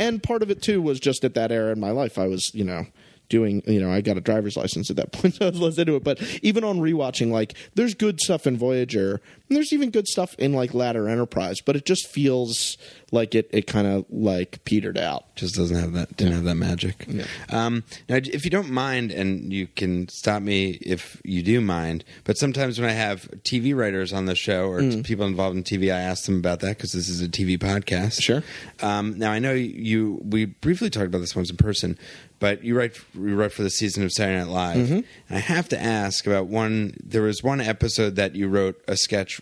And 0.01 0.23
part 0.23 0.43
of 0.43 0.51
it 0.51 0.63
too 0.63 0.83
was 0.83 0.99
just 1.01 1.25
at 1.25 1.35
that 1.35 1.53
era 1.53 1.73
in 1.73 1.81
my 1.81 1.91
life, 1.91 2.19
I 2.19 2.27
was 2.27 2.51
you 2.55 2.65
know 2.65 2.87
doing 3.29 3.63
you 3.67 3.81
know 3.81 3.91
i 3.91 4.01
got 4.01 4.17
a 4.17 4.21
driver's 4.21 4.57
license 4.57 4.89
at 4.91 4.97
that 4.97 5.13
point 5.13 5.35
so 5.35 5.47
i 5.47 5.51
was 5.51 5.61
less 5.61 5.79
into 5.79 5.97
it 5.97 6.05
but 6.05 6.21
even 6.43 6.63
on 6.65 6.79
rewatching 6.79 7.31
like 7.31 7.55
there's 7.75 7.95
good 7.95 8.21
stuff 8.21 8.47
in 8.47 8.57
voyager 8.57 9.21
and 9.49 9.57
there's 9.57 9.73
even 9.73 9.91
good 9.91 10.07
stuff 10.07 10.35
in 10.37 10.53
like 10.53 10.75
ladder 10.75 11.09
enterprise 11.09 11.61
but 11.61 11.75
it 11.77 11.85
just 11.85 12.07
feels 12.09 12.77
like 13.13 13.35
it, 13.37 13.49
it 13.53 13.67
kind 13.69 13.87
of 13.87 14.05
like 14.11 14.65
petered 14.65 14.99
out 14.99 15.35
just 15.37 15.55
doesn't 15.55 15.77
have 15.79 15.93
that 15.93 16.17
didn't 16.17 16.33
have 16.35 16.45
that 16.45 16.55
magic. 16.57 17.07
Um, 17.51 17.85
now, 18.09 18.17
if 18.17 18.45
you 18.45 18.51
don't 18.51 18.71
mind, 18.71 19.13
and 19.13 19.53
you 19.53 19.67
can 19.69 20.09
stop 20.09 20.43
me 20.43 20.71
if 20.81 21.21
you 21.25 21.43
do 21.43 21.61
mind, 21.61 22.05
but 22.25 22.37
sometimes 22.39 22.81
when 22.81 22.89
I 22.89 22.95
have 22.95 23.29
TV 23.45 23.77
writers 23.77 24.13
on 24.13 24.25
the 24.25 24.35
show 24.35 24.69
or 24.69 24.81
Mm. 24.81 25.05
people 25.05 25.27
involved 25.27 25.57
in 25.57 25.63
TV, 25.63 25.93
I 25.95 26.01
ask 26.01 26.25
them 26.25 26.39
about 26.39 26.61
that 26.61 26.77
because 26.79 26.93
this 26.93 27.09
is 27.09 27.21
a 27.21 27.29
TV 27.29 27.59
podcast. 27.59 28.21
Sure. 28.23 28.43
Um, 28.81 29.19
now 29.19 29.31
I 29.31 29.39
know 29.39 29.53
you. 29.53 30.21
We 30.25 30.47
briefly 30.47 30.91
talked 30.91 31.07
about 31.07 31.19
this 31.21 31.37
once 31.37 31.51
in 31.51 31.57
person, 31.57 31.99
but 32.39 32.65
you 32.65 32.77
write 32.77 32.99
you 33.15 33.35
write 33.35 33.53
for 33.53 33.63
the 33.63 33.71
season 33.71 34.05
of 34.05 34.13
Saturday 34.13 34.39
Night 34.39 34.49
Live. 34.49 34.77
Mm-hmm. 34.77 34.95
And 34.95 35.05
I 35.31 35.39
have 35.39 35.69
to 35.71 35.81
ask 35.81 36.27
about 36.27 36.47
one. 36.47 36.97
There 37.03 37.23
was 37.23 37.43
one 37.43 37.61
episode 37.61 38.17
that 38.17 38.35
you 38.35 38.49
wrote 38.49 38.83
a 38.87 38.97
sketch 38.97 39.41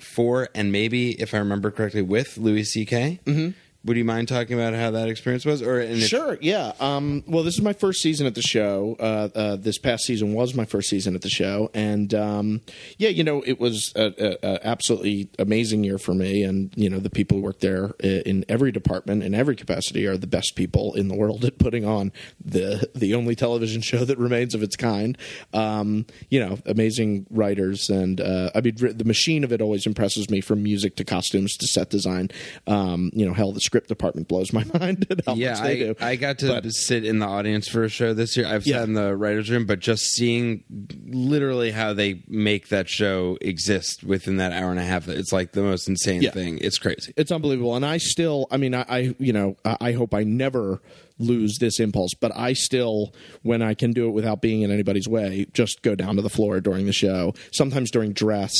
for, 0.00 0.48
and 0.54 0.72
maybe 0.72 1.20
if 1.20 1.34
I 1.34 1.38
remember 1.38 1.70
correctly, 1.70 2.02
with 2.02 2.36
Louis 2.36 2.64
C.K. 2.64 3.20
Mm-hmm. 3.24 3.50
Would 3.84 3.96
you 3.98 4.04
mind 4.04 4.28
talking 4.28 4.58
about 4.58 4.72
how 4.74 4.90
that 4.92 5.08
experience 5.08 5.44
was? 5.44 5.60
Or 5.60 5.78
if- 5.78 6.04
Sure, 6.04 6.38
yeah. 6.40 6.72
Um, 6.80 7.22
well, 7.26 7.42
this 7.42 7.54
is 7.54 7.60
my 7.62 7.74
first 7.74 8.00
season 8.00 8.26
at 8.26 8.34
the 8.34 8.42
show. 8.42 8.96
Uh, 8.98 9.28
uh, 9.34 9.56
this 9.56 9.76
past 9.78 10.04
season 10.04 10.32
was 10.32 10.54
my 10.54 10.64
first 10.64 10.88
season 10.88 11.14
at 11.14 11.20
the 11.22 11.28
show, 11.28 11.70
and 11.74 12.14
um, 12.14 12.60
yeah, 12.98 13.10
you 13.10 13.22
know, 13.24 13.42
it 13.46 13.60
was 13.60 13.92
a, 13.94 14.06
a, 14.18 14.38
a 14.54 14.66
absolutely 14.66 15.28
amazing 15.38 15.84
year 15.84 15.98
for 15.98 16.14
me. 16.14 16.42
And 16.42 16.72
you 16.76 16.88
know, 16.88 16.98
the 16.98 17.10
people 17.10 17.38
who 17.38 17.42
work 17.44 17.60
there 17.60 17.90
in 18.00 18.44
every 18.48 18.72
department 18.72 19.22
in 19.22 19.34
every 19.34 19.54
capacity 19.56 20.06
are 20.06 20.16
the 20.16 20.26
best 20.26 20.54
people 20.56 20.94
in 20.94 21.08
the 21.08 21.14
world 21.16 21.44
at 21.44 21.58
putting 21.58 21.84
on 21.84 22.12
the 22.42 22.88
the 22.94 23.14
only 23.14 23.34
television 23.34 23.82
show 23.82 24.04
that 24.04 24.18
remains 24.18 24.54
of 24.54 24.62
its 24.62 24.76
kind. 24.76 25.18
Um, 25.52 26.06
you 26.30 26.40
know, 26.40 26.58
amazing 26.64 27.26
writers, 27.30 27.90
and 27.90 28.20
uh, 28.20 28.50
I 28.54 28.60
mean, 28.62 28.76
the 28.76 29.04
machine 29.04 29.44
of 29.44 29.52
it 29.52 29.60
always 29.60 29.86
impresses 29.86 30.30
me, 30.30 30.40
from 30.40 30.62
music 30.62 30.96
to 30.96 31.04
costumes 31.04 31.56
to 31.58 31.66
set 31.66 31.90
design. 31.90 32.30
Um, 32.66 33.10
you 33.12 33.26
know, 33.26 33.34
hell, 33.34 33.52
the 33.52 33.60
script 33.74 33.88
department 33.88 34.28
blows 34.28 34.52
my 34.52 34.62
mind 34.78 35.04
at 35.10 35.26
how 35.26 35.34
yeah, 35.34 35.54
much 35.54 35.62
they 35.62 35.72
I, 35.72 35.76
do. 35.78 35.94
I 36.00 36.14
got 36.16 36.38
to 36.38 36.46
But- 36.46 36.70
sit 36.72 37.04
in 37.04 37.18
the 37.18 37.26
audience 37.26 37.66
for 37.66 37.82
a 37.82 37.88
show 37.88 38.14
this 38.14 38.36
year. 38.36 38.46
I've 38.46 38.64
Yeah. 38.66 38.76
sat 38.78 38.84
in 38.88 38.94
the 38.94 39.16
writers' 39.16 39.50
room, 39.50 39.66
but 39.66 39.80
just 39.80 40.04
seeing 40.12 40.62
literally 41.08 41.72
how 41.72 41.92
they 41.92 42.22
make 42.28 42.68
that 42.68 42.88
show 42.88 43.36
exist 43.40 44.04
within 44.04 44.36
that 44.36 44.52
hour 44.52 44.70
and 44.70 44.78
a 44.78 44.84
half, 44.84 45.08
it's 45.08 45.32
like 45.32 45.52
the 45.52 45.62
most 45.62 45.88
insane 45.88 46.22
Yeah. 46.22 46.30
thing. 46.30 46.58
It's 46.60 46.78
crazy. 46.78 47.12
it's 47.16 47.32
unbelievable 47.32 47.74
and 47.74 47.84
i 47.84 47.96
still 47.98 48.46
i 48.50 48.56
mean 48.56 48.74
i, 48.74 48.84
I 48.88 49.14
you 49.18 49.32
know 49.32 49.56
I, 49.64 49.76
I 49.80 49.92
hope 49.92 50.14
i 50.14 50.22
never 50.22 50.80
lose 51.18 51.58
this 51.58 51.80
impulse 51.80 52.12
but 52.20 52.30
i 52.36 52.52
still 52.52 53.12
when 53.42 53.62
i 53.62 53.74
can 53.74 53.92
do 53.92 54.06
it 54.08 54.10
without 54.12 54.40
being 54.42 54.62
in 54.62 54.70
anybody's 54.70 55.08
way 55.08 55.46
just 55.52 55.82
go 55.82 55.94
down 55.94 56.16
to 56.16 56.22
the 56.22 56.28
floor 56.30 56.60
during 56.60 56.86
the 56.86 56.92
show 56.92 57.34
sometimes 57.52 57.90
during 57.90 58.12
dress 58.12 58.52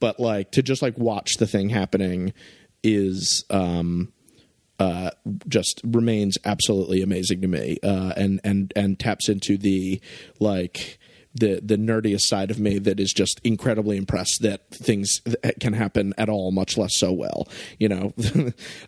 but 0.00 0.18
like 0.20 0.52
to 0.52 0.62
just 0.62 0.80
like 0.82 0.96
watch 0.98 1.34
the 1.38 1.46
thing 1.46 1.68
happening 1.68 2.32
is 2.82 3.44
um 3.50 4.12
uh, 4.78 5.10
just 5.48 5.80
remains 5.84 6.36
absolutely 6.44 7.02
amazing 7.02 7.40
to 7.42 7.48
me, 7.48 7.78
uh, 7.82 8.12
and 8.16 8.40
and 8.44 8.72
and 8.74 8.98
taps 8.98 9.28
into 9.28 9.56
the 9.56 10.00
like 10.40 10.98
the 11.34 11.60
the 11.62 11.76
nerdiest 11.76 12.22
side 12.22 12.50
of 12.50 12.58
me 12.58 12.78
that 12.78 13.00
is 13.00 13.12
just 13.12 13.40
incredibly 13.44 13.96
impressed 13.96 14.38
that 14.42 14.68
things 14.70 15.20
th- 15.20 15.54
can 15.60 15.72
happen 15.72 16.12
at 16.18 16.28
all, 16.28 16.52
much 16.52 16.76
less 16.76 16.92
so 16.94 17.12
well, 17.12 17.48
you 17.78 17.88
know. 17.88 18.12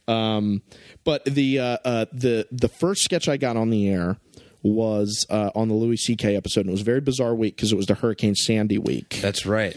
um, 0.12 0.62
but 1.04 1.24
the 1.24 1.58
uh, 1.58 1.78
uh, 1.84 2.06
the 2.12 2.46
the 2.50 2.68
first 2.68 3.02
sketch 3.02 3.28
I 3.28 3.36
got 3.36 3.56
on 3.56 3.70
the 3.70 3.88
air 3.88 4.18
was 4.62 5.26
uh, 5.28 5.50
on 5.54 5.68
the 5.68 5.74
Louis 5.74 5.96
C.K. 5.96 6.36
episode, 6.36 6.62
and 6.62 6.70
it 6.70 6.72
was 6.72 6.80
a 6.80 6.84
very 6.84 7.00
bizarre 7.00 7.34
week 7.34 7.56
because 7.56 7.72
it 7.72 7.76
was 7.76 7.86
the 7.86 7.94
Hurricane 7.94 8.34
Sandy 8.34 8.78
week. 8.78 9.18
That's 9.20 9.46
right. 9.46 9.76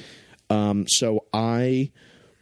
Um, 0.49 0.85
so 0.87 1.25
I 1.33 1.91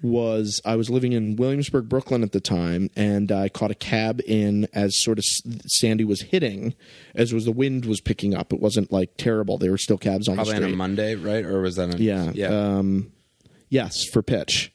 was 0.06 0.62
I 0.66 0.76
was 0.76 0.90
living 0.90 1.14
in 1.14 1.36
Williamsburg, 1.36 1.90
Brooklyn 1.90 2.24
at 2.24 2.32
the 2.32 2.40
time, 2.40 2.90
and 2.96 3.32
I 3.32 3.50
caught 3.50 3.72
a 3.72 3.76
cab 3.76 4.22
in 4.26 4.68
as 4.74 4.94
sort 5.04 5.18
of 5.20 5.26
Sandy 5.68 6.04
was 6.04 6.22
hitting, 6.22 6.74
as 7.14 7.34
was 7.34 7.46
the 7.46 7.52
wind 7.52 7.86
was 7.86 8.02
picking 8.02 8.34
up. 8.34 8.54
It 8.54 8.60
wasn't 8.60 8.92
like 8.92 9.18
terrible. 9.18 9.58
There 9.58 9.72
were 9.72 9.78
still 9.78 9.98
cabs 9.98 10.28
on 10.28 10.36
Probably 10.36 10.54
the 10.54 10.58
on 10.58 10.64
street. 10.64 10.74
a 10.74 10.78
Monday, 10.78 11.16
right? 11.16 11.44
Or 11.46 11.62
was 11.62 11.76
that 11.76 11.94
on? 11.94 12.02
Yeah. 12.02 12.32
Yeah. 12.34 12.48
Um, 12.50 13.12
yes, 13.70 14.06
for 14.12 14.22
pitch. 14.22 14.72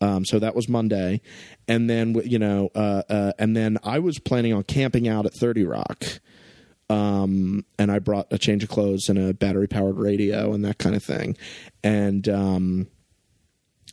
Um, 0.00 0.24
so 0.24 0.38
that 0.38 0.54
was 0.54 0.68
Monday, 0.68 1.20
and 1.68 1.88
then 1.88 2.14
you 2.26 2.38
know, 2.38 2.70
uh, 2.74 3.02
uh, 3.08 3.32
and 3.38 3.56
then 3.56 3.78
I 3.84 4.00
was 4.00 4.18
planning 4.18 4.52
on 4.52 4.62
camping 4.64 5.08
out 5.08 5.24
at 5.24 5.32
Thirty 5.40 5.64
Rock, 5.64 6.04
um, 6.90 7.64
and 7.78 7.90
I 7.90 8.00
brought 8.00 8.26
a 8.30 8.36
change 8.38 8.62
of 8.62 8.68
clothes 8.68 9.08
and 9.08 9.18
a 9.18 9.32
battery 9.32 9.66
powered 9.68 9.96
radio 9.96 10.52
and 10.52 10.64
that 10.64 10.78
kind 10.78 10.94
of 10.94 11.02
thing, 11.02 11.36
and 11.82 12.28
um, 12.28 12.86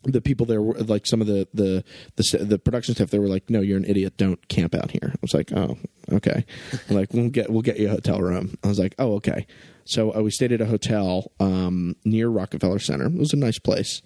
the 0.04 0.22
people 0.22 0.46
there 0.46 0.62
were 0.62 0.74
like 0.76 1.06
some 1.06 1.22
of 1.22 1.28
the 1.28 1.48
the 1.54 1.84
the, 2.16 2.38
the 2.44 2.60
production 2.60 2.96
staff. 2.96 3.10
They 3.10 3.20
were 3.20 3.28
like, 3.28 3.50
"No, 3.50 3.62
you're 3.62 3.78
an 3.78 3.86
idiot. 3.86 4.18
Don't 4.18 4.48
camp 4.48 4.76
out 4.76 4.92
here." 4.92 5.12
I 5.14 5.20
was 5.22 5.34
like, 5.34 5.52
"Oh, 5.54 5.78
okay." 6.12 6.46
like 6.90 7.14
we'll 7.14 7.30
get 7.30 7.50
we'll 7.50 7.62
get 7.62 7.80
you 7.80 7.88
a 7.88 7.92
hotel 7.92 8.20
room. 8.20 8.58
I 8.64 8.68
was 8.68 8.80
like, 8.80 8.96
"Oh, 9.00 9.14
okay." 9.16 9.46
So 9.86 10.16
uh, 10.16 10.22
we 10.22 10.32
stayed 10.32 10.52
at 10.52 10.62
a 10.62 10.66
hotel 10.66 11.32
um, 11.40 11.96
near 12.06 12.30
Rockefeller 12.30 12.80
Center. 12.80 13.06
It 13.06 13.18
was 13.18 13.34
a 13.34 13.38
nice 13.38 13.60
place. 13.60 14.02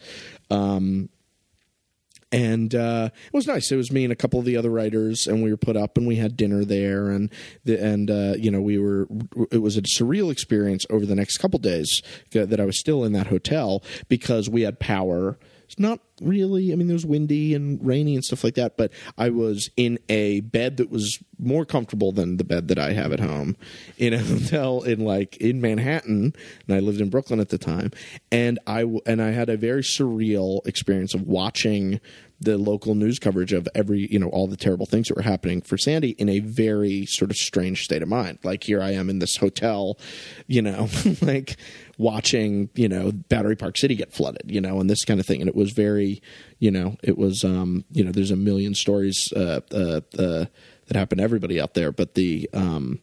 Um, 0.49 1.09
and 2.31 2.73
uh, 2.75 3.09
it 3.13 3.33
was 3.33 3.47
nice. 3.47 3.71
It 3.71 3.77
was 3.77 3.91
me 3.91 4.03
and 4.03 4.11
a 4.11 4.15
couple 4.15 4.39
of 4.39 4.45
the 4.45 4.57
other 4.57 4.69
writers, 4.69 5.25
and 5.27 5.41
we 5.41 5.51
were 5.51 5.57
put 5.57 5.77
up, 5.77 5.97
and 5.97 6.05
we 6.05 6.17
had 6.17 6.35
dinner 6.35 6.65
there, 6.65 7.09
and 7.09 7.31
the, 7.63 7.81
and 7.81 8.11
uh, 8.11 8.33
you 8.37 8.51
know 8.51 8.61
we 8.61 8.77
were. 8.77 9.07
It 9.51 9.61
was 9.61 9.77
a 9.77 9.81
surreal 9.81 10.31
experience 10.31 10.85
over 10.89 11.05
the 11.05 11.15
next 11.15 11.37
couple 11.37 11.59
days 11.59 12.01
that 12.31 12.59
I 12.59 12.65
was 12.65 12.79
still 12.79 13.03
in 13.03 13.13
that 13.13 13.27
hotel 13.27 13.83
because 14.09 14.49
we 14.49 14.63
had 14.63 14.79
power. 14.79 15.37
It's 15.65 15.79
not 15.79 15.99
really. 16.21 16.71
I 16.71 16.75
mean, 16.75 16.89
it 16.89 16.93
was 16.93 17.05
windy 17.05 17.53
and 17.53 17.85
rainy 17.85 18.15
and 18.15 18.23
stuff 18.23 18.43
like 18.43 18.55
that, 18.55 18.77
but 18.77 18.91
I 19.17 19.29
was 19.29 19.69
in 19.75 19.99
a 20.09 20.41
bed 20.41 20.77
that 20.77 20.89
was 20.89 21.19
more 21.37 21.65
comfortable 21.65 22.11
than 22.11 22.37
the 22.37 22.43
bed 22.43 22.67
that 22.69 22.79
I 22.79 22.93
have 22.93 23.11
at 23.11 23.19
home 23.19 23.57
in 23.97 24.13
a 24.13 24.19
hotel 24.23 24.81
in 24.81 24.99
like 25.01 25.37
in 25.37 25.61
Manhattan, 25.61 26.33
and 26.67 26.75
I 26.75 26.79
lived 26.79 27.01
in 27.01 27.09
Brooklyn 27.09 27.39
at 27.39 27.49
the 27.49 27.57
time, 27.57 27.91
and 28.31 28.59
i 28.67 28.85
and 29.05 29.21
I 29.21 29.31
had 29.31 29.49
a 29.49 29.57
very 29.57 29.81
surreal 29.81 30.65
experience 30.65 31.13
of 31.13 31.23
watching 31.23 31.99
the 32.39 32.57
local 32.57 32.95
news 32.95 33.17
coverage 33.17 33.53
of 33.53 33.67
every 33.75 34.11
you 34.11 34.19
know 34.19 34.27
all 34.29 34.47
the 34.47 34.57
terrible 34.57 34.85
things 34.85 35.07
that 35.07 35.15
were 35.15 35.23
happening 35.23 35.61
for 35.61 35.77
Sandy 35.77 36.11
in 36.11 36.29
a 36.29 36.39
very 36.39 37.05
sort 37.05 37.31
of 37.31 37.37
strange 37.37 37.83
state 37.83 38.01
of 38.01 38.09
mind. 38.09 38.39
Like 38.43 38.63
here 38.63 38.81
I 38.81 38.91
am 38.91 39.09
in 39.09 39.19
this 39.19 39.37
hotel, 39.37 39.97
you 40.47 40.61
know, 40.61 40.89
like 41.21 41.57
watching 41.97 42.69
you 42.75 42.89
know 42.89 43.11
Battery 43.11 43.55
Park 43.55 43.77
City 43.77 43.95
get 43.95 44.13
flooded, 44.13 44.51
you 44.51 44.61
know, 44.61 44.79
and 44.79 44.89
this 44.89 45.05
kind 45.05 45.19
of 45.19 45.25
thing. 45.25 45.41
And 45.41 45.49
it 45.49 45.55
was 45.55 45.71
very, 45.71 46.04
you 46.59 46.71
know, 46.71 46.97
it 47.03 47.17
was 47.17 47.43
um, 47.43 47.85
you 47.91 48.03
know, 48.03 48.11
there's 48.11 48.31
a 48.31 48.35
million 48.35 48.75
stories 48.75 49.31
uh, 49.35 49.61
uh, 49.71 50.01
uh, 50.17 50.45
that 50.87 50.95
happen 50.95 51.17
to 51.17 51.23
everybody 51.23 51.59
out 51.59 51.73
there, 51.73 51.91
but 51.91 52.15
the 52.15 52.49
um, 52.53 52.99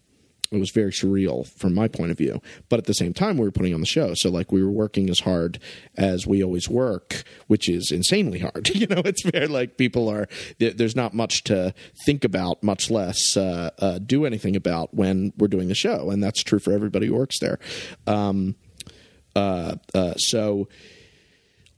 it 0.53 0.59
was 0.59 0.70
very 0.70 0.92
surreal 0.92 1.46
from 1.46 1.74
my 1.74 1.88
point 1.88 2.11
of 2.11 2.18
view. 2.18 2.40
But 2.68 2.78
at 2.78 2.84
the 2.84 2.92
same 2.92 3.14
time, 3.14 3.38
we 3.38 3.44
were 3.44 3.50
putting 3.50 3.72
on 3.72 3.80
the 3.80 3.86
show, 3.86 4.12
so 4.14 4.30
like 4.30 4.53
we 4.53 4.62
were 4.62 4.70
working 4.70 5.09
as 5.09 5.20
hard 5.20 5.59
as 5.96 6.26
we 6.26 6.44
always 6.44 6.68
work, 6.68 7.24
which 7.46 7.68
is 7.68 7.90
insanely 7.90 8.40
hard. 8.40 8.68
you 8.74 8.86
know, 8.86 9.03
it's 9.05 9.22
very 9.22 9.46
like 9.46 9.78
people 9.78 10.09
are. 10.09 10.28
There's 10.59 10.96
not 10.96 11.14
much 11.14 11.44
to 11.44 11.74
think 12.05 12.24
about, 12.24 12.62
much 12.62 12.90
less 12.90 13.36
uh, 13.36 13.70
uh, 13.78 13.98
do 13.98 14.26
anything 14.26 14.55
about 14.55 14.94
when 14.94 15.32
we're 15.38 15.48
doing 15.48 15.68
the 15.68 15.74
show, 15.74 16.11
and 16.11 16.22
that's 16.22 16.42
true 16.42 16.59
for 16.59 16.72
everybody 16.72 17.07
who 17.07 17.14
works 17.14 17.38
there. 17.40 17.59
Um, 18.07 18.57
uh, 19.34 19.76
uh, 19.94 20.14
so 20.16 20.68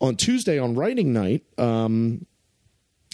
on 0.04 0.16
Tuesday 0.16 0.58
on 0.58 0.74
writing 0.74 1.12
night, 1.12 1.42
um, 1.58 2.26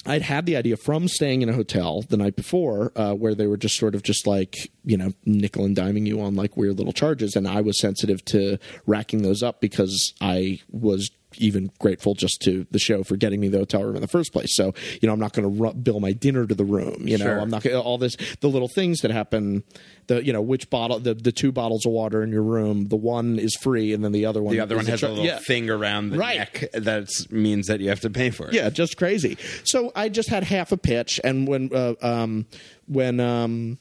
I'd 0.06 0.22
had 0.22 0.46
the 0.46 0.56
idea 0.56 0.76
from 0.76 1.08
staying 1.08 1.42
in 1.42 1.48
a 1.48 1.52
hotel 1.52 2.02
the 2.02 2.16
night 2.16 2.34
before, 2.34 2.90
uh, 2.96 3.12
where 3.12 3.34
they 3.34 3.46
were 3.46 3.58
just 3.58 3.76
sort 3.76 3.94
of 3.94 4.02
just 4.02 4.26
like 4.26 4.56
you 4.84 4.96
know 4.96 5.12
nickel 5.24 5.64
and 5.64 5.76
diming 5.76 6.06
you 6.06 6.20
on 6.20 6.34
like 6.34 6.56
weird 6.56 6.78
little 6.78 6.92
charges, 6.92 7.36
and 7.36 7.46
I 7.46 7.60
was 7.60 7.78
sensitive 7.78 8.24
to 8.26 8.58
racking 8.86 9.22
those 9.22 9.42
up 9.42 9.60
because 9.60 10.14
I 10.20 10.60
was 10.70 11.10
even 11.38 11.70
grateful 11.78 12.14
just 12.14 12.40
to 12.42 12.66
the 12.70 12.78
show 12.78 13.02
for 13.04 13.16
getting 13.16 13.40
me 13.40 13.48
the 13.48 13.58
hotel 13.58 13.82
room 13.84 13.96
in 13.96 14.02
the 14.02 14.08
first 14.08 14.32
place. 14.32 14.54
So 14.56 14.74
you 15.00 15.06
know 15.06 15.12
I'm 15.12 15.20
not 15.20 15.32
going 15.32 15.52
to 15.52 15.62
ru- 15.62 15.74
bill 15.74 16.00
my 16.00 16.12
dinner 16.12 16.46
to 16.46 16.54
the 16.54 16.64
room. 16.64 17.06
You 17.06 17.18
know 17.18 17.24
Sure. 17.26 17.38
I'm 17.40 17.50
not 17.50 17.62
gonna, 17.62 17.80
all 17.80 17.98
this 17.98 18.16
the 18.40 18.48
little 18.48 18.68
things 18.68 19.00
that 19.00 19.10
happen. 19.10 19.62
The 20.08 20.24
you 20.24 20.32
know 20.32 20.42
which 20.42 20.70
bottle 20.70 20.98
the 20.98 21.14
the 21.14 21.32
two 21.32 21.52
bottles 21.52 21.86
of 21.86 21.92
water 21.92 22.22
in 22.22 22.30
your 22.32 22.42
room, 22.42 22.88
the 22.88 22.96
one 22.96 23.38
is 23.38 23.54
free, 23.56 23.92
and 23.92 24.04
then 24.04 24.12
the 24.12 24.26
other 24.26 24.42
one 24.42 24.54
the 24.54 24.60
other 24.60 24.76
one 24.76 24.86
has 24.86 25.02
a 25.02 25.06
char- 25.06 25.10
little 25.10 25.24
yeah. 25.24 25.38
thing 25.38 25.70
around 25.70 26.10
the 26.10 26.18
Right. 26.18 26.38
neck 26.38 26.64
that 26.72 27.08
means 27.30 27.66
that 27.68 27.80
you 27.80 27.88
have 27.90 28.00
to 28.00 28.10
pay 28.10 28.30
for 28.30 28.48
it. 28.48 28.54
Yeah, 28.54 28.70
just 28.70 28.96
crazy. 28.96 29.38
So 29.64 29.92
I 29.94 30.08
just 30.08 30.28
had 30.28 30.42
half 30.44 30.72
a 30.72 30.76
pitch, 30.76 31.20
and 31.22 31.46
when 31.46 31.70
uh, 31.72 31.94
um, 32.02 32.46
when 32.88 33.20
um, 33.20 33.78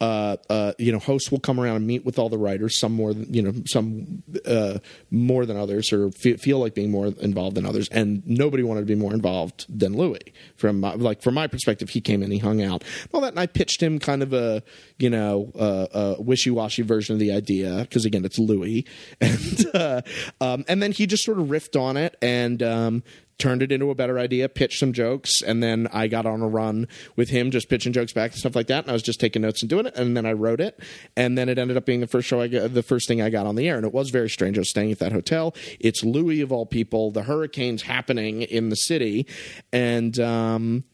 uh, 0.00 0.36
uh, 0.50 0.72
you 0.78 0.92
know, 0.92 0.98
hosts 0.98 1.30
will 1.30 1.40
come 1.40 1.58
around 1.58 1.76
and 1.76 1.86
meet 1.86 2.04
with 2.04 2.18
all 2.18 2.28
the 2.28 2.38
writers. 2.38 2.78
Some 2.78 2.92
more, 2.92 3.14
than, 3.14 3.32
you 3.32 3.42
know, 3.42 3.54
some 3.66 4.22
uh, 4.44 4.78
more 5.10 5.46
than 5.46 5.56
others, 5.56 5.92
or 5.92 6.10
fe- 6.10 6.36
feel 6.36 6.58
like 6.58 6.74
being 6.74 6.90
more 6.90 7.06
involved 7.06 7.56
than 7.56 7.66
others. 7.66 7.88
And 7.88 8.22
nobody 8.26 8.62
wanted 8.62 8.80
to 8.80 8.86
be 8.86 8.94
more 8.94 9.14
involved 9.14 9.66
than 9.68 9.96
Louis. 9.96 10.32
From 10.56 10.80
my, 10.80 10.94
like 10.94 11.22
from 11.22 11.34
my 11.34 11.46
perspective, 11.46 11.90
he 11.90 12.00
came 12.00 12.22
in, 12.22 12.30
he 12.30 12.38
hung 12.38 12.62
out, 12.62 12.84
all 13.12 13.20
that, 13.22 13.30
and 13.30 13.40
I 13.40 13.46
pitched 13.46 13.82
him 13.82 13.98
kind 13.98 14.22
of 14.22 14.32
a 14.32 14.62
you 14.98 15.10
know 15.10 15.50
a, 15.54 15.88
a 15.92 16.22
wishy 16.22 16.50
washy 16.50 16.82
version 16.82 17.14
of 17.14 17.20
the 17.20 17.32
idea 17.32 17.78
because 17.80 18.04
again, 18.04 18.24
it's 18.24 18.38
Louis, 18.38 18.86
and 19.20 19.66
uh, 19.74 20.02
um, 20.40 20.64
and 20.68 20.82
then 20.82 20.92
he 20.92 21.06
just 21.06 21.24
sort 21.24 21.38
of 21.38 21.46
riffed 21.46 21.80
on 21.80 21.96
it 21.96 22.16
and. 22.20 22.62
Um, 22.62 23.02
turned 23.38 23.62
it 23.62 23.70
into 23.70 23.90
a 23.90 23.94
better 23.94 24.18
idea, 24.18 24.48
pitched 24.48 24.78
some 24.78 24.92
jokes, 24.92 25.42
and 25.42 25.62
then 25.62 25.88
I 25.92 26.08
got 26.08 26.26
on 26.26 26.40
a 26.40 26.48
run 26.48 26.88
with 27.16 27.28
him, 27.28 27.50
just 27.50 27.68
pitching 27.68 27.92
jokes 27.92 28.12
back 28.12 28.32
and 28.32 28.38
stuff 28.38 28.56
like 28.56 28.68
that. 28.68 28.84
And 28.84 28.90
I 28.90 28.92
was 28.92 29.02
just 29.02 29.20
taking 29.20 29.42
notes 29.42 29.62
and 29.62 29.68
doing 29.68 29.86
it, 29.86 29.94
and 29.96 30.16
then 30.16 30.24
I 30.24 30.32
wrote 30.32 30.60
it, 30.60 30.80
and 31.16 31.36
then 31.36 31.48
it 31.48 31.58
ended 31.58 31.76
up 31.76 31.84
being 31.84 32.00
the 32.00 32.06
first 32.06 32.28
show 32.28 32.40
I 32.40 32.48
got, 32.48 32.72
the 32.72 32.82
first 32.82 33.08
thing 33.08 33.20
I 33.20 33.30
got 33.30 33.46
on 33.46 33.56
the 33.56 33.68
air, 33.68 33.76
and 33.76 33.84
it 33.84 33.92
was 33.92 34.10
very 34.10 34.30
strange. 34.30 34.56
I 34.56 34.60
was 34.60 34.70
staying 34.70 34.92
at 34.92 34.98
that 35.00 35.12
hotel. 35.12 35.54
It's 35.80 36.02
Louis 36.02 36.40
of 36.40 36.52
all 36.52 36.66
people. 36.66 37.10
The 37.10 37.24
hurricane's 37.24 37.82
happening 37.82 38.42
in 38.42 38.70
the 38.70 38.76
city, 38.76 39.26
and 39.72 40.18
um, 40.18 40.84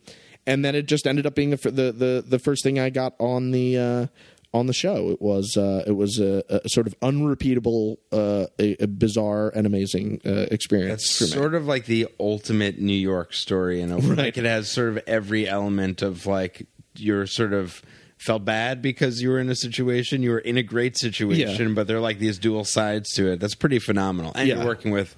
and 0.47 0.65
then 0.65 0.75
it 0.75 0.87
just 0.87 1.07
ended 1.07 1.27
up 1.27 1.35
being 1.35 1.51
the 1.51 1.57
the 1.57 1.93
the, 1.93 2.25
the 2.27 2.39
first 2.39 2.65
thing 2.65 2.79
I 2.79 2.91
got 2.91 3.15
on 3.19 3.53
the. 3.53 3.79
Uh, 3.79 4.07
on 4.55 4.67
the 4.67 4.73
show. 4.73 5.11
It 5.11 5.21
was 5.23 5.57
uh, 5.57 5.83
it 5.87 5.93
was 5.93 6.19
a, 6.19 6.43
a 6.65 6.69
sort 6.69 6.87
of 6.87 6.95
unrepeatable, 7.03 7.99
uh, 8.13 8.47
a, 8.59 8.77
a 8.83 8.87
bizarre 8.87 9.49
and 9.55 9.67
amazing 9.67 10.21
uh, 10.27 10.47
experience. 10.51 11.07
sort 11.07 11.55
of 11.55 11.67
like 11.67 11.87
the 11.87 12.07
ultimate 12.21 12.79
New 12.79 12.93
York 12.93 13.33
story 13.35 13.81
in 13.81 13.93
a 13.93 13.97
way. 13.99 14.03
Like 14.15 14.39
it 14.39 14.45
has 14.45 14.71
sort 14.71 14.91
of 14.91 14.99
every 15.07 15.49
element 15.49 16.03
of 16.03 16.27
like 16.27 16.67
you're 16.97 17.27
sort 17.27 17.53
of 17.55 17.81
felt 18.19 18.45
bad 18.45 18.81
because 18.83 19.21
you 19.21 19.31
were 19.31 19.41
in 19.41 19.49
a 19.49 19.55
situation, 19.57 20.23
you 20.23 20.31
were 20.31 20.39
in 20.39 20.57
a 20.57 20.63
great 20.63 20.97
situation, 20.99 21.69
Yeah. 21.69 21.75
but 21.75 21.87
there 21.89 21.97
are 21.97 22.01
like 22.01 22.19
these 22.21 22.39
dual 22.39 22.65
sides 22.65 23.11
to 23.15 23.33
it. 23.33 23.41
That's 23.41 23.57
pretty 23.57 23.79
phenomenal. 23.81 24.31
And 24.37 24.47
Yeah. 24.49 24.57
you're 24.57 24.65
working 24.67 24.93
with 24.93 25.17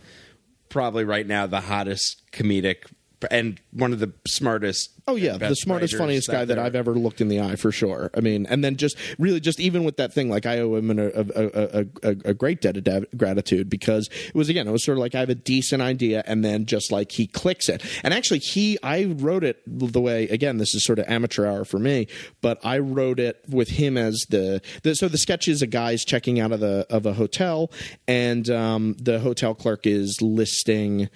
probably 0.71 1.05
right 1.05 1.27
now 1.27 1.47
the 1.47 1.61
hottest 1.61 2.23
comedic 2.33 2.85
and 3.31 3.61
one 3.73 3.93
of 3.93 4.01
the 4.01 4.13
smartest. 4.27 4.91
Oh 5.07 5.17
yeah, 5.17 5.37
the 5.37 5.55
smartest, 5.55 5.97
funniest 5.97 6.31
guy 6.31 6.45
that 6.45 6.59
I've 6.59 6.75
ever 6.75 6.95
looked 6.95 7.21
in 7.21 7.29
the 7.29 7.41
eye 7.41 7.57
for 7.57 7.71
sure. 7.71 8.11
I 8.17 8.21
mean, 8.21 8.47
and 8.47 8.65
then 8.65 8.77
just 8.77 8.97
really, 9.19 9.39
just 9.39 9.61
even 9.61 9.85
with 9.85 9.99
that 9.99 10.15
thing, 10.15 10.31
like 10.31 10.47
I 10.47 10.61
owe 10.61 10.77
him 10.77 10.91
an, 10.91 10.99
a, 10.99 11.05
a, 11.05 11.25
a, 11.35 11.87
a, 12.03 12.11
a 12.31 12.35
great 12.35 12.63
debt 12.63 12.77
of 12.77 13.07
gratitude 13.17 13.69
because 13.69 14.09
it 14.27 14.35
was 14.35 14.49
again, 14.49 14.67
it 14.67 14.71
was 14.71 14.85
sort 14.85 14.97
of 14.97 15.01
like 15.01 15.15
I 15.15 15.21
have 15.21 15.29
a 15.29 15.35
decent 15.35 15.83
idea, 15.83 16.23
and 16.27 16.45
then 16.45 16.67
just 16.67 16.91
like 16.91 17.13
he 17.13 17.27
clicks 17.27 17.69
it. 17.69 17.83
And 18.03 18.15
actually, 18.15 18.39
he, 18.41 18.79
I 18.83 19.05
wrote 19.05 19.45
it 19.45 19.63
the 19.67 20.01
way 20.01 20.29
again, 20.29 20.57
this 20.57 20.75
is 20.75 20.85
sort 20.85 20.99
of 20.99 21.07
amateur 21.09 21.47
hour 21.47 21.65
for 21.65 21.79
me, 21.79 22.07
but 22.41 22.59
I 22.65 22.79
wrote 22.79 23.21
it 23.21 23.45
with 23.49 23.69
him 23.69 23.99
as 23.99 24.25
the, 24.31 24.63
the 24.83 24.95
so 24.95 25.09
the 25.09 25.19
sketch 25.19 25.49
is 25.49 25.61
a 25.61 25.67
guy's 25.67 26.05
checking 26.05 26.41
out 26.41 26.53
of 26.53 26.61
the 26.61 26.87
of 26.89 27.05
a 27.05 27.13
hotel, 27.13 27.71
and 28.09 28.49
um, 28.49 28.95
the 29.01 29.21
hotel 29.21 29.55
clerk 29.55 29.87
is 29.87 30.21
listing 30.23 31.09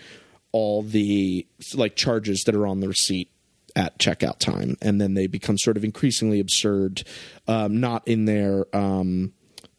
all 0.53 0.83
the 0.83 1.47
like 1.75 1.97
charges 1.97 2.43
that 2.47 2.55
are 2.55 2.67
on 2.67 2.81
the 2.81 2.89
receipt 2.89 3.31
at 3.77 3.99
checkout 3.99 4.39
time, 4.39 4.77
and 4.83 5.01
then 5.01 5.15
they 5.15 5.27
become 5.27 5.59
sort 5.59 5.77
of 5.77 5.85
increasingly 5.85 6.41
absurd, 6.41 7.05
um, 7.47 7.81
not 7.81 8.07
in 8.09 8.25
their 8.25 8.65
um, 8.75 9.33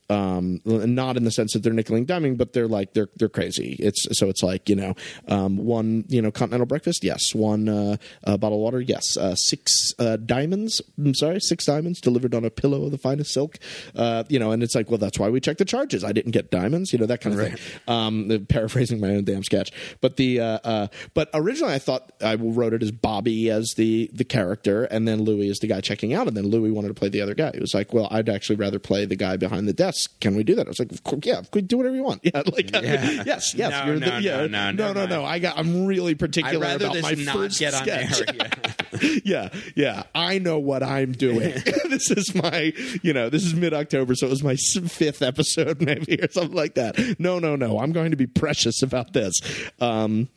um, 0.09 0.61
not 0.65 1.17
in 1.17 1.23
the 1.23 1.31
sense 1.31 1.53
that 1.53 1.63
they're 1.63 1.73
nickel 1.73 1.95
and 1.95 2.07
diming, 2.07 2.37
but 2.37 2.53
they're 2.53 2.67
like 2.67 2.93
they're 2.93 3.09
they're 3.15 3.29
crazy. 3.29 3.75
It's 3.79 4.17
so 4.17 4.27
it's 4.29 4.41
like 4.41 4.67
you 4.69 4.75
know 4.75 4.95
um, 5.27 5.57
one 5.57 6.05
you 6.07 6.21
know 6.21 6.31
continental 6.31 6.65
breakfast, 6.65 7.03
yes. 7.03 7.33
One 7.35 7.69
uh, 7.69 7.97
uh, 8.23 8.37
bottle 8.37 8.57
of 8.57 8.63
water, 8.63 8.81
yes. 8.81 9.17
Uh, 9.17 9.35
six 9.35 9.93
uh, 9.99 10.17
diamonds, 10.17 10.81
I'm 10.97 11.13
sorry, 11.13 11.39
six 11.39 11.65
diamonds 11.65 12.01
delivered 12.01 12.33
on 12.33 12.43
a 12.43 12.49
pillow 12.49 12.85
of 12.85 12.91
the 12.91 12.97
finest 12.97 13.33
silk. 13.33 13.59
Uh, 13.95 14.23
you 14.29 14.39
know, 14.39 14.51
and 14.51 14.63
it's 14.63 14.75
like, 14.75 14.89
well, 14.89 14.97
that's 14.97 15.19
why 15.19 15.29
we 15.29 15.39
check 15.39 15.57
the 15.57 15.65
charges. 15.65 16.03
I 16.03 16.11
didn't 16.11 16.31
get 16.31 16.49
diamonds, 16.49 16.91
you 16.91 16.99
know, 16.99 17.05
that 17.05 17.21
kind 17.21 17.39
of 17.39 17.47
thing. 17.47 17.57
Um, 17.87 18.45
paraphrasing 18.49 18.99
my 18.99 19.09
own 19.09 19.25
damn 19.25 19.43
sketch, 19.43 19.71
but 20.01 20.17
the 20.17 20.39
uh, 20.39 20.59
uh, 20.63 20.87
but 21.13 21.29
originally 21.33 21.73
I 21.73 21.79
thought 21.79 22.11
I 22.21 22.35
wrote 22.35 22.73
it 22.73 22.81
as 22.81 22.91
Bobby 22.91 23.49
as 23.49 23.73
the 23.77 24.09
the 24.13 24.23
character, 24.23 24.85
and 24.85 25.07
then 25.07 25.21
Louis 25.21 25.49
is 25.49 25.59
the 25.59 25.67
guy 25.67 25.81
checking 25.81 26.13
out, 26.13 26.27
and 26.27 26.35
then 26.35 26.47
Louis 26.47 26.71
wanted 26.71 26.87
to 26.89 26.93
play 26.93 27.09
the 27.09 27.21
other 27.21 27.35
guy. 27.35 27.51
He 27.53 27.59
was 27.59 27.73
like, 27.73 27.93
well, 27.93 28.07
I'd 28.09 28.29
actually 28.29 28.55
rather 28.55 28.79
play 28.79 29.05
the 29.05 29.15
guy 29.15 29.37
behind 29.37 29.67
the 29.67 29.73
desk. 29.73 29.98
Can 30.07 30.35
we 30.35 30.43
do 30.43 30.55
that? 30.55 30.67
I 30.67 30.69
was 30.69 30.79
like, 30.79 30.91
of 30.91 31.03
course, 31.03 31.21
yeah, 31.23 31.41
do 31.51 31.77
whatever 31.77 31.95
you 31.95 32.03
want. 32.03 32.21
Yeah, 32.29 32.43
like 32.45 32.71
Yeah. 32.71 33.23
yes, 33.25 33.53
yes. 33.55 33.71
No, 33.71 33.85
you're 33.85 33.99
no, 33.99 34.17
the, 34.17 34.21
yeah, 34.21 34.45
no, 34.45 34.71
no, 34.71 34.71
no, 34.71 34.93
no, 34.93 35.05
no. 35.05 35.25
I 35.25 35.39
got. 35.39 35.57
I'm 35.57 35.85
really 35.85 36.15
particular 36.15 36.75
about 36.75 36.93
this 36.93 37.01
my 37.01 37.11
not 37.13 37.35
first 37.35 37.59
get 37.59 37.73
on 37.73 37.83
sketch. 37.83 39.21
yeah, 39.25 39.49
yeah. 39.75 40.03
I 40.13 40.37
know 40.39 40.59
what 40.59 40.83
I'm 40.83 41.13
doing. 41.13 41.53
this 41.89 42.11
is 42.11 42.35
my, 42.35 42.73
you 43.01 43.13
know, 43.13 43.29
this 43.29 43.43
is 43.43 43.55
mid 43.55 43.73
October, 43.73 44.15
so 44.15 44.27
it 44.27 44.29
was 44.29 44.43
my 44.43 44.55
fifth 44.55 45.21
episode, 45.21 45.81
maybe, 45.81 46.19
or 46.21 46.29
something 46.29 46.55
like 46.55 46.75
that. 46.75 47.19
No, 47.19 47.39
no, 47.39 47.55
no. 47.55 47.79
I'm 47.79 47.91
going 47.91 48.11
to 48.11 48.17
be 48.17 48.27
precious 48.27 48.81
about 48.83 49.13
this. 49.13 49.39
Um, 49.79 50.29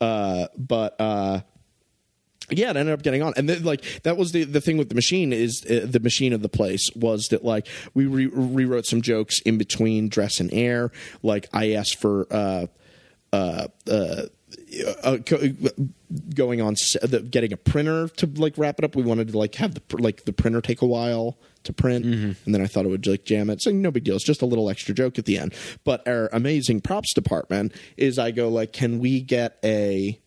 uh, 0.00 0.46
but, 0.56 0.96
uh, 1.00 1.40
yeah, 2.50 2.70
it 2.70 2.76
ended 2.76 2.92
up 2.92 3.02
getting 3.02 3.22
on, 3.22 3.32
and 3.36 3.48
then, 3.48 3.64
like 3.64 3.82
that 4.02 4.16
was 4.16 4.32
the 4.32 4.44
the 4.44 4.60
thing 4.60 4.76
with 4.76 4.88
the 4.88 4.94
machine 4.94 5.32
is 5.32 5.64
uh, 5.68 5.86
the 5.88 6.00
machine 6.00 6.32
of 6.32 6.42
the 6.42 6.48
place 6.48 6.90
was 6.94 7.28
that 7.30 7.44
like 7.44 7.66
we 7.94 8.06
re- 8.06 8.26
rewrote 8.26 8.86
some 8.86 9.02
jokes 9.02 9.40
in 9.40 9.58
between 9.58 10.08
dress 10.08 10.40
and 10.40 10.52
air. 10.52 10.90
Like 11.22 11.48
I 11.52 11.72
asked 11.72 11.98
for 12.00 12.26
uh, 12.30 12.66
uh, 13.32 13.68
uh, 13.90 14.22
uh, 15.02 15.16
going 16.34 16.60
on 16.60 16.74
the, 17.02 17.26
getting 17.28 17.52
a 17.52 17.56
printer 17.56 18.08
to 18.08 18.26
like 18.26 18.54
wrap 18.56 18.78
it 18.78 18.84
up. 18.84 18.94
We 18.94 19.02
wanted 19.02 19.28
to 19.28 19.38
like 19.38 19.54
have 19.56 19.74
the 19.74 19.82
like 19.98 20.24
the 20.24 20.32
printer 20.32 20.60
take 20.60 20.82
a 20.82 20.86
while 20.86 21.38
to 21.64 21.72
print, 21.72 22.04
and 22.44 22.54
then 22.54 22.60
I 22.60 22.66
thought 22.66 22.84
it 22.84 22.88
would 22.88 23.06
like 23.06 23.24
jam 23.24 23.48
it. 23.50 23.62
So 23.62 23.70
no 23.70 23.90
big 23.90 24.04
deal. 24.04 24.16
It's 24.16 24.24
just 24.24 24.42
a 24.42 24.46
little 24.46 24.68
extra 24.68 24.94
joke 24.94 25.18
at 25.18 25.24
the 25.24 25.38
end. 25.38 25.54
But 25.82 26.06
our 26.06 26.28
amazing 26.32 26.82
props 26.82 27.14
department 27.14 27.72
is 27.96 28.18
I 28.18 28.30
go 28.32 28.48
like, 28.48 28.72
can 28.72 28.98
we 28.98 29.22
get 29.22 29.58
a 29.64 30.20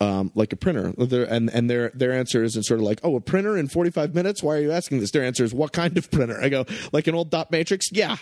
um, 0.00 0.30
like 0.34 0.52
a 0.52 0.56
printer. 0.56 0.92
And 0.98 1.50
and 1.50 1.70
their 1.70 1.90
their 1.94 2.12
answer 2.12 2.42
isn't 2.42 2.64
sort 2.64 2.80
of 2.80 2.86
like, 2.86 3.00
oh, 3.02 3.16
a 3.16 3.20
printer 3.20 3.56
in 3.56 3.68
45 3.68 4.14
minutes? 4.14 4.42
Why 4.42 4.56
are 4.56 4.60
you 4.60 4.72
asking 4.72 5.00
this? 5.00 5.10
Their 5.10 5.24
answer 5.24 5.44
is, 5.44 5.54
what 5.54 5.72
kind 5.72 5.96
of 5.96 6.10
printer? 6.10 6.40
I 6.40 6.48
go, 6.48 6.66
like 6.92 7.06
an 7.06 7.14
old 7.14 7.30
dot 7.30 7.50
matrix? 7.50 7.86
Yeah. 7.92 8.16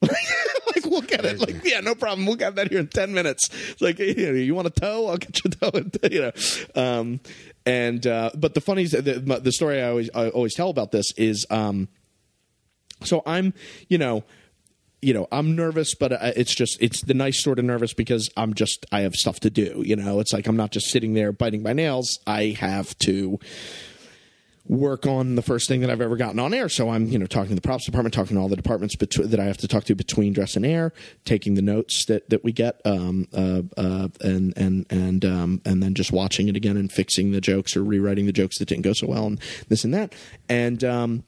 like 0.02 0.84
we'll 0.84 1.00
get 1.00 1.24
it. 1.24 1.40
Like 1.40 1.64
yeah, 1.64 1.80
no 1.80 1.94
problem. 1.94 2.26
We'll 2.26 2.36
get 2.36 2.54
that 2.54 2.70
here 2.70 2.78
in 2.78 2.86
ten 2.86 3.12
minutes. 3.12 3.48
It's 3.70 3.80
like 3.80 3.98
you, 3.98 4.14
know, 4.14 4.32
you 4.32 4.54
want 4.54 4.68
a 4.68 4.70
toe? 4.70 5.08
I'll 5.08 5.16
get 5.16 5.42
you 5.44 5.50
a 5.50 5.70
toe. 5.70 6.08
You 6.08 6.20
know, 6.20 6.32
um, 6.80 7.20
and 7.66 8.06
uh, 8.06 8.30
but 8.36 8.54
the 8.54 8.60
funny 8.60 8.84
the, 8.84 9.40
the 9.42 9.52
story 9.52 9.82
I 9.82 9.88
always 9.88 10.08
I 10.14 10.28
always 10.28 10.54
tell 10.54 10.70
about 10.70 10.92
this 10.92 11.06
is 11.16 11.46
um, 11.50 11.88
so 13.02 13.22
I'm 13.26 13.54
you 13.88 13.98
know 13.98 14.22
you 15.00 15.14
know 15.14 15.26
i'm 15.32 15.54
nervous 15.54 15.94
but 15.94 16.12
it's 16.12 16.54
just 16.54 16.76
it's 16.80 17.02
the 17.02 17.14
nice 17.14 17.42
sort 17.42 17.58
of 17.58 17.64
nervous 17.64 17.92
because 17.92 18.30
i'm 18.36 18.54
just 18.54 18.84
i 18.92 19.00
have 19.00 19.14
stuff 19.14 19.40
to 19.40 19.50
do 19.50 19.82
you 19.84 19.96
know 19.96 20.20
it's 20.20 20.32
like 20.32 20.46
i'm 20.46 20.56
not 20.56 20.70
just 20.70 20.88
sitting 20.88 21.14
there 21.14 21.32
biting 21.32 21.62
my 21.62 21.72
nails 21.72 22.18
i 22.26 22.56
have 22.58 22.96
to 22.98 23.38
work 24.68 25.06
on 25.06 25.34
the 25.34 25.42
first 25.42 25.66
thing 25.66 25.80
that 25.80 25.90
I've 25.90 26.00
ever 26.00 26.16
gotten 26.16 26.38
on 26.38 26.52
air. 26.52 26.68
So 26.68 26.90
I'm, 26.90 27.06
you 27.06 27.18
know, 27.18 27.26
talking 27.26 27.50
to 27.50 27.54
the 27.54 27.60
props 27.60 27.86
department, 27.86 28.14
talking 28.14 28.36
to 28.36 28.42
all 28.42 28.48
the 28.48 28.56
departments 28.56 28.96
that 28.96 29.40
I 29.40 29.44
have 29.44 29.56
to 29.58 29.68
talk 29.68 29.84
to 29.84 29.94
between 29.94 30.32
dress 30.32 30.56
and 30.56 30.66
air, 30.66 30.92
taking 31.24 31.54
the 31.54 31.62
notes 31.62 32.04
that, 32.06 32.28
that 32.30 32.44
we 32.44 32.52
get, 32.52 32.80
um, 32.84 33.28
uh, 33.32 33.62
uh, 33.76 34.08
and 34.20 34.56
and 34.56 34.86
and 34.90 35.24
um, 35.24 35.62
and 35.64 35.82
then 35.82 35.94
just 35.94 36.12
watching 36.12 36.48
it 36.48 36.56
again 36.56 36.76
and 36.76 36.92
fixing 36.92 37.32
the 37.32 37.40
jokes 37.40 37.76
or 37.76 37.82
rewriting 37.82 38.26
the 38.26 38.32
jokes 38.32 38.58
that 38.58 38.68
didn't 38.68 38.82
go 38.82 38.92
so 38.92 39.06
well 39.06 39.26
and 39.26 39.40
this 39.68 39.84
and 39.84 39.94
that. 39.94 40.14
And 40.48 40.84
um, 40.84 41.24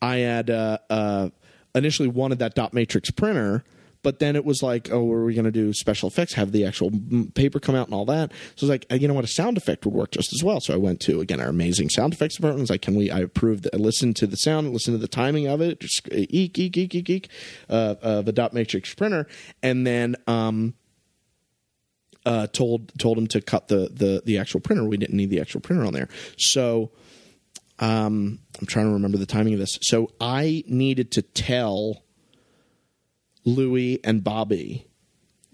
I 0.00 0.18
had 0.18 0.50
uh, 0.50 0.78
uh, 0.88 1.30
initially 1.74 2.08
wanted 2.08 2.38
that 2.38 2.54
dot 2.54 2.72
matrix 2.72 3.10
printer. 3.10 3.64
But 4.02 4.18
then 4.18 4.36
it 4.36 4.44
was 4.44 4.62
like, 4.62 4.90
oh, 4.92 5.10
are 5.10 5.24
we 5.24 5.32
going 5.32 5.46
to 5.46 5.50
do 5.50 5.72
special 5.72 6.10
effects? 6.10 6.34
Have 6.34 6.52
the 6.52 6.66
actual 6.66 6.92
paper 7.34 7.58
come 7.58 7.74
out 7.74 7.86
and 7.86 7.94
all 7.94 8.04
that? 8.04 8.32
So 8.54 8.66
I 8.66 8.68
was 8.68 8.68
like, 8.68 8.86
uh, 8.92 8.96
you 8.96 9.08
know 9.08 9.14
what, 9.14 9.24
a 9.24 9.28
sound 9.28 9.56
effect 9.56 9.86
would 9.86 9.94
work 9.94 10.10
just 10.10 10.34
as 10.34 10.44
well. 10.44 10.60
So 10.60 10.74
I 10.74 10.76
went 10.76 11.00
to 11.00 11.22
again 11.22 11.40
our 11.40 11.48
amazing 11.48 11.88
sound 11.88 12.12
effects 12.12 12.36
department. 12.36 12.60
I 12.60 12.64
was 12.64 12.70
like, 12.70 12.82
can 12.82 12.96
we? 12.96 13.10
I 13.10 13.20
approved. 13.20 13.66
I 13.72 13.78
listened 13.78 14.16
to 14.16 14.26
the 14.26 14.36
sound, 14.36 14.70
listened 14.74 14.94
to 14.94 14.98
the 14.98 15.08
timing 15.08 15.46
of 15.46 15.62
it, 15.62 15.80
just 15.80 16.06
uh, 16.12 16.16
eek 16.16 16.58
eek 16.58 16.76
eek 16.76 16.94
eek 16.94 17.08
eek, 17.08 17.28
uh, 17.70 17.94
uh, 18.02 18.20
the 18.20 18.32
dot 18.32 18.52
matrix 18.52 18.92
printer, 18.92 19.26
and 19.62 19.86
then 19.86 20.16
um, 20.26 20.74
uh, 22.26 22.46
told 22.48 22.92
told 22.98 23.16
him 23.16 23.26
to 23.28 23.40
cut 23.40 23.68
the 23.68 23.88
the 23.90 24.22
the 24.26 24.36
actual 24.36 24.60
printer. 24.60 24.84
We 24.84 24.98
didn't 24.98 25.16
need 25.16 25.30
the 25.30 25.40
actual 25.40 25.62
printer 25.62 25.86
on 25.86 25.94
there, 25.94 26.10
so 26.36 26.90
um, 27.84 28.38
I'm 28.58 28.66
trying 28.66 28.86
to 28.86 28.92
remember 28.92 29.18
the 29.18 29.26
timing 29.26 29.52
of 29.52 29.58
this. 29.58 29.78
So 29.82 30.10
I 30.18 30.64
needed 30.66 31.12
to 31.12 31.22
tell 31.22 32.02
Louis 33.44 34.02
and 34.02 34.24
Bobby 34.24 34.86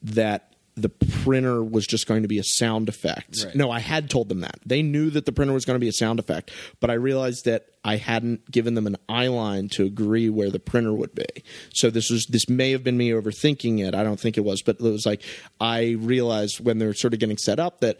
that 0.02 0.55
the 0.77 0.89
printer 0.89 1.62
was 1.62 1.86
just 1.89 2.07
going 2.07 2.23
to 2.23 2.28
be 2.28 2.39
a 2.39 2.44
sound 2.44 2.89
effect. 2.89 3.44
Right. 3.44 3.55
No, 3.57 3.70
I 3.70 3.81
had 3.81 4.09
told 4.09 4.28
them 4.28 4.40
that. 4.40 4.61
They 4.65 4.81
knew 4.81 5.11
that 5.11 5.27
the 5.27 5.32
printer 5.32 5.52
was 5.52 5.65
going 5.65 5.74
to 5.74 5.81
be 5.81 5.89
a 5.89 5.93
sound 5.93 6.20
effect, 6.20 6.52
but 6.78 6.89
I 6.89 6.94
realized 6.94 7.47
that 7.47 7.66
I 7.85 7.97
hadn't 7.97 8.48
given 8.48 8.74
them 8.74 8.86
an 8.86 8.97
eye 9.09 9.27
line 9.27 9.69
to 9.70 9.85
agree 9.85 10.31
where 10.31 10.51
the 10.51 10.61
printer 10.61 10.94
would 10.94 11.15
be. 11.15 11.27
So 11.74 11.90
this 11.90 12.11
was 12.11 12.27
this 12.31 12.48
may 12.48 12.70
have 12.70 12.85
been 12.85 12.97
me 12.97 13.11
overthinking 13.11 13.85
it. 13.85 13.94
I 13.94 14.05
don't 14.05 14.20
think 14.20 14.39
it 14.39 14.44
was, 14.44 14.62
but 14.62 14.77
it 14.77 14.82
was 14.82 15.05
like 15.05 15.23
I 15.61 15.97
realized 15.98 16.65
when 16.65 16.78
they're 16.78 16.94
sort 16.94 17.12
of 17.12 17.19
getting 17.20 17.39
set 17.39 17.59
up 17.59 17.81
that 17.81 17.98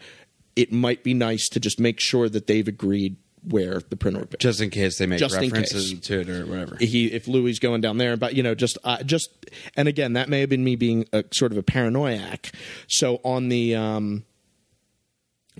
it 0.55 0.71
might 0.71 1.03
be 1.03 1.13
nice 1.13 1.49
to 1.49 1.59
just 1.59 1.79
make 1.79 1.99
sure 1.99 2.29
that 2.29 2.47
they've 2.47 2.67
agreed 2.67 3.17
where 3.43 3.81
the 3.89 3.95
printer 3.95 4.19
would 4.19 4.29
be. 4.29 4.37
Just 4.39 4.61
in 4.61 4.69
case 4.69 4.97
they 4.97 5.07
make 5.07 5.19
Just 5.19 5.35
references 5.35 5.99
to 5.99 6.21
it 6.21 6.29
or 6.29 6.45
whatever. 6.45 6.77
he 6.79 7.07
if 7.07 7.27
Louis 7.27 7.57
going 7.59 7.81
down 7.81 7.97
there, 7.97 8.17
but 8.17 8.35
you 8.35 8.43
know, 8.43 8.55
just 8.55 8.77
uh, 8.83 9.01
just 9.03 9.29
and 9.75 9.87
again, 9.87 10.13
that 10.13 10.29
may 10.29 10.41
have 10.41 10.49
been 10.49 10.63
me 10.63 10.75
being 10.75 11.05
a 11.13 11.23
sort 11.31 11.51
of 11.51 11.57
a 11.57 11.63
paranoiac. 11.63 12.51
So 12.87 13.19
on 13.23 13.49
the 13.49 13.75
um, 13.75 14.23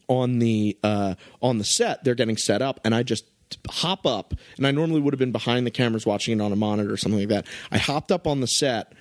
on 0.08 0.40
the 0.40 0.78
uh, 0.84 1.16
on 1.42 1.58
the 1.58 1.64
set, 1.64 2.04
they're 2.04 2.16
getting 2.16 2.38
set 2.38 2.62
up, 2.62 2.80
and 2.84 2.94
I 2.94 3.04
just 3.04 3.26
hop 3.70 4.06
up, 4.06 4.34
and 4.58 4.66
I 4.68 4.72
normally 4.72 5.02
would 5.02 5.14
have 5.14 5.20
been 5.20 5.32
behind 5.32 5.66
the 5.66 5.72
cameras 5.72 6.06
watching 6.06 6.40
it 6.40 6.44
on 6.44 6.52
a 6.52 6.56
monitor 6.56 6.92
or 6.92 6.98
something 6.98 7.20
like 7.20 7.30
that. 7.30 7.48
I 7.72 7.78
hopped 7.78 8.12
up 8.12 8.28
on 8.28 8.42
the 8.42 8.48
set. 8.48 8.94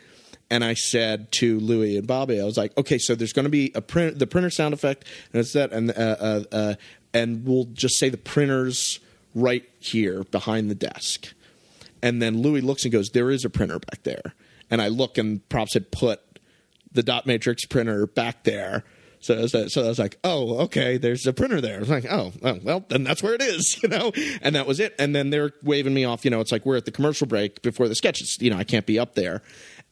And 0.53 0.65
I 0.65 0.75
said 0.75 1.31
to 1.35 1.61
Louis 1.61 1.97
and 1.97 2.09
Bobby, 2.09 2.41
I 2.41 2.45
was 2.45 2.57
like, 2.57 2.77
"Okay, 2.77 2.99
so 2.99 3.15
there's 3.15 3.33
going 3.33 3.45
to 3.45 3.51
be 3.51 3.71
a 3.77 3.81
print, 3.81 4.19
the 4.19 4.27
printer 4.27 4.51
sound 4.51 4.75
effect, 4.75 5.05
and 5.33 5.39
it's 5.39 5.53
that, 5.53 5.71
and 5.71 5.93
uh, 5.93 5.95
uh, 5.95 6.43
uh, 6.51 6.75
and 7.13 7.47
we'll 7.47 7.67
just 7.73 7.99
say 7.99 8.09
the 8.09 8.17
printer's 8.17 9.01
right 9.35 9.69
here 9.79 10.25
behind 10.25 10.71
the 10.71 10.75
desk." 10.75 11.33
And 12.03 12.21
then 12.23 12.41
Louis 12.43 12.61
looks 12.61 12.85
and 12.85 12.93
goes, 12.93 13.11
"There 13.11 13.31
is 13.31 13.45
a 13.45 13.51
printer 13.51 13.79
back 13.79 14.03
there." 14.03 14.35
And 14.71 14.81
I 14.81 14.89
look, 14.89 15.19
and 15.19 15.47
props 15.49 15.75
had 15.75 15.91
put 15.91 16.21
the 16.93 17.03
dot 17.03 17.27
matrix 17.27 17.65
printer 17.67 18.07
back 18.07 18.45
there. 18.45 18.85
So 19.21 19.47
so 19.47 19.85
I 19.85 19.89
was 19.89 19.99
like, 19.99 20.19
"Oh, 20.25 20.61
okay, 20.61 20.97
there's 20.97 21.27
a 21.27 21.33
printer 21.35 21.61
there." 21.61 21.77
I 21.77 21.81
was 21.81 21.91
like, 21.91 22.07
"Oh, 22.11 22.33
well, 22.41 22.85
then 22.89 23.05
that's 23.05 23.23
where 23.23 23.35
it 23.35 23.43
is," 23.43 23.79
you 23.83 23.89
know. 23.89 24.13
And 24.41 24.55
that 24.55 24.67
was 24.67 24.81
it. 24.81 24.95
And 24.99 25.15
then 25.15 25.29
they're 25.31 25.53
waving 25.63 25.93
me 25.93 26.05
off. 26.05 26.25
You 26.25 26.31
know, 26.31 26.41
it's 26.41 26.53
like 26.53 26.65
we're 26.65 26.79
at 26.79 26.87
the 26.87 26.91
commercial 26.91 27.27
break 27.27 27.61
before 27.61 27.87
the 27.87 27.95
sketches. 27.95 28.39
You 28.41 28.51
know, 28.51 28.57
I 28.57 28.65
can't 28.65 28.87
be 28.87 28.99
up 28.99 29.15
there. 29.15 29.43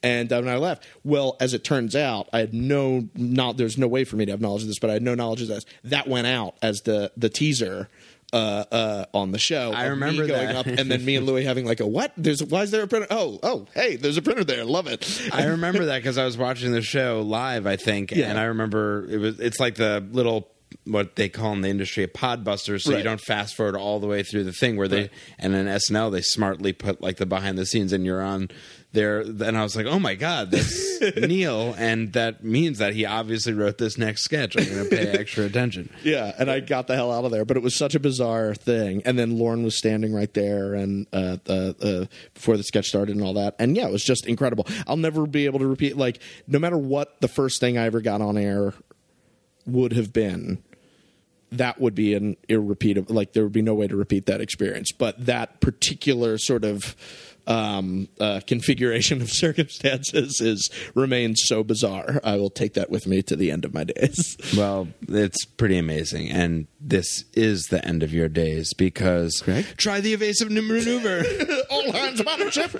And 0.01 0.29
when 0.31 0.47
I 0.47 0.55
left, 0.57 0.85
well, 1.03 1.35
as 1.41 1.53
it 1.53 1.63
turns 1.63 1.95
out, 1.95 2.29
I 2.31 2.39
had 2.39 2.53
no 2.53 3.09
not. 3.15 3.57
There's 3.57 3.77
no 3.77 3.87
way 3.87 4.03
for 4.05 4.15
me 4.15 4.25
to 4.25 4.31
have 4.31 4.39
knowledge 4.41 4.61
of 4.61 4.67
this, 4.69 4.79
but 4.79 4.89
I 4.89 4.93
had 4.93 5.03
no 5.03 5.13
knowledge 5.15 5.41
of 5.41 5.47
this. 5.49 5.65
That 5.83 6.07
went 6.07 6.27
out 6.27 6.55
as 6.61 6.81
the 6.81 7.11
the 7.17 7.29
teaser 7.29 7.89
uh, 8.31 8.63
uh, 8.71 9.05
on 9.13 9.31
the 9.31 9.39
show. 9.39 9.73
I 9.73 9.87
remember 9.87 10.25
going 10.27 10.47
that. 10.47 10.55
up, 10.55 10.65
and 10.67 10.89
then 10.89 11.03
me 11.03 11.15
and 11.17 11.25
Louis 11.25 11.43
having 11.43 11.65
like 11.65 11.79
a 11.81 11.87
what? 11.87 12.13
There's 12.15 12.41
why 12.43 12.61
is 12.63 12.71
there 12.71 12.83
a 12.83 12.87
printer? 12.87 13.07
Oh, 13.09 13.39
oh, 13.43 13.67
hey, 13.73 13.95
there's 13.97 14.17
a 14.17 14.21
printer 14.21 14.43
there. 14.45 14.63
Love 14.63 14.87
it. 14.87 15.29
I 15.33 15.45
remember 15.47 15.85
that 15.85 15.97
because 15.97 16.17
I 16.17 16.23
was 16.25 16.37
watching 16.37 16.71
the 16.71 16.81
show 16.81 17.21
live, 17.25 17.67
I 17.67 17.75
think, 17.75 18.11
Yeah. 18.11 18.29
and 18.29 18.39
I 18.39 18.43
remember 18.43 19.05
it 19.09 19.17
was. 19.17 19.39
It's 19.39 19.59
like 19.59 19.75
the 19.75 20.07
little 20.11 20.47
what 20.85 21.15
they 21.15 21.27
call 21.29 21.53
in 21.53 21.61
the 21.61 21.69
industry 21.69 22.03
a 22.03 22.07
podbuster, 22.07 22.79
so 22.79 22.91
Right. 22.91 22.99
you 22.99 23.03
don't 23.03 23.19
fast 23.19 23.55
forward 23.55 23.75
all 23.75 23.99
the 23.99 24.07
way 24.07 24.21
through 24.23 24.43
the 24.43 24.53
thing. 24.53 24.77
Where 24.77 24.87
they 24.87 25.01
Right. 25.01 25.11
and 25.39 25.55
in 25.55 25.67
SNL 25.67 26.11
they 26.11 26.21
smartly 26.21 26.71
put 26.73 27.01
like 27.01 27.17
the 27.17 27.25
behind 27.25 27.57
the 27.57 27.65
scenes, 27.65 27.91
and 27.91 28.05
you're 28.05 28.21
on 28.21 28.49
there. 28.91 29.19
And 29.21 29.57
I 29.57 29.63
was 29.63 29.75
like, 29.75 29.85
oh 29.85 29.99
my 29.99 30.15
god, 30.15 30.51
that's 30.51 31.01
Neil, 31.17 31.75
and 31.77 32.13
that 32.13 32.43
means 32.43 32.79
that 32.79 32.93
he 32.93 33.05
obviously 33.05 33.53
wrote 33.53 33.77
this 33.77 33.97
next 33.97 34.23
sketch. 34.23 34.57
I'm 34.57 34.65
going 34.65 34.83
to 34.83 34.89
pay 34.89 35.07
extra 35.07 35.45
attention. 35.45 35.89
Yeah, 36.01 36.33
and 36.39 36.49
I 36.49 36.61
got 36.61 36.87
the 36.87 36.95
hell 36.95 37.11
out 37.11 37.25
of 37.25 37.31
there. 37.31 37.45
But 37.45 37.57
it 37.57 37.63
was 37.63 37.75
such 37.75 37.93
a 37.93 37.99
bizarre 37.99 38.55
thing. 38.55 39.01
And 39.05 39.19
then 39.19 39.37
Lorne 39.37 39.63
was 39.63 39.77
standing 39.77 40.13
right 40.13 40.33
there, 40.33 40.73
and 40.73 41.05
uh, 41.13 41.37
uh, 41.47 41.73
uh, 41.81 42.05
before 42.33 42.57
the 42.57 42.63
sketch 42.63 42.87
started 42.87 43.15
and 43.15 43.23
all 43.23 43.33
that. 43.33 43.55
And 43.59 43.75
yeah, 43.75 43.87
it 43.87 43.91
was 43.91 44.03
just 44.03 44.25
incredible. 44.25 44.65
I'll 44.87 44.97
never 44.97 45.27
be 45.27 45.45
able 45.45 45.59
to 45.59 45.67
repeat. 45.67 45.97
Like, 45.97 46.21
no 46.47 46.57
matter 46.57 46.77
what 46.77 47.21
the 47.21 47.27
first 47.27 47.59
thing 47.59 47.77
I 47.77 47.85
ever 47.85 48.01
got 48.01 48.21
on 48.21 48.37
air 48.37 48.73
would 49.65 49.93
have 49.93 50.13
been, 50.13 50.63
that 51.51 51.79
would 51.81 51.95
be 51.95 52.13
an 52.13 52.37
irrepeatable. 52.47 53.13
Like, 53.13 53.33
there 53.33 53.43
would 53.43 53.53
be 53.53 53.61
no 53.61 53.75
way 53.75 53.87
to 53.87 53.95
repeat 53.95 54.25
that 54.27 54.41
experience. 54.41 54.91
But 54.91 55.25
that 55.25 55.59
particular 55.59 56.37
sort 56.37 56.63
of 56.63 56.95
um, 57.49 58.07
uh, 58.19 58.39
configuration 58.47 59.21
of 59.21 59.29
circumstances 59.31 60.39
is 60.39 60.69
remains 60.93 61.41
so 61.45 61.63
bizarre. 61.63 62.21
I 62.23 62.37
will 62.37 62.51
take 62.51 62.75
that 62.75 62.89
with 62.89 63.07
me 63.07 63.21
to 63.23 63.35
the 63.35 63.51
end 63.51 63.65
of 63.65 63.73
my 63.73 63.83
days. 63.83 64.37
Well, 64.59 64.89
it's 65.07 65.45
pretty 65.45 65.77
amazing, 65.77 66.29
and 66.31 66.67
this 66.81 67.23
is 67.33 67.63
the 67.69 67.85
end 67.85 68.03
of 68.03 68.13
your 68.13 68.27
days 68.27 68.73
because 68.73 69.41
Greg? 69.41 69.65
try 69.77 70.01
the 70.01 70.13
evasive 70.13 70.51
maneuver. 70.51 71.23
All 71.69 71.91
hands 71.91 72.19
on 72.19 72.51
ship. 72.51 72.71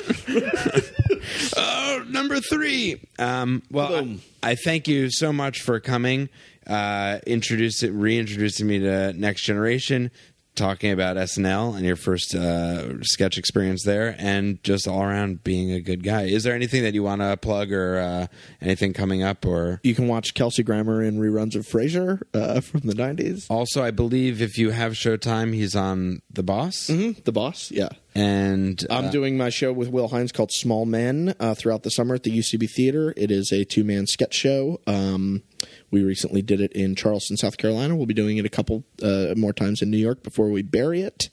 oh, 1.56 2.04
number 2.10 2.40
three. 2.42 3.00
Um, 3.18 3.62
well, 3.72 3.96
I, 3.96 4.52
I 4.52 4.56
thank 4.56 4.88
you 4.88 5.10
so 5.10 5.32
much 5.32 5.62
for 5.62 5.80
coming, 5.80 6.28
uh, 6.68 7.20
introducing, 7.26 7.98
reintroducing 7.98 8.68
me 8.68 8.80
to 8.80 9.14
Next 9.14 9.44
Generation, 9.44 10.12
talking 10.60 10.92
about 10.92 11.18
SNL 11.18 11.76
and 11.76 11.84
your 11.86 11.96
first 11.96 12.36
uh, 12.36 13.02
sketch 13.02 13.38
experience 13.40 13.84
there, 13.84 14.16
and 14.20 14.64
just 14.64 14.88
all 14.88 15.02
around 15.02 15.44
being 15.44 15.72
a 15.72 15.80
good 15.82 16.04
guy. 16.04 16.24
Is 16.26 16.44
there 16.44 16.54
anything 16.54 16.84
that 16.84 16.94
you 16.94 17.02
want 17.02 17.22
to 17.22 17.36
plug 17.38 17.72
or 17.72 17.98
uh, 17.98 18.28
anything 18.62 18.94
coming 18.94 19.24
up 19.24 19.46
or? 19.46 19.80
You 19.84 19.96
can 19.96 20.08
watch 20.08 20.34
Kelsey 20.36 20.62
Grammer 20.62 21.02
in 21.02 21.20
reruns 21.20 21.56
of 21.56 21.66
Frasier 21.66 22.22
uh, 22.34 22.60
from 22.70 22.82
the 22.82 22.94
'90s. 22.94 23.48
Also, 23.50 23.82
I 23.84 23.90
believe 23.92 24.42
if 24.42 24.58
you 24.58 24.70
have 24.70 24.94
Showtime, 24.94 25.54
he's 25.56 25.76
on 25.76 26.22
The 26.32 26.44
Boss, 26.44 26.88
Mm-hmm. 26.88 27.22
The 27.24 27.32
Boss, 27.32 27.72
yeah. 27.72 27.90
and 28.14 28.86
I'm 28.90 29.06
uh, 29.06 29.12
doing 29.12 29.38
my 29.38 29.50
show 29.50 29.72
with 29.74 29.90
Will 29.90 30.10
Hines 30.10 30.32
called 30.32 30.52
Small 30.52 30.86
Men 30.86 31.34
uh, 31.40 31.56
throughout 31.56 31.84
the 31.84 31.90
summer 31.92 32.16
at 32.16 32.24
the 32.24 32.38
UCB 32.38 32.70
Theater. 32.70 33.14
It 33.18 33.32
is 33.32 33.52
a 33.52 33.64
two 33.64 33.84
man 33.84 34.06
sketch 34.08 34.34
show. 34.36 34.82
Um, 34.86 35.44
we 35.92 36.04
recently 36.04 36.42
did 36.42 36.62
it 36.62 36.72
in 36.74 36.96
Charleston, 36.96 37.38
South 37.38 37.58
Carolina. 37.58 37.96
We'll 37.96 38.06
be 38.06 38.14
doing 38.14 38.38
it 38.38 38.46
a 38.46 38.50
couple 38.50 38.84
uh, 39.02 39.34
more 39.36 39.54
times 39.54 39.82
in 39.82 39.90
New 39.92 39.98
York 39.98 40.24
before 40.24 40.50
we 40.50 40.62
bury 40.62 41.02
it. 41.02 41.30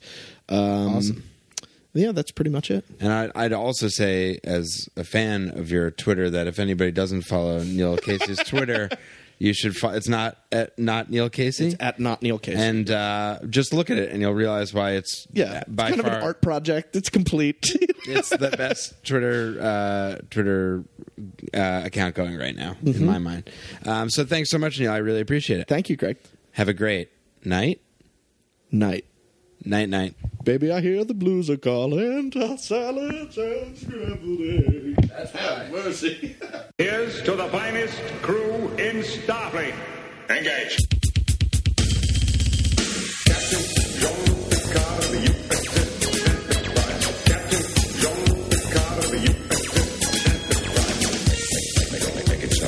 Um, 0.49 0.95
Awesome. 0.95 1.23
Yeah, 1.93 2.11
that's 2.11 2.29
pretty 2.31 2.51
much 2.51 2.69
it. 2.69 2.85
And 2.99 3.11
I, 3.11 3.31
I'd 3.33 3.53
also 3.53 3.87
say, 3.87 4.39
as 4.43 4.87
a 4.95 5.03
fan 5.03 5.49
of 5.57 5.71
your 5.71 5.89
Twitter, 5.89 6.29
that 6.29 6.45
if 6.45 6.59
anybody 6.59 6.91
doesn't 6.91 7.23
follow 7.23 7.63
Neil 7.63 7.97
Casey's 7.97 8.37
Twitter, 8.37 8.89
you 9.39 9.53
should. 9.53 9.75
Fo- 9.75 9.89
it's 9.91 10.07
not 10.07 10.37
at 10.51 10.77
not 10.79 11.09
Neil 11.09 11.29
Casey, 11.29 11.75
At 11.79 11.99
not 11.99 12.21
Neil 12.21 12.39
Casey. 12.39 12.57
and 12.59 12.89
uh, 12.89 13.39
just 13.49 13.73
look 13.73 13.89
at 13.89 13.97
it, 13.97 14.11
and 14.11 14.21
you'll 14.21 14.33
realize 14.33 14.73
why 14.73 14.91
it's 14.91 15.27
yeah, 15.31 15.63
it's 15.67 15.75
kind 15.75 15.95
far 16.01 16.07
of 16.11 16.17
an 16.17 16.23
art 16.23 16.41
project. 16.41 16.95
It's 16.95 17.09
complete. 17.09 17.63
it's 18.07 18.29
the 18.29 18.49
best 18.57 19.03
Twitter 19.05 19.57
uh, 19.61 20.21
Twitter 20.29 20.83
uh, 21.53 21.81
account 21.85 22.15
going 22.15 22.37
right 22.37 22.55
now 22.55 22.73
Mm-hmm. 22.83 22.99
in 23.01 23.05
my 23.05 23.17
mind. 23.19 23.49
Um, 23.85 24.09
so 24.09 24.25
thanks 24.25 24.49
so 24.49 24.57
much, 24.57 24.79
Neil. 24.79 24.91
I 24.91 24.97
really 24.97 25.21
appreciate 25.21 25.59
it. 25.59 25.67
Thank 25.67 25.89
you, 25.89 25.95
Greg. 25.95 26.17
Have 26.53 26.67
a 26.67 26.73
great 26.73 27.09
night, 27.45 27.81
Night. 28.71 29.05
Night, 29.65 29.89
night. 29.89 30.13
Baby, 30.43 30.71
I 30.71 30.79
hear 30.81 31.03
the 31.03 31.13
blues 31.13 31.49
are 31.49 31.57
calling. 31.57 32.31
Toss 32.31 32.65
salads 32.65 33.37
and 33.37 33.77
scrambled 33.77 34.39
eggs. 34.41 35.09
That's 35.09 35.35
right. 35.35 35.71
Mercy. 35.71 36.35
Here's 36.77 37.21
to 37.23 37.31
the 37.35 37.47
finest 37.49 37.97
crew 38.21 38.69
in 38.77 39.01
Starfleet. 39.03 39.73
Engage. 40.29 40.77
Captain 43.25 43.63
Jean 43.99 44.49
Picard 44.49 45.03
of 45.03 45.11
the 45.11 45.17
USS 45.27 46.07
Enterprise. 46.55 47.05
Captain 47.25 47.63
Jean 47.99 48.49
Picard 48.49 48.97
of 49.03 49.11
the 49.11 49.17
USS 49.27 50.27
Enterprise. 51.91 52.29
Make 52.29 52.43
it 52.43 52.53
so. 52.53 52.67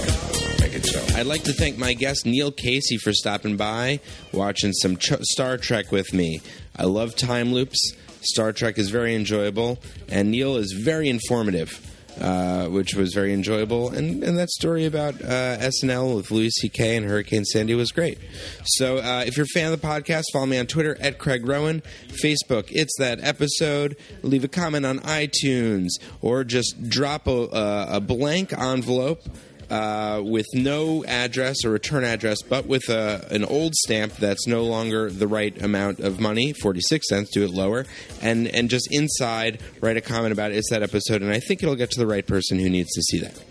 Make 0.61 0.73
it 0.75 0.85
so. 0.85 0.99
I'd 1.17 1.25
like 1.27 1.43
to 1.43 1.53
thank 1.53 1.77
my 1.77 1.93
guest 1.93 2.25
Neil 2.25 2.51
Casey 2.51 2.97
for 2.97 3.13
stopping 3.13 3.55
by, 3.57 3.99
watching 4.33 4.73
some 4.73 4.97
Ch- 4.97 5.21
Star 5.21 5.57
Trek 5.57 5.91
with 5.91 6.13
me. 6.13 6.41
I 6.79 6.85
love 6.85 7.13
time 7.13 7.51
loops. 7.51 7.91
Star 8.21 8.53
Trek 8.53 8.77
is 8.77 8.89
very 8.89 9.13
enjoyable, 9.13 9.79
and 10.07 10.31
Neil 10.31 10.55
is 10.55 10.71
very 10.71 11.09
informative, 11.09 11.77
uh, 12.21 12.67
which 12.67 12.95
was 12.95 13.13
very 13.13 13.33
enjoyable. 13.33 13.89
And, 13.89 14.23
and 14.23 14.37
that 14.37 14.49
story 14.49 14.85
about 14.85 15.15
uh, 15.15 15.57
SNL 15.57 16.15
with 16.15 16.31
Louis 16.31 16.51
C.K. 16.51 16.95
and 16.95 17.05
Hurricane 17.05 17.43
Sandy 17.43 17.75
was 17.75 17.91
great. 17.91 18.17
So 18.63 18.99
uh, 18.99 19.25
if 19.27 19.35
you're 19.35 19.45
a 19.45 19.53
fan 19.53 19.73
of 19.73 19.81
the 19.81 19.85
podcast, 19.85 20.23
follow 20.31 20.45
me 20.45 20.57
on 20.57 20.67
Twitter 20.67 20.97
at 21.01 21.17
Craig 21.17 21.45
Rowin, 21.45 21.83
Facebook, 22.23 22.69
it's 22.69 22.97
that 22.97 23.19
episode. 23.21 23.97
Leave 24.23 24.45
a 24.45 24.49
comment 24.49 24.85
on 24.85 24.99
iTunes, 24.99 25.89
or 26.21 26.45
just 26.45 26.89
drop 26.89 27.27
a, 27.27 27.31
a, 27.31 27.87
a 27.97 27.99
blank 27.99 28.53
envelope 28.57 29.21
uh, 29.69 30.21
with 30.23 30.47
no 30.53 31.03
address 31.05 31.63
or 31.63 31.69
return 31.69 32.03
address, 32.03 32.41
but 32.41 32.65
with 32.65 32.89
a, 32.89 33.27
an 33.31 33.43
old 33.45 33.75
stamp 33.75 34.15
that's 34.15 34.47
no 34.47 34.63
longer 34.63 35.09
the 35.09 35.27
right 35.27 35.59
amount 35.61 35.99
of 35.99 36.19
money, 36.19 36.53
46 36.53 37.07
cents, 37.07 37.29
do 37.33 37.43
it 37.43 37.51
lower, 37.51 37.85
and, 38.21 38.47
and 38.47 38.69
just 38.69 38.87
inside 38.91 39.61
write 39.81 39.97
a 39.97 40.01
comment 40.01 40.31
about 40.31 40.51
it. 40.51 40.57
It's 40.57 40.69
that 40.69 40.83
episode, 40.83 41.21
and 41.21 41.31
I 41.31 41.39
think 41.39 41.63
it'll 41.63 41.75
get 41.75 41.91
to 41.91 41.99
the 41.99 42.07
right 42.07 42.25
person 42.25 42.59
who 42.59 42.69
needs 42.69 42.89
to 42.93 43.01
see 43.01 43.19
that. 43.19 43.41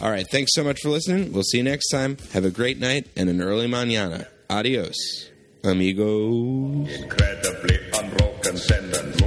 All 0.00 0.10
right, 0.10 0.26
thanks 0.30 0.52
so 0.54 0.64
much 0.64 0.80
for 0.80 0.90
listening. 0.90 1.32
We'll 1.32 1.42
see 1.42 1.58
you 1.58 1.64
next 1.64 1.88
time. 1.88 2.16
Have 2.32 2.44
a 2.44 2.50
great 2.50 2.78
night 2.78 3.08
and 3.16 3.28
an 3.28 3.40
early 3.40 3.68
mañana. 3.68 4.26
Adios, 4.50 5.30
amigos. 5.62 6.88
Incredibly 6.88 7.78
unbroken, 7.92 8.54
move. 8.54 9.17